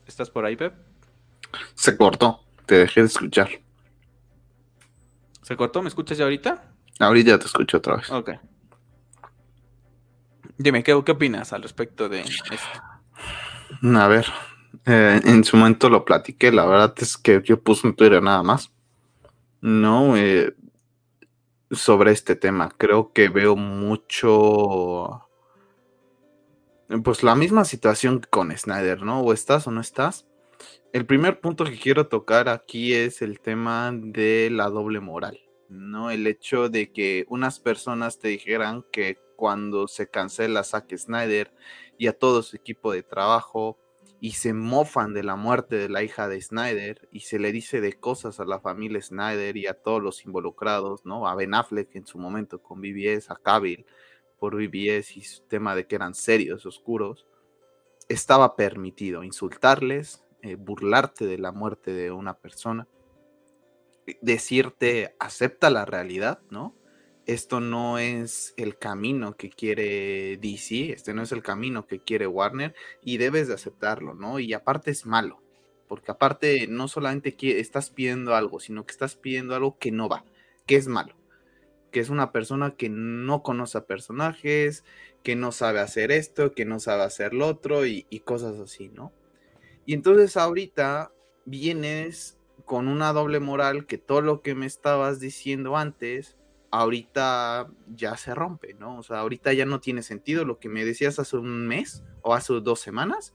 ¿Estás 0.07 0.29
por 0.29 0.45
ahí, 0.45 0.55
Pep? 0.55 0.73
Se 1.75 1.97
cortó, 1.97 2.39
te 2.65 2.75
dejé 2.75 3.01
de 3.01 3.07
escuchar. 3.07 3.49
¿Se 5.41 5.55
cortó? 5.55 5.81
¿Me 5.81 5.89
escuchas 5.89 6.17
ya 6.17 6.23
ahorita? 6.23 6.73
Ahorita 6.99 7.37
te 7.37 7.45
escucho 7.45 7.77
otra 7.77 7.97
vez. 7.97 8.09
Ok. 8.09 8.31
Dime, 10.57 10.83
¿qué, 10.83 10.99
qué 11.05 11.11
opinas 11.11 11.53
al 11.53 11.61
respecto 11.61 12.09
de 12.09 12.21
esto? 12.21 12.55
A 13.83 14.07
ver, 14.07 14.25
eh, 14.85 15.21
en 15.23 15.43
su 15.43 15.57
momento 15.57 15.89
lo 15.89 16.03
platiqué, 16.03 16.51
la 16.51 16.65
verdad 16.65 16.93
es 16.97 17.17
que 17.17 17.41
yo 17.43 17.61
puse 17.61 17.85
un 17.85 17.95
Twitter 17.95 18.23
nada 18.23 18.41
más. 18.43 18.71
No, 19.61 20.17
eh, 20.17 20.55
sobre 21.71 22.11
este 22.11 22.35
tema. 22.35 22.69
Creo 22.77 23.11
que 23.11 23.29
veo 23.29 23.55
mucho 23.55 25.26
pues 27.03 27.23
la 27.23 27.35
misma 27.35 27.65
situación 27.65 28.21
con 28.29 28.55
Snyder, 28.55 29.01
¿no? 29.01 29.21
O 29.21 29.33
estás 29.33 29.67
o 29.67 29.71
no 29.71 29.81
estás. 29.81 30.25
El 30.93 31.05
primer 31.05 31.41
punto 31.41 31.65
que 31.65 31.77
quiero 31.77 32.07
tocar 32.07 32.49
aquí 32.49 32.93
es 32.93 33.21
el 33.21 33.39
tema 33.39 33.91
de 33.93 34.49
la 34.51 34.69
doble 34.69 34.99
moral, 34.99 35.39
¿no? 35.69 36.11
El 36.11 36.25
hecho 36.27 36.69
de 36.69 36.91
que 36.91 37.25
unas 37.29 37.59
personas 37.59 38.19
te 38.19 38.29
dijeran 38.29 38.85
que 38.91 39.19
cuando 39.35 39.87
se 39.87 40.09
cancela 40.09 40.63
Zack 40.63 40.95
Snyder 40.97 41.53
y 41.97 42.07
a 42.07 42.17
todo 42.17 42.41
su 42.41 42.55
equipo 42.55 42.93
de 42.93 43.03
trabajo 43.03 43.77
y 44.19 44.31
se 44.31 44.53
mofan 44.53 45.13
de 45.13 45.23
la 45.23 45.35
muerte 45.35 45.75
de 45.75 45.89
la 45.89 46.03
hija 46.03 46.27
de 46.27 46.41
Snyder 46.41 47.07
y 47.11 47.19
se 47.19 47.37
le 47.37 47.51
dice 47.51 47.81
de 47.81 47.93
cosas 47.93 48.39
a 48.39 48.45
la 48.45 48.59
familia 48.59 49.01
Snyder 49.01 49.55
y 49.57 49.67
a 49.67 49.73
todos 49.75 50.01
los 50.01 50.25
involucrados, 50.25 51.05
¿no? 51.05 51.27
A 51.27 51.35
Ben 51.35 51.53
Affleck 51.53 51.95
en 51.95 52.07
su 52.07 52.17
momento 52.17 52.61
con 52.61 52.81
BBS, 52.81 53.29
a 53.29 53.35
Cavill, 53.35 53.85
por 54.39 54.55
BBS 54.55 55.17
y 55.17 55.21
su 55.21 55.43
tema 55.43 55.75
de 55.75 55.87
que 55.87 55.95
eran 55.95 56.13
serios, 56.13 56.65
oscuros, 56.65 57.27
estaba 58.09 58.55
permitido 58.55 59.23
insultarles, 59.23 60.23
eh, 60.41 60.55
burlarte 60.55 61.25
de 61.25 61.37
la 61.37 61.51
muerte 61.51 61.93
de 61.93 62.11
una 62.11 62.37
persona, 62.37 62.87
decirte 64.21 65.15
acepta 65.19 65.69
la 65.69 65.85
realidad, 65.85 66.39
¿no? 66.49 66.75
Esto 67.25 67.59
no 67.59 67.97
es 67.99 68.53
el 68.55 68.77
camino 68.77 69.35
que 69.35 69.49
quiere 69.49 70.37
DC, 70.37 70.93
este 70.93 71.13
no 71.13 71.23
es 71.23 71.33
el 71.33 71.43
camino 71.43 71.85
que 71.85 71.99
quiere 71.99 72.25
Warner 72.25 72.73
y 73.01 73.17
debes 73.17 73.49
de 73.49 73.55
aceptarlo, 73.55 74.13
¿no? 74.13 74.39
Y 74.39 74.53
aparte 74.53 74.91
es 74.91 75.05
malo, 75.05 75.41
porque 75.89 76.11
aparte 76.11 76.67
no 76.67 76.87
solamente 76.87 77.35
estás 77.59 77.89
pidiendo 77.89 78.33
algo, 78.33 78.61
sino 78.61 78.85
que 78.85 78.93
estás 78.93 79.17
pidiendo 79.17 79.55
algo 79.55 79.77
que 79.77 79.91
no 79.91 80.07
va, 80.07 80.23
que 80.65 80.77
es 80.77 80.87
malo, 80.87 81.16
es 81.99 82.09
una 82.09 82.31
persona 82.31 82.75
que 82.75 82.89
no 82.89 83.43
conoce 83.43 83.77
a 83.77 83.85
personajes, 83.85 84.83
que 85.23 85.35
no 85.35 85.51
sabe 85.51 85.79
hacer 85.79 86.11
esto, 86.11 86.53
que 86.53 86.65
no 86.65 86.79
sabe 86.79 87.03
hacer 87.03 87.33
lo 87.33 87.47
otro 87.47 87.85
y, 87.85 88.05
y 88.09 88.21
cosas 88.21 88.59
así, 88.59 88.89
¿no? 88.89 89.13
Y 89.85 89.93
entonces 89.93 90.37
ahorita 90.37 91.11
vienes 91.45 92.37
con 92.65 92.87
una 92.87 93.13
doble 93.13 93.39
moral 93.39 93.85
que 93.85 93.97
todo 93.97 94.21
lo 94.21 94.41
que 94.41 94.55
me 94.55 94.65
estabas 94.65 95.19
diciendo 95.19 95.77
antes 95.77 96.37
ahorita 96.71 97.69
ya 97.95 98.17
se 98.17 98.35
rompe, 98.35 98.73
¿no? 98.73 98.97
O 98.97 99.03
sea, 99.03 99.19
ahorita 99.19 99.53
ya 99.53 99.65
no 99.65 99.79
tiene 99.79 100.03
sentido 100.03 100.45
lo 100.45 100.59
que 100.59 100.69
me 100.69 100.85
decías 100.85 101.19
hace 101.19 101.37
un 101.37 101.67
mes 101.67 102.03
o 102.21 102.33
hace 102.33 102.53
dos 102.53 102.79
semanas, 102.79 103.33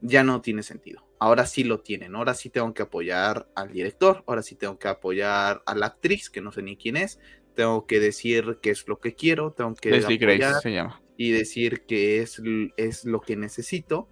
ya 0.00 0.24
no 0.24 0.40
tiene 0.40 0.62
sentido. 0.62 1.06
Ahora 1.18 1.46
sí 1.46 1.64
lo 1.64 1.80
tienen, 1.80 2.14
ahora 2.14 2.34
sí 2.34 2.50
tengo 2.50 2.74
que 2.74 2.82
apoyar 2.82 3.48
al 3.54 3.72
director, 3.72 4.24
ahora 4.26 4.42
sí 4.42 4.54
tengo 4.54 4.78
que 4.78 4.88
apoyar 4.88 5.62
a 5.64 5.74
la 5.74 5.86
actriz, 5.86 6.28
que 6.28 6.40
no 6.40 6.52
sé 6.52 6.62
ni 6.62 6.76
quién 6.76 6.96
es, 6.96 7.18
tengo 7.56 7.86
que 7.86 7.98
decir 7.98 8.58
qué 8.62 8.70
es 8.70 8.86
lo 8.86 9.00
que 9.00 9.14
quiero, 9.14 9.52
tengo 9.52 9.74
que 9.74 9.90
Grace 9.90 10.60
se 10.60 10.72
llama. 10.72 11.02
y 11.16 11.32
decir 11.32 11.86
que 11.86 12.20
es, 12.20 12.40
es 12.76 13.04
lo 13.04 13.20
que 13.20 13.34
necesito, 13.34 14.08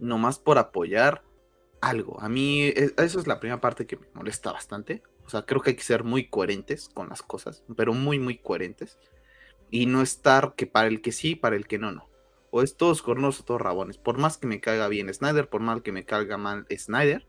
nomás 0.00 0.38
por 0.40 0.58
apoyar 0.58 1.22
algo. 1.80 2.20
A 2.20 2.28
mí, 2.28 2.62
e, 2.64 2.92
eso 2.96 3.20
es 3.20 3.26
la 3.26 3.38
primera 3.38 3.60
parte 3.60 3.86
que 3.86 3.96
me 3.96 4.06
molesta 4.14 4.50
bastante. 4.50 5.02
O 5.24 5.28
sea, 5.28 5.42
creo 5.42 5.60
que 5.60 5.70
hay 5.70 5.76
que 5.76 5.82
ser 5.84 6.02
muy 6.02 6.28
coherentes 6.28 6.88
con 6.88 7.08
las 7.08 7.22
cosas, 7.22 7.62
pero 7.76 7.92
muy, 7.92 8.18
muy 8.18 8.38
coherentes. 8.38 8.98
Y 9.70 9.86
no 9.86 10.02
estar 10.02 10.54
que 10.56 10.66
para 10.66 10.88
el 10.88 11.00
que 11.00 11.12
sí, 11.12 11.36
para 11.36 11.54
el 11.54 11.66
que 11.66 11.78
no, 11.78 11.92
no. 11.92 12.08
O 12.50 12.62
es 12.62 12.76
todos 12.76 13.02
cornos 13.02 13.40
o 13.40 13.44
todos 13.44 13.60
rabones. 13.60 13.98
Por 13.98 14.18
más 14.18 14.36
que 14.36 14.46
me 14.46 14.60
caiga 14.60 14.88
bien 14.88 15.12
Snyder, 15.12 15.48
por 15.48 15.60
mal 15.60 15.82
que 15.82 15.92
me 15.92 16.04
caiga 16.04 16.36
mal 16.36 16.66
Snyder, 16.76 17.26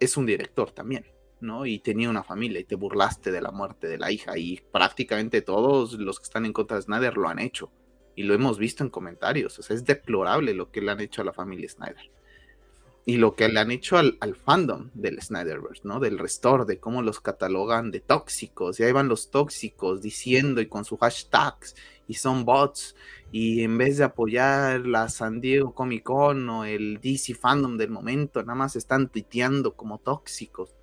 es 0.00 0.16
un 0.16 0.26
director 0.26 0.70
también, 0.70 1.06
¿no? 1.44 1.66
Y 1.66 1.78
tenía 1.78 2.10
una 2.10 2.24
familia 2.24 2.60
y 2.60 2.64
te 2.64 2.74
burlaste 2.74 3.30
de 3.30 3.40
la 3.40 3.50
muerte 3.50 3.86
de 3.86 3.98
la 3.98 4.10
hija. 4.10 4.36
Y 4.36 4.60
prácticamente 4.72 5.42
todos 5.42 5.94
los 5.94 6.18
que 6.18 6.24
están 6.24 6.46
en 6.46 6.52
contra 6.52 6.76
de 6.76 6.82
Snyder 6.82 7.16
lo 7.16 7.28
han 7.28 7.38
hecho. 7.38 7.70
Y 8.16 8.24
lo 8.24 8.34
hemos 8.34 8.58
visto 8.58 8.82
en 8.82 8.90
comentarios. 8.90 9.58
O 9.58 9.62
sea, 9.62 9.76
es 9.76 9.84
deplorable 9.84 10.54
lo 10.54 10.70
que 10.70 10.80
le 10.80 10.90
han 10.90 11.00
hecho 11.00 11.22
a 11.22 11.24
la 11.24 11.32
familia 11.32 11.68
Snyder 11.68 12.10
y 13.06 13.18
lo 13.18 13.34
que 13.34 13.48
le 13.48 13.60
han 13.60 13.70
hecho 13.70 13.98
al, 13.98 14.36
fandom 14.44 14.90
del 14.94 15.20
Snyderverse, 15.20 15.82
¿no? 15.84 16.00
Del 16.00 16.18
restore, 16.18 16.64
de 16.64 16.78
cómo 16.78 17.02
los 17.02 17.20
catalogan 17.20 17.90
de 17.90 18.00
tóxicos. 18.00 18.80
Y 18.80 18.84
ahí 18.84 18.92
van 18.92 19.08
los 19.08 19.30
tóxicos 19.30 20.00
diciendo 20.00 20.60
y 20.60 20.66
con 20.66 20.84
sus 20.84 20.98
hashtags 20.98 21.76
y 22.08 22.14
son 22.14 22.44
bots. 22.44 22.96
Y 23.30 23.62
en 23.62 23.76
vez 23.76 23.98
de 23.98 24.04
apoyar 24.04 24.86
la 24.86 25.08
San 25.10 25.40
Diego 25.40 25.74
Comic 25.74 26.04
Con 26.04 26.48
o 26.48 26.64
el 26.64 26.98
DC 27.00 27.34
fandom 27.34 27.76
del 27.76 27.90
momento, 27.90 28.40
nada 28.42 28.54
más 28.54 28.74
están 28.76 29.08
tuiteando 29.08 29.74
como 29.74 29.98
tóxicos. 29.98 30.74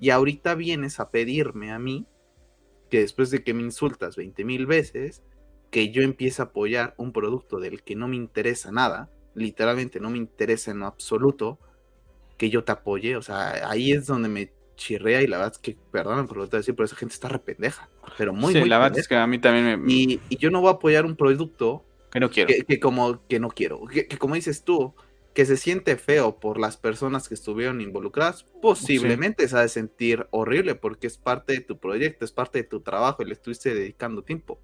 Y 0.00 0.10
ahorita 0.10 0.54
vienes 0.54 0.98
a 0.98 1.10
pedirme 1.10 1.72
a 1.72 1.78
mí 1.78 2.06
que 2.88 3.00
después 3.00 3.30
de 3.30 3.44
que 3.44 3.54
me 3.54 3.62
insultas 3.62 4.16
20 4.16 4.44
mil 4.44 4.66
veces, 4.66 5.22
que 5.70 5.90
yo 5.90 6.02
empiece 6.02 6.42
a 6.42 6.46
apoyar 6.46 6.94
un 6.96 7.12
producto 7.12 7.60
del 7.60 7.82
que 7.82 7.94
no 7.94 8.08
me 8.08 8.16
interesa 8.16 8.72
nada, 8.72 9.10
literalmente 9.34 10.00
no 10.00 10.10
me 10.10 10.18
interesa 10.18 10.70
en 10.70 10.80
lo 10.80 10.86
absoluto, 10.86 11.58
que 12.36 12.50
yo 12.50 12.64
te 12.64 12.72
apoye. 12.72 13.16
O 13.16 13.22
sea, 13.22 13.68
ahí 13.70 13.92
es 13.92 14.06
donde 14.06 14.28
me 14.28 14.52
chirrea 14.74 15.22
y 15.22 15.26
la 15.26 15.36
verdad 15.36 15.52
es 15.52 15.58
que, 15.58 15.76
perdón 15.92 16.26
por 16.26 16.38
lo 16.38 16.44
que 16.44 16.50
te 16.50 16.56
decir, 16.56 16.74
pero 16.74 16.86
esa 16.86 16.96
gente 16.96 17.14
está 17.14 17.28
rependeja. 17.28 17.88
Pero 18.16 18.32
muy, 18.32 18.54
sí, 18.54 18.64
la 18.64 18.78
verdad 18.78 18.98
es 18.98 19.06
que 19.06 19.14
a 19.14 19.26
mí 19.26 19.38
también 19.38 19.80
me... 19.80 19.92
Y, 19.92 20.20
yo 20.38 20.50
no 20.50 20.60
voy 20.60 20.70
a 20.70 20.72
apoyar 20.72 21.04
un 21.04 21.16
producto 21.16 21.84
que 22.10 22.18
no 22.18 22.30
quiero. 22.30 22.52
Que, 22.66 22.80
como 22.80 23.24
que 23.28 23.38
no 23.38 23.50
quiero. 23.50 23.86
Que, 23.86 24.08
como 24.18 24.34
dices 24.34 24.64
tú, 24.64 24.94
que 25.40 25.46
se 25.46 25.56
siente 25.56 25.96
feo 25.96 26.38
por 26.38 26.60
las 26.60 26.76
personas 26.76 27.26
que 27.26 27.32
estuvieron 27.32 27.80
involucradas, 27.80 28.44
posiblemente 28.60 29.48
se 29.48 29.56
ha 29.56 29.62
de 29.62 29.70
sentir 29.70 30.26
horrible 30.32 30.74
porque 30.74 31.06
es 31.06 31.16
parte 31.16 31.54
de 31.54 31.60
tu 31.62 31.78
proyecto, 31.78 32.26
es 32.26 32.30
parte 32.30 32.58
de 32.58 32.64
tu 32.64 32.82
trabajo 32.82 33.22
y 33.22 33.24
le 33.24 33.32
estuviste 33.32 33.74
dedicando 33.74 34.22
tiempo. 34.22 34.60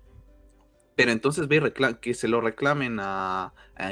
Pero 0.94 1.12
entonces 1.12 1.48
ve 1.48 1.72
que 2.02 2.12
se 2.12 2.28
lo 2.28 2.42
reclamen 2.42 3.00
a, 3.00 3.54
a 3.74 3.90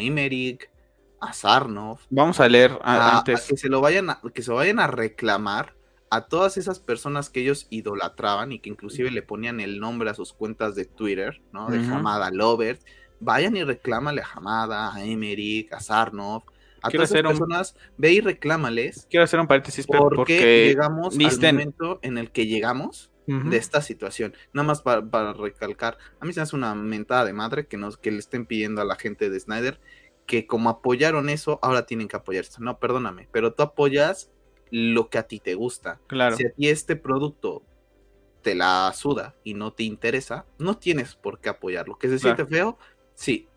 a 1.21 1.33
Sarnov. 1.33 2.01
Vamos 2.11 2.39
a 2.39 2.51
leer 2.51 2.79
antes. 2.83 3.47
que 3.49 3.57
se 3.57 3.71
lo 3.71 3.81
vayan 3.81 4.11
a, 4.11 4.21
que 4.35 4.43
se 4.43 4.53
vayan 4.53 4.79
a 4.79 4.87
reclamar 4.87 5.75
a 6.11 6.27
todas 6.27 6.59
esas 6.59 6.81
personas 6.81 7.31
que 7.31 7.41
ellos 7.41 7.67
idolatraban 7.71 8.53
y 8.53 8.59
que 8.59 8.69
inclusive 8.69 9.11
le 9.11 9.23
ponían 9.23 9.61
el 9.61 9.81
nombre 9.81 10.11
a 10.11 10.15
sus 10.15 10.35
cuentas 10.35 10.75
de 10.75 10.85
Twitter, 10.85 11.41
¿no? 11.51 11.71
De 11.71 11.79
Hamada 11.79 12.31
Lovert. 12.31 12.83
Vayan 13.21 13.57
y 13.57 13.65
reclámale 13.65 14.21
a 14.21 14.29
Hamada, 14.35 14.95
a 14.95 15.03
Emerick, 15.03 15.73
a 15.73 15.81
Sarnov, 15.81 16.43
a 16.85 16.91
todas 16.91 17.11
esas 17.11 17.23
personas, 17.23 17.77
ve 17.97 18.13
y 18.13 18.21
reclámales. 18.21 19.07
Quiero 19.11 19.25
hacer 19.25 19.41
un 19.41 19.47
paréntesis 19.47 19.87
porque, 19.87 20.67
llegamos 20.69 21.17
al 21.17 21.53
momento 21.53 21.99
en 22.03 22.19
el 22.19 22.31
que 22.31 22.47
llegamos 22.47 23.11
de 23.27 23.57
esta 23.57 23.81
situación. 23.81 24.35
Nada 24.53 24.67
más 24.67 24.83
para, 24.83 25.33
recalcar, 25.33 25.97
a 26.21 26.27
mí 26.27 26.33
se 26.33 26.41
hace 26.41 26.55
una 26.55 26.75
mentada 26.75 27.25
de 27.25 27.33
madre 27.33 27.67
que, 27.67 27.77
nos, 27.77 27.97
que 27.97 28.11
le 28.11 28.19
estén 28.19 28.45
pidiendo 28.45 28.83
a 28.83 28.85
la 28.85 28.97
gente 28.97 29.31
de 29.31 29.41
Snyder 29.41 29.81
que 30.27 30.47
como 30.47 30.71
apoyaron 30.71 31.29
eso, 31.29 31.59
ahora 31.63 31.87
tienen 31.87 32.09
que 32.09 32.17
apoyar 32.17 32.45
esto. 32.45 32.59
No, 32.61 32.79
perdóname, 32.79 33.29
pero 33.31 33.53
tú 33.53 33.63
apoyas 33.63 34.31
lo 34.71 35.09
que 35.09 35.19
a 35.19 35.25
ti 35.25 35.41
te 35.41 35.55
gusta. 35.55 36.01
Claro. 36.07 36.37
Si 36.37 36.47
a 36.47 36.51
ti 36.51 36.69
este 36.69 36.97
producto 36.97 37.63
te 38.43 38.55
la 38.55 38.93
suda 38.95 39.35
y 39.45 39.55
no 39.55 39.73
te 39.73 39.83
interesa, 39.83 40.47
no 40.59 40.79
tienes 40.79 41.15
por 41.15 41.41
qué 41.41 41.49
apoyarlo. 41.49 41.99
Que 41.99 42.09
se 42.09 42.19
siente 42.19 42.47
feo, 42.47 42.79
sí. 43.15 43.49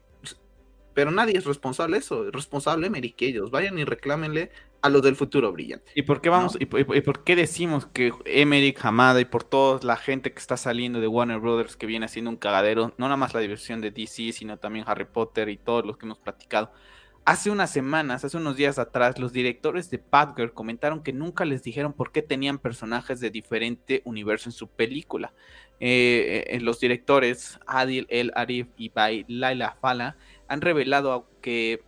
Pero 0.97 1.11
nadie 1.11 1.37
es 1.37 1.45
responsable 1.45 1.97
de 1.97 1.99
eso, 1.99 2.27
es 2.27 2.33
responsable 2.33 2.87
Emery 2.87 3.13
ellos. 3.19 3.51
Vayan 3.51 3.77
y 3.77 3.83
reclámenle 3.83 4.49
a 4.81 4.89
los 4.89 5.03
del 5.03 5.15
futuro 5.15 5.51
brillante. 5.51 5.91
¿Y 5.93 6.01
por 6.01 6.21
qué 6.21 6.29
vamos, 6.29 6.57
y, 6.59 6.65
por, 6.65 7.23
qué 7.23 7.35
decimos 7.35 7.85
que 7.85 8.11
Emerick, 8.25 8.83
Hamada 8.83 9.21
y 9.21 9.25
por 9.25 9.43
toda 9.43 9.79
la 9.83 9.95
gente 9.95 10.33
que 10.33 10.39
está 10.39 10.57
saliendo 10.57 10.99
de 10.99 11.07
Warner 11.07 11.37
Brothers 11.37 11.77
que 11.77 11.85
viene 11.85 12.07
haciendo 12.07 12.31
un 12.31 12.37
cagadero, 12.37 12.95
no 12.97 13.05
nada 13.05 13.15
más 13.15 13.35
la 13.35 13.41
diversión 13.41 13.79
de 13.79 13.91
DC, 13.91 14.31
sino 14.31 14.57
también 14.57 14.85
Harry 14.87 15.05
Potter 15.05 15.49
y 15.49 15.57
todos 15.57 15.85
los 15.85 15.97
que 15.97 16.07
hemos 16.07 16.17
platicado? 16.17 16.71
Hace 17.25 17.51
unas 17.51 17.69
semanas, 17.69 18.25
hace 18.25 18.37
unos 18.37 18.55
días 18.55 18.79
atrás, 18.79 19.19
los 19.19 19.31
directores 19.33 19.91
de 19.91 20.01
Batgirl 20.09 20.53
comentaron 20.53 21.03
que 21.03 21.13
nunca 21.13 21.45
les 21.45 21.61
dijeron 21.61 21.93
por 21.93 22.11
qué 22.11 22.23
tenían 22.23 22.57
personajes 22.57 23.19
de 23.19 23.29
diferente 23.29 24.01
universo 24.03 24.49
en 24.49 24.53
su 24.53 24.67
película. 24.67 25.31
Eh, 25.79 26.45
eh, 26.47 26.59
los 26.59 26.79
directores 26.79 27.59
Adil 27.67 28.07
El 28.09 28.31
Arif 28.33 28.69
y 28.77 28.89
Bai 28.89 29.25
Laila 29.27 29.77
Fala 29.79 30.17
han 30.47 30.61
revelado 30.61 31.29
que 31.41 31.83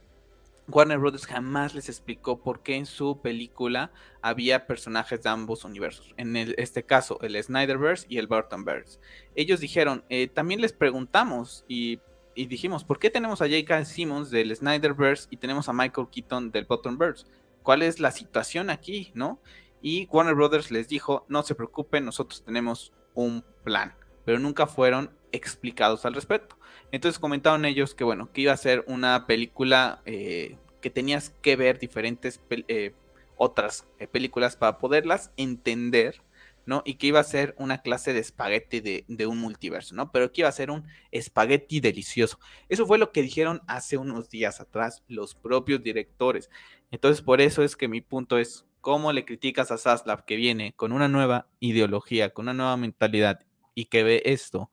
Warner 0.69 0.99
Brothers 0.99 1.25
jamás 1.25 1.73
les 1.73 1.89
explicó 1.89 2.39
por 2.41 2.61
qué 2.61 2.75
en 2.75 2.85
su 2.85 3.19
película 3.21 3.91
había 4.21 4.67
personajes 4.67 5.23
de 5.23 5.29
ambos 5.29 5.65
universos. 5.65 6.13
En 6.17 6.35
este 6.35 6.83
caso, 6.83 7.19
el 7.21 7.41
Snyderverse 7.41 8.05
y 8.09 8.17
el 8.17 8.27
Burtonverse. 8.27 8.99
Ellos 9.35 9.59
dijeron, 9.59 10.03
eh, 10.09 10.27
también 10.27 10.61
les 10.61 10.73
preguntamos 10.73 11.65
y, 11.67 11.99
dijimos, 12.35 12.83
¿por 12.83 12.99
qué 12.99 13.09
tenemos 13.09 13.41
a 13.41 13.45
J.K. 13.45 13.85
Simmons 13.85 14.29
del 14.29 14.55
Snyderverse 14.55 15.27
y 15.31 15.37
tenemos 15.37 15.67
a 15.67 15.73
Michael 15.73 16.07
Keaton 16.11 16.51
del 16.51 16.65
Burtonverse? 16.65 17.25
¿Cuál 17.63 17.81
es 17.81 17.99
la 17.99 18.11
situación 18.11 18.69
aquí, 18.69 19.11
no? 19.13 19.39
Y 19.81 20.07
Warner 20.11 20.35
Brothers 20.35 20.71
les 20.71 20.87
dijo, 20.87 21.25
no 21.29 21.43
se 21.43 21.55
preocupen, 21.55 22.05
nosotros 22.05 22.43
tenemos 22.43 22.93
un 23.13 23.43
plan, 23.63 23.95
pero 24.25 24.39
nunca 24.39 24.67
fueron 24.67 25.11
explicados 25.31 26.05
al 26.05 26.13
respecto. 26.13 26.57
Entonces 26.91 27.19
comentaron 27.19 27.65
ellos 27.65 27.93
que 27.93 28.03
bueno, 28.03 28.31
que 28.31 28.41
iba 28.41 28.53
a 28.53 28.57
ser 28.57 28.83
una 28.87 29.27
película 29.27 30.01
eh, 30.05 30.57
que 30.81 30.89
tenías 30.89 31.31
que 31.41 31.55
ver 31.55 31.79
diferentes 31.79 32.41
eh, 32.49 32.93
otras 33.37 33.87
eh, 33.99 34.07
películas 34.07 34.55
para 34.55 34.77
poderlas 34.77 35.31
entender, 35.37 36.21
¿no? 36.65 36.81
Y 36.85 36.95
que 36.95 37.07
iba 37.07 37.19
a 37.19 37.23
ser 37.23 37.55
una 37.57 37.81
clase 37.81 38.13
de 38.13 38.19
espagueti 38.19 38.79
de, 38.79 39.27
un 39.27 39.39
multiverso, 39.39 39.95
¿no? 39.95 40.11
Pero 40.11 40.31
que 40.31 40.41
iba 40.41 40.49
a 40.49 40.53
ser 40.53 40.71
un 40.71 40.85
espagueti 41.11 41.79
delicioso. 41.79 42.39
Eso 42.67 42.85
fue 42.85 42.97
lo 42.97 43.11
que 43.11 43.21
dijeron 43.21 43.61
hace 43.67 43.97
unos 43.97 44.29
días 44.29 44.59
atrás 44.59 45.03
los 45.07 45.35
propios 45.35 45.81
directores. 45.83 46.49
Entonces 46.91 47.21
por 47.21 47.41
eso 47.41 47.63
es 47.63 47.75
que 47.75 47.87
mi 47.87 48.01
punto 48.01 48.37
es, 48.37 48.65
¿cómo 48.81 49.13
le 49.13 49.25
criticas 49.25 49.71
a 49.71 49.77
Zaslav 49.77 50.25
que 50.25 50.35
viene 50.35 50.73
con 50.75 50.91
una 50.91 51.07
nueva 51.07 51.47
ideología, 51.59 52.31
con 52.31 52.45
una 52.45 52.53
nueva 52.53 52.77
mentalidad 52.77 53.39
y 53.75 53.85
que 53.85 54.03
ve 54.03 54.21
esto? 54.25 54.69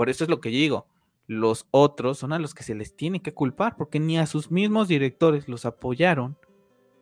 Por 0.00 0.08
eso 0.08 0.24
es 0.24 0.30
lo 0.30 0.40
que 0.40 0.48
digo 0.48 0.86
los 1.26 1.66
otros 1.72 2.16
son 2.16 2.32
a 2.32 2.38
los 2.38 2.54
que 2.54 2.62
se 2.62 2.74
les 2.74 2.96
tiene 2.96 3.20
que 3.20 3.34
culpar, 3.34 3.76
porque 3.76 4.00
ni 4.00 4.18
a 4.18 4.24
sus 4.24 4.50
mismos 4.50 4.88
directores 4.88 5.46
los 5.46 5.66
apoyaron. 5.66 6.38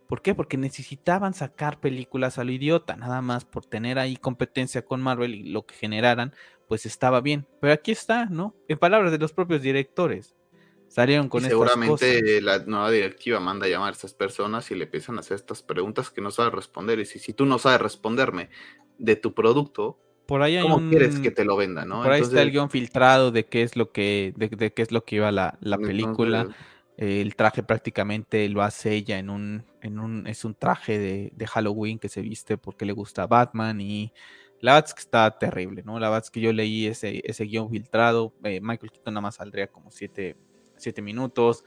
¿Por 0.09 0.21
qué? 0.21 0.35
Porque 0.35 0.57
necesitaban 0.57 1.33
sacar 1.33 1.79
películas 1.79 2.39
a 2.39 2.45
lo 2.45 2.51
idiota, 2.51 2.97
nada 2.97 3.23
más 3.23 3.45
por 3.45 3.65
tener 3.67 4.01
ahí 4.01 4.17
competencia 4.17 4.85
con 4.85 5.01
Marvel 5.01 5.37
y 5.37 5.43
lo 5.45 5.65
que 5.65 5.77
generaran 5.77 6.35
pues 6.67 6.87
estaba 6.87 7.21
bien. 7.21 7.47
Pero 7.61 7.73
aquí 7.73 7.93
está, 7.93 8.25
¿no? 8.25 8.57
En 8.67 8.79
palabras 8.79 9.13
de 9.13 9.19
los 9.19 9.33
propios 9.33 9.63
directores. 9.63 10.35
Salieron 10.89 11.29
con 11.29 11.45
y 11.45 11.47
Seguramente 11.47 12.41
la 12.41 12.59
nueva 12.65 12.91
directiva 12.91 13.39
manda 13.39 13.67
a 13.67 13.69
llamar 13.69 13.91
a 13.91 13.93
estas 13.93 14.13
personas 14.13 14.73
y 14.73 14.75
le 14.75 14.87
empiezan 14.87 15.19
a 15.19 15.21
hacer 15.21 15.37
estas 15.37 15.63
preguntas 15.63 16.11
que 16.11 16.21
no 16.21 16.33
sabe 16.33 16.51
responder. 16.51 16.99
Y 16.99 17.05
si, 17.07 17.21
si 17.21 17.33
tú 17.33 17.47
no 17.47 17.61
sabes 17.61 17.81
responderme 17.81 18.51
de 18.99 19.15
tu 19.15 19.35
producto, 19.35 20.01
por 20.29 20.43
ahí 20.43 20.61
¿cómo 20.61 20.91
quieres 20.91 21.19
que 21.21 21.31
te 21.31 21.43
lo 21.43 21.57
venda? 21.57 21.87
¿no? 21.87 22.03
Por 22.03 22.13
ahí 22.13 22.21
está 22.21 22.43
el 22.43 22.51
guion 22.51 22.69
filtrado 22.69 23.31
de 23.31 23.47
qué 23.47 23.63
es 23.63 23.77
lo 23.77 23.93
que, 23.93 24.35
de, 24.37 24.73
qué 24.75 24.83
es 24.83 24.93
lo 24.93 25.03
que 25.03 25.17
iba 25.17 25.33
la, 25.33 25.57
la 25.63 25.79
película. 25.79 26.47
el 26.99 27.35
traje 27.35 27.63
prácticamente 27.63 28.47
lo 28.51 28.63
hace 28.63 28.93
ella 28.93 29.19
en 29.19 29.31
un, 29.31 29.65
en 29.81 29.99
un, 29.99 30.27
es 30.27 30.45
un 30.45 30.55
traje 30.55 30.99
de, 30.99 31.33
de 31.35 31.47
Halloween 31.47 31.99
que 31.99 32.11
se 32.11 32.21
viste 32.21 32.59
porque 32.59 32.85
le 32.85 32.93
gusta 32.93 33.27
Batman 33.27 33.81
y 33.81 34.13
la 34.61 34.75
verdad 34.75 34.89
es 34.89 34.95
que 34.95 35.01
está 35.01 35.39
terrible, 35.39 35.83
¿no? 35.83 35.99
La 35.99 36.11
verdad 36.11 36.25
es 36.25 36.31
que 36.31 36.41
yo 36.41 36.53
leí 36.53 36.87
ese, 36.87 37.23
ese 37.25 37.45
guion 37.45 37.71
filtrado, 37.71 38.35
eh, 38.45 38.61
Michael 38.61 38.93
Keaton 38.93 39.15
nada 39.15 39.23
más 39.23 39.37
saldría 39.37 39.69
como 39.69 39.91
siete, 39.91 40.37
minutos, 41.01 41.65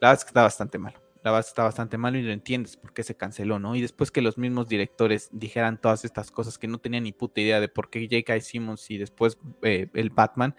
la 0.00 0.10
verdad 0.10 0.20
es 0.20 0.24
que 0.24 0.28
está 0.28 0.42
bastante 0.42 0.78
malo, 0.78 1.00
la 1.24 1.40
que 1.40 1.48
está 1.48 1.64
bastante 1.64 1.96
malo 1.96 2.18
y 2.18 2.22
lo 2.22 2.32
entiendes 2.32 2.76
por 2.76 2.92
qué 2.92 3.02
se 3.02 3.16
canceló, 3.16 3.58
¿no? 3.58 3.74
Y 3.74 3.80
después 3.80 4.10
que 4.10 4.20
los 4.20 4.36
mismos 4.36 4.68
directores 4.68 5.30
dijeran 5.32 5.80
todas 5.80 6.04
estas 6.04 6.30
cosas 6.30 6.58
que 6.58 6.68
no 6.68 6.78
tenían 6.78 7.04
ni 7.04 7.12
puta 7.12 7.40
idea 7.40 7.60
de 7.60 7.68
por 7.68 7.88
qué 7.88 8.06
J.K. 8.06 8.40
Simmons 8.40 8.90
y 8.90 8.98
después 8.98 9.38
eh, 9.62 9.88
el 9.94 10.10
Batman, 10.10 10.54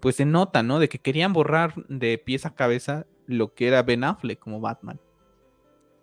pues 0.00 0.16
se 0.16 0.26
nota, 0.26 0.62
¿no? 0.62 0.78
De 0.78 0.88
que 0.88 0.98
querían 0.98 1.32
borrar 1.32 1.74
de 1.88 2.18
pies 2.18 2.44
a 2.44 2.54
cabeza 2.54 3.06
lo 3.26 3.54
que 3.54 3.68
era 3.68 3.82
Ben 3.82 4.04
Affleck 4.04 4.38
como 4.38 4.60
Batman. 4.60 5.00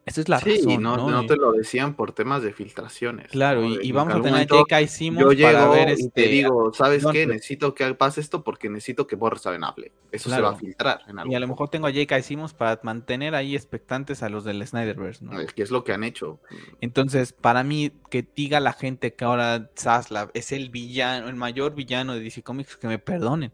Esa 0.07 0.21
es 0.21 0.29
la 0.29 0.39
sí, 0.39 0.55
razón. 0.55 0.81
No, 0.81 0.95
no, 0.95 1.25
te 1.25 1.35
lo 1.35 1.51
decían 1.51 1.93
por 1.93 2.13
temas 2.13 2.41
de 2.41 2.53
filtraciones. 2.53 3.27
Claro, 3.29 3.65
y, 3.65 3.91
vamos 3.91 4.15
a 4.15 4.21
tener 4.21 4.43
a 4.43 4.47
J.K. 4.47 4.87
Simmons 4.87 5.35
yo 5.35 5.45
para 5.45 5.67
ver 5.67 5.89
este. 5.89 6.05
Y 6.05 6.09
te 6.09 6.27
digo, 6.29 6.71
¿sabes 6.73 7.05
qué? 7.11 7.27
Necesito 7.27 7.75
que 7.75 7.93
pase 7.93 8.21
esto 8.21 8.41
porque 8.41 8.69
necesito 8.69 9.05
que 9.05 9.17
borres 9.17 9.45
a 9.45 9.51
Ben 9.51 9.65
Affleck. 9.65 9.91
Eso 10.13 10.29
se 10.29 10.39
va 10.39 10.51
a 10.51 10.55
filtrar. 10.55 11.01
En 11.09 11.29
y 11.29 11.35
a 11.35 11.39
lo 11.41 11.47
mejor 11.49 11.67
tengo 11.67 11.87
a 11.87 11.91
J.K. 11.91 12.21
Simmons 12.21 12.53
para 12.53 12.79
mantener 12.83 13.35
ahí 13.35 13.53
expectantes 13.53 14.23
a 14.23 14.29
los 14.29 14.45
del 14.45 14.65
Snyderverse, 14.65 15.25
¿no? 15.25 15.41
Es 15.41 15.51
que 15.51 15.61
es 15.61 15.71
lo 15.71 15.83
que 15.83 15.91
han 15.91 16.05
hecho. 16.05 16.39
Entonces, 16.79 17.33
para 17.33 17.65
mí, 17.65 17.91
que 18.09 18.25
diga 18.33 18.61
la 18.61 18.71
gente 18.71 19.13
que 19.13 19.25
ahora 19.25 19.71
Zaslav 19.77 20.31
es 20.33 20.53
el 20.53 20.69
villano, 20.69 21.27
el 21.27 21.35
mayor 21.35 21.75
villano 21.75 22.13
de 22.13 22.21
DC 22.21 22.43
Comics, 22.43 22.77
que 22.77 22.87
me 22.87 22.97
perdonen, 22.97 23.51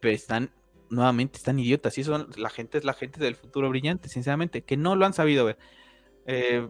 pero 0.00 0.14
están 0.14 0.50
nuevamente 0.90 1.38
están 1.38 1.58
idiotas. 1.58 1.96
Y 1.96 2.02
eso 2.02 2.26
la 2.36 2.50
gente 2.50 2.76
es 2.76 2.84
la 2.84 2.92
gente 2.92 3.20
del 3.20 3.36
futuro 3.36 3.70
brillante, 3.70 4.10
sinceramente, 4.10 4.64
que 4.64 4.76
no 4.76 4.96
lo 4.96 5.06
han 5.06 5.14
sabido 5.14 5.46
ver. 5.46 5.56
Eh, 6.26 6.68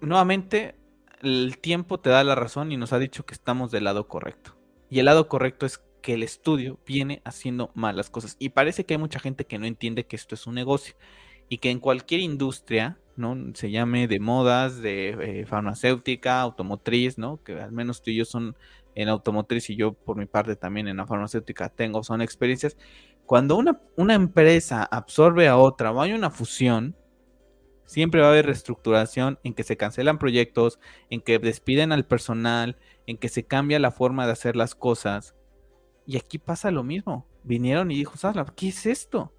nuevamente, 0.00 0.76
el 1.22 1.58
tiempo 1.58 1.98
te 1.98 2.10
da 2.10 2.22
la 2.24 2.34
razón 2.34 2.72
y 2.72 2.76
nos 2.76 2.92
ha 2.92 2.98
dicho 2.98 3.24
que 3.24 3.34
estamos 3.34 3.70
del 3.70 3.84
lado 3.84 4.08
correcto. 4.08 4.56
Y 4.90 4.98
el 4.98 5.06
lado 5.06 5.28
correcto 5.28 5.66
es 5.66 5.82
que 6.02 6.14
el 6.14 6.22
estudio 6.22 6.78
viene 6.86 7.22
haciendo 7.24 7.70
malas 7.74 8.10
cosas. 8.10 8.36
Y 8.38 8.50
parece 8.50 8.84
que 8.84 8.94
hay 8.94 8.98
mucha 8.98 9.18
gente 9.18 9.46
que 9.46 9.58
no 9.58 9.66
entiende 9.66 10.06
que 10.06 10.16
esto 10.16 10.34
es 10.34 10.46
un 10.46 10.54
negocio. 10.54 10.94
Y 11.48 11.58
que 11.58 11.70
en 11.70 11.80
cualquier 11.80 12.20
industria, 12.20 12.98
¿no? 13.16 13.36
Se 13.54 13.70
llame 13.70 14.06
de 14.06 14.20
modas, 14.20 14.80
de 14.80 15.40
eh, 15.40 15.46
farmacéutica, 15.46 16.40
automotriz, 16.40 17.18
¿no? 17.18 17.42
Que 17.42 17.60
al 17.60 17.72
menos 17.72 18.02
tú 18.02 18.10
y 18.10 18.16
yo 18.16 18.24
son 18.24 18.56
en 18.94 19.08
automotriz 19.08 19.70
y 19.70 19.76
yo 19.76 19.92
por 19.92 20.16
mi 20.16 20.26
parte 20.26 20.56
también 20.56 20.88
en 20.88 20.98
la 20.98 21.06
farmacéutica 21.06 21.68
tengo, 21.68 22.02
son 22.02 22.22
experiencias. 22.22 22.76
Cuando 23.26 23.56
una, 23.56 23.80
una 23.96 24.14
empresa 24.14 24.84
absorbe 24.84 25.48
a 25.48 25.56
otra 25.56 25.90
o 25.90 26.00
hay 26.00 26.12
una 26.12 26.30
fusión, 26.30 26.94
Siempre 27.86 28.20
va 28.20 28.28
a 28.28 28.30
haber 28.30 28.46
reestructuración 28.46 29.38
en 29.44 29.54
que 29.54 29.62
se 29.62 29.76
cancelan 29.76 30.18
proyectos, 30.18 30.78
en 31.10 31.20
que 31.20 31.38
despiden 31.38 31.92
al 31.92 32.06
personal, 32.06 32.76
en 33.06 33.18
que 33.18 33.28
se 33.28 33.44
cambia 33.44 33.78
la 33.78 33.90
forma 33.90 34.26
de 34.26 34.32
hacer 34.32 34.56
las 34.56 34.74
cosas. 34.74 35.34
Y 36.06 36.16
aquí 36.16 36.38
pasa 36.38 36.70
lo 36.70 36.82
mismo. 36.82 37.26
Vinieron 37.42 37.90
y 37.90 37.96
dijo, 37.96 38.16
Sala, 38.16 38.46
¿qué 38.56 38.68
es 38.68 38.86
esto? 38.86 39.32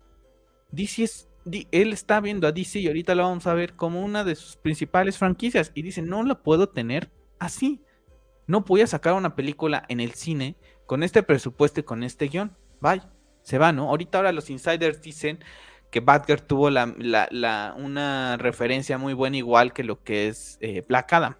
DC 0.71 1.03
es, 1.03 1.29
él 1.71 1.93
está 1.93 2.19
viendo 2.21 2.47
a 2.47 2.51
DC 2.51 2.79
y 2.79 2.87
ahorita 2.87 3.15
lo 3.15 3.23
vamos 3.23 3.47
a 3.47 3.53
ver 3.53 3.75
como 3.75 4.03
una 4.03 4.23
de 4.23 4.35
sus 4.35 4.57
principales 4.57 5.17
franquicias. 5.17 5.71
Y 5.73 5.81
dice, 5.81 6.01
no 6.01 6.23
la 6.23 6.41
puedo 6.41 6.69
tener 6.69 7.11
así. 7.39 7.81
No 8.47 8.61
voy 8.61 8.81
a 8.81 8.87
sacar 8.87 9.13
una 9.13 9.35
película 9.35 9.85
en 9.89 9.99
el 9.99 10.13
cine 10.13 10.55
con 10.85 11.01
este 11.01 11.23
presupuesto 11.23 11.79
y 11.79 11.83
con 11.83 12.03
este 12.03 12.27
guion. 12.27 12.55
Bye. 12.79 13.01
Se 13.41 13.59
va, 13.59 13.71
¿no? 13.71 13.89
Ahorita 13.89 14.17
ahora 14.17 14.31
los 14.31 14.49
insiders 14.49 15.03
dicen 15.03 15.39
que 15.95 16.01
Batgirl 16.01 16.41
tuvo 16.41 16.69
la, 16.69 17.73
una 17.77 18.35
referencia 18.35 18.97
muy 18.97 19.13
buena 19.13 19.37
igual 19.37 19.71
que 19.71 19.81
lo 19.85 20.03
que 20.03 20.27
es 20.27 20.57
eh, 20.59 20.83
Black 20.85 21.13
Adam. 21.13 21.37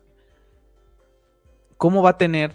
¿Cómo 1.76 2.02
va 2.02 2.12
a 2.12 2.18
tener 2.18 2.54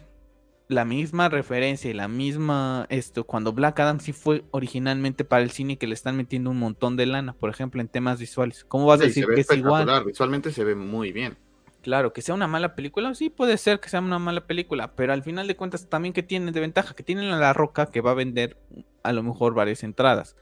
la 0.68 0.86
misma 0.86 1.28
referencia 1.28 1.90
y 1.90 1.92
la 1.92 2.08
misma 2.08 2.86
esto 2.88 3.24
cuando 3.24 3.52
Black 3.52 3.80
Adam 3.80 4.00
sí 4.00 4.14
fue 4.14 4.44
originalmente 4.50 5.26
para 5.26 5.42
el 5.42 5.50
cine 5.50 5.76
que 5.76 5.86
le 5.86 5.92
están 5.92 6.16
metiendo 6.16 6.48
un 6.48 6.58
montón 6.58 6.96
de 6.96 7.04
lana, 7.04 7.34
por 7.34 7.50
ejemplo, 7.50 7.82
en 7.82 7.88
temas 7.88 8.18
visuales? 8.18 8.64
¿Cómo 8.64 8.86
vas 8.86 9.02
a 9.02 9.04
decir 9.04 9.26
que 9.26 9.42
es 9.42 9.52
igual? 9.52 9.86
Visualmente 10.06 10.52
se 10.52 10.64
ve 10.64 10.74
muy 10.74 11.12
bien. 11.12 11.36
Claro, 11.82 12.14
que 12.14 12.22
sea 12.22 12.34
una 12.34 12.46
mala 12.46 12.74
película, 12.74 13.14
sí 13.14 13.28
puede 13.28 13.58
ser 13.58 13.78
que 13.78 13.90
sea 13.90 14.00
una 14.00 14.18
mala 14.18 14.46
película, 14.46 14.94
pero 14.96 15.12
al 15.12 15.22
final 15.22 15.46
de 15.46 15.54
cuentas 15.54 15.86
también 15.90 16.14
que 16.14 16.22
tiene 16.22 16.50
de 16.50 16.60
ventaja, 16.60 16.94
que 16.94 17.02
tienen 17.02 17.28
la 17.28 17.52
roca 17.52 17.90
que 17.90 18.00
va 18.00 18.12
a 18.12 18.14
vender 18.14 18.56
a 19.02 19.12
lo 19.12 19.22
mejor 19.22 19.52
varias 19.52 19.82
entradas. 19.82 20.34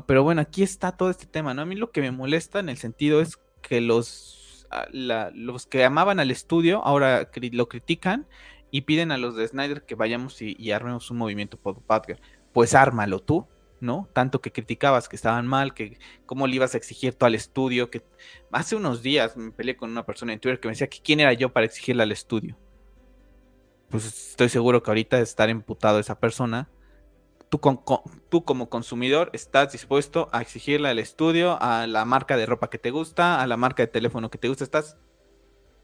Pero 0.00 0.22
bueno, 0.22 0.40
aquí 0.40 0.62
está 0.62 0.92
todo 0.92 1.10
este 1.10 1.26
tema, 1.26 1.52
¿no? 1.54 1.62
A 1.62 1.66
mí 1.66 1.76
lo 1.76 1.90
que 1.90 2.00
me 2.00 2.10
molesta 2.10 2.60
en 2.60 2.68
el 2.68 2.78
sentido 2.78 3.20
es 3.20 3.38
que 3.60 3.80
los, 3.80 4.66
ah, 4.70 4.86
los 5.34 5.66
que 5.66 5.84
amaban 5.84 6.18
al 6.18 6.30
estudio 6.30 6.84
ahora 6.84 7.28
lo 7.52 7.68
critican 7.68 8.26
y 8.70 8.82
piden 8.82 9.12
a 9.12 9.18
los 9.18 9.36
de 9.36 9.46
Snyder 9.46 9.84
que 9.84 9.94
vayamos 9.94 10.40
y, 10.40 10.72
armemos 10.72 11.10
un 11.10 11.18
movimiento 11.18 11.58
Batgirl. 11.86 12.20
Pues 12.54 12.74
ármalo 12.74 13.20
tú, 13.20 13.46
¿no? 13.80 14.08
Tanto 14.14 14.40
que 14.40 14.50
criticabas 14.50 15.08
que 15.08 15.16
estaban 15.16 15.46
mal, 15.46 15.74
que 15.74 15.98
cómo 16.24 16.46
le 16.46 16.56
ibas 16.56 16.74
a 16.74 16.78
exigir 16.78 17.14
todo 17.14 17.26
al 17.26 17.34
estudio, 17.34 17.90
que 17.90 18.02
hace 18.50 18.74
unos 18.74 19.02
días 19.02 19.36
me 19.36 19.52
peleé 19.52 19.76
con 19.76 19.90
una 19.90 20.06
persona 20.06 20.32
en 20.32 20.40
Twitter 20.40 20.58
que 20.58 20.68
me 20.68 20.72
decía 20.72 20.88
que 20.88 21.00
quién 21.02 21.20
era 21.20 21.34
yo 21.34 21.52
para 21.52 21.66
exigirle 21.66 22.02
al 22.02 22.12
estudio. 22.12 22.56
Pues 23.90 24.06
estoy 24.06 24.48
seguro 24.48 24.82
que 24.82 24.90
ahorita 24.90 25.20
estar 25.20 25.50
emputado 25.50 25.98
esa 25.98 26.18
persona 26.18 26.70
tú, 27.52 28.44
como 28.44 28.68
consumidor 28.70 29.30
estás 29.34 29.72
dispuesto 29.72 30.28
a 30.32 30.40
exigirle 30.40 30.88
al 30.88 30.98
estudio, 30.98 31.58
a 31.60 31.86
la 31.86 32.04
marca 32.06 32.36
de 32.38 32.46
ropa 32.46 32.70
que 32.70 32.78
te 32.78 32.90
gusta, 32.90 33.42
a 33.42 33.46
la 33.46 33.58
marca 33.58 33.82
de 33.82 33.88
teléfono 33.88 34.30
que 34.30 34.38
te 34.38 34.48
gusta, 34.48 34.64
estás 34.64 34.96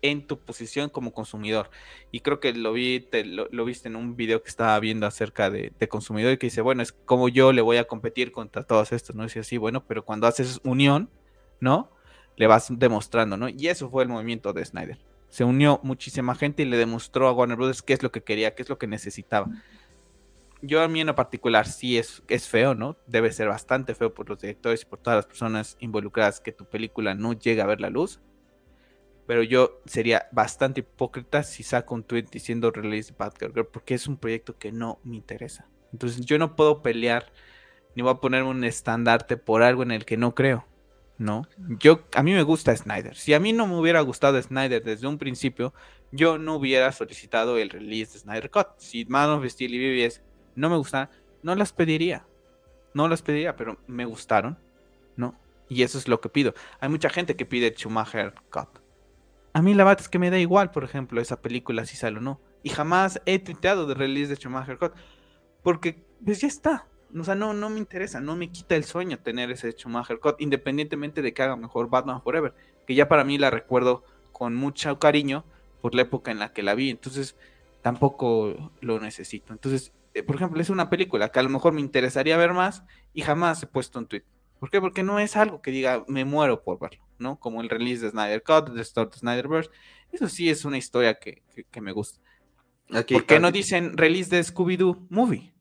en 0.01 0.27
tu 0.27 0.39
posición 0.39 0.89
como 0.89 1.13
consumidor. 1.13 1.71
Y 2.11 2.21
creo 2.21 2.41
que 2.41 2.55
lo 2.55 2.73
vi, 2.73 3.07
lo, 3.13 3.65
viste 3.67 3.89
en 3.89 3.97
un 3.97 4.17
video 4.17 4.43
que 4.43 4.49
estaba 4.49 4.79
viendo 4.81 5.07
acerca 5.07 5.51
de, 5.51 5.73
consumidor 5.91 6.33
y 6.33 6.39
que 6.39 6.47
dice, 6.47 6.63
bueno, 6.63 6.83
es 6.83 6.93
como 6.93 7.29
yo 7.29 7.53
le 7.53 7.61
voy 7.61 7.77
a 7.77 7.85
competir 7.85 8.33
contra 8.33 8.63
todos 8.63 8.93
estos, 8.93 9.15
¿no? 9.15 9.25
Dice 9.25 9.41
así, 9.41 9.59
bueno, 9.59 9.85
pero 9.87 10.05
cuando 10.07 10.27
haces 10.27 10.61
unión, 10.65 11.11
¿no? 11.61 11.91
Le 12.37 12.47
vas 12.47 12.69
demostrando, 12.71 13.37
¿no? 13.37 13.51
Y 13.51 13.69
eso 13.69 13.91
fue 13.91 14.05
el 14.05 14.09
movimiento 14.09 14.55
de 14.55 14.65
Snyder. 14.65 14.99
Se 15.29 15.45
unió 15.45 15.81
muchísima 15.83 16.35
gente 16.35 16.63
y 16.63 16.67
le 16.67 16.79
demostró 16.79 17.29
a 17.29 17.33
Warner 17.33 17.59
Brothers 17.59 17.83
qué 17.83 17.93
es 17.93 18.03
lo 18.03 18.11
que 18.11 18.23
quería, 18.23 18.55
qué 18.55 18.63
es 18.63 18.71
lo 18.71 18.79
que 18.79 18.87
necesitaba 18.87 19.51
yo 20.63 20.83
a 20.83 20.89
mí 20.89 21.01
en 21.01 21.07
lo 21.07 21.15
particular 21.15 21.67
sí 21.67 21.99
es, 21.99 22.23
es 22.29 22.49
feo, 22.49 22.75
¿no? 22.75 22.97
Debe 23.07 23.33
ser 23.33 23.49
bastante 23.49 23.95
feo 23.95 24.13
por 24.13 24.29
los 24.29 24.41
directores 24.41 24.83
y 24.83 24.87
por 24.87 24.99
todas 24.99 25.19
las 25.19 25.27
personas 25.27 25.77
involucradas 25.81 26.41
que 26.41 26.53
tu 26.53 26.65
película 26.65 27.15
no 27.15 27.33
llegue 27.33 27.63
a 27.63 27.67
ver 27.67 27.81
la 27.81 27.91
luz. 27.91 28.21
Pero 29.27 29.43
yo 29.43 29.81
sería 29.85 30.29
bastante 30.33 30.81
hipócrita 30.81 31.43
si 31.43 31.63
saco 31.63 31.95
un 31.95 32.03
tweet 32.03 32.27
diciendo 32.31 32.71
release 32.71 33.15
Batgirl 33.17 33.67
porque 33.67 33.95
es 33.95 34.09
un 34.09 34.17
proyecto 34.17 34.57
que 34.59 34.73
no 34.73 35.01
me 35.05 35.17
interesa. 35.17 35.69
Entonces 35.93 36.25
yo 36.25 36.39
no 36.39 36.57
puedo 36.57 36.83
pelear 36.83 37.33
ni 37.95 38.03
voy 38.03 38.13
a 38.13 38.21
ponerme 38.21 38.51
un 38.51 38.65
estandarte 38.65 39.37
por 39.37 39.63
algo 39.63 39.83
en 39.83 39.91
el 39.91 40.05
que 40.05 40.17
no 40.17 40.35
creo. 40.35 40.67
¿no? 41.19 41.49
Yo, 41.81 42.05
a 42.15 42.23
mí 42.23 42.33
me 42.33 42.43
gusta 42.45 42.75
Snyder. 42.77 43.17
Si 43.17 43.35
a 43.35 43.41
mí 43.41 43.53
no 43.53 43.67
me 43.67 43.77
hubiera 43.77 44.01
gustado 44.01 44.41
Snyder 44.41 44.83
desde 44.83 45.07
un 45.07 45.19
principio, 45.19 45.75
yo 46.13 46.39
no 46.39 46.55
hubiera 46.55 46.91
solicitado 46.93 47.59
el 47.59 47.71
release 47.71 48.13
de 48.13 48.19
Snyder 48.21 48.51
Cut. 48.51 48.69
Si 48.79 49.05
Man 49.07 49.31
of 49.31 49.45
Steel 49.47 49.75
y 49.75 49.79
BBS 49.79 50.23
no 50.59 50.71
me 50.71 50.77
gustan, 50.77 51.09
no 51.43 51.55
las 51.55 51.73
pediría. 51.73 52.27
No 52.95 53.09
las 53.09 53.23
pediría, 53.23 53.57
pero 53.57 53.79
me 53.87 54.05
gustaron, 54.05 54.59
¿no? 55.17 55.35
Y 55.69 55.83
eso 55.83 55.99
es 55.99 56.09
lo 56.09 56.21
que 56.21 56.29
pido. 56.29 56.55
Hay 56.81 56.89
mucha 56.89 57.11
gente 57.11 57.37
que 57.37 57.47
pide 57.47 57.75
Schumacher 57.75 58.35
Cut. 58.51 58.69
A 59.53 59.63
mí 59.63 59.75
la 59.75 59.85
verdad 59.85 60.01
es 60.01 60.09
que 60.09 60.19
me 60.19 60.31
da 60.31 60.39
igual, 60.39 60.71
por 60.71 60.85
ejemplo, 60.85 61.21
esa 61.21 61.41
película 61.41 61.85
si 61.85 61.97
sale 61.97 62.19
o 62.19 62.21
no. 62.21 62.41
Y 62.63 62.71
jamás 62.71 63.21
he 63.27 63.39
tuiteado 63.39 63.87
de 63.87 63.95
release 63.95 64.29
de 64.29 64.37
Schumacher 64.37 64.79
Cut. 64.79 64.93
Porque, 65.63 66.03
pues 66.25 66.41
ya 66.41 66.49
está. 66.49 66.87
O 67.17 67.25
sea, 67.25 67.35
no, 67.35 67.55
no 67.55 67.71
me 67.71 67.79
interesa, 67.79 68.21
no 68.21 68.37
me 68.37 68.51
quita 68.51 68.77
el 68.77 68.85
sueño 68.85 69.19
tener 69.19 69.51
ese 69.51 69.73
Schumacher 69.73 70.19
Cut, 70.19 70.41
independientemente 70.41 71.23
de 71.23 71.33
que 71.33 71.43
haga 71.43 71.57
mejor 71.57 71.89
Batman 71.89 72.23
Forever, 72.23 72.55
que 72.87 72.95
ya 72.95 73.09
para 73.09 73.25
mí 73.25 73.39
la 73.39 73.51
recuerdo 73.51 74.05
con 74.33 74.55
mucho 74.55 74.99
cariño 74.99 75.45
por 75.81 75.95
la 75.95 76.03
época 76.03 76.31
en 76.31 76.39
la 76.39 76.53
que 76.53 76.63
la 76.63 76.75
vi, 76.75 76.91
entonces 76.91 77.37
tampoco 77.83 78.73
lo 78.81 79.01
necesito. 79.01 79.53
Entonces, 79.53 79.93
por 80.27 80.37
ejemplo, 80.37 80.61
es 80.61 80.71
una 80.71 80.91
película 80.91 81.31
que 81.31 81.39
a 81.39 81.43
lo 81.43 81.49
mejor 81.49 81.73
me 81.73 81.81
interesaría 81.81 82.37
ver 82.37 82.53
más 82.53 82.85
y 83.13 83.23
jamás 83.23 83.63
he 83.63 83.67
puesto 83.67 83.99
un 83.99 84.07
tweet. 84.07 84.25
¿Por 84.59 84.71
qué? 84.71 84.81
Porque 84.81 85.03
no 85.03 85.19
es 85.19 85.37
algo 85.37 85.63
que 85.63 85.71
diga, 85.71 86.05
me 86.09 86.25
muero 86.25 86.63
por 86.63 86.81
verlo, 86.81 87.07
¿no? 87.19 87.39
Como 87.39 87.61
el 87.61 87.69
release 87.69 88.05
de 88.05 88.11
Snyder 88.11 88.43
Cut, 88.43 88.71
de 88.71 88.85
Start 88.85 89.15
Snyderverse. 89.15 89.71
Eso 90.13 90.29
sí 90.29 90.51
es 90.51 90.65
una 90.65 90.79
historia 90.79 91.19
que, 91.19 91.43
me 91.81 91.93
gusta. 91.93 92.21
¿Por 92.89 93.25
qué 93.25 93.39
no 93.39 93.53
dicen 93.53 93.97
release 93.97 94.35
de 94.35 94.43
Scooby-Doo 94.43 95.07
Movie? 95.11 95.53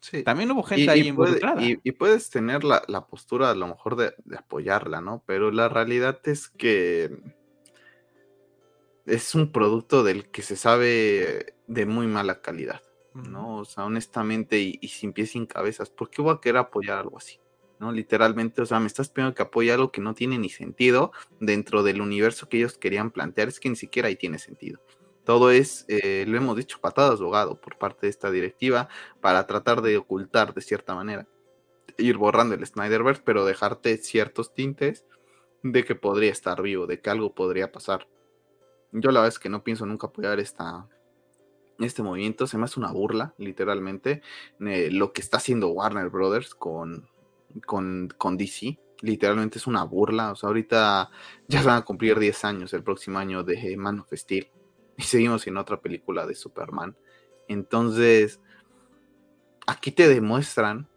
Sí. 0.00 0.22
También 0.22 0.50
hubo 0.52 0.62
gente 0.62 0.88
ahí 0.90 1.08
involucrada. 1.08 1.60
y, 1.62 1.92
puedes 1.92 2.30
tener 2.30 2.64
la, 2.64 3.06
postura 3.10 3.50
a 3.50 3.54
lo 3.54 3.66
mejor 3.66 3.96
de, 3.96 4.14
apoyarla, 4.36 5.00
¿no? 5.00 5.22
Pero 5.26 5.50
la 5.50 5.68
realidad 5.68 6.20
es 6.24 6.48
que 6.48 7.18
es 9.04 9.34
un 9.34 9.52
producto 9.52 10.02
del 10.02 10.30
que 10.30 10.42
se 10.42 10.56
sabe 10.56 11.54
de 11.66 11.86
muy 11.86 12.06
mala 12.06 12.40
calidad, 12.40 12.82
¿no? 13.16 13.58
O 13.58 13.64
sea, 13.64 13.84
honestamente, 13.84 14.58
y, 14.58 14.88
sin 14.88 15.12
pies 15.12 15.30
sin 15.30 15.46
cabezas, 15.46 15.90
¿por 15.90 16.10
qué 16.10 16.22
voy 16.22 16.34
a 16.34 16.40
querer 16.40 16.58
apoyar 16.58 16.98
algo 16.98 17.18
así? 17.18 17.40
¿No? 17.78 17.92
Literalmente, 17.92 18.62
o 18.62 18.66
sea, 18.66 18.80
me 18.80 18.86
estás 18.86 19.10
pidiendo 19.10 19.34
que 19.34 19.42
apoye 19.42 19.72
algo 19.72 19.92
que 19.92 20.00
no 20.00 20.14
tiene 20.14 20.38
ni 20.38 20.48
sentido 20.48 21.12
dentro 21.40 21.82
del 21.82 22.00
universo 22.00 22.48
que 22.48 22.58
ellos 22.58 22.78
querían 22.78 23.10
plantear, 23.10 23.48
es 23.48 23.60
que 23.60 23.68
ni 23.68 23.76
siquiera 23.76 24.08
ahí 24.08 24.16
tiene 24.16 24.38
sentido. 24.38 24.80
Todo 25.24 25.50
es, 25.50 25.84
eh, 25.88 26.24
lo 26.26 26.36
hemos 26.36 26.56
dicho, 26.56 26.78
patadas 26.80 27.18
de 27.18 27.26
por 27.26 27.78
parte 27.78 28.06
de 28.06 28.10
esta 28.10 28.30
directiva 28.30 28.88
para 29.20 29.46
tratar 29.46 29.82
de 29.82 29.96
ocultar 29.96 30.54
de 30.54 30.60
cierta 30.60 30.94
manera, 30.94 31.26
ir 31.98 32.16
borrando 32.16 32.54
el 32.54 32.64
Snyderverse, 32.64 33.22
pero 33.24 33.44
dejarte 33.44 33.96
ciertos 33.98 34.54
tintes 34.54 35.04
de 35.62 35.84
que 35.84 35.94
podría 35.94 36.30
estar 36.30 36.62
vivo, 36.62 36.86
de 36.86 37.00
que 37.00 37.10
algo 37.10 37.34
podría 37.34 37.72
pasar. 37.72 38.08
Yo 38.92 39.10
la 39.10 39.20
verdad 39.20 39.34
es 39.34 39.38
que 39.38 39.48
no 39.48 39.64
pienso 39.64 39.84
nunca 39.84 40.06
apoyar 40.06 40.38
esta, 40.38 40.88
este 41.78 42.02
movimiento, 42.02 42.46
se 42.46 42.58
me 42.58 42.64
hace 42.64 42.80
una 42.80 42.92
burla, 42.92 43.34
literalmente, 43.38 44.22
eh, 44.60 44.90
lo 44.90 45.12
que 45.12 45.20
está 45.20 45.36
haciendo 45.36 45.68
Warner 45.68 46.08
Brothers 46.08 46.54
con, 46.54 47.08
con, 47.64 48.12
con 48.16 48.36
DC, 48.36 48.78
literalmente 49.00 49.58
es 49.58 49.66
una 49.66 49.84
burla. 49.84 50.32
O 50.32 50.36
sea, 50.36 50.48
ahorita 50.48 51.10
ya 51.48 51.62
van 51.62 51.78
a 51.78 51.84
cumplir 51.84 52.18
10 52.18 52.44
años 52.44 52.72
el 52.72 52.82
próximo 52.82 53.18
año 53.18 53.42
de 53.42 53.76
Man 53.76 54.00
of 54.00 54.12
Steel 54.12 54.48
y 54.96 55.02
seguimos 55.02 55.46
en 55.46 55.56
otra 55.56 55.80
película 55.80 56.26
de 56.26 56.34
Superman. 56.34 56.96
Entonces, 57.48 58.40
aquí 59.66 59.92
te 59.92 60.08
demuestran 60.08 60.88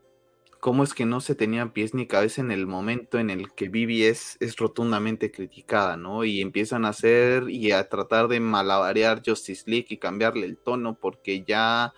cómo 0.59 0.83
es 0.83 0.93
que 0.93 1.05
no 1.05 1.21
se 1.21 1.35
tenían 1.35 1.71
pies 1.71 1.93
ni 1.93 2.05
cabeza 2.05 2.41
en 2.41 2.51
el 2.51 2.67
momento 2.67 3.17
en 3.17 3.29
el 3.29 3.51
que 3.53 3.69
Vivi 3.69 4.03
es, 4.03 4.37
rotundamente 4.57 5.31
criticada, 5.31 5.95
¿no? 5.95 6.25
Y 6.25 6.41
empiezan 6.41 6.85
a 6.85 6.89
hacer 6.89 7.49
y 7.49 7.71
a 7.71 7.87
tratar 7.87 8.27
de 8.27 8.39
malabarear 8.39 9.21
Justice 9.25 9.63
League 9.69 9.87
y 9.89 9.97
cambiarle 9.97 10.45
el 10.45 10.57
tono 10.57 10.95
porque 10.95 11.43
ya 11.43 11.93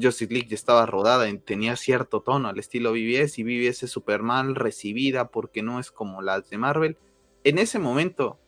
Justice 0.00 0.32
League 0.32 0.48
ya 0.48 0.54
estaba 0.54 0.86
rodada, 0.86 1.28
y 1.28 1.38
tenía 1.38 1.76
cierto 1.76 2.20
tono 2.20 2.48
al 2.48 2.58
estilo 2.58 2.92
BBS 2.92 3.38
y 3.38 3.44
BBS 3.44 3.84
es 3.84 3.90
súper 3.90 4.22
mal 4.22 4.54
recibida 4.54 5.28
porque 5.28 5.62
no 5.62 5.78
es 5.78 5.90
como 5.90 6.22
las 6.22 6.48
de 6.48 6.58
Marvel. 6.58 6.96
En 7.44 7.58
ese 7.58 7.78
momento, 7.78 8.38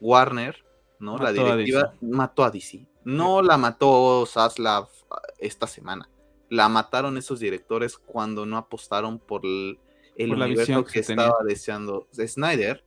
Warner 0.00 0.64
¿no? 1.00 1.18
la 1.18 1.32
directiva 1.32 1.94
mató 2.00 2.44
a 2.44 2.50
DC. 2.50 2.86
No 3.04 3.42
la 3.42 3.56
mató 3.56 4.26
Saslav 4.26 4.88
ah, 5.10 5.22
esta 5.38 5.66
semana. 5.66 6.08
La 6.48 6.68
mataron 6.68 7.16
esos 7.16 7.40
directores 7.40 7.96
cuando 7.98 8.46
no 8.46 8.56
apostaron 8.56 9.18
por 9.18 9.44
el, 9.44 9.78
el 10.16 10.32
universo 10.32 10.84
que, 10.84 11.00
estaba 11.00 11.38
deseando 11.44 12.08
Snyder. 12.14 12.84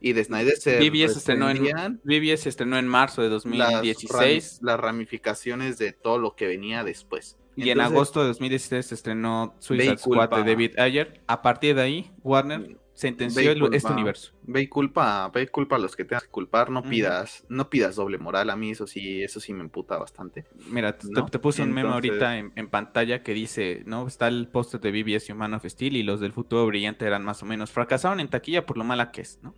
Y 0.00 0.12
de 0.12 0.24
Snyder 0.24 0.56
se 0.56 0.78
BBS 0.80 1.16
estrenó, 1.16 1.48
en, 1.48 2.00
BBS 2.04 2.46
estrenó 2.46 2.76
en 2.76 2.86
marzo 2.86 3.22
de 3.22 3.30
2016. 3.30 4.58
Las, 4.60 4.78
ramificaciones 4.78 5.78
de 5.78 5.92
todo 5.92 6.18
lo 6.18 6.36
que 6.36 6.46
venía 6.46 6.84
después. 6.84 7.38
Y 7.56 7.70
en 7.70 7.80
agosto 7.80 8.20
de 8.20 8.26
2016 8.28 8.86
se 8.86 8.94
estrenó 8.94 9.54
Suicide 9.60 9.96
Squad 9.96 10.30
de 10.30 10.44
David 10.44 10.78
Ayer. 10.78 11.22
A 11.26 11.40
partir 11.40 11.76
de 11.76 11.82
ahí, 11.82 12.10
Warner 12.22 12.76
sentenció 12.94 13.72
este 13.72 13.92
universo. 13.92 14.32
Ve 14.42 14.62
y 14.62 14.68
culpa, 14.68 15.28
ve 15.34 15.48
culpa 15.48 15.76
a 15.76 15.78
los 15.78 15.96
que 15.96 16.04
tengas 16.04 16.22
que 16.22 16.30
culpar, 16.30 16.70
no 16.70 16.82
pidas, 16.82 17.44
no 17.48 17.68
pidas 17.68 17.96
doble 17.96 18.18
moral, 18.18 18.50
a 18.50 18.56
mí 18.56 18.70
eso 18.70 18.86
sí, 18.86 19.22
eso 19.22 19.40
sí 19.40 19.52
me 19.52 19.62
emputa 19.62 19.98
bastante. 19.98 20.44
Mira, 20.70 20.96
te, 20.96 21.38
puse 21.38 21.62
un 21.62 21.72
meme 21.72 21.90
ahorita 21.90 22.38
en, 22.38 22.68
pantalla 22.68 23.22
que 23.22 23.34
dice, 23.34 23.82
¿no? 23.84 24.06
Está 24.06 24.28
el 24.28 24.48
póster 24.48 24.80
de 24.80 24.90
BBS 24.90 25.28
y 25.28 25.34
Man 25.34 25.54
of 25.54 25.64
Steel 25.66 25.96
y 25.96 26.02
los 26.02 26.20
del 26.20 26.32
futuro 26.32 26.66
brillante 26.66 27.04
eran 27.04 27.24
más 27.24 27.42
o 27.42 27.46
menos, 27.46 27.70
fracasaron 27.70 28.20
en 28.20 28.28
taquilla 28.28 28.64
por 28.64 28.78
lo 28.78 28.84
mala 28.84 29.10
que 29.10 29.22
es, 29.22 29.40
¿no? 29.42 29.54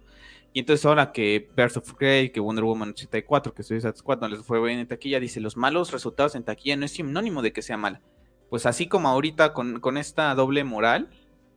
Y 0.55 0.61
entonces 0.61 0.87
ahora 0.87 1.13
que 1.13 1.51
Birds 1.55 1.77
of 1.77 1.93
Prey, 1.95 2.31
que 2.31 2.41
Wonder 2.41 2.65
Woman 2.65 2.91
84, 2.91 3.53
que 3.53 3.63
Suicide 3.63 3.95
Squad 3.95 4.21
no 4.21 4.29
les 4.29 4.41
fue 4.41 4.59
bien 4.65 4.79
en 4.79 4.89
taquilla, 4.89 5.21
dice, 5.21 5.39
los 5.39 5.59
malos 5.59 5.93
resultados 5.93 6.35
en 6.35 6.45
taquilla 6.45 6.77
no 6.77 6.87
es 6.87 6.93
sinónimo 6.93 7.43
de 7.43 7.53
que 7.53 7.61
sea 7.61 7.77
mala. 7.77 8.01
Pues 8.49 8.65
así 8.65 8.87
como 8.87 9.09
ahorita 9.09 9.53
con, 9.53 9.81
con 9.81 9.99
esta 9.99 10.35
doble 10.35 10.65
moral, 10.65 11.11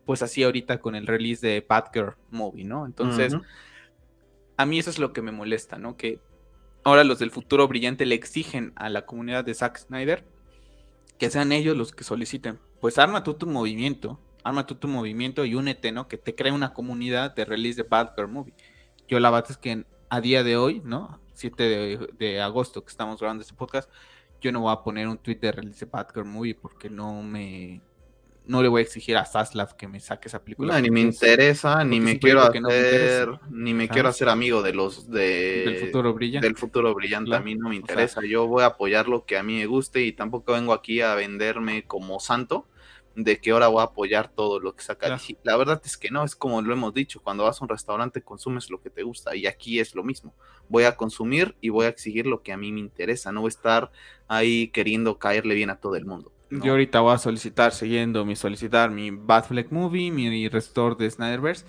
pues 0.09 0.23
así 0.23 0.41
ahorita 0.41 0.79
con 0.79 0.95
el 0.95 1.05
release 1.05 1.45
de 1.45 1.63
Batgirl 1.69 2.15
Movie, 2.31 2.63
¿no? 2.63 2.87
Entonces, 2.87 3.37
a 4.57 4.65
mí 4.65 4.79
eso 4.79 4.89
es 4.89 4.97
lo 4.97 5.13
que 5.13 5.21
me 5.21 5.31
molesta, 5.31 5.77
¿no? 5.77 5.97
Que 5.97 6.19
ahora 6.83 7.03
los 7.03 7.19
del 7.19 7.29
futuro 7.29 7.67
brillante 7.67 8.07
le 8.07 8.15
exigen 8.15 8.73
a 8.75 8.89
la 8.89 9.05
comunidad 9.05 9.45
de 9.45 9.53
Zack 9.53 9.77
Snyder 9.77 10.25
que 11.19 11.29
sean 11.29 11.51
ellos 11.51 11.77
los 11.77 11.91
que 11.91 12.03
soliciten. 12.03 12.57
Pues 12.81 12.97
arma 12.97 13.23
tú 13.23 13.35
tu 13.35 13.45
movimiento, 13.45 14.19
arma 14.43 14.65
tú 14.65 14.73
tu 14.73 14.87
movimiento 14.87 15.45
y 15.45 15.53
únete, 15.53 15.91
¿no? 15.91 16.07
Que 16.07 16.17
te 16.17 16.33
cree 16.33 16.51
una 16.51 16.73
comunidad 16.73 17.35
de 17.35 17.45
release 17.45 17.83
de 17.83 17.87
Batgirl 17.87 18.29
Movie. 18.29 18.55
Yo 19.07 19.19
la 19.19 19.29
verdad 19.29 19.51
es 19.51 19.57
que 19.57 19.85
a 20.09 20.21
día 20.21 20.43
de 20.43 20.57
hoy, 20.57 20.81
¿no? 20.83 21.19
7 21.35 21.63
de, 21.63 22.09
de, 22.17 22.41
agosto 22.41 22.83
que 22.83 22.89
estamos 22.89 23.19
grabando 23.19 23.43
este 23.43 23.53
podcast, 23.53 23.87
yo 24.41 24.51
no 24.51 24.61
voy 24.61 24.73
a 24.73 24.81
poner 24.81 25.07
un 25.07 25.19
tweet 25.19 25.35
de 25.35 25.51
release 25.51 25.85
de 25.85 25.91
Batgirl 25.91 26.25
Movie 26.25 26.55
porque 26.55 26.89
no 26.89 27.21
me 27.21 27.83
no 28.49 28.63
le 28.63 28.67
voy 28.67 28.79
a 28.79 28.83
exigir 28.83 29.15
a 29.15 29.25
Saslav 29.25 29.75
que 29.75 29.87
me 29.87 29.99
saque 29.99 30.27
esa 30.27 30.43
película. 30.43 30.81
ni 30.81 30.89
me 30.89 31.01
interesa, 31.01 31.83
ni 31.83 31.99
me 31.99 32.17
quiero 32.17 32.41
hacer, 32.41 33.39
ni 33.51 33.75
me 33.75 33.87
quiero 33.87 34.09
hacer 34.09 34.27
amigo 34.27 34.63
de 34.63 34.73
los 34.73 35.07
de 35.07 35.65
del 35.65 35.77
futuro 35.77 36.15
brillante. 36.15 36.47
Del 36.47 36.57
futuro 36.57 36.95
brillante, 36.95 37.35
a 37.35 37.41
mí 37.41 37.53
no 37.53 37.69
me 37.69 37.75
interesa. 37.75 38.21
Yo 38.27 38.47
voy 38.47 38.63
a 38.63 38.67
apoyar 38.67 39.07
lo 39.07 39.23
que 39.23 39.37
a 39.37 39.43
mí 39.43 39.57
me 39.57 39.67
guste 39.67 40.01
y 40.01 40.13
tampoco 40.13 40.53
vengo 40.53 40.73
aquí 40.73 40.99
a 41.01 41.13
venderme 41.13 41.83
como 41.85 42.19
santo 42.19 42.65
de 43.15 43.39
que 43.39 43.51
ahora 43.51 43.67
voy 43.67 43.81
a 43.81 43.85
apoyar 43.85 44.29
todo 44.29 44.59
lo 44.59 44.75
que 44.75 44.83
saca 44.83 45.19
La 45.43 45.57
verdad 45.57 45.79
es 45.85 45.97
que 45.97 46.09
no, 46.09 46.23
es 46.23 46.35
como 46.35 46.59
lo 46.63 46.73
hemos 46.73 46.93
dicho, 46.93 47.21
cuando 47.21 47.43
vas 47.43 47.61
a 47.61 47.65
un 47.65 47.69
restaurante 47.69 48.23
consumes 48.23 48.71
lo 48.71 48.81
que 48.81 48.89
te 48.89 49.03
gusta 49.03 49.35
y 49.35 49.45
aquí 49.45 49.79
es 49.79 49.93
lo 49.93 50.03
mismo. 50.03 50.33
Voy 50.69 50.85
a 50.85 50.95
consumir 50.95 51.55
y 51.61 51.69
voy 51.69 51.85
a 51.85 51.89
exigir 51.89 52.25
lo 52.25 52.41
que 52.41 52.51
a 52.51 52.57
mí 52.57 52.71
me 52.71 52.79
interesa, 52.79 53.31
no 53.31 53.41
voy 53.41 53.49
a 53.49 53.49
estar 53.49 53.91
ahí 54.27 54.69
queriendo 54.69 55.19
caerle 55.19 55.53
bien 55.53 55.69
a 55.69 55.79
todo 55.79 55.95
el 55.95 56.05
mundo. 56.05 56.31
Yo 56.51 56.71
ahorita 56.71 57.01
voy 57.01 57.13
a 57.13 57.17
solicitar, 57.19 57.73
siguiendo 57.73 58.25
mi 58.25 58.35
solicitar 58.35 58.89
mi 58.89 59.11
Batfleck 59.11 59.71
Movie, 59.71 60.11
mi 60.11 60.49
restore 60.49 60.95
de 60.95 61.09
Snyderverse 61.09 61.65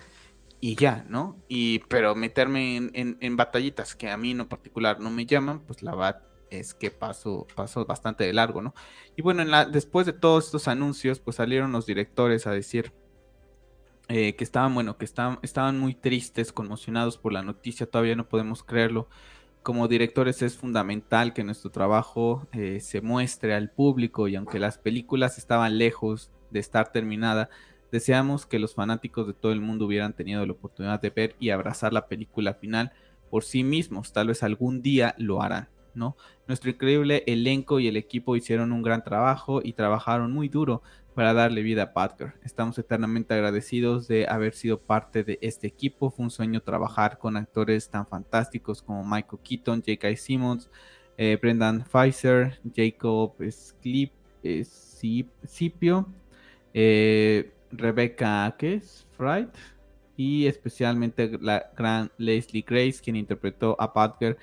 y 0.60 0.74
ya, 0.74 1.04
¿no? 1.08 1.36
Y 1.48 1.80
pero 1.80 2.14
meterme 2.14 2.76
en, 2.76 3.18
en, 3.20 3.36
batallitas 3.36 3.94
que 3.94 4.10
a 4.10 4.16
mí 4.16 4.30
en 4.30 4.46
particular 4.46 5.00
no 5.00 5.10
me 5.10 5.26
llaman, 5.26 5.60
pues 5.60 5.82
la 5.82 5.94
verdad 5.94 6.22
es 6.50 6.74
que 6.74 6.90
paso, 6.90 7.46
paso 7.54 7.86
bastante 7.86 8.24
de 8.24 8.32
largo, 8.32 8.60
¿no? 8.60 8.74
Y 9.16 9.22
bueno, 9.22 9.44
después 9.66 10.06
de 10.06 10.12
todos 10.12 10.46
estos 10.46 10.68
anuncios, 10.68 11.20
pues 11.20 11.36
salieron 11.36 11.72
los 11.72 11.86
directores 11.86 12.46
a 12.46 12.52
decir 12.52 12.92
eh, 14.08 14.34
que 14.34 14.44
estaban, 14.44 14.74
bueno, 14.74 14.98
que 14.98 15.04
estaban, 15.04 15.38
estaban 15.42 15.78
muy 15.78 15.94
tristes, 15.94 16.52
conmocionados 16.52 17.16
por 17.16 17.32
la 17.32 17.42
noticia, 17.42 17.86
todavía 17.86 18.16
no 18.16 18.28
podemos 18.28 18.62
creerlo 18.62 19.08
como 19.62 19.88
directores 19.88 20.42
es 20.42 20.56
fundamental 20.56 21.32
que 21.32 21.44
nuestro 21.44 21.70
trabajo 21.70 22.48
eh, 22.52 22.80
se 22.80 23.00
muestre 23.00 23.54
al 23.54 23.70
público 23.70 24.28
y 24.28 24.36
aunque 24.36 24.58
las 24.58 24.78
películas 24.78 25.38
estaban 25.38 25.78
lejos 25.78 26.30
de 26.50 26.60
estar 26.60 26.92
terminada, 26.92 27.50
deseamos 27.92 28.46
que 28.46 28.58
los 28.58 28.74
fanáticos 28.74 29.26
de 29.26 29.34
todo 29.34 29.52
el 29.52 29.60
mundo 29.60 29.86
hubieran 29.86 30.14
tenido 30.14 30.44
la 30.46 30.52
oportunidad 30.52 31.00
de 31.00 31.10
ver 31.10 31.36
y 31.38 31.50
abrazar 31.50 31.92
la 31.92 32.08
película 32.08 32.54
final 32.54 32.92
por 33.30 33.44
sí 33.44 33.62
mismos. 33.62 34.12
Tal 34.12 34.28
vez 34.28 34.42
algún 34.42 34.82
día 34.82 35.14
lo 35.18 35.42
harán, 35.42 35.68
¿no? 35.94 36.16
Nuestro 36.46 36.70
increíble 36.70 37.24
elenco 37.26 37.80
y 37.80 37.88
el 37.88 37.96
equipo 37.96 38.36
hicieron 38.36 38.72
un 38.72 38.82
gran 38.82 39.02
trabajo 39.02 39.60
y 39.62 39.72
trabajaron 39.72 40.32
muy 40.32 40.48
duro 40.48 40.82
para 41.14 41.34
darle 41.34 41.62
vida 41.62 41.82
a 41.82 41.92
Patker. 41.92 42.34
Estamos 42.44 42.78
eternamente 42.78 43.34
agradecidos 43.34 44.08
de 44.08 44.26
haber 44.28 44.54
sido 44.54 44.80
parte 44.80 45.24
de 45.24 45.38
este 45.42 45.66
equipo. 45.66 46.10
Fue 46.10 46.24
un 46.24 46.30
sueño 46.30 46.62
trabajar 46.62 47.18
con 47.18 47.36
actores 47.36 47.88
tan 47.88 48.06
fantásticos 48.06 48.82
como 48.82 49.04
Michael 49.04 49.42
Keaton, 49.42 49.82
J.K. 49.84 50.16
Simmons, 50.16 50.70
eh, 51.16 51.38
Brendan 51.40 51.84
Pfizer, 51.84 52.60
Jacob 52.74 53.34
eh, 53.40 54.64
Scipio, 54.64 56.06
eh, 56.72 57.52
Rebecca 57.70 58.56
es? 58.60 59.06
Fright 59.16 59.54
y 60.20 60.46
especialmente 60.46 61.38
la 61.40 61.70
gran 61.74 62.10
Leslie 62.18 62.62
Grace, 62.66 63.00
quien 63.02 63.16
interpretó 63.16 63.74
a 63.80 63.94
Patker 63.94 64.36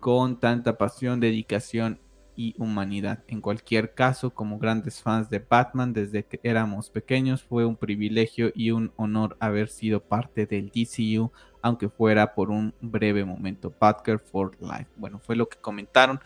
con 0.00 0.40
tanta 0.40 0.76
pasión, 0.78 1.20
dedicación 1.20 2.00
y 2.34 2.54
humanidad. 2.58 3.22
En 3.28 3.42
cualquier 3.42 3.92
caso, 3.92 4.30
como 4.30 4.58
grandes 4.58 5.02
fans 5.02 5.28
de 5.28 5.40
Batman 5.40 5.92
desde 5.92 6.24
que 6.24 6.40
éramos 6.42 6.88
pequeños, 6.88 7.42
fue 7.42 7.66
un 7.66 7.76
privilegio 7.76 8.50
y 8.54 8.70
un 8.70 8.92
honor 8.96 9.36
haber 9.40 9.68
sido 9.68 10.00
parte 10.00 10.46
del 10.46 10.70
DCU, 10.70 11.30
aunque 11.60 11.90
fuera 11.90 12.34
por 12.34 12.50
un 12.50 12.74
breve 12.80 13.26
momento. 13.26 13.74
Batgirl 13.78 14.20
for 14.20 14.56
Life. 14.60 14.88
Bueno, 14.96 15.18
fue 15.18 15.36
lo 15.36 15.48
que 15.48 15.58
comentaron, 15.58 16.20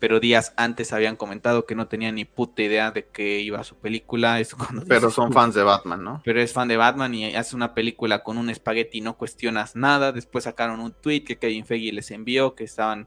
pero 0.00 0.18
días 0.18 0.54
antes 0.56 0.92
habían 0.92 1.14
comentado 1.14 1.66
que 1.66 1.74
no 1.76 1.86
tenían 1.86 2.16
ni 2.16 2.24
puta 2.24 2.62
idea 2.62 2.90
de 2.90 3.06
que 3.06 3.40
iba 3.40 3.60
a 3.60 3.64
su 3.64 3.76
película. 3.76 4.40
Eso 4.40 4.56
pero 4.88 5.10
son 5.10 5.32
fans 5.32 5.54
de 5.54 5.62
Batman, 5.62 6.02
¿no? 6.02 6.22
Pero 6.24 6.40
es 6.40 6.52
fan 6.52 6.66
de 6.66 6.78
Batman 6.78 7.14
y 7.14 7.36
hace 7.36 7.54
una 7.54 7.74
película 7.74 8.24
con 8.24 8.38
un 8.38 8.50
espagueti 8.50 8.98
y 8.98 9.00
no 9.02 9.16
cuestionas 9.16 9.76
nada. 9.76 10.10
Después 10.10 10.44
sacaron 10.44 10.80
un 10.80 10.92
tweet 10.92 11.22
que 11.24 11.38
Kevin 11.38 11.66
Feige 11.66 11.92
les 11.92 12.10
envió 12.10 12.56
que 12.56 12.64
estaban 12.64 13.06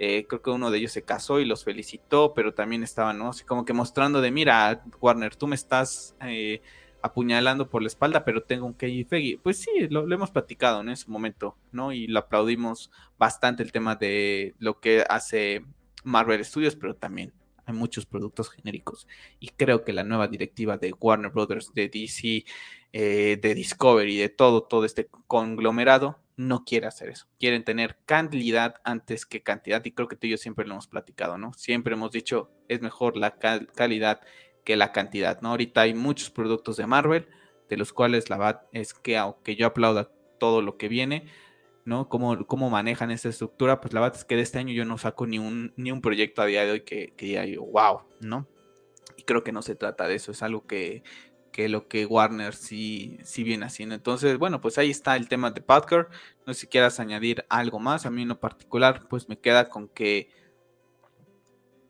Eh, 0.00 0.26
creo 0.28 0.42
que 0.42 0.50
uno 0.50 0.72
de 0.72 0.78
ellos 0.78 0.90
se 0.90 1.02
casó 1.02 1.38
y 1.38 1.44
los 1.44 1.62
felicitó, 1.62 2.34
pero 2.34 2.52
también 2.52 2.82
estaban, 2.82 3.16
¿no? 3.16 3.28
Así 3.28 3.44
como 3.44 3.64
que 3.64 3.72
mostrando 3.72 4.20
de, 4.20 4.32
mira, 4.32 4.82
Warner, 5.00 5.36
tú 5.36 5.46
me 5.46 5.54
estás 5.54 6.16
eh, 6.20 6.62
apuñalando 7.00 7.70
por 7.70 7.80
la 7.80 7.86
espalda, 7.86 8.24
pero 8.24 8.42
tengo 8.42 8.66
un 8.66 8.74
Keiji 8.74 9.04
Fegi. 9.04 9.36
Pues 9.36 9.58
sí, 9.58 9.70
lo, 9.90 10.12
hemos 10.12 10.32
platicado 10.32 10.80
en 10.80 10.88
ese 10.88 11.08
momento, 11.08 11.56
¿no? 11.70 11.92
Y 11.92 12.08
lo 12.08 12.18
aplaudimos 12.18 12.90
bastante 13.18 13.62
el 13.62 13.70
tema 13.70 13.94
de 13.94 14.54
lo 14.58 14.80
que 14.80 15.04
hace 15.08 15.64
Marvel 16.04 16.44
Studios, 16.44 16.76
pero 16.76 16.94
también 16.94 17.32
hay 17.66 17.74
muchos 17.74 18.06
productos 18.06 18.50
genéricos. 18.50 19.08
Y 19.40 19.48
creo 19.48 19.84
que 19.84 19.92
la 19.92 20.04
nueva 20.04 20.28
directiva 20.28 20.76
de 20.78 20.92
Warner 20.92 21.30
Brothers, 21.30 21.72
de 21.74 21.88
DC, 21.88 22.44
eh, 22.92 23.38
de 23.40 23.54
Discovery, 23.54 24.16
de 24.18 24.28
todo, 24.28 24.62
todo 24.62 24.84
este 24.84 25.08
conglomerado, 25.26 26.20
no 26.36 26.64
quiere 26.64 26.86
hacer 26.86 27.08
eso. 27.08 27.26
Quieren 27.38 27.64
tener 27.64 27.98
calidad 28.06 28.76
antes 28.84 29.24
que 29.26 29.42
cantidad. 29.42 29.84
Y 29.84 29.92
creo 29.92 30.08
que 30.08 30.16
tú 30.16 30.26
y 30.26 30.30
yo 30.30 30.36
siempre 30.36 30.66
lo 30.66 30.72
hemos 30.72 30.88
platicado, 30.88 31.38
¿no? 31.38 31.52
Siempre 31.54 31.94
hemos 31.94 32.10
dicho, 32.10 32.50
es 32.68 32.82
mejor 32.82 33.16
la 33.16 33.36
calidad 33.38 34.20
que 34.64 34.76
la 34.76 34.92
cantidad, 34.92 35.40
¿no? 35.40 35.50
Ahorita 35.50 35.82
hay 35.82 35.94
muchos 35.94 36.30
productos 36.30 36.76
de 36.76 36.86
Marvel, 36.86 37.28
de 37.68 37.76
los 37.76 37.92
cuales 37.92 38.30
la 38.30 38.38
verdad 38.38 38.62
es 38.72 38.94
que 38.94 39.16
aunque 39.16 39.56
yo 39.56 39.66
aplauda 39.66 40.10
todo 40.38 40.62
lo 40.62 40.76
que 40.76 40.88
viene, 40.88 41.26
¿no? 41.84 42.08
Cómo, 42.08 42.46
cómo 42.46 42.70
manejan 42.70 43.10
esa 43.10 43.28
estructura, 43.28 43.80
pues 43.80 43.92
la 43.94 44.00
verdad 44.00 44.18
es 44.18 44.24
que 44.24 44.36
de 44.36 44.42
este 44.42 44.58
año 44.58 44.72
yo 44.72 44.84
no 44.84 44.98
saco 44.98 45.26
ni 45.26 45.38
un, 45.38 45.72
ni 45.76 45.92
un 45.92 46.00
proyecto 46.00 46.42
a 46.42 46.46
día 46.46 46.64
de 46.64 46.72
hoy 46.72 46.80
que, 46.82 47.12
que 47.16 47.26
diga 47.26 47.44
yo, 47.44 47.64
wow, 47.64 48.02
¿no? 48.20 48.48
Y 49.16 49.22
creo 49.22 49.44
que 49.44 49.52
no 49.52 49.62
se 49.62 49.74
trata 49.74 50.08
de 50.08 50.14
eso, 50.14 50.32
es 50.32 50.42
algo 50.42 50.66
que, 50.66 51.02
que 51.54 51.68
lo 51.68 51.86
que 51.86 52.04
Warner 52.04 52.52
sí, 52.52 53.18
sí 53.22 53.44
viene 53.44 53.66
haciendo. 53.66 53.94
Entonces, 53.94 54.38
bueno, 54.38 54.60
pues 54.60 54.76
ahí 54.76 54.90
está 54.90 55.14
el 55.14 55.28
tema 55.28 55.52
de 55.52 55.60
Padker. 55.60 56.08
No 56.44 56.52
sé 56.52 56.62
si 56.62 56.66
quieras 56.66 56.98
añadir 56.98 57.46
algo 57.48 57.78
más. 57.78 58.06
A 58.06 58.10
mí 58.10 58.22
en 58.22 58.28
lo 58.28 58.40
particular, 58.40 59.06
pues 59.08 59.28
me 59.28 59.38
queda 59.38 59.68
con 59.68 59.86
que 59.86 60.30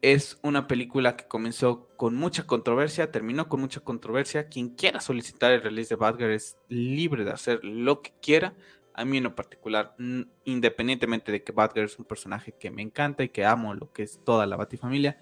es 0.03 0.39
una 0.43 0.69
película 0.69 1.16
que 1.16 1.27
comenzó 1.27 1.89
con 1.97 2.15
mucha 2.15 2.47
controversia, 2.47 3.11
terminó 3.11 3.49
con 3.49 3.62
mucha 3.62 3.81
controversia. 3.81 4.49
Quien 4.49 4.69
quiera 4.69 5.01
solicitar 5.01 5.51
el 5.51 5.62
release 5.62 5.95
de 5.95 5.97
Badger 5.97 6.31
es 6.33 6.59
libre 6.69 7.25
de 7.25 7.31
hacer 7.31 7.65
lo 7.65 8.03
que 8.03 8.12
quiera. 8.21 8.53
A 8.95 9.05
mí 9.05 9.19
en 9.19 9.25
lo 9.25 9.35
particular, 9.35 9.97
independientemente 10.45 11.33
de 11.33 11.43
que 11.43 11.53
Badger 11.53 11.85
es 11.85 11.99
un 11.99 12.05
personaje 12.05 12.53
que 12.53 12.71
me 12.71 12.81
encanta 12.81 13.25
y 13.25 13.29
que 13.29 13.45
amo 13.45 13.75
lo 13.75 13.93
que 13.93 14.05
es 14.05 14.21
toda 14.25 14.47
la 14.47 14.57
Batifamilia, 14.57 15.21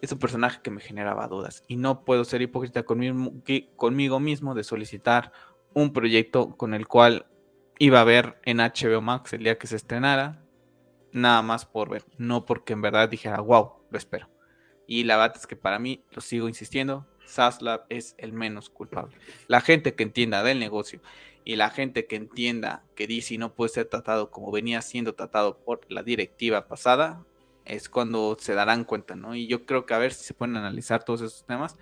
es 0.00 0.10
un 0.10 0.18
personaje 0.18 0.60
que 0.62 0.70
me 0.70 0.80
generaba 0.80 1.28
dudas. 1.28 1.62
Y 1.68 1.76
no 1.76 2.04
puedo 2.04 2.24
ser 2.24 2.42
hipócrita 2.42 2.82
conmigo, 2.84 3.32
conmigo 3.76 4.18
mismo 4.18 4.54
de 4.54 4.64
solicitar 4.64 5.32
un 5.74 5.92
proyecto 5.92 6.56
con 6.56 6.74
el 6.74 6.88
cual 6.88 7.26
iba 7.78 8.00
a 8.00 8.04
ver 8.04 8.40
en 8.44 8.58
HBO 8.58 9.00
Max 9.00 9.32
el 9.32 9.44
día 9.44 9.58
que 9.58 9.66
se 9.66 9.76
estrenara, 9.76 10.42
nada 11.12 11.42
más 11.42 11.66
por 11.66 11.90
ver, 11.90 12.04
no 12.18 12.46
porque 12.46 12.72
en 12.72 12.82
verdad 12.82 13.08
dijera, 13.08 13.40
wow, 13.40 13.74
lo 13.90 13.98
espero. 13.98 14.28
Y 14.86 15.04
la 15.04 15.16
verdad 15.16 15.36
es 15.36 15.46
que 15.46 15.56
para 15.56 15.78
mí, 15.78 16.04
lo 16.10 16.20
sigo 16.20 16.48
insistiendo, 16.48 17.06
Saslab 17.24 17.84
es 17.88 18.14
el 18.18 18.32
menos 18.32 18.70
culpable. 18.70 19.16
La 19.46 19.60
gente 19.60 19.94
que 19.94 20.02
entienda 20.02 20.42
del 20.42 20.58
negocio 20.58 21.00
y 21.44 21.56
la 21.56 21.70
gente 21.70 22.06
que 22.06 22.16
entienda 22.16 22.84
que 22.94 23.06
DC 23.06 23.38
no 23.38 23.54
puede 23.54 23.70
ser 23.70 23.86
tratado 23.86 24.30
como 24.30 24.50
venía 24.50 24.82
siendo 24.82 25.14
tratado 25.14 25.58
por 25.58 25.80
la 25.90 26.02
directiva 26.02 26.68
pasada, 26.68 27.24
es 27.64 27.88
cuando 27.88 28.36
se 28.38 28.54
darán 28.54 28.84
cuenta, 28.84 29.14
¿no? 29.14 29.34
Y 29.34 29.46
yo 29.46 29.66
creo 29.66 29.86
que 29.86 29.94
a 29.94 29.98
ver 29.98 30.12
si 30.12 30.24
se 30.24 30.34
pueden 30.34 30.56
analizar 30.56 31.04
todos 31.04 31.20
esos 31.20 31.44
temas, 31.46 31.76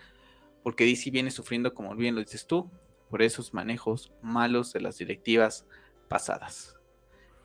porque 0.62 0.84
DC 0.84 1.10
viene 1.10 1.30
sufriendo, 1.30 1.74
como 1.74 1.94
bien 1.94 2.14
lo 2.14 2.20
dices 2.20 2.46
tú, 2.46 2.70
por 3.08 3.22
esos 3.22 3.54
manejos 3.54 4.12
malos 4.22 4.72
de 4.72 4.80
las 4.80 4.98
directivas 4.98 5.66
pasadas. 6.08 6.76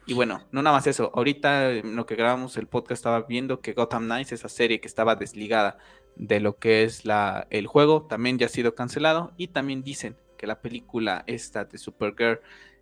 Y 0.05 0.13
bueno, 0.13 0.45
no 0.51 0.61
nada 0.61 0.75
más 0.75 0.85
eso. 0.85 1.11
Ahorita 1.15 1.71
en 1.71 1.95
lo 1.95 2.05
que 2.05 2.15
grabamos 2.15 2.57
el 2.57 2.67
podcast 2.67 2.99
estaba 2.99 3.21
viendo 3.21 3.61
que 3.61 3.73
Gotham 3.73 4.05
Knights, 4.05 4.33
esa 4.33 4.49
serie 4.49 4.79
que 4.79 4.87
estaba 4.87 5.15
desligada 5.15 5.79
de 6.15 6.39
lo 6.39 6.57
que 6.57 6.83
es 6.83 7.05
la, 7.05 7.47
el 7.49 7.65
juego, 7.65 8.03
también 8.03 8.37
ya 8.37 8.45
ha 8.45 8.49
sido 8.49 8.75
cancelado. 8.75 9.33
Y 9.37 9.47
también 9.47 9.81
dicen 9.81 10.15
que 10.35 10.47
la 10.47 10.61
película 10.61 11.23
esta 11.27 11.65
de 11.65 11.77
Supergirl, 11.77 12.39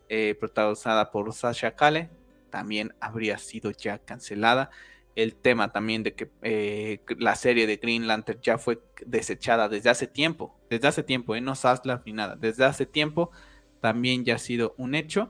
eh, 0.09 0.35
protagonizada 0.39 1.11
por 1.11 1.31
Sasha 1.33 1.75
Kale, 1.75 2.09
también 2.49 2.93
habría 2.99 3.37
sido 3.37 3.71
ya 3.71 3.99
cancelada. 3.99 4.69
El 5.15 5.35
tema 5.35 5.71
también 5.71 6.03
de 6.03 6.13
que 6.13 6.31
eh, 6.41 7.01
la 7.17 7.35
serie 7.35 7.67
de 7.67 7.77
Green 7.77 8.07
Lantern 8.07 8.39
ya 8.41 8.57
fue 8.57 8.81
desechada 9.05 9.69
desde 9.69 9.89
hace 9.89 10.07
tiempo. 10.07 10.55
Desde 10.69 10.87
hace 10.87 11.03
tiempo, 11.03 11.35
¿eh? 11.35 11.41
no 11.41 11.55
Sasla 11.55 12.01
ni 12.05 12.13
nada. 12.13 12.35
Desde 12.35 12.65
hace 12.65 12.85
tiempo 12.85 13.31
también 13.79 14.23
ya 14.23 14.35
ha 14.35 14.39
sido 14.39 14.73
un 14.77 14.95
hecho. 14.95 15.29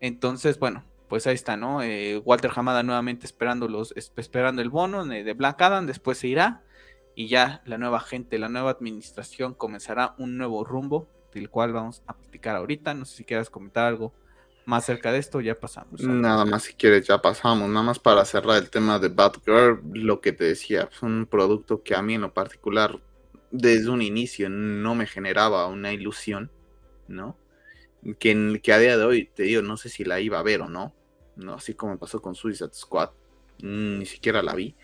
Entonces, 0.00 0.58
bueno, 0.58 0.84
pues 1.08 1.26
ahí 1.26 1.34
está, 1.34 1.56
¿no? 1.56 1.82
Eh, 1.82 2.20
Walter 2.24 2.50
Hamada 2.54 2.82
nuevamente 2.82 3.26
esperando, 3.26 3.68
esperando 3.94 4.62
el 4.62 4.70
bono 4.70 5.04
de, 5.04 5.32
Black 5.34 5.62
Adam, 5.62 5.86
después 5.86 6.18
se 6.18 6.28
irá 6.28 6.62
y 7.14 7.28
ya 7.28 7.62
la 7.64 7.78
nueva 7.78 8.00
gente, 8.00 8.38
la 8.38 8.48
nueva 8.48 8.72
administración 8.72 9.54
comenzará 9.54 10.14
un 10.18 10.36
nuevo 10.36 10.64
rumbo, 10.64 11.08
del 11.40 11.50
cual 11.50 11.72
vamos 11.72 12.02
a 12.06 12.16
platicar 12.16 12.56
ahorita. 12.56 12.94
No 12.94 13.04
sé 13.04 13.18
si 13.18 13.24
quieras 13.24 13.50
comentar 13.50 13.86
algo 13.86 14.12
más 14.64 14.84
cerca 14.84 15.12
de 15.12 15.18
esto, 15.18 15.40
ya 15.40 15.58
pasamos. 15.58 16.00
Nada 16.02 16.44
más 16.44 16.64
si 16.64 16.74
quieres, 16.74 17.06
ya 17.06 17.22
pasamos. 17.22 17.68
Nada 17.68 17.84
más 17.84 17.98
para 17.98 18.24
cerrar 18.24 18.58
el 18.58 18.70
tema 18.70 18.98
de 18.98 19.08
Batgirl, 19.08 19.80
lo 19.92 20.20
que 20.20 20.32
te 20.32 20.44
decía, 20.44 20.88
es 20.90 21.02
un 21.02 21.26
producto 21.26 21.82
que 21.82 21.94
a 21.94 22.02
mí 22.02 22.14
en 22.14 22.22
lo 22.22 22.34
particular, 22.34 23.00
desde 23.50 23.90
un 23.90 24.02
inicio, 24.02 24.48
no 24.48 24.94
me 24.94 25.06
generaba 25.06 25.66
una 25.68 25.92
ilusión, 25.92 26.50
¿no? 27.06 27.36
que, 28.14 28.60
que 28.62 28.72
a 28.72 28.78
día 28.78 28.96
de 28.96 29.04
hoy, 29.04 29.30
te 29.34 29.44
digo, 29.44 29.62
no 29.62 29.76
sé 29.76 29.88
si 29.88 30.04
la 30.04 30.20
iba 30.20 30.38
a 30.38 30.42
ver 30.42 30.60
o 30.60 30.68
no, 30.68 30.94
no 31.36 31.54
así 31.54 31.74
como 31.74 31.98
pasó 31.98 32.20
con 32.20 32.34
Suicide 32.34 32.72
Squad, 32.72 33.10
ni 33.62 34.06
siquiera 34.06 34.42
la 34.42 34.54
vi. 34.54 34.74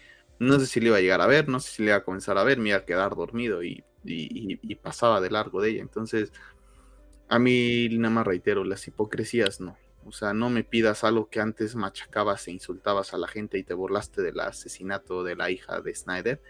No 0.43 0.59
sé 0.59 0.66
si 0.66 0.81
le 0.81 0.89
iba 0.89 0.97
a 0.97 1.01
llegar 1.01 1.20
a 1.20 1.28
ver, 1.28 1.48
no 1.48 1.60
sé 1.60 1.70
si 1.70 1.82
le 1.82 1.90
iba 1.90 1.98
a 1.98 2.05
comenzar 2.05 2.36
a 2.36 2.43
ver, 2.43 2.59
me 2.59 2.70
iba 2.70 2.78
a 2.78 2.85
quedar 2.85 3.14
dormido 3.14 3.62
y, 3.62 3.85
y, 4.05 4.74
pasaba 4.74 5.20
de 5.20 5.31
largo 5.31 5.62
de 5.62 5.70
ella. 5.70 5.82
Entonces, 5.82 6.32
a 7.28 7.39
mí 7.39 7.89
nada 7.93 8.12
más 8.12 8.27
reitero, 8.27 8.64
las 8.64 8.86
hipocresías 8.89 9.60
no. 9.60 9.77
O 10.05 10.10
sea, 10.10 10.35
no 10.35 10.51
me 10.51 10.64
pidas 10.64 11.05
algo 11.05 11.28
que 11.31 11.40
antes 11.40 11.77
machacabas 11.77 12.48
e 12.48 12.51
insultabas 12.51 13.14
a 13.14 13.19
la 13.19 13.28
gente 13.28 13.56
y 13.56 13.62
te 13.62 13.74
burlaste 13.74 14.20
del 14.20 14.40
asesinato 14.40 15.23
de 15.23 15.36
la 15.36 15.48
hija 15.48 15.81
de 15.81 15.94
Snyder 15.94 16.40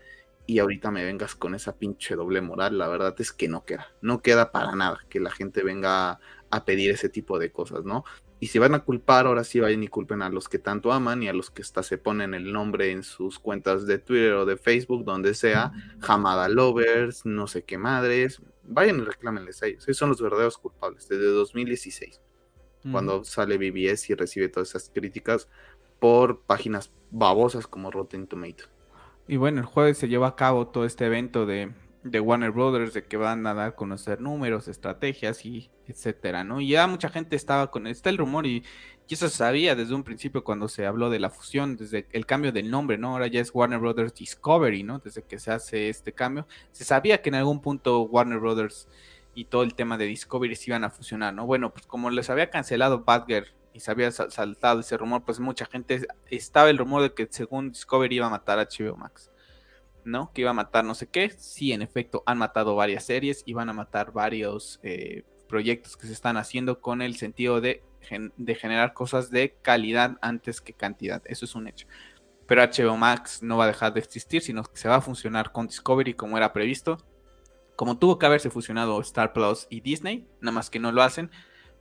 y 0.46 0.58
ahorita 0.58 0.90
me 0.90 1.04
vengas 1.04 1.34
con 1.34 1.54
esa 1.54 1.76
pinche 1.76 2.16
doble 2.16 2.40
moral, 2.40 2.78
la 2.78 2.88
verdad 2.88 3.14
es 3.18 3.30
que 3.30 3.46
no 3.46 3.64
queda, 3.64 3.92
no 4.00 4.22
queda 4.22 4.52
para 4.52 4.74
nada 4.74 5.00
que 5.08 5.20
la 5.20 5.30
gente 5.30 5.62
venga 5.62 6.18
a 6.50 6.64
pedir 6.64 6.90
ese 6.90 7.08
tipo 7.10 7.38
de 7.38 7.52
cosas, 7.52 7.84
¿no? 7.84 8.04
Y 8.42 8.48
si 8.48 8.58
van 8.58 8.74
a 8.74 8.80
culpar, 8.80 9.26
ahora 9.26 9.44
sí 9.44 9.60
vayan 9.60 9.84
y 9.84 9.86
culpen 9.86 10.20
a 10.20 10.28
los 10.28 10.48
que 10.48 10.58
tanto 10.58 10.90
aman 10.90 11.22
y 11.22 11.28
a 11.28 11.32
los 11.32 11.52
que 11.52 11.62
hasta 11.62 11.84
se 11.84 11.96
ponen 11.96 12.34
el 12.34 12.52
nombre 12.52 12.90
en 12.90 13.04
sus 13.04 13.38
cuentas 13.38 13.86
de 13.86 13.98
Twitter 13.98 14.32
o 14.32 14.44
de 14.44 14.56
Facebook, 14.56 15.04
donde 15.04 15.34
sea, 15.34 15.72
Hamada 16.00 16.48
Lovers, 16.48 17.24
no 17.24 17.46
sé 17.46 17.62
qué 17.62 17.78
madres, 17.78 18.42
vayan 18.64 18.98
y 18.98 19.02
reclámenles 19.02 19.62
a 19.62 19.68
ellos, 19.68 19.84
ellos 19.84 19.96
son 19.96 20.08
los 20.08 20.20
verdaderos 20.20 20.58
culpables, 20.58 21.08
desde 21.08 21.26
2016, 21.26 22.20
cuando 22.90 23.22
sale 23.22 23.58
BBS 23.58 24.10
y 24.10 24.14
recibe 24.14 24.48
todas 24.48 24.70
esas 24.70 24.90
críticas 24.92 25.48
por 26.00 26.40
páginas 26.40 26.92
babosas 27.12 27.68
como 27.68 27.92
Rotten 27.92 28.26
Tomatoes. 28.26 28.70
Y 29.28 29.36
bueno, 29.36 29.60
el 29.60 29.66
jueves 29.66 29.98
se 29.98 30.08
lleva 30.08 30.26
a 30.26 30.34
cabo 30.34 30.66
todo 30.66 30.84
este 30.84 31.06
evento 31.06 31.46
de 31.46 31.72
de 32.04 32.20
Warner 32.20 32.50
Brothers 32.50 32.94
de 32.94 33.04
que 33.04 33.16
van 33.16 33.46
a 33.46 33.54
dar 33.54 33.68
a 33.68 33.76
conocer 33.76 34.20
números, 34.20 34.68
estrategias 34.68 35.44
y 35.44 35.70
etcétera, 35.86 36.44
¿no? 36.44 36.60
Y 36.60 36.68
ya 36.68 36.86
mucha 36.86 37.08
gente 37.08 37.36
estaba 37.36 37.70
con 37.70 37.86
está 37.86 38.10
el 38.10 38.18
rumor 38.18 38.46
y, 38.46 38.62
eso 39.08 39.28
se 39.28 39.36
sabía 39.36 39.74
desde 39.74 39.94
un 39.94 40.04
principio 40.04 40.42
cuando 40.42 40.68
se 40.68 40.86
habló 40.86 41.10
de 41.10 41.18
la 41.18 41.28
fusión, 41.28 41.76
desde 41.76 42.06
el 42.12 42.24
cambio 42.24 42.50
del 42.50 42.70
nombre, 42.70 42.96
¿no? 42.96 43.10
Ahora 43.10 43.26
ya 43.26 43.40
es 43.42 43.54
Warner 43.54 43.78
Brothers 43.78 44.14
Discovery, 44.14 44.84
¿no? 44.84 45.00
Desde 45.00 45.22
que 45.22 45.38
se 45.38 45.50
hace 45.52 45.90
este 45.90 46.14
cambio, 46.14 46.46
se 46.70 46.84
sabía 46.84 47.20
que 47.20 47.28
en 47.28 47.34
algún 47.34 47.60
punto 47.60 48.04
Warner 48.04 48.38
Brothers 48.38 48.88
y 49.34 49.44
todo 49.44 49.64
el 49.64 49.74
tema 49.74 49.98
de 49.98 50.06
Discovery 50.06 50.56
se 50.56 50.70
iban 50.70 50.84
a 50.84 50.88
fusionar, 50.88 51.34
¿no? 51.34 51.44
Bueno, 51.44 51.74
pues 51.74 51.86
como 51.86 52.08
les 52.08 52.30
había 52.30 52.48
cancelado 52.48 53.04
Badger 53.04 53.48
y 53.74 53.80
se 53.80 53.90
había 53.90 54.10
saltado 54.10 54.80
ese 54.80 54.96
rumor, 54.96 55.24
pues 55.24 55.40
mucha 55.40 55.66
gente 55.66 56.06
estaba 56.30 56.70
el 56.70 56.78
rumor 56.78 57.02
de 57.02 57.12
que 57.12 57.28
según 57.30 57.70
Discovery 57.70 58.16
iba 58.16 58.28
a 58.28 58.30
matar 58.30 58.58
a 58.60 58.64
HBO 58.66 58.96
Max. 58.96 59.31
¿No? 60.04 60.32
Que 60.32 60.42
iba 60.42 60.50
a 60.50 60.54
matar 60.54 60.84
no 60.84 60.94
sé 60.94 61.08
qué. 61.08 61.30
Sí, 61.30 61.72
en 61.72 61.82
efecto, 61.82 62.22
han 62.26 62.38
matado 62.38 62.74
varias 62.74 63.04
series 63.04 63.42
y 63.46 63.52
van 63.52 63.68
a 63.68 63.72
matar 63.72 64.12
varios 64.12 64.80
eh, 64.82 65.24
proyectos 65.48 65.96
que 65.96 66.06
se 66.06 66.12
están 66.12 66.36
haciendo 66.36 66.80
con 66.80 67.02
el 67.02 67.16
sentido 67.16 67.60
de, 67.60 67.82
de, 68.36 68.54
generar 68.54 68.94
cosas 68.94 69.30
de 69.30 69.56
calidad 69.62 70.18
antes 70.22 70.60
que 70.60 70.72
cantidad. 70.72 71.22
Eso 71.26 71.44
es 71.44 71.54
un 71.54 71.68
hecho. 71.68 71.86
Pero 72.46 72.62
HBO 72.62 72.96
Max 72.96 73.42
no 73.42 73.56
va 73.56 73.64
a 73.64 73.68
dejar 73.68 73.94
de 73.94 74.00
existir, 74.00 74.42
sino 74.42 74.62
que 74.64 74.76
se 74.76 74.88
va 74.88 74.96
a 74.96 75.00
funcionar 75.00 75.52
con 75.52 75.66
Discovery 75.66 76.14
como 76.14 76.36
era 76.36 76.52
previsto. 76.52 76.98
Como 77.76 77.98
tuvo 77.98 78.18
que 78.18 78.26
haberse 78.26 78.50
fusionado 78.50 79.00
Star 79.00 79.32
Plus 79.32 79.66
y 79.70 79.80
Disney, 79.80 80.26
nada 80.40 80.52
más 80.52 80.70
que 80.70 80.78
no 80.78 80.92
lo 80.92 81.02
hacen 81.02 81.30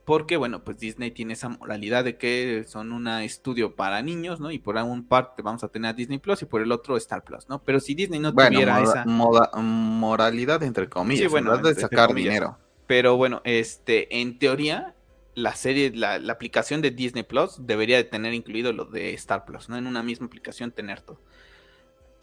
porque 0.04 0.36
bueno, 0.36 0.64
pues 0.64 0.78
Disney 0.78 1.10
tiene 1.10 1.34
esa 1.34 1.48
moralidad 1.48 2.04
de 2.04 2.16
que 2.16 2.64
son 2.66 2.92
un 2.92 3.06
estudio 3.08 3.76
para 3.76 4.02
niños, 4.02 4.40
¿no? 4.40 4.50
Y 4.50 4.58
por 4.58 4.76
un 4.76 5.06
parte 5.06 5.42
vamos 5.42 5.62
a 5.64 5.68
tener 5.68 5.90
a 5.90 5.92
Disney 5.94 6.18
Plus 6.18 6.42
y 6.42 6.46
por 6.46 6.62
el 6.62 6.72
otro 6.72 6.96
Star 6.96 7.22
Plus, 7.22 7.48
¿no? 7.48 7.62
Pero 7.62 7.78
si 7.80 7.94
Disney 7.94 8.18
no 8.18 8.34
tuviera 8.34 8.82
esa 8.82 9.04
moralidad 9.04 10.62
entre 10.62 10.88
comillas, 10.88 11.24
sí, 11.24 11.28
bueno, 11.28 11.56
de 11.58 11.74
sacar 11.74 12.14
dinero. 12.14 12.58
Pero 12.86 13.16
bueno, 13.16 13.40
este, 13.44 14.20
en 14.20 14.38
teoría 14.38 14.94
la 15.34 15.54
serie, 15.54 15.92
la, 15.94 16.16
aplicación 16.30 16.82
de 16.82 16.90
Disney 16.90 17.22
Plus 17.22 17.66
debería 17.66 17.96
de 17.96 18.04
tener 18.04 18.34
incluido 18.34 18.72
lo 18.72 18.84
de 18.84 19.14
Star 19.14 19.44
Plus, 19.44 19.68
¿no? 19.68 19.76
En 19.76 19.86
una 19.86 20.02
misma 20.02 20.26
aplicación 20.26 20.72
tener 20.72 21.00
todo. 21.00 21.20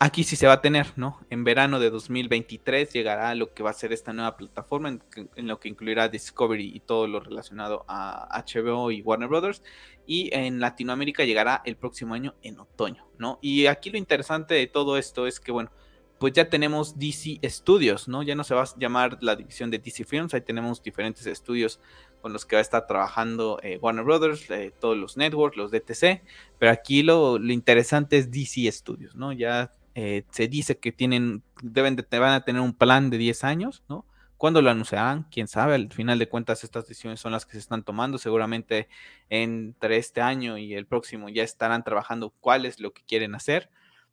Aquí 0.01 0.23
sí 0.23 0.37
se 0.37 0.47
va 0.47 0.53
a 0.53 0.61
tener, 0.61 0.93
¿no? 0.95 1.19
En 1.29 1.43
verano 1.43 1.77
de 1.77 1.89
2023 1.89 2.93
llegará 2.93 3.35
lo 3.35 3.53
que 3.53 3.63
va 3.63 3.71
a 3.71 3.73
ser 3.73 3.91
esta 3.91 4.13
nueva 4.13 4.37
plataforma, 4.37 4.97
en, 5.35 5.47
lo 5.47 5.59
que 5.59 5.67
incluirá 5.67 6.07
Discovery 6.07 6.71
y 6.73 6.79
todo 6.79 7.05
lo 7.05 7.19
relacionado 7.19 7.83
a 7.89 8.41
HBO 8.47 8.91
y 8.91 9.01
Warner 9.01 9.27
Brothers. 9.27 9.61
Y 10.05 10.33
en 10.33 10.61
Latinoamérica 10.61 11.25
llegará 11.25 11.61
el 11.65 11.75
próximo 11.75 12.13
año 12.13 12.33
en 12.43 12.61
otoño, 12.61 13.09
¿no? 13.17 13.39
Y 13.41 13.65
aquí 13.65 13.89
lo 13.89 13.97
interesante 13.97 14.53
de 14.53 14.67
todo 14.67 14.97
esto 14.97 15.27
es 15.27 15.41
que, 15.41 15.51
bueno, 15.51 15.69
pues 16.17 16.33
ya 16.33 16.49
tenemos 16.49 16.97
DC 16.97 17.39
Studios, 17.49 18.07
¿no? 18.07 18.23
Ya 18.23 18.35
no 18.35 18.43
se 18.45 18.53
va 18.53 18.63
a 18.63 18.77
llamar 18.77 19.17
la 19.21 19.35
división 19.35 19.69
de 19.71 19.79
DC 19.79 20.05
Films, 20.05 20.33
ahí 20.33 20.41
tenemos 20.41 20.83
diferentes 20.83 21.25
estudios 21.25 21.79
con 22.21 22.33
los 22.33 22.45
que 22.45 22.55
va 22.55 22.59
a 22.59 22.61
estar 22.61 22.87
trabajando 22.87 23.59
eh, 23.63 23.79
Warner 23.81 24.03
Brothers, 24.03 24.49
eh, 24.49 24.73
todos 24.79 24.97
los 24.97 25.17
networks, 25.17 25.57
los 25.57 25.71
DTC, 25.71 26.21
pero 26.57 26.71
aquí 26.71 27.03
lo, 27.03 27.37
interesante 27.37 28.17
es 28.17 28.31
DC 28.31 28.69
Studios, 28.71 29.15
¿no? 29.15 29.31
Ya 29.31 29.73
eh, 30.01 30.25
se 30.31 30.47
dice 30.47 30.77
que 30.77 30.91
tienen, 30.91 31.43
deben 31.61 31.95
de, 31.95 32.19
van 32.19 32.33
a 32.33 32.45
tener 32.45 32.61
un 32.61 32.73
plan 32.73 33.09
de 33.09 33.17
10 33.17 33.43
años, 33.43 33.83
¿no? 33.89 34.05
¿Cuándo 34.37 34.61
lo 34.61 34.69
anunciarán? 34.69 35.27
Quién 35.29 35.49
sabe, 35.49 35.75
al 35.75 35.91
final 35.91 36.17
de 36.17 36.29
cuentas 36.29 36.63
estas 36.63 36.87
decisiones 36.87 37.19
son 37.19 37.33
las 37.33 37.45
que 37.45 37.53
se 37.53 37.59
están 37.59 37.83
tomando, 37.83 38.17
seguramente 38.17 38.87
entre 39.29 39.97
este 39.97 40.21
año 40.21 40.57
y 40.57 40.73
el 40.73 40.85
próximo 40.85 41.27
ya 41.27 41.43
estarán 41.43 41.83
trabajando 41.83 42.33
cuál 42.39 42.65
es 42.65 42.79
lo 42.79 42.93
que 42.93 43.03
quieren 43.03 43.35
hacer, 43.35 43.69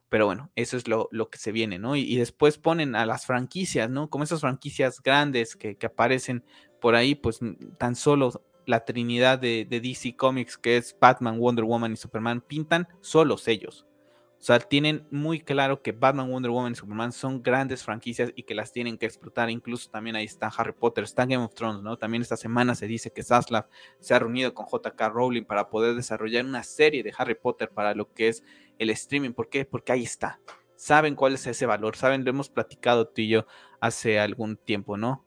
pero 0.09 0.27
bueno, 0.27 0.51
eso 0.57 0.77
es 0.77 0.89
lo, 0.89 1.09
que 1.31 1.39
se 1.39 1.53
viene, 1.53 1.79
¿no? 1.79 1.95
Y, 1.95 2.17
después 2.17 2.59
ponen 2.59 2.97
a 2.97 3.07
las 3.07 3.27
franquicias, 3.27 3.89
¿no? 3.89 4.11
Como 4.11 4.25
esas 4.25 4.41
franquicias 4.41 5.01
grandes 5.01 5.55
que, 5.55 5.77
que 5.77 5.87
aparecen 5.87 6.45
por 6.81 6.97
ahí, 6.97 7.15
pues 7.15 7.39
tan 7.79 7.95
solo 7.95 8.33
la 8.67 8.85
trinidad 8.85 9.39
de, 9.39 9.67
DC 9.71 10.17
Comics, 10.17 10.59
que 10.59 10.77
es 10.77 10.97
Batman, 11.01 11.39
Wonder 11.39 11.65
Woman 11.65 11.93
y 11.93 11.97
Superman, 11.97 12.41
pintan 12.41 12.89
solos 13.01 13.49
ellos. 13.49 13.87
O 14.39 14.43
sea, 14.47 14.59
tienen 14.59 15.07
muy 15.11 15.41
claro 15.41 15.83
que 15.83 15.93
Batman, 15.93 16.31
Wonder 16.31 16.51
Woman 16.51 16.73
y 16.73 16.75
Superman 16.77 17.11
son 17.11 17.43
grandes 17.43 17.83
franquicias 17.83 18.33
y 18.37 18.45
que 18.45 18.55
las 18.55 18.71
tienen 18.71 18.99
que 18.99 19.07
explotar. 19.07 19.51
Incluso 19.51 19.91
también 19.91 20.15
ahí 20.15 20.25
está 20.25 20.49
Harry 20.49 20.73
Potter, 20.73 21.05
está 21.05 21.25
Game 21.25 21.43
of 21.43 21.55
Thrones, 21.55 21.83
¿no? 21.83 21.97
También 21.97 22.23
esta 22.23 22.37
semana 22.37 22.75
se 22.75 22.87
dice 22.87 23.11
que 23.11 23.23
Zaslav 23.23 23.67
se 23.99 24.15
ha 24.15 24.19
reunido 24.19 24.55
con 24.55 24.67
JK 24.67 25.01
Rowling 25.13 25.45
para 25.45 25.69
poder 25.69 25.95
desarrollar 25.95 26.45
una 26.45 26.63
serie 26.63 27.03
de 27.03 27.13
Harry 27.17 27.35
Potter 27.35 27.71
para 27.71 27.95
lo 27.95 28.13
que 28.13 28.29
es 28.29 28.45
el 28.79 28.91
streaming. 28.91 29.33
¿Por 29.33 29.49
qué? 29.49 29.65
Porque 29.65 29.93
ahí 29.93 30.05
está. 30.05 30.41
Saben 30.77 31.15
cuál 31.17 31.35
es 31.35 31.47
ese 31.47 31.67
valor, 31.67 31.97
saben, 31.97 32.23
lo 32.23 32.31
hemos 32.31 32.51
platicado 32.51 33.09
tú 33.09 33.23
y 33.23 33.29
yo 33.29 33.47
hace 33.81 34.21
algún 34.21 34.57
tiempo, 34.57 34.97
¿no? 34.97 35.26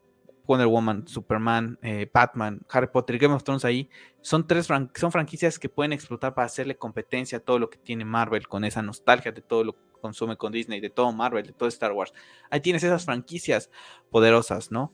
Wonder 0.50 0.68
Woman, 0.68 1.08
Superman, 1.08 1.78
eh, 1.84 2.10
Batman, 2.12 2.62
Harry 2.72 2.88
Potter 2.88 3.20
Game 3.20 3.36
of 3.36 3.44
Thrones 3.44 3.64
ahí, 3.66 3.88
son 4.22 4.48
tres 4.48 4.66
son 4.66 5.12
franquicias 5.12 5.60
que 5.60 5.70
pueden 5.70 5.94
explotar 5.94 6.34
para 6.34 6.48
hacerle 6.48 6.76
competencia 6.76 7.38
a 7.38 7.42
todo 7.42 7.60
lo 7.60 7.70
que 7.70 7.78
tiene 7.78 8.04
Marvel 8.04 8.48
con 8.48 8.64
esa 8.64 8.82
nostalgia 8.82 9.32
de 9.32 9.44
todo 9.44 9.64
lo 9.64 9.74
que 9.74 9.80
consume 10.02 10.38
con 10.38 10.52
Disney, 10.52 10.80
de 10.80 10.90
todo 10.90 11.12
Marvel, 11.12 11.46
de 11.46 11.54
todo 11.54 11.70
Star 11.70 11.92
Wars. 11.92 12.14
Ahí 12.50 12.62
tienes 12.62 12.84
esas 12.84 13.06
franquicias 13.06 13.70
poderosas, 14.10 14.72
¿no? 14.72 14.92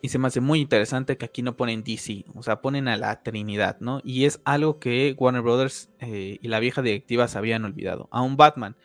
Y 0.00 0.08
se 0.08 0.18
me 0.18 0.28
hace 0.28 0.40
muy 0.40 0.60
interesante 0.60 1.18
que 1.18 1.26
aquí 1.26 1.42
no 1.42 1.56
ponen 1.56 1.84
DC, 1.84 2.24
o 2.34 2.42
sea, 2.42 2.62
ponen 2.62 2.88
a 2.88 2.96
la 2.96 3.22
Trinidad, 3.22 3.76
¿no? 3.80 4.00
Y 4.02 4.24
es 4.24 4.40
algo 4.44 4.78
que 4.78 5.14
Warner 5.18 5.42
Brothers 5.42 5.90
eh, 5.98 6.38
y 6.40 6.48
la 6.48 6.58
vieja 6.58 6.80
directiva 6.80 7.28
se 7.28 7.36
habían 7.36 7.66
olvidado. 7.66 8.08
A 8.10 8.22
un 8.22 8.38
Batman 8.38 8.76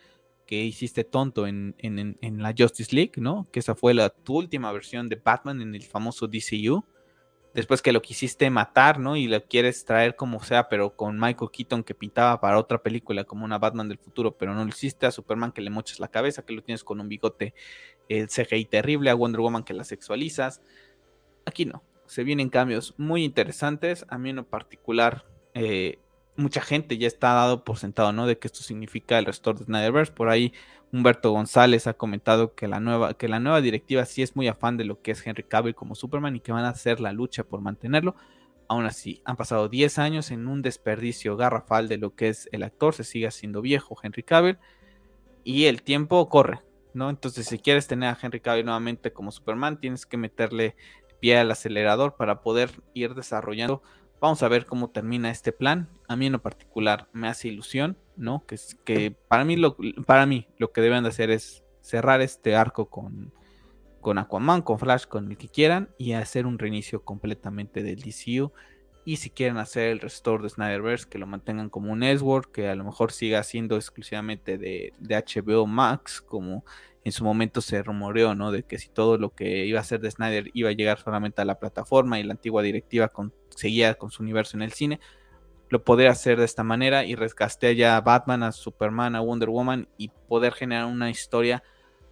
que 0.52 0.64
hiciste 0.64 1.02
tonto 1.02 1.46
en, 1.46 1.74
la 2.20 2.54
Justice 2.54 2.94
League, 2.94 3.12
¿no? 3.16 3.48
Que 3.50 3.60
esa 3.60 3.74
fue 3.74 3.94
la, 3.94 4.10
tu 4.10 4.36
última 4.36 4.70
versión 4.70 5.08
de 5.08 5.16
Batman 5.16 5.62
en 5.62 5.74
el 5.74 5.82
famoso 5.82 6.28
DCU. 6.28 6.84
Después 7.54 7.80
que 7.80 7.90
lo 7.90 8.02
quisiste 8.02 8.50
matar, 8.50 8.98
¿no? 8.98 9.16
Y 9.16 9.28
lo 9.28 9.42
quieres 9.46 9.86
traer 9.86 10.14
como 10.14 10.44
sea, 10.44 10.68
pero 10.68 10.94
con 10.94 11.18
Michael 11.18 11.50
Keaton 11.50 11.82
que 11.82 11.94
pintaba 11.94 12.38
para 12.38 12.58
otra 12.58 12.82
película 12.82 13.24
como 13.24 13.46
una 13.46 13.56
Batman 13.56 13.88
del 13.88 13.96
futuro, 13.96 14.36
pero 14.36 14.52
no 14.52 14.62
lo 14.62 14.68
hiciste. 14.68 15.06
A 15.06 15.10
Superman 15.10 15.52
que 15.52 15.62
le 15.62 15.70
mochas 15.70 16.00
la 16.00 16.08
cabeza, 16.08 16.44
que 16.44 16.52
lo 16.52 16.62
tienes 16.62 16.84
con 16.84 17.00
un 17.00 17.08
bigote 17.08 17.54
el 18.10 18.28
CGI 18.28 18.66
terrible. 18.66 19.08
A 19.08 19.14
Wonder 19.14 19.40
Woman 19.40 19.64
que 19.64 19.72
la 19.72 19.84
sexualizas. 19.84 20.60
Aquí 21.46 21.64
no. 21.64 21.82
Se 22.04 22.24
vienen 22.24 22.50
cambios 22.50 22.92
muy 22.98 23.24
interesantes. 23.24 24.04
A 24.10 24.18
mí 24.18 24.28
en 24.28 24.44
particular 24.44 25.24
eh, 25.54 25.98
mucha 26.36 26.60
gente 26.60 26.98
ya 26.98 27.06
está 27.06 27.32
dado 27.34 27.64
por 27.64 27.78
sentado, 27.78 28.12
¿no? 28.12 28.26
De 28.26 28.38
que 28.38 28.48
esto 28.48 28.62
significa 28.62 29.18
el 29.18 29.26
restore 29.26 29.58
de 29.58 29.64
Snyderverse. 29.66 30.12
Por 30.12 30.28
ahí 30.28 30.52
Humberto 30.92 31.30
González 31.30 31.86
ha 31.86 31.94
comentado 31.94 32.54
que 32.54 32.68
la 32.68 32.80
nueva, 32.80 33.14
que 33.14 33.28
la 33.28 33.40
nueva 33.40 33.60
directiva 33.60 34.04
sí 34.04 34.22
es 34.22 34.36
muy 34.36 34.48
afán 34.48 34.76
de 34.76 34.84
lo 34.84 35.00
que 35.00 35.12
es 35.12 35.26
Henry 35.26 35.42
Cavill 35.42 35.74
como 35.74 35.94
Superman 35.94 36.36
y 36.36 36.40
que 36.40 36.52
van 36.52 36.64
a 36.64 36.70
hacer 36.70 37.00
la 37.00 37.12
lucha 37.12 37.44
por 37.44 37.60
mantenerlo. 37.60 38.14
Aún 38.68 38.84
así, 38.86 39.20
han 39.24 39.36
pasado 39.36 39.68
10 39.68 39.98
años 39.98 40.30
en 40.30 40.46
un 40.46 40.62
desperdicio 40.62 41.36
garrafal 41.36 41.88
de 41.88 41.98
lo 41.98 42.14
que 42.14 42.28
es 42.28 42.48
el 42.52 42.62
actor, 42.62 42.94
se 42.94 43.04
sigue 43.04 43.26
haciendo 43.26 43.60
viejo 43.60 43.96
Henry 44.02 44.22
Cavill 44.22 44.58
y 45.44 45.64
el 45.64 45.82
tiempo 45.82 46.28
corre, 46.28 46.60
¿no? 46.94 47.10
Entonces, 47.10 47.46
si 47.46 47.58
quieres 47.58 47.86
tener 47.86 48.10
a 48.10 48.18
Henry 48.20 48.40
Cavill 48.40 48.64
nuevamente 48.64 49.12
como 49.12 49.30
Superman, 49.30 49.80
tienes 49.80 50.06
que 50.06 50.16
meterle 50.16 50.76
pie 51.20 51.38
al 51.38 51.50
acelerador 51.50 52.16
para 52.16 52.42
poder 52.42 52.70
ir 52.94 53.14
desarrollando 53.14 53.82
Vamos 54.22 54.40
a 54.44 54.48
ver 54.48 54.66
cómo 54.66 54.88
termina 54.88 55.32
este 55.32 55.50
plan. 55.50 55.88
A 56.06 56.14
mí 56.14 56.26
en 56.26 56.32
lo 56.32 56.40
particular 56.40 57.08
me 57.12 57.26
hace 57.26 57.48
ilusión, 57.48 57.98
¿no? 58.16 58.46
Que, 58.46 58.56
que 58.84 59.10
para, 59.10 59.44
mí 59.44 59.56
lo, 59.56 59.76
para 60.06 60.26
mí 60.26 60.46
lo 60.58 60.70
que 60.70 60.80
deben 60.80 61.02
de 61.02 61.08
hacer 61.08 61.32
es 61.32 61.64
cerrar 61.80 62.20
este 62.20 62.54
arco 62.54 62.88
con, 62.88 63.34
con 64.00 64.18
Aquaman, 64.18 64.62
con 64.62 64.78
Flash, 64.78 65.06
con 65.06 65.28
el 65.28 65.36
que 65.36 65.48
quieran 65.48 65.90
y 65.98 66.12
hacer 66.12 66.46
un 66.46 66.60
reinicio 66.60 67.02
completamente 67.02 67.82
del 67.82 68.00
DCU. 68.00 68.52
Y 69.04 69.16
si 69.16 69.28
quieren 69.28 69.56
hacer 69.56 69.88
el 69.88 69.98
restore 69.98 70.44
de 70.44 70.50
Snyderverse, 70.50 71.08
que 71.08 71.18
lo 71.18 71.26
mantengan 71.26 71.68
como 71.68 71.90
un 71.90 71.98
network, 71.98 72.52
que 72.52 72.68
a 72.68 72.76
lo 72.76 72.84
mejor 72.84 73.10
siga 73.10 73.42
siendo 73.42 73.74
exclusivamente 73.74 74.56
de, 74.56 74.92
de 75.00 75.16
HBO 75.16 75.66
Max, 75.66 76.22
como 76.22 76.64
en 77.02 77.10
su 77.10 77.24
momento 77.24 77.60
se 77.60 77.82
rumoreó, 77.82 78.36
¿no? 78.36 78.52
De 78.52 78.62
que 78.62 78.78
si 78.78 78.88
todo 78.88 79.18
lo 79.18 79.30
que 79.30 79.66
iba 79.66 79.80
a 79.80 79.84
ser 79.84 79.98
de 79.98 80.12
Snyder 80.12 80.48
iba 80.54 80.68
a 80.70 80.74
llegar 80.74 81.00
solamente 81.00 81.42
a 81.42 81.44
la 81.44 81.58
plataforma 81.58 82.20
y 82.20 82.22
la 82.22 82.34
antigua 82.34 82.62
directiva 82.62 83.08
con 83.08 83.32
seguía 83.56 83.94
con 83.94 84.10
su 84.10 84.22
universo 84.22 84.56
en 84.56 84.62
el 84.62 84.72
cine, 84.72 85.00
lo 85.72 85.82
podría 85.84 86.10
hacer 86.10 86.38
de 86.38 86.44
esta 86.44 86.62
manera 86.62 87.02
y 87.06 87.14
rescaste 87.14 87.74
ya 87.74 87.96
a 87.96 88.02
Batman, 88.02 88.42
a 88.42 88.52
Superman, 88.52 89.16
a 89.16 89.22
Wonder 89.22 89.48
Woman 89.48 89.88
y 89.96 90.08
poder 90.28 90.52
generar 90.52 90.84
una 90.84 91.08
historia 91.08 91.62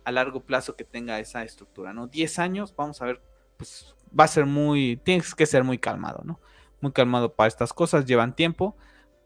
a 0.03 0.13
largo 0.13 0.41
plazo 0.41 0.77
que 0.77 0.85
tenga 0.85 1.19
esa 1.19 1.43
estructura, 1.43 1.93
¿no? 1.93 2.07
10 2.07 2.39
años, 2.39 2.75
vamos 2.75 3.03
a 3.03 3.05
ver, 3.05 3.23
pues 3.59 3.95
va 4.19 4.25
a 4.25 4.29
ser 4.29 4.47
muy, 4.47 4.99
tienes 5.05 5.35
que 5.35 5.45
ser 5.45 5.63
muy 5.63 5.77
calmado, 5.77 6.23
¿no? 6.25 6.41
Muy 6.81 6.93
calmado 6.93 7.35
para 7.35 7.49
estas 7.49 7.75
cosas, 7.75 8.07
llevan 8.07 8.35
tiempo, 8.35 8.79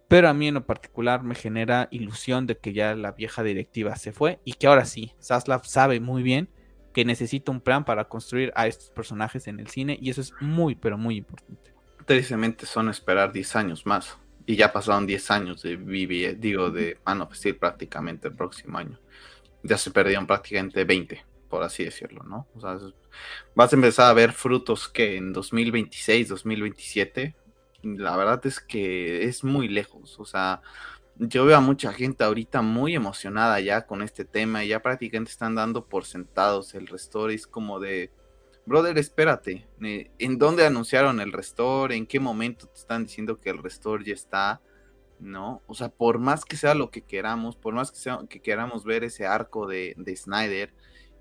pero 0.09 0.29
a 0.29 0.35
mí 0.35 0.49
en 0.49 0.55
lo 0.55 0.67
particular 0.67 1.23
me 1.23 1.37
genera 1.37 1.87
ilusión 1.93 2.49
de 2.49 2.59
que 2.59 2.73
ya 2.73 2.97
la 2.97 3.13
vieja 3.13 3.45
directiva 3.45 3.95
se 3.95 4.11
fue 4.11 4.41
y 4.45 4.55
que 4.55 4.67
ahora 4.67 4.85
sí, 4.85 5.13
Saslav 5.21 5.65
sabe 5.65 6.01
muy 6.01 6.25
bien 6.25 6.51
que 6.93 7.05
necesita 7.05 7.53
un 7.53 7.61
plan 7.61 7.85
para 7.85 8.09
construir 8.09 8.53
a 8.57 8.67
estos 8.67 8.91
personajes 8.91 9.47
en 9.47 9.61
el 9.61 9.69
cine 9.69 9.97
y 10.01 10.11
eso 10.11 10.21
es 10.21 10.33
muy, 10.41 10.75
pero 10.75 10.99
muy 10.99 11.19
importante 11.19 11.74
tristemente 12.05 12.67
son 12.67 12.89
esperar 12.89 13.33
10 13.33 13.57
años 13.57 13.87
más. 13.87 14.17
Y 14.47 14.57
ya 14.57 14.73
pasaron 14.73 15.07
10 15.07 15.31
años 15.31 15.63
de 15.63 15.77
BB, 15.77 16.39
digo, 16.39 16.71
de 16.71 16.99
Man 17.07 17.23
of 17.23 17.35
Steel 17.35 17.57
prácticamente 17.57 18.29
el 18.29 18.35
próximo 18.35 18.79
año. 18.79 19.01
Ya 19.63 19.79
se 19.79 19.91
perdieron 19.91 20.27
prácticamente 20.27 20.85
20, 20.85 21.25
por 21.49 21.63
así 21.63 21.85
decirlo, 21.85 22.23
¿no? 22.25 22.47
O 22.55 22.61
sea, 22.61 22.79
vas 23.55 23.73
a 23.73 23.77
empezar 23.77 24.11
a 24.11 24.13
ver 24.13 24.33
frutos 24.33 24.89
que 24.89 25.17
en 25.17 25.33
2026, 25.33 26.29
2027, 26.29 27.35
la 27.83 28.17
verdad 28.17 28.45
es 28.45 28.61
que 28.61 29.25
es 29.25 29.45
muy 29.45 29.69
lejos. 29.69 30.21
O 30.21 30.27
sea, 30.27 30.61
yo 31.17 31.47
veo 31.47 31.57
a 31.57 31.61
mucha 31.61 31.93
gente 31.93 32.25
ahorita 32.25 32.61
muy 32.61 32.95
emocionada 32.95 33.61
ya 33.61 33.87
con 33.87 34.03
este 34.03 34.25
tema 34.25 34.65
y 34.65 34.69
ya 34.69 34.83
prácticamente 34.83 35.31
están 35.31 35.55
dando 35.55 35.87
por 35.87 36.05
sentados 36.05 36.75
el 36.75 36.87
restore. 36.87 37.35
Es 37.35 37.47
como 37.47 37.81
de 37.81 38.11
brother, 38.67 38.99
espérate, 38.99 39.67
eh, 39.83 40.11
¿en 40.19 40.39
dónde 40.39 40.67
anunciaron 40.67 41.21
el 41.21 41.33
restore? 41.33 41.97
¿En 41.97 42.07
qué 42.07 42.21
momento 42.21 42.67
te 42.67 42.79
están 42.79 43.05
diciendo 43.05 43.41
que 43.41 43.51
el 43.51 43.63
restore 43.63 44.05
ya 44.05 44.15
está? 44.15 44.61
¿No? 45.21 45.63
O 45.67 45.75
sea, 45.75 45.89
por 45.89 46.19
más 46.19 46.45
que 46.45 46.57
sea 46.57 46.75
lo 46.75 46.91
que 46.91 47.03
queramos, 47.03 47.57
por 47.57 47.75
más 47.75 47.93
que, 47.93 47.99
sea, 47.99 48.21
que 48.29 48.41
queramos 48.41 48.85
ver 48.85 49.05
ese 49.05 49.27
arco 49.27 49.67
de, 49.67 49.95
Snyder 50.17 50.73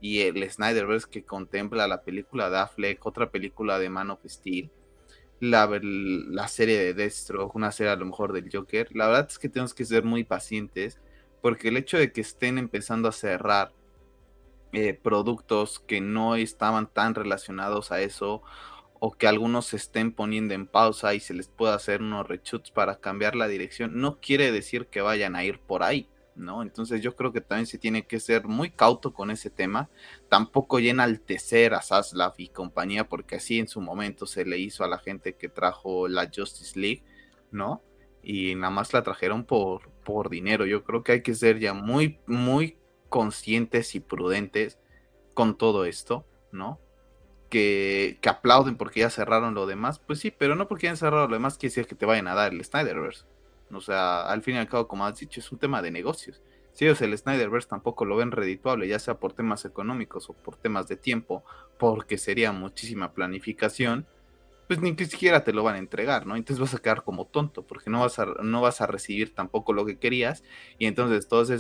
y 0.02 0.22
el 0.22 0.50
Snyderverse 0.50 1.10
que 1.10 1.24
contempla 1.24 1.88
la 1.88 2.04
película 2.04 2.50
de 2.50 2.58
Affleck, 2.58 3.06
otra 3.06 3.32
película 3.32 3.80
de 3.80 3.90
Man 3.90 4.12
of 4.12 4.26
Steel, 4.26 4.72
la, 5.40 5.70
la 5.82 6.48
serie 6.48 6.80
de 6.80 6.94
Deathstroke, 6.94 7.56
una 7.56 7.72
serie 7.72 7.92
a 7.92 7.96
lo 7.96 8.06
mejor 8.06 8.34
del 8.34 8.50
Joker, 8.52 8.90
la 8.96 9.08
verdad 9.08 9.28
es 9.30 9.40
que 9.40 9.50
tenemos 9.50 9.74
que 9.74 9.86
ser 9.86 10.04
muy 10.04 10.24
pacientes 10.24 11.00
porque 11.42 11.68
el 11.68 11.78
hecho 11.78 11.98
de 11.98 12.12
que 12.12 12.22
estén 12.22 12.58
empezando 12.58 13.10
a 13.10 13.12
cerrar 13.12 13.74
eh, 14.74 14.94
productos 14.96 15.80
que 15.80 16.02
no 16.02 16.36
estaban 16.36 16.88
tan 16.88 17.14
relacionados 17.14 17.92
a 17.92 18.02
eso 18.02 18.42
o 19.00 19.12
que 19.12 19.28
algunos 19.28 19.68
se 19.68 19.78
estén 19.78 20.12
poniendo 20.12 20.54
en 20.56 20.66
pausa 20.66 21.14
y 21.14 21.20
se 21.20 21.34
les 21.36 21.48
pueda 21.48 21.76
hacer 21.76 22.02
unos 22.02 22.28
reshoots 22.28 22.72
para 22.72 23.00
cambiar 23.00 23.36
la 23.36 23.48
dirección, 23.48 24.00
no 24.00 24.20
quiere 24.20 24.52
decir 24.52 24.88
que 24.88 25.02
vayan 25.02 25.36
a 25.36 25.44
ir 25.44 25.60
por 25.60 25.84
ahí. 25.84 26.10
¿no? 26.36 26.64
Entonces 26.64 27.02
yo 27.02 27.16
creo 27.16 27.32
que 27.32 27.42
también 27.42 27.68
se 27.68 27.78
tiene 27.78 28.08
que 28.08 28.20
ser 28.20 28.46
muy 28.46 28.72
cauto 28.72 29.14
con 29.14 29.30
ese 29.30 29.50
tema, 29.52 29.90
tampoco 30.30 30.80
y 30.80 30.90
enaltecer 30.90 31.76
a 31.76 31.82
Zaslav 31.82 32.34
y 32.38 32.50
compañía, 32.50 33.08
porque 33.08 33.36
así 33.36 33.60
en 33.60 33.68
su 33.68 33.82
momento 33.82 34.26
se 34.26 34.46
le 34.46 34.58
hizo 34.58 34.84
a 34.84 34.88
la 34.88 34.98
gente 34.98 35.36
que 35.36 35.50
trajo 35.50 36.08
la 36.08 36.32
Justice 36.36 36.80
League, 36.80 37.04
¿no? 37.52 37.84
Y 38.24 38.56
nada 38.56 38.72
más 38.72 38.94
la 38.94 39.04
trajeron 39.04 39.44
por, 39.44 39.92
por 40.04 40.30
dinero. 40.30 40.66
Yo 40.66 40.84
creo 40.84 41.04
que 41.04 41.12
hay 41.12 41.22
que 41.22 41.36
ser 41.36 41.60
ya 41.60 41.74
muy, 41.74 42.20
muy 42.26 42.78
conscientes 43.14 43.94
y 43.94 44.00
prudentes 44.00 44.80
con 45.36 45.56
todo 45.56 45.86
esto, 45.86 46.26
¿no? 46.52 46.80
Que, 47.52 48.18
que, 48.22 48.30
aplauden 48.30 48.76
porque 48.76 49.02
ya 49.02 49.12
cerraron 49.12 49.54
lo 49.54 49.68
demás, 49.68 50.00
pues 50.00 50.18
sí, 50.18 50.32
pero 50.32 50.56
no 50.56 50.68
porque 50.68 50.88
hayan 50.88 50.98
cerrado 50.98 51.28
lo 51.28 51.36
demás 51.36 51.60
quiere 51.60 51.70
decir 51.70 51.86
que 51.86 51.94
te 51.94 52.08
vayan 52.08 52.28
a 52.28 52.34
dar 52.34 52.54
el 52.54 52.66
Snyderverse. 52.66 53.26
O 53.72 53.82
sea, 53.82 54.24
al 54.24 54.42
fin 54.42 54.56
y 54.56 54.58
al 54.58 54.68
cabo, 54.68 54.88
como 54.88 55.06
has 55.06 55.20
dicho, 55.20 55.40
es 55.40 55.52
un 55.52 55.60
tema 55.60 55.84
de 55.84 55.92
negocios. 55.92 56.42
Si 56.72 56.86
ellos 56.86 57.04
el 57.04 57.16
Snyderverse 57.16 57.70
tampoco 57.70 58.04
lo 58.04 58.16
ven 58.16 58.32
redituable, 58.32 58.88
ya 58.88 58.98
sea 58.98 59.20
por 59.20 59.34
temas 59.34 59.64
económicos 59.64 60.32
o 60.32 60.34
por 60.34 60.56
temas 60.56 60.88
de 60.88 60.96
tiempo, 60.96 61.44
porque 61.78 62.18
sería 62.18 62.52
muchísima 62.52 63.14
planificación, 63.14 64.08
pues 64.68 64.82
ni 64.82 64.96
siquiera 65.06 65.44
te 65.44 65.54
lo 65.54 65.62
van 65.62 65.76
a 65.76 65.78
entregar, 65.78 66.26
¿no? 66.26 66.36
Entonces 66.36 66.60
vas 66.60 66.74
a 66.74 66.82
quedar 66.82 67.04
como 67.04 67.28
tonto, 67.28 67.62
porque 67.62 67.92
no 67.92 68.00
vas 68.00 68.18
a, 68.18 68.26
no 68.26 68.62
vas 68.62 68.82
a 68.82 68.88
recibir 68.88 69.36
tampoco 69.36 69.72
lo 69.72 69.86
que 69.86 70.00
querías, 70.00 70.44
y 70.80 70.88
entonces 70.88 71.28
todas 71.28 71.52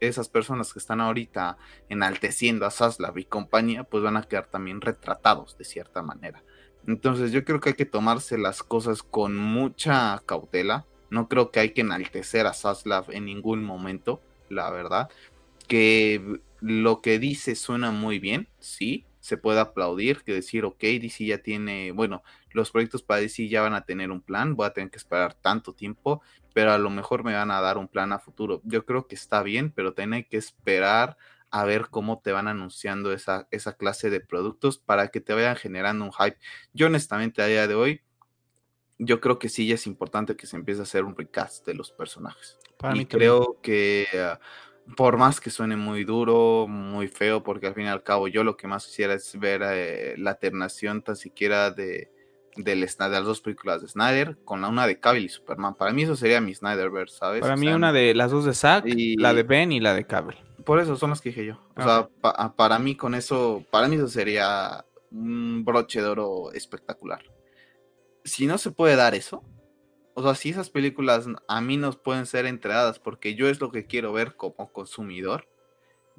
esas 0.00 0.28
personas 0.28 0.72
que 0.72 0.78
están 0.78 1.00
ahorita 1.00 1.58
enalteciendo 1.88 2.66
a 2.66 2.70
Saslav 2.70 3.18
y 3.18 3.24
compañía, 3.24 3.84
pues 3.84 4.02
van 4.02 4.16
a 4.16 4.22
quedar 4.22 4.46
también 4.46 4.80
retratados 4.80 5.56
de 5.58 5.64
cierta 5.64 6.02
manera. 6.02 6.42
Entonces 6.86 7.32
yo 7.32 7.44
creo 7.44 7.60
que 7.60 7.70
hay 7.70 7.74
que 7.74 7.84
tomarse 7.84 8.38
las 8.38 8.62
cosas 8.62 9.02
con 9.02 9.36
mucha 9.36 10.22
cautela, 10.24 10.86
no 11.10 11.28
creo 11.28 11.50
que 11.50 11.60
hay 11.60 11.70
que 11.70 11.80
enaltecer 11.82 12.46
a 12.46 12.54
Saslav 12.54 13.10
en 13.10 13.24
ningún 13.24 13.64
momento, 13.64 14.22
la 14.48 14.70
verdad. 14.70 15.08
Que 15.66 16.40
lo 16.60 17.00
que 17.02 17.18
dice 17.18 17.54
suena 17.54 17.90
muy 17.90 18.18
bien, 18.18 18.48
sí, 18.58 19.04
se 19.20 19.36
puede 19.36 19.60
aplaudir, 19.60 20.22
que 20.24 20.32
decir, 20.32 20.64
ok, 20.64 20.80
DC 20.80 21.26
ya 21.26 21.38
tiene, 21.38 21.92
bueno, 21.92 22.22
los 22.52 22.70
proyectos 22.70 23.02
para 23.02 23.20
DC 23.20 23.48
ya 23.48 23.62
van 23.62 23.74
a 23.74 23.82
tener 23.82 24.10
un 24.10 24.20
plan, 24.20 24.56
voy 24.56 24.66
a 24.66 24.72
tener 24.72 24.90
que 24.90 24.98
esperar 24.98 25.34
tanto 25.34 25.74
tiempo, 25.74 26.22
pero 26.54 26.72
a 26.72 26.78
lo 26.78 26.90
mejor 26.90 27.24
me 27.24 27.34
van 27.34 27.50
a 27.50 27.60
dar 27.60 27.78
un 27.78 27.88
plan 27.88 28.12
a 28.12 28.18
futuro. 28.18 28.60
Yo 28.64 28.84
creo 28.84 29.06
que 29.06 29.14
está 29.14 29.42
bien, 29.42 29.70
pero 29.70 29.94
también 29.94 30.14
hay 30.14 30.24
que 30.24 30.36
esperar 30.36 31.16
a 31.50 31.64
ver 31.64 31.88
cómo 31.88 32.20
te 32.20 32.32
van 32.32 32.48
anunciando 32.48 33.12
esa, 33.12 33.48
esa 33.50 33.74
clase 33.74 34.10
de 34.10 34.20
productos 34.20 34.78
para 34.78 35.08
que 35.08 35.20
te 35.20 35.32
vayan 35.32 35.56
generando 35.56 36.04
un 36.04 36.12
hype. 36.12 36.38
Yo 36.72 36.86
honestamente 36.86 37.42
a 37.42 37.46
día 37.46 37.66
de 37.66 37.74
hoy 37.74 38.02
yo 38.98 39.20
creo 39.20 39.38
que 39.38 39.48
sí 39.48 39.66
ya 39.66 39.76
es 39.76 39.86
importante 39.86 40.36
que 40.36 40.46
se 40.46 40.56
empiece 40.56 40.80
a 40.80 40.82
hacer 40.82 41.04
un 41.04 41.16
recast 41.16 41.64
de 41.66 41.74
los 41.74 41.92
personajes. 41.92 42.58
Para 42.78 42.94
y 42.94 42.98
mí 42.98 43.06
creo 43.06 43.58
que 43.62 44.06
ah, 44.14 44.40
por 44.96 45.16
más 45.16 45.40
que 45.40 45.50
suene 45.50 45.76
muy 45.76 46.04
duro, 46.04 46.66
muy 46.68 47.08
feo, 47.08 47.42
porque 47.42 47.66
al 47.66 47.74
fin 47.74 47.84
y 47.84 47.88
al 47.88 48.02
cabo 48.02 48.28
yo 48.28 48.44
lo 48.44 48.56
que 48.56 48.66
más 48.66 48.86
quisiera 48.86 49.14
es 49.14 49.38
ver 49.38 49.62
eh, 49.64 50.14
la 50.18 50.34
ternación 50.34 51.02
tan 51.02 51.16
siquiera 51.16 51.70
de, 51.70 52.10
de 52.64 52.76
las 52.76 53.24
dos 53.24 53.40
películas 53.40 53.82
de 53.82 53.88
Snyder 53.88 54.38
con 54.44 54.60
la 54.60 54.68
una 54.68 54.86
de 54.86 55.00
Cavill 55.00 55.24
y 55.24 55.28
Superman. 55.28 55.74
Para 55.74 55.92
mí 55.92 56.02
eso 56.02 56.16
sería 56.16 56.40
mi 56.40 56.54
Snyderverse, 56.54 57.18
¿sabes? 57.18 57.40
Para 57.40 57.56
mí 57.56 57.68
una 57.68 57.92
de 57.92 58.14
las 58.14 58.30
dos 58.30 58.44
de 58.44 58.54
Zack, 58.54 58.84
la 59.18 59.34
de 59.34 59.42
Ben 59.42 59.72
y 59.72 59.80
la 59.80 59.94
de 59.94 60.06
Cavill. 60.06 60.36
Por 60.64 60.80
eso 60.80 60.96
son 60.96 61.10
las 61.10 61.20
que 61.20 61.30
dije 61.30 61.46
yo. 61.46 61.60
O 61.76 61.82
sea, 61.82 62.08
ah, 62.22 62.54
para 62.54 62.78
mí 62.78 62.94
con 62.94 63.14
eso, 63.14 63.64
para 63.70 63.88
mí 63.88 63.96
eso 63.96 64.08
sería 64.08 64.84
un 65.10 65.64
broche 65.64 66.02
de 66.02 66.08
oro 66.08 66.52
espectacular 66.52 67.22
si 68.28 68.46
no 68.46 68.58
se 68.58 68.70
puede 68.70 68.94
dar 68.96 69.14
eso, 69.14 69.42
o 70.14 70.22
sea, 70.22 70.34
si 70.34 70.50
esas 70.50 70.70
películas 70.70 71.26
a 71.48 71.60
mí 71.60 71.76
nos 71.76 71.96
pueden 71.96 72.26
ser 72.26 72.46
entregadas 72.46 72.98
porque 72.98 73.34
yo 73.34 73.48
es 73.48 73.60
lo 73.60 73.70
que 73.70 73.86
quiero 73.86 74.12
ver 74.12 74.36
como 74.36 74.72
consumidor, 74.72 75.48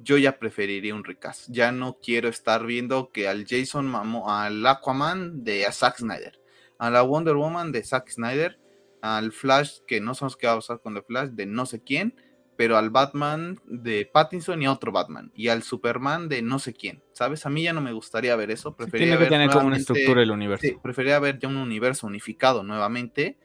yo 0.02 0.18
ya 0.18 0.38
preferiría 0.38 0.94
un 0.94 1.04
recast. 1.04 1.48
Ya 1.50 1.72
no 1.72 1.98
quiero 2.02 2.28
estar 2.28 2.64
viendo 2.64 3.10
que 3.10 3.28
al 3.28 3.46
Jason 3.46 3.86
Mamo, 3.86 4.30
al 4.30 4.66
Aquaman 4.66 5.44
de 5.44 5.66
Zack 5.70 5.98
Snyder, 5.98 6.40
a 6.78 6.90
la 6.90 7.02
Wonder 7.02 7.36
Woman 7.36 7.72
de 7.72 7.84
Zack 7.84 8.08
Snyder, 8.10 8.58
al 9.02 9.32
Flash, 9.32 9.78
que 9.86 10.00
no 10.00 10.14
sabemos 10.14 10.36
qué 10.36 10.46
va 10.46 10.54
a 10.54 10.56
pasar 10.56 10.80
con 10.80 10.94
The 10.94 11.02
Flash, 11.02 11.30
de 11.30 11.46
no 11.46 11.66
sé 11.66 11.82
quién, 11.82 12.14
pero 12.56 12.76
al 12.76 12.90
Batman 12.90 13.58
de 13.64 14.08
Pattinson 14.12 14.60
y 14.60 14.66
a 14.66 14.72
otro 14.72 14.92
Batman, 14.92 15.32
y 15.34 15.48
al 15.48 15.62
Superman 15.62 16.28
de 16.28 16.42
no 16.42 16.58
sé 16.58 16.74
quién, 16.74 17.02
¿sabes? 17.12 17.46
A 17.46 17.50
mí 17.50 17.62
ya 17.62 17.72
no 17.72 17.80
me 17.80 17.92
gustaría 17.92 18.36
ver 18.36 18.50
eso, 18.50 18.76
preferiría 18.76 19.16
tiene 19.16 19.24
que 19.24 19.30
tener 19.30 19.50
como 19.50 19.66
una 19.66 19.78
estructura 19.78 20.22
el 20.22 20.30
universo. 20.30 20.66
Sí, 20.66 20.76
preferiría 20.82 21.18
ver 21.20 21.38
ya 21.38 21.48
un 21.48 21.56
universo 21.56 22.06
unificado 22.06 22.62
nuevamente 22.62 23.38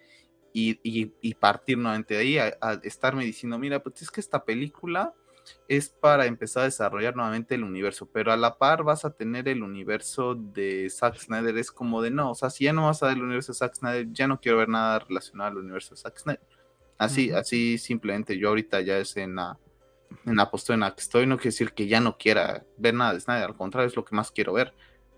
y, 0.52 1.34
partir 1.36 1.78
nuevamente 1.78 2.14
de 2.14 2.20
ahí 2.20 2.38
a, 2.38 2.58
estarme 2.84 3.26
diciendo, 3.26 3.58
mira, 3.58 3.82
pues 3.82 4.02
es 4.02 4.12
que 4.12 4.22
esta 4.22 4.44
película 4.44 5.14
es 5.68 5.90
para 5.90 6.26
empezar 6.26 6.64
a 6.64 6.66
desarrollar 6.66 7.16
nuevamente 7.16 7.56
el 7.56 7.64
universo, 7.64 8.08
pero 8.12 8.32
a 8.32 8.38
la 8.38 8.58
par 8.58 8.84
vas 8.84 9.06
a 9.06 9.12
tener 9.12 9.48
el 9.48 9.64
universo 9.64 10.36
de 10.36 10.90
Zack 10.90 11.18
Snyder, 11.18 11.58
es 11.58 11.72
como 11.72 12.02
de 12.02 12.12
no, 12.12 12.32
o 12.32 12.36
sea, 12.36 12.50
si 12.50 12.66
ya 12.66 12.74
no 12.74 12.86
vas 12.86 13.04
a 13.04 13.08
ver 13.08 13.18
el 13.18 13.24
universo 13.24 13.52
de 13.52 13.58
Zack 13.58 13.76
Snyder, 13.76 14.08
ya 14.12 14.28
no 14.28 14.40
quiero 14.40 14.58
ver 14.58 14.70
nada 14.70 15.00
relacionado 15.00 15.52
al 15.52 15.58
universo 15.58 15.96
de 15.96 16.02
Zack 16.02 16.18
Snyder. 16.18 16.48
Así, 16.98 17.32
así 17.32 17.78
simplemente 17.78 18.38
yo 18.38 18.50
ahorita 18.50 18.82
ya 18.82 18.98
es 19.00 19.18
en 19.18 19.36
la, 19.36 19.60
en 20.26 20.36
la 20.36 20.50
postura 20.50 20.76
en 20.76 20.82
la 20.82 20.96
que 20.96 21.02
estoy, 21.02 21.28
no 21.28 21.38
quiere 21.38 21.50
decir 21.50 21.74
que 21.74 21.88
ya 21.88 22.00
no 22.00 22.18
quiera 22.18 22.66
ver 22.78 22.94
nada 22.94 23.14
de 23.14 23.20
Snyder, 23.20 23.46
al 23.46 23.58
contrario, 23.58 23.88
es 23.88 23.96
lo 23.96 24.06
que 24.06 24.16
más 24.16 24.32
quiero 24.32 24.54
ver. 24.54 24.74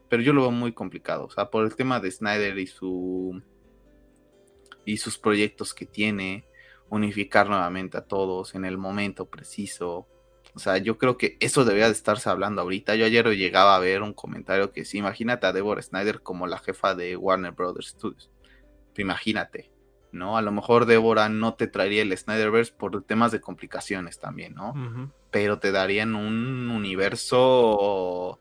Pero 0.10 0.24
yo 0.24 0.32
lo 0.32 0.42
veo 0.42 0.52
muy 0.52 0.74
complicado, 0.74 1.26
o 1.26 1.30
sea, 1.30 1.50
por 1.50 1.66
el 1.66 1.76
tema 1.76 2.00
de 2.00 2.12
Snyder 2.12 2.58
y 2.58 2.68
su 2.68 3.42
y 4.86 4.98
sus 4.98 5.18
proyectos 5.18 5.74
que 5.74 5.86
tiene, 5.86 6.46
unificar 6.90 7.50
nuevamente 7.50 7.98
a 7.98 8.06
todos 8.06 8.56
en 8.56 8.64
el 8.64 8.78
momento 8.78 9.26
preciso. 9.26 10.08
O 10.58 10.60
sea, 10.60 10.78
yo 10.78 10.98
creo 10.98 11.18
que 11.18 11.38
eso 11.40 11.66
debería 11.66 11.86
de 11.86 11.94
estarse 11.94 12.30
hablando 12.30 12.62
ahorita. 12.62 12.96
Yo 12.96 13.06
ayer 13.06 13.28
llegaba 13.30 13.76
a 13.76 13.80
ver 13.80 14.02
un 14.02 14.14
comentario 14.14 14.72
que 14.72 14.86
sí, 14.86 14.98
imagínate 14.98 15.46
a 15.48 15.54
Deborah 15.54 15.82
Snyder 15.82 16.22
como 16.22 16.48
la 16.48 16.58
jefa 16.58 16.96
de 16.96 17.16
Warner 17.16 17.52
Brothers 17.52 17.90
Studios. 17.90 18.32
Imagínate. 18.98 19.72
¿no? 20.12 20.38
A 20.38 20.42
lo 20.42 20.52
mejor 20.52 20.86
Débora 20.86 21.30
no 21.30 21.54
te 21.54 21.68
traería 21.68 22.02
el 22.02 22.18
Snyderverse 22.18 22.74
por 22.74 23.04
temas 23.04 23.32
de 23.32 23.42
complicaciones 23.42 24.20
también, 24.20 24.56
¿no? 24.56 24.74
Pero 25.32 25.60
te 25.60 25.72
darían 25.72 26.16
un 26.16 26.70
universo 26.70 28.40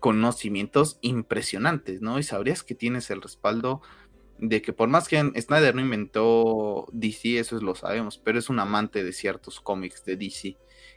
conocimientos 0.00 0.98
impresionantes, 1.00 2.00
¿no? 2.00 2.18
Y 2.18 2.22
sabrías 2.22 2.62
que 2.62 2.74
tienes 2.74 3.10
el 3.10 3.22
respaldo 3.22 3.82
de 4.38 4.60
que 4.60 4.72
por 4.72 4.88
más 4.88 5.06
que 5.06 5.18
Snyder 5.40 5.74
no 5.76 5.80
inventó 5.80 6.88
DC, 6.92 7.38
eso 7.38 7.60
lo 7.60 7.76
sabemos, 7.76 8.18
pero 8.18 8.38
es 8.38 8.48
un 8.48 8.58
amante 8.58 9.04
de 9.04 9.12
ciertos 9.12 9.60
cómics 9.60 10.04
de 10.04 10.16
DC. 10.16 10.56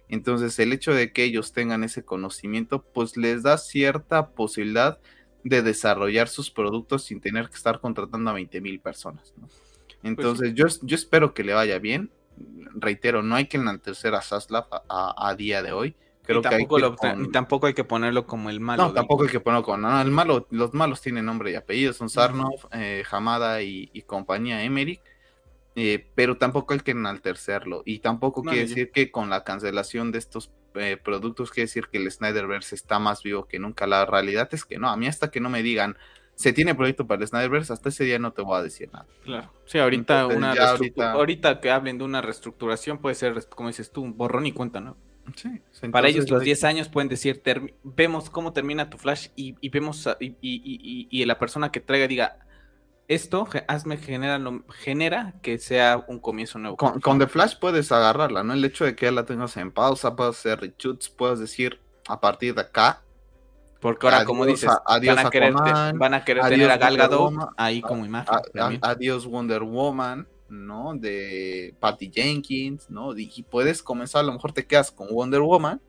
Entonces 0.09 0.57
el 0.59 0.73
hecho 0.73 0.93
de 0.93 1.11
que 1.11 1.23
ellos 1.23 1.51
tengan 1.51 1.83
ese 1.83 2.03
conocimiento, 2.03 2.83
pues 2.83 3.17
les 3.17 3.43
da 3.43 3.57
cierta 3.57 4.29
posibilidad 4.29 4.99
de 5.43 5.61
desarrollar 5.61 6.27
sus 6.27 6.49
productos 6.49 7.03
sin 7.03 7.21
tener 7.21 7.49
que 7.49 7.55
estar 7.55 7.79
contratando 7.79 8.29
a 8.31 8.33
20 8.33 8.61
mil 8.61 8.79
personas, 8.79 9.33
¿no? 9.37 9.47
Pues 9.47 9.99
Entonces, 10.03 10.53
yo, 10.53 10.65
yo 10.81 10.95
espero 10.95 11.33
que 11.33 11.43
le 11.43 11.53
vaya 11.53 11.79
bien. 11.79 12.11
Reitero, 12.75 13.23
no 13.23 13.35
hay 13.35 13.47
que 13.47 13.57
enaltecer 13.57 14.13
a 14.13 14.21
Saslav 14.21 14.67
a, 14.89 15.35
día 15.35 15.63
de 15.63 15.71
hoy. 15.71 15.95
Creo 16.23 16.41
que 16.41 16.47
hay 16.49 16.67
que 16.67 17.29
tampoco 17.31 17.67
hay 17.67 17.73
que 17.73 17.83
ponerlo 17.83 18.25
como 18.25 18.49
el 18.49 18.59
malo. 18.59 18.87
No, 18.87 18.93
tampoco 18.93 19.23
hay 19.23 19.29
que 19.29 19.39
ponerlo 19.39 19.63
como 19.63 19.77
no, 19.77 20.01
el 20.01 20.11
malo. 20.11 20.47
Los 20.49 20.73
malos 20.73 21.01
tienen 21.01 21.25
nombre 21.25 21.51
y 21.51 21.55
apellido, 21.55 21.93
son 21.93 22.09
Sarnov, 22.09 22.67
eh, 22.71 23.03
Hamada 23.09 23.61
y, 23.61 23.89
compañía 24.05 24.63
Emmerich. 24.63 25.01
Eh, 25.75 26.07
pero 26.15 26.37
tampoco 26.37 26.73
hay 26.73 26.79
que 26.79 26.91
enaltecerlo. 26.91 27.83
Y 27.85 27.99
tampoco 27.99 28.43
quiere 28.43 28.61
decir 28.61 28.91
que 28.91 29.11
con 29.11 29.29
la 29.29 29.43
cancelación 29.43 30.11
de 30.11 30.19
estos 30.19 30.51
eh, 30.75 30.97
productos, 31.01 31.51
quiere 31.51 31.65
decir 31.65 31.87
que 31.91 31.97
el 31.97 32.09
Snyderverse 32.09 32.75
está 32.75 32.97
más 32.99 33.23
vivo 33.23 33.45
que 33.45 33.59
nunca. 33.59 33.85
La 33.85 34.05
realidad 34.05 34.47
es 34.51 34.63
que 34.63 34.77
no. 34.77 34.89
A 34.89 34.95
mí 34.95 35.07
hasta 35.07 35.31
que 35.31 35.41
no 35.41 35.49
me 35.49 35.63
digan, 35.63 35.97
se 36.35 36.53
tiene 36.53 36.75
proyecto 36.75 37.07
para 37.07 37.21
el 37.21 37.27
Snyderverse, 37.27 37.73
hasta 37.73 37.89
ese 37.89 38.03
día 38.05 38.19
no 38.19 38.31
te 38.31 38.41
voy 38.41 38.57
a 38.57 38.63
decir 38.63 38.89
nada. 38.93 39.05
Claro. 39.23 39.51
Sí, 39.65 39.77
ahorita 39.77 40.27
una 40.27 40.53
ahorita... 40.53 41.59
que 41.59 41.71
hablen 41.71 41.97
de 41.97 42.03
una 42.03 42.21
reestructuración 42.21 42.99
puede 42.99 43.15
ser, 43.15 43.45
como 43.49 43.69
dices 43.69 43.91
tú, 43.91 44.01
un 44.01 44.17
borrón 44.17 44.45
y 44.45 44.51
cuenta, 44.51 44.79
¿no? 44.79 44.95
Sí. 45.35 45.61
Para 45.91 46.07
ellos 46.07 46.29
los 46.29 46.43
10 46.43 46.63
años 46.65 46.89
pueden 46.89 47.09
decir, 47.09 47.41
vemos 47.83 48.29
cómo 48.29 48.53
termina 48.53 48.91
tu 48.91 48.97
flash 48.97 49.29
y, 49.35 49.69
vemos 49.69 50.07
y, 50.19 50.37
y, 51.09 51.25
la 51.25 51.39
persona 51.39 51.71
que 51.71 51.79
traiga 51.79 52.07
diga, 52.07 52.37
esto 53.07 53.47
hazme 53.67 53.97
genera, 53.97 54.41
genera 54.69 55.35
que 55.41 55.57
sea 55.57 56.03
un 56.07 56.19
comienzo 56.19 56.59
nuevo. 56.59 56.77
Con, 56.77 56.99
con, 56.99 57.19
The 57.19 57.27
Flash 57.27 57.55
puedes 57.59 57.91
agarrarla, 57.91 58.43
¿no? 58.43 58.53
El 58.53 58.65
hecho 58.65 58.85
de 58.85 58.95
que 58.95 59.05
ya 59.05 59.11
la 59.11 59.25
tengas 59.25 59.57
en 59.57 59.71
pausa, 59.71 60.15
puedes 60.15 60.37
hacer 60.37 60.59
reshoots, 60.59 61.09
puedes 61.09 61.39
decir, 61.39 61.79
a 62.07 62.19
partir 62.19 62.55
de 62.55 62.61
acá 62.61 63.01
porque 63.85 64.07
ahora, 64.07 64.25
como 64.25 64.47
dices, 64.47 64.67
van, 64.87 65.19
a 65.19 65.29
querer, 65.29 65.53
van 65.53 66.13
a 66.15 66.25
querer 66.25 66.43
tener 66.45 66.71
a 66.71 66.77
Gal 66.77 66.97
Gadot 66.97 67.33
ahí 67.55 67.81
como 67.81 68.03
imagen. 68.03 68.35
adiós 68.81 69.27
Wonder 69.27 69.61
Woman, 69.61 70.27
¿no? 70.49 70.95
De 70.95 71.75
Patty 71.79 72.09
Jenkins, 72.11 72.89
¿no? 72.89 73.15
Y 73.15 73.43
puedes 73.43 73.83
comenzar, 73.83 74.21
a 74.21 74.23
lo 74.23 74.33
mejor 74.33 74.53
te 74.53 74.65
quedas 74.65 74.89
con 74.89 75.09
Wonder 75.09 75.41
Woman, 75.41 75.79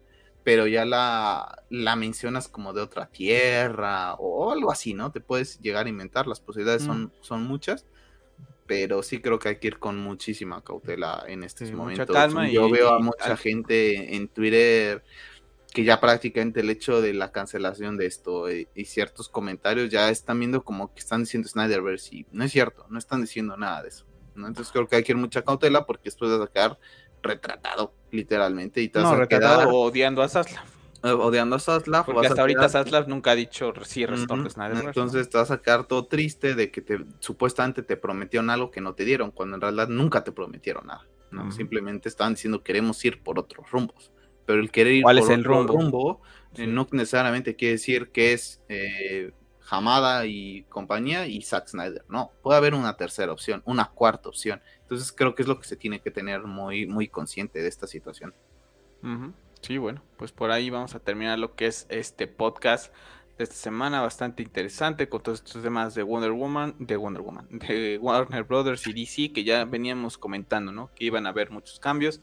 pero 0.47 0.69
ya 0.69 0.85
la, 0.85 1.65
la 1.71 1.97
mencionas 1.97 2.47
como 2.47 2.73
de 2.73 2.81
otra 2.81 3.07
tierra 3.07 4.15
o 4.15 4.53
algo 4.53 4.71
así, 4.71 4.95
¿no? 4.95 5.11
Te 5.11 5.21
puedes 5.21 5.59
llegar 5.59 5.87
a 5.87 5.89
inventar, 5.89 6.29
las 6.29 6.39
posibilidades 6.39 6.85
son, 6.85 7.07
mm. 7.07 7.13
son 7.21 7.43
muchas. 7.49 7.85
pero 8.65 9.03
sí 9.03 9.21
creo 9.21 9.41
que 9.41 9.49
hay 9.49 9.57
que 9.57 9.67
ir 9.67 9.81
con 9.81 9.99
muchísima 9.99 10.63
cautela 10.63 11.25
en 11.27 11.43
estos 11.43 11.73
momentos. 11.73 12.07
Calma 12.07 12.49
Yo 12.49 12.71
veo 12.71 12.91
a 12.91 13.01
mucha 13.01 13.37
gente 13.37 14.15
en 14.15 14.29
Twitter 14.29 15.03
que 15.75 15.83
ya 15.83 15.99
prácticamente 15.99 16.61
el 16.61 16.71
hecho 16.71 17.01
de 17.03 17.13
la 17.13 17.33
cancelación 17.33 17.97
de 17.97 18.07
esto 18.07 18.49
y, 18.49 18.69
ciertos 18.85 19.29
comentarios 19.29 19.91
ya 19.91 20.11
están 20.11 20.39
viendo 20.39 20.63
como 20.63 20.95
que 20.95 21.01
están 21.01 21.25
diciendo 21.25 21.49
Snyderverse 21.49 22.19
y 22.19 22.27
no 22.31 22.45
es 22.45 22.53
cierto, 22.53 22.87
no 22.89 23.01
están 23.01 23.21
diciendo 23.21 23.57
nada 23.57 23.83
de 23.83 23.89
eso. 23.89 24.07
Entonces 24.37 24.71
creo 24.71 24.87
que 24.87 24.95
hay 24.95 25.03
que 25.03 25.11
ir 25.11 25.19
mucha 25.19 25.43
cautela 25.43 25.87
porque 25.87 26.09
esto 26.09 26.29
va 26.29 26.37
a 26.37 26.47
sacar 26.47 26.79
retratado, 27.21 27.93
literalmente. 28.17 28.83
Y 28.83 28.91
no, 28.95 29.15
retratado 29.15 29.71
odiando 29.71 30.23
a 30.23 30.29
Zaslav. 30.29 30.65
Odiando 31.03 31.57
a 31.57 31.61
Zaslav. 31.61 32.05
Porque 32.05 32.27
hasta 32.27 32.41
ahorita 32.41 32.69
Zaslav 32.69 33.09
nunca 33.09 33.33
ha 33.33 33.35
dicho 33.37 33.73
sí, 33.85 34.05
uh 34.05 34.15
Entonces 34.15 35.31
te 35.31 35.39
va 35.39 35.45
a 35.45 35.47
sacar 35.47 35.85
todo 35.85 36.07
triste 36.07 36.55
de 36.55 36.71
que 36.71 36.81
te 36.81 37.05
supuestamente 37.21 37.83
te 37.83 37.97
prometieron 37.97 38.51
algo 38.51 38.71
que 38.71 38.81
no 38.81 38.95
te 38.95 39.05
dieron, 39.05 39.31
cuando 39.31 39.57
en 39.57 39.61
realidad 39.61 39.89
nunca 39.89 40.25
te 40.25 40.33
prometieron 40.33 40.87
nada. 40.87 41.07
¿no? 41.31 41.51
Simplemente 41.53 42.09
estaban 42.09 42.35
diciendo 42.35 42.63
queremos 42.63 43.05
ir 43.05 43.23
por 43.23 43.39
otros 43.39 43.71
rumbos 43.71 44.11
pero 44.47 44.61
el 44.61 44.71
querer 44.71 44.95
ir 44.95 45.03
por 45.03 45.19
es 45.19 45.29
el 45.29 45.45
rumbo, 45.45 46.23
eh, 46.55 46.67
no 46.67 46.87
necesariamente 46.93 47.57
quiere 47.57 47.73
decir 47.73 48.11
que 48.11 48.33
es 48.33 48.63
eh, 48.69 49.33
Hamada 49.69 50.27
y 50.27 50.63
compañía 50.69 51.27
y 51.27 51.43
Zack 51.43 51.69
Snyder, 51.69 52.05
no, 52.09 52.31
puede 52.41 52.57
haber 52.57 52.75
una 52.75 52.97
tercera 52.97 53.33
opción, 53.33 53.63
una 53.67 53.91
cuarta 53.91 54.29
opción, 54.29 54.63
entonces 54.87 55.13
creo 55.13 55.35
que 55.35 55.43
es 55.43 55.49
lo 55.49 55.59
que 55.59 55.67
se 55.67 55.77
tiene 55.77 56.01
que 56.01 56.13
tener 56.13 56.45
muy, 56.45 56.87
muy 56.87 57.09
consciente 57.09 57.61
de 57.61 57.69
esta 57.69 57.89
situación. 57.89 58.33
Sí, 59.61 59.79
bueno, 59.79 60.03
pues 60.17 60.33
por 60.33 60.51
ahí 60.51 60.71
vamos 60.71 60.95
a 60.95 61.01
terminar 61.01 61.39
lo 61.39 61.55
que 61.55 61.67
es 61.67 61.87
este 61.89 62.27
podcast 62.27 62.95
de 63.37 63.45
esta 63.45 63.57
semana, 63.57 64.01
bastante 64.01 64.43
interesante 64.43 65.09
con 65.09 65.23
todos 65.23 65.41
estos 65.41 65.63
temas 65.63 65.95
de 65.95 66.03
Wonder 66.03 66.33
Woman, 66.33 66.75
de 66.79 66.97
Wonder 66.97 67.23
Woman, 67.23 67.47
de 67.51 67.99
Warner 68.01 68.45
Brothers 68.45 68.87
y 68.87 68.93
DC 68.93 69.33
que 69.33 69.45
ya 69.45 69.65
veníamos 69.65 70.19
comentando, 70.19 70.73
¿no? 70.73 70.91
Que 70.95 71.05
iban 71.05 71.27
a 71.27 71.31
haber 71.31 71.51
muchos 71.51 71.79
cambios 71.79 72.23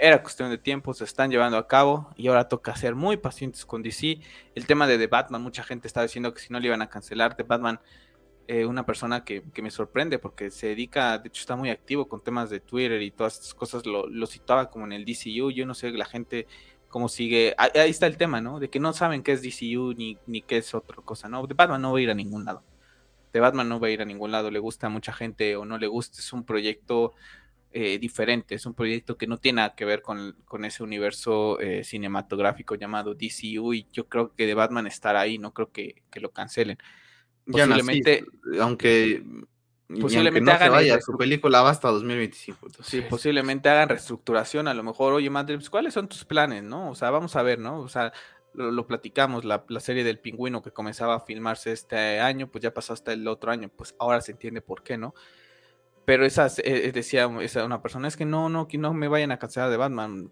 era 0.00 0.22
cuestión 0.22 0.48
de 0.48 0.56
tiempo, 0.56 0.94
se 0.94 1.04
están 1.04 1.30
llevando 1.30 1.58
a 1.58 1.68
cabo 1.68 2.10
y 2.16 2.28
ahora 2.28 2.48
toca 2.48 2.74
ser 2.74 2.94
muy 2.94 3.18
pacientes 3.18 3.66
con 3.66 3.82
DC. 3.82 4.18
El 4.54 4.66
tema 4.66 4.86
de 4.86 4.96
The 4.96 5.08
Batman, 5.08 5.42
mucha 5.42 5.62
gente 5.62 5.86
está 5.86 6.02
diciendo 6.02 6.32
que 6.32 6.40
si 6.40 6.50
no 6.50 6.58
le 6.58 6.68
iban 6.68 6.80
a 6.80 6.88
cancelar 6.88 7.36
The 7.36 7.42
Batman, 7.42 7.80
eh, 8.50 8.66
una 8.66 8.84
persona 8.84 9.24
que, 9.24 9.42
me 9.62 9.70
sorprende 9.70 10.18
porque 10.18 10.50
se 10.50 10.68
dedica, 10.68 11.18
de 11.18 11.28
hecho 11.28 11.40
está 11.40 11.56
muy 11.56 11.70
activo 11.70 12.08
con 12.08 12.22
temas 12.22 12.50
de 12.50 12.60
Twitter 12.60 13.00
y 13.02 13.10
todas 13.10 13.34
estas 13.34 13.54
cosas, 13.54 13.86
lo, 13.86 14.08
lo 14.08 14.26
citaba 14.26 14.70
como 14.70 14.86
en 14.86 14.92
el 14.92 15.04
DCU, 15.04 15.50
yo 15.50 15.66
no 15.66 15.74
sé 15.74 15.90
la 15.92 16.04
gente 16.04 16.46
cómo 16.88 17.08
sigue, 17.08 17.54
ahí, 17.56 17.90
está 17.90 18.06
el 18.06 18.16
tema, 18.16 18.40
¿no? 18.40 18.58
De 18.58 18.68
que 18.68 18.80
no 18.80 18.92
saben 18.92 19.22
qué 19.22 19.32
es 19.32 19.42
DCU 19.42 19.94
ni, 19.94 20.18
ni 20.26 20.42
qué 20.42 20.58
es 20.58 20.74
otra 20.74 20.96
cosa, 20.96 21.28
¿no? 21.28 21.46
The 21.46 21.54
Batman 21.54 21.80
no 21.80 21.92
va 21.92 21.98
a 21.98 22.02
ir 22.02 22.10
a 22.10 22.14
ningún 22.14 22.44
lado. 22.44 22.64
The 23.30 23.40
Batman 23.40 23.68
no 23.68 23.78
va 23.78 23.86
a 23.86 23.90
ir 23.90 24.02
a 24.02 24.04
ningún 24.04 24.32
lado, 24.32 24.50
le 24.50 24.58
gusta 24.58 24.88
a 24.88 24.90
mucha 24.90 25.12
gente 25.12 25.54
o 25.56 25.64
no 25.64 25.78
le 25.78 25.86
gusta, 25.86 26.18
es 26.18 26.32
un 26.32 26.44
proyecto 26.44 27.14
eh, 27.72 28.00
diferente, 28.00 28.56
es 28.56 28.66
un 28.66 28.74
proyecto 28.74 29.16
que 29.16 29.28
no 29.28 29.38
tiene 29.38 29.58
nada 29.58 29.76
que 29.76 29.84
ver 29.84 30.02
con, 30.02 30.34
ese 30.64 30.82
universo 30.82 31.60
eh, 31.60 31.84
cinematográfico 31.84 32.74
llamado 32.74 33.14
DCU 33.14 33.74
y 33.74 33.86
yo 33.92 34.08
creo 34.08 34.34
que 34.34 34.46
de 34.46 34.54
Batman 34.54 34.88
estará 34.88 35.20
ahí, 35.20 35.38
no 35.38 35.54
creo 35.54 35.70
que, 35.70 36.02
lo 36.14 36.32
cancelen. 36.32 36.78
Posiblemente, 37.50 38.24
aunque 38.60 39.22
posiblemente 40.00 40.50
hagan 40.50 40.72
vaya, 40.72 41.00
su 41.00 41.16
película 41.16 41.62
va 41.62 41.70
hasta 41.70 41.88
2025. 41.88 42.68
Sí, 42.82 43.00
posiblemente 43.02 43.68
hagan 43.68 43.88
reestructuración, 43.88 44.68
a 44.68 44.74
lo 44.74 44.82
mejor, 44.82 45.12
oye, 45.12 45.30
Madrid, 45.30 45.56
pues, 45.56 45.70
¿cuáles 45.70 45.94
son 45.94 46.08
tus 46.08 46.24
planes, 46.24 46.62
no? 46.62 46.90
O 46.90 46.94
sea, 46.94 47.10
vamos 47.10 47.34
a 47.36 47.42
ver, 47.42 47.58
¿no? 47.58 47.80
O 47.80 47.88
sea, 47.88 48.12
lo, 48.54 48.86
platicamos, 48.86 49.44
la, 49.44 49.64
la, 49.68 49.80
serie 49.80 50.04
del 50.04 50.18
pingüino 50.18 50.62
que 50.62 50.70
comenzaba 50.70 51.14
a 51.16 51.20
filmarse 51.20 51.72
este 51.72 52.20
año, 52.20 52.48
pues 52.48 52.62
ya 52.62 52.74
pasó 52.74 52.92
hasta 52.92 53.12
el 53.12 53.26
otro 53.28 53.50
año, 53.50 53.68
pues 53.74 53.94
ahora 53.98 54.20
se 54.20 54.32
entiende 54.32 54.60
por 54.60 54.82
qué, 54.82 54.96
¿no? 54.96 55.14
Pero 56.04 56.24
esas, 56.24 56.58
eh, 56.60 56.62
eh, 56.64 56.92
decía 56.92 57.30
esa, 57.40 57.64
una 57.64 57.82
persona, 57.82 58.08
es 58.08 58.16
que 58.16 58.24
no, 58.24 58.48
no, 58.48 58.66
que 58.66 58.78
no 58.78 58.92
me 58.94 59.08
vayan 59.08 59.32
a 59.32 59.38
cancelar 59.38 59.70
de 59.70 59.76
Batman, 59.76 60.30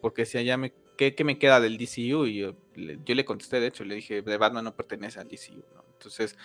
porque 0.00 0.26
si 0.26 0.38
allá 0.38 0.56
me, 0.56 0.74
¿qué, 0.96 1.14
me 1.24 1.38
queda 1.38 1.60
del 1.60 1.78
DCU? 1.78 2.26
Y 2.26 2.38
yo, 2.40 2.54
le 2.74 3.24
contesté, 3.24 3.60
de 3.60 3.68
hecho, 3.68 3.84
le 3.84 3.94
dije, 3.94 4.22
de 4.22 4.36
Batman 4.36 4.64
no 4.64 4.76
pertenece 4.76 5.20
al 5.20 5.28
DCU, 5.28 5.64
¿no? 5.74 5.83
Entonces, 6.04 6.36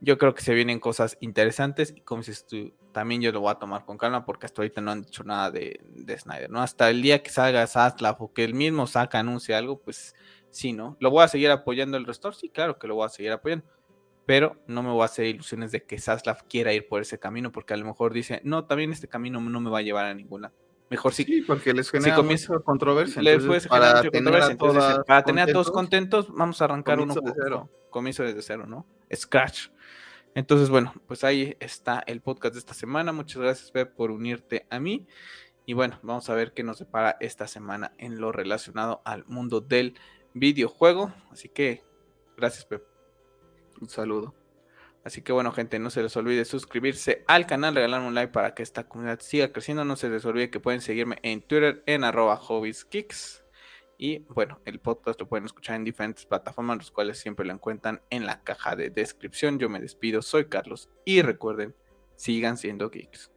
yo 0.00 0.18
creo 0.18 0.34
que 0.34 0.42
se 0.42 0.54
vienen 0.54 0.80
cosas 0.80 1.16
interesantes 1.20 1.92
y 1.96 2.00
como 2.02 2.20
dices 2.20 2.46
tú, 2.46 2.72
también 2.92 3.20
yo 3.20 3.32
lo 3.32 3.40
voy 3.40 3.50
a 3.50 3.56
tomar 3.56 3.84
con 3.84 3.98
calma 3.98 4.24
porque 4.24 4.46
hasta 4.46 4.62
ahorita 4.62 4.80
no 4.80 4.90
han 4.90 5.02
dicho 5.02 5.24
nada 5.24 5.50
de, 5.50 5.80
de 5.84 6.18
Snyder, 6.18 6.50
¿no? 6.50 6.62
Hasta 6.62 6.90
el 6.90 7.02
día 7.02 7.22
que 7.22 7.30
salga 7.30 7.66
Zaslav 7.66 8.22
o 8.22 8.32
que 8.32 8.44
el 8.44 8.54
mismo 8.54 8.86
saca 8.86 9.18
anuncie 9.18 9.54
algo, 9.54 9.80
pues 9.80 10.14
sí, 10.50 10.72
¿no? 10.72 10.96
¿Lo 11.00 11.10
voy 11.10 11.24
a 11.24 11.28
seguir 11.28 11.50
apoyando 11.50 11.96
el 11.96 12.06
restore? 12.06 12.36
Sí, 12.36 12.48
claro 12.48 12.78
que 12.78 12.86
lo 12.86 12.94
voy 12.94 13.06
a 13.06 13.08
seguir 13.08 13.32
apoyando 13.32 13.64
pero 14.28 14.62
no 14.66 14.82
me 14.82 14.90
voy 14.90 15.00
a 15.00 15.06
hacer 15.06 15.24
ilusiones 15.24 15.72
de 15.72 15.84
que 15.84 15.98
Saslav 15.98 16.46
quiera 16.48 16.74
ir 16.74 16.86
por 16.86 17.00
ese 17.00 17.18
camino, 17.18 17.50
porque 17.50 17.72
a 17.72 17.78
lo 17.78 17.86
mejor 17.86 18.12
dice, 18.12 18.42
no, 18.44 18.66
también 18.66 18.92
este 18.92 19.08
camino 19.08 19.40
no 19.40 19.58
me 19.58 19.70
va 19.70 19.78
a 19.78 19.82
llevar 19.82 20.04
a 20.04 20.12
ninguna. 20.12 20.52
Mejor 20.90 21.12
sí. 21.12 21.24
Sí, 21.24 21.42
porque 21.42 21.74
les 21.74 21.90
genera 21.90 22.22
mucha 22.22 22.58
controversia. 22.60 23.22
para 23.68 24.02
tener, 24.02 24.34
a, 24.36 25.04
para 25.04 25.22
tener 25.22 25.50
a 25.50 25.52
todos 25.52 25.70
contentos, 25.70 26.32
vamos 26.32 26.60
a 26.62 26.64
arrancar 26.64 27.00
uno 27.00 27.14
de 27.14 27.32
cero. 27.34 27.70
Comienzo 27.90 28.22
desde 28.22 28.42
cero, 28.42 28.66
¿no? 28.66 28.86
Scratch. 29.14 29.68
Entonces, 30.34 30.70
bueno, 30.70 30.94
pues 31.06 31.24
ahí 31.24 31.56
está 31.60 32.02
el 32.06 32.20
podcast 32.20 32.54
de 32.54 32.60
esta 32.60 32.74
semana. 32.74 33.12
Muchas 33.12 33.42
gracias, 33.42 33.70
Pep, 33.70 33.94
por 33.94 34.10
unirte 34.10 34.66
a 34.70 34.78
mí. 34.78 35.06
Y 35.66 35.74
bueno, 35.74 35.98
vamos 36.02 36.30
a 36.30 36.34
ver 36.34 36.54
qué 36.54 36.62
nos 36.62 36.78
separa 36.78 37.16
esta 37.20 37.46
semana 37.46 37.92
en 37.98 38.20
lo 38.20 38.32
relacionado 38.32 39.02
al 39.04 39.24
mundo 39.26 39.60
del 39.60 39.94
videojuego. 40.32 41.12
Así 41.30 41.48
que, 41.48 41.82
gracias, 42.36 42.64
Pep. 42.64 42.84
Un 43.80 43.88
saludo. 43.88 44.37
Así 45.04 45.22
que 45.22 45.32
bueno, 45.32 45.52
gente, 45.52 45.78
no 45.78 45.90
se 45.90 46.02
les 46.02 46.16
olvide 46.16 46.44
suscribirse 46.44 47.24
al 47.26 47.46
canal, 47.46 47.74
regalarme 47.74 48.08
un 48.08 48.14
like 48.14 48.32
para 48.32 48.54
que 48.54 48.62
esta 48.62 48.88
comunidad 48.88 49.20
siga 49.20 49.52
creciendo. 49.52 49.84
No 49.84 49.96
se 49.96 50.10
les 50.10 50.24
olvide 50.24 50.50
que 50.50 50.60
pueden 50.60 50.80
seguirme 50.80 51.18
en 51.22 51.40
Twitter 51.40 51.82
en 51.86 52.04
arroba 52.04 52.36
hobbieskicks. 52.36 53.44
Y 53.96 54.20
bueno, 54.28 54.60
el 54.64 54.78
podcast 54.78 55.18
lo 55.20 55.28
pueden 55.28 55.46
escuchar 55.46 55.76
en 55.76 55.84
diferentes 55.84 56.24
plataformas, 56.24 56.78
los 56.78 56.90
cuales 56.90 57.18
siempre 57.18 57.46
lo 57.46 57.52
encuentran 57.52 58.00
en 58.10 58.26
la 58.26 58.42
caja 58.44 58.76
de 58.76 58.90
descripción. 58.90 59.58
Yo 59.58 59.68
me 59.68 59.80
despido, 59.80 60.22
soy 60.22 60.44
Carlos 60.44 60.88
y 61.04 61.22
recuerden, 61.22 61.74
sigan 62.14 62.56
siendo 62.56 62.90
geeks. 62.90 63.32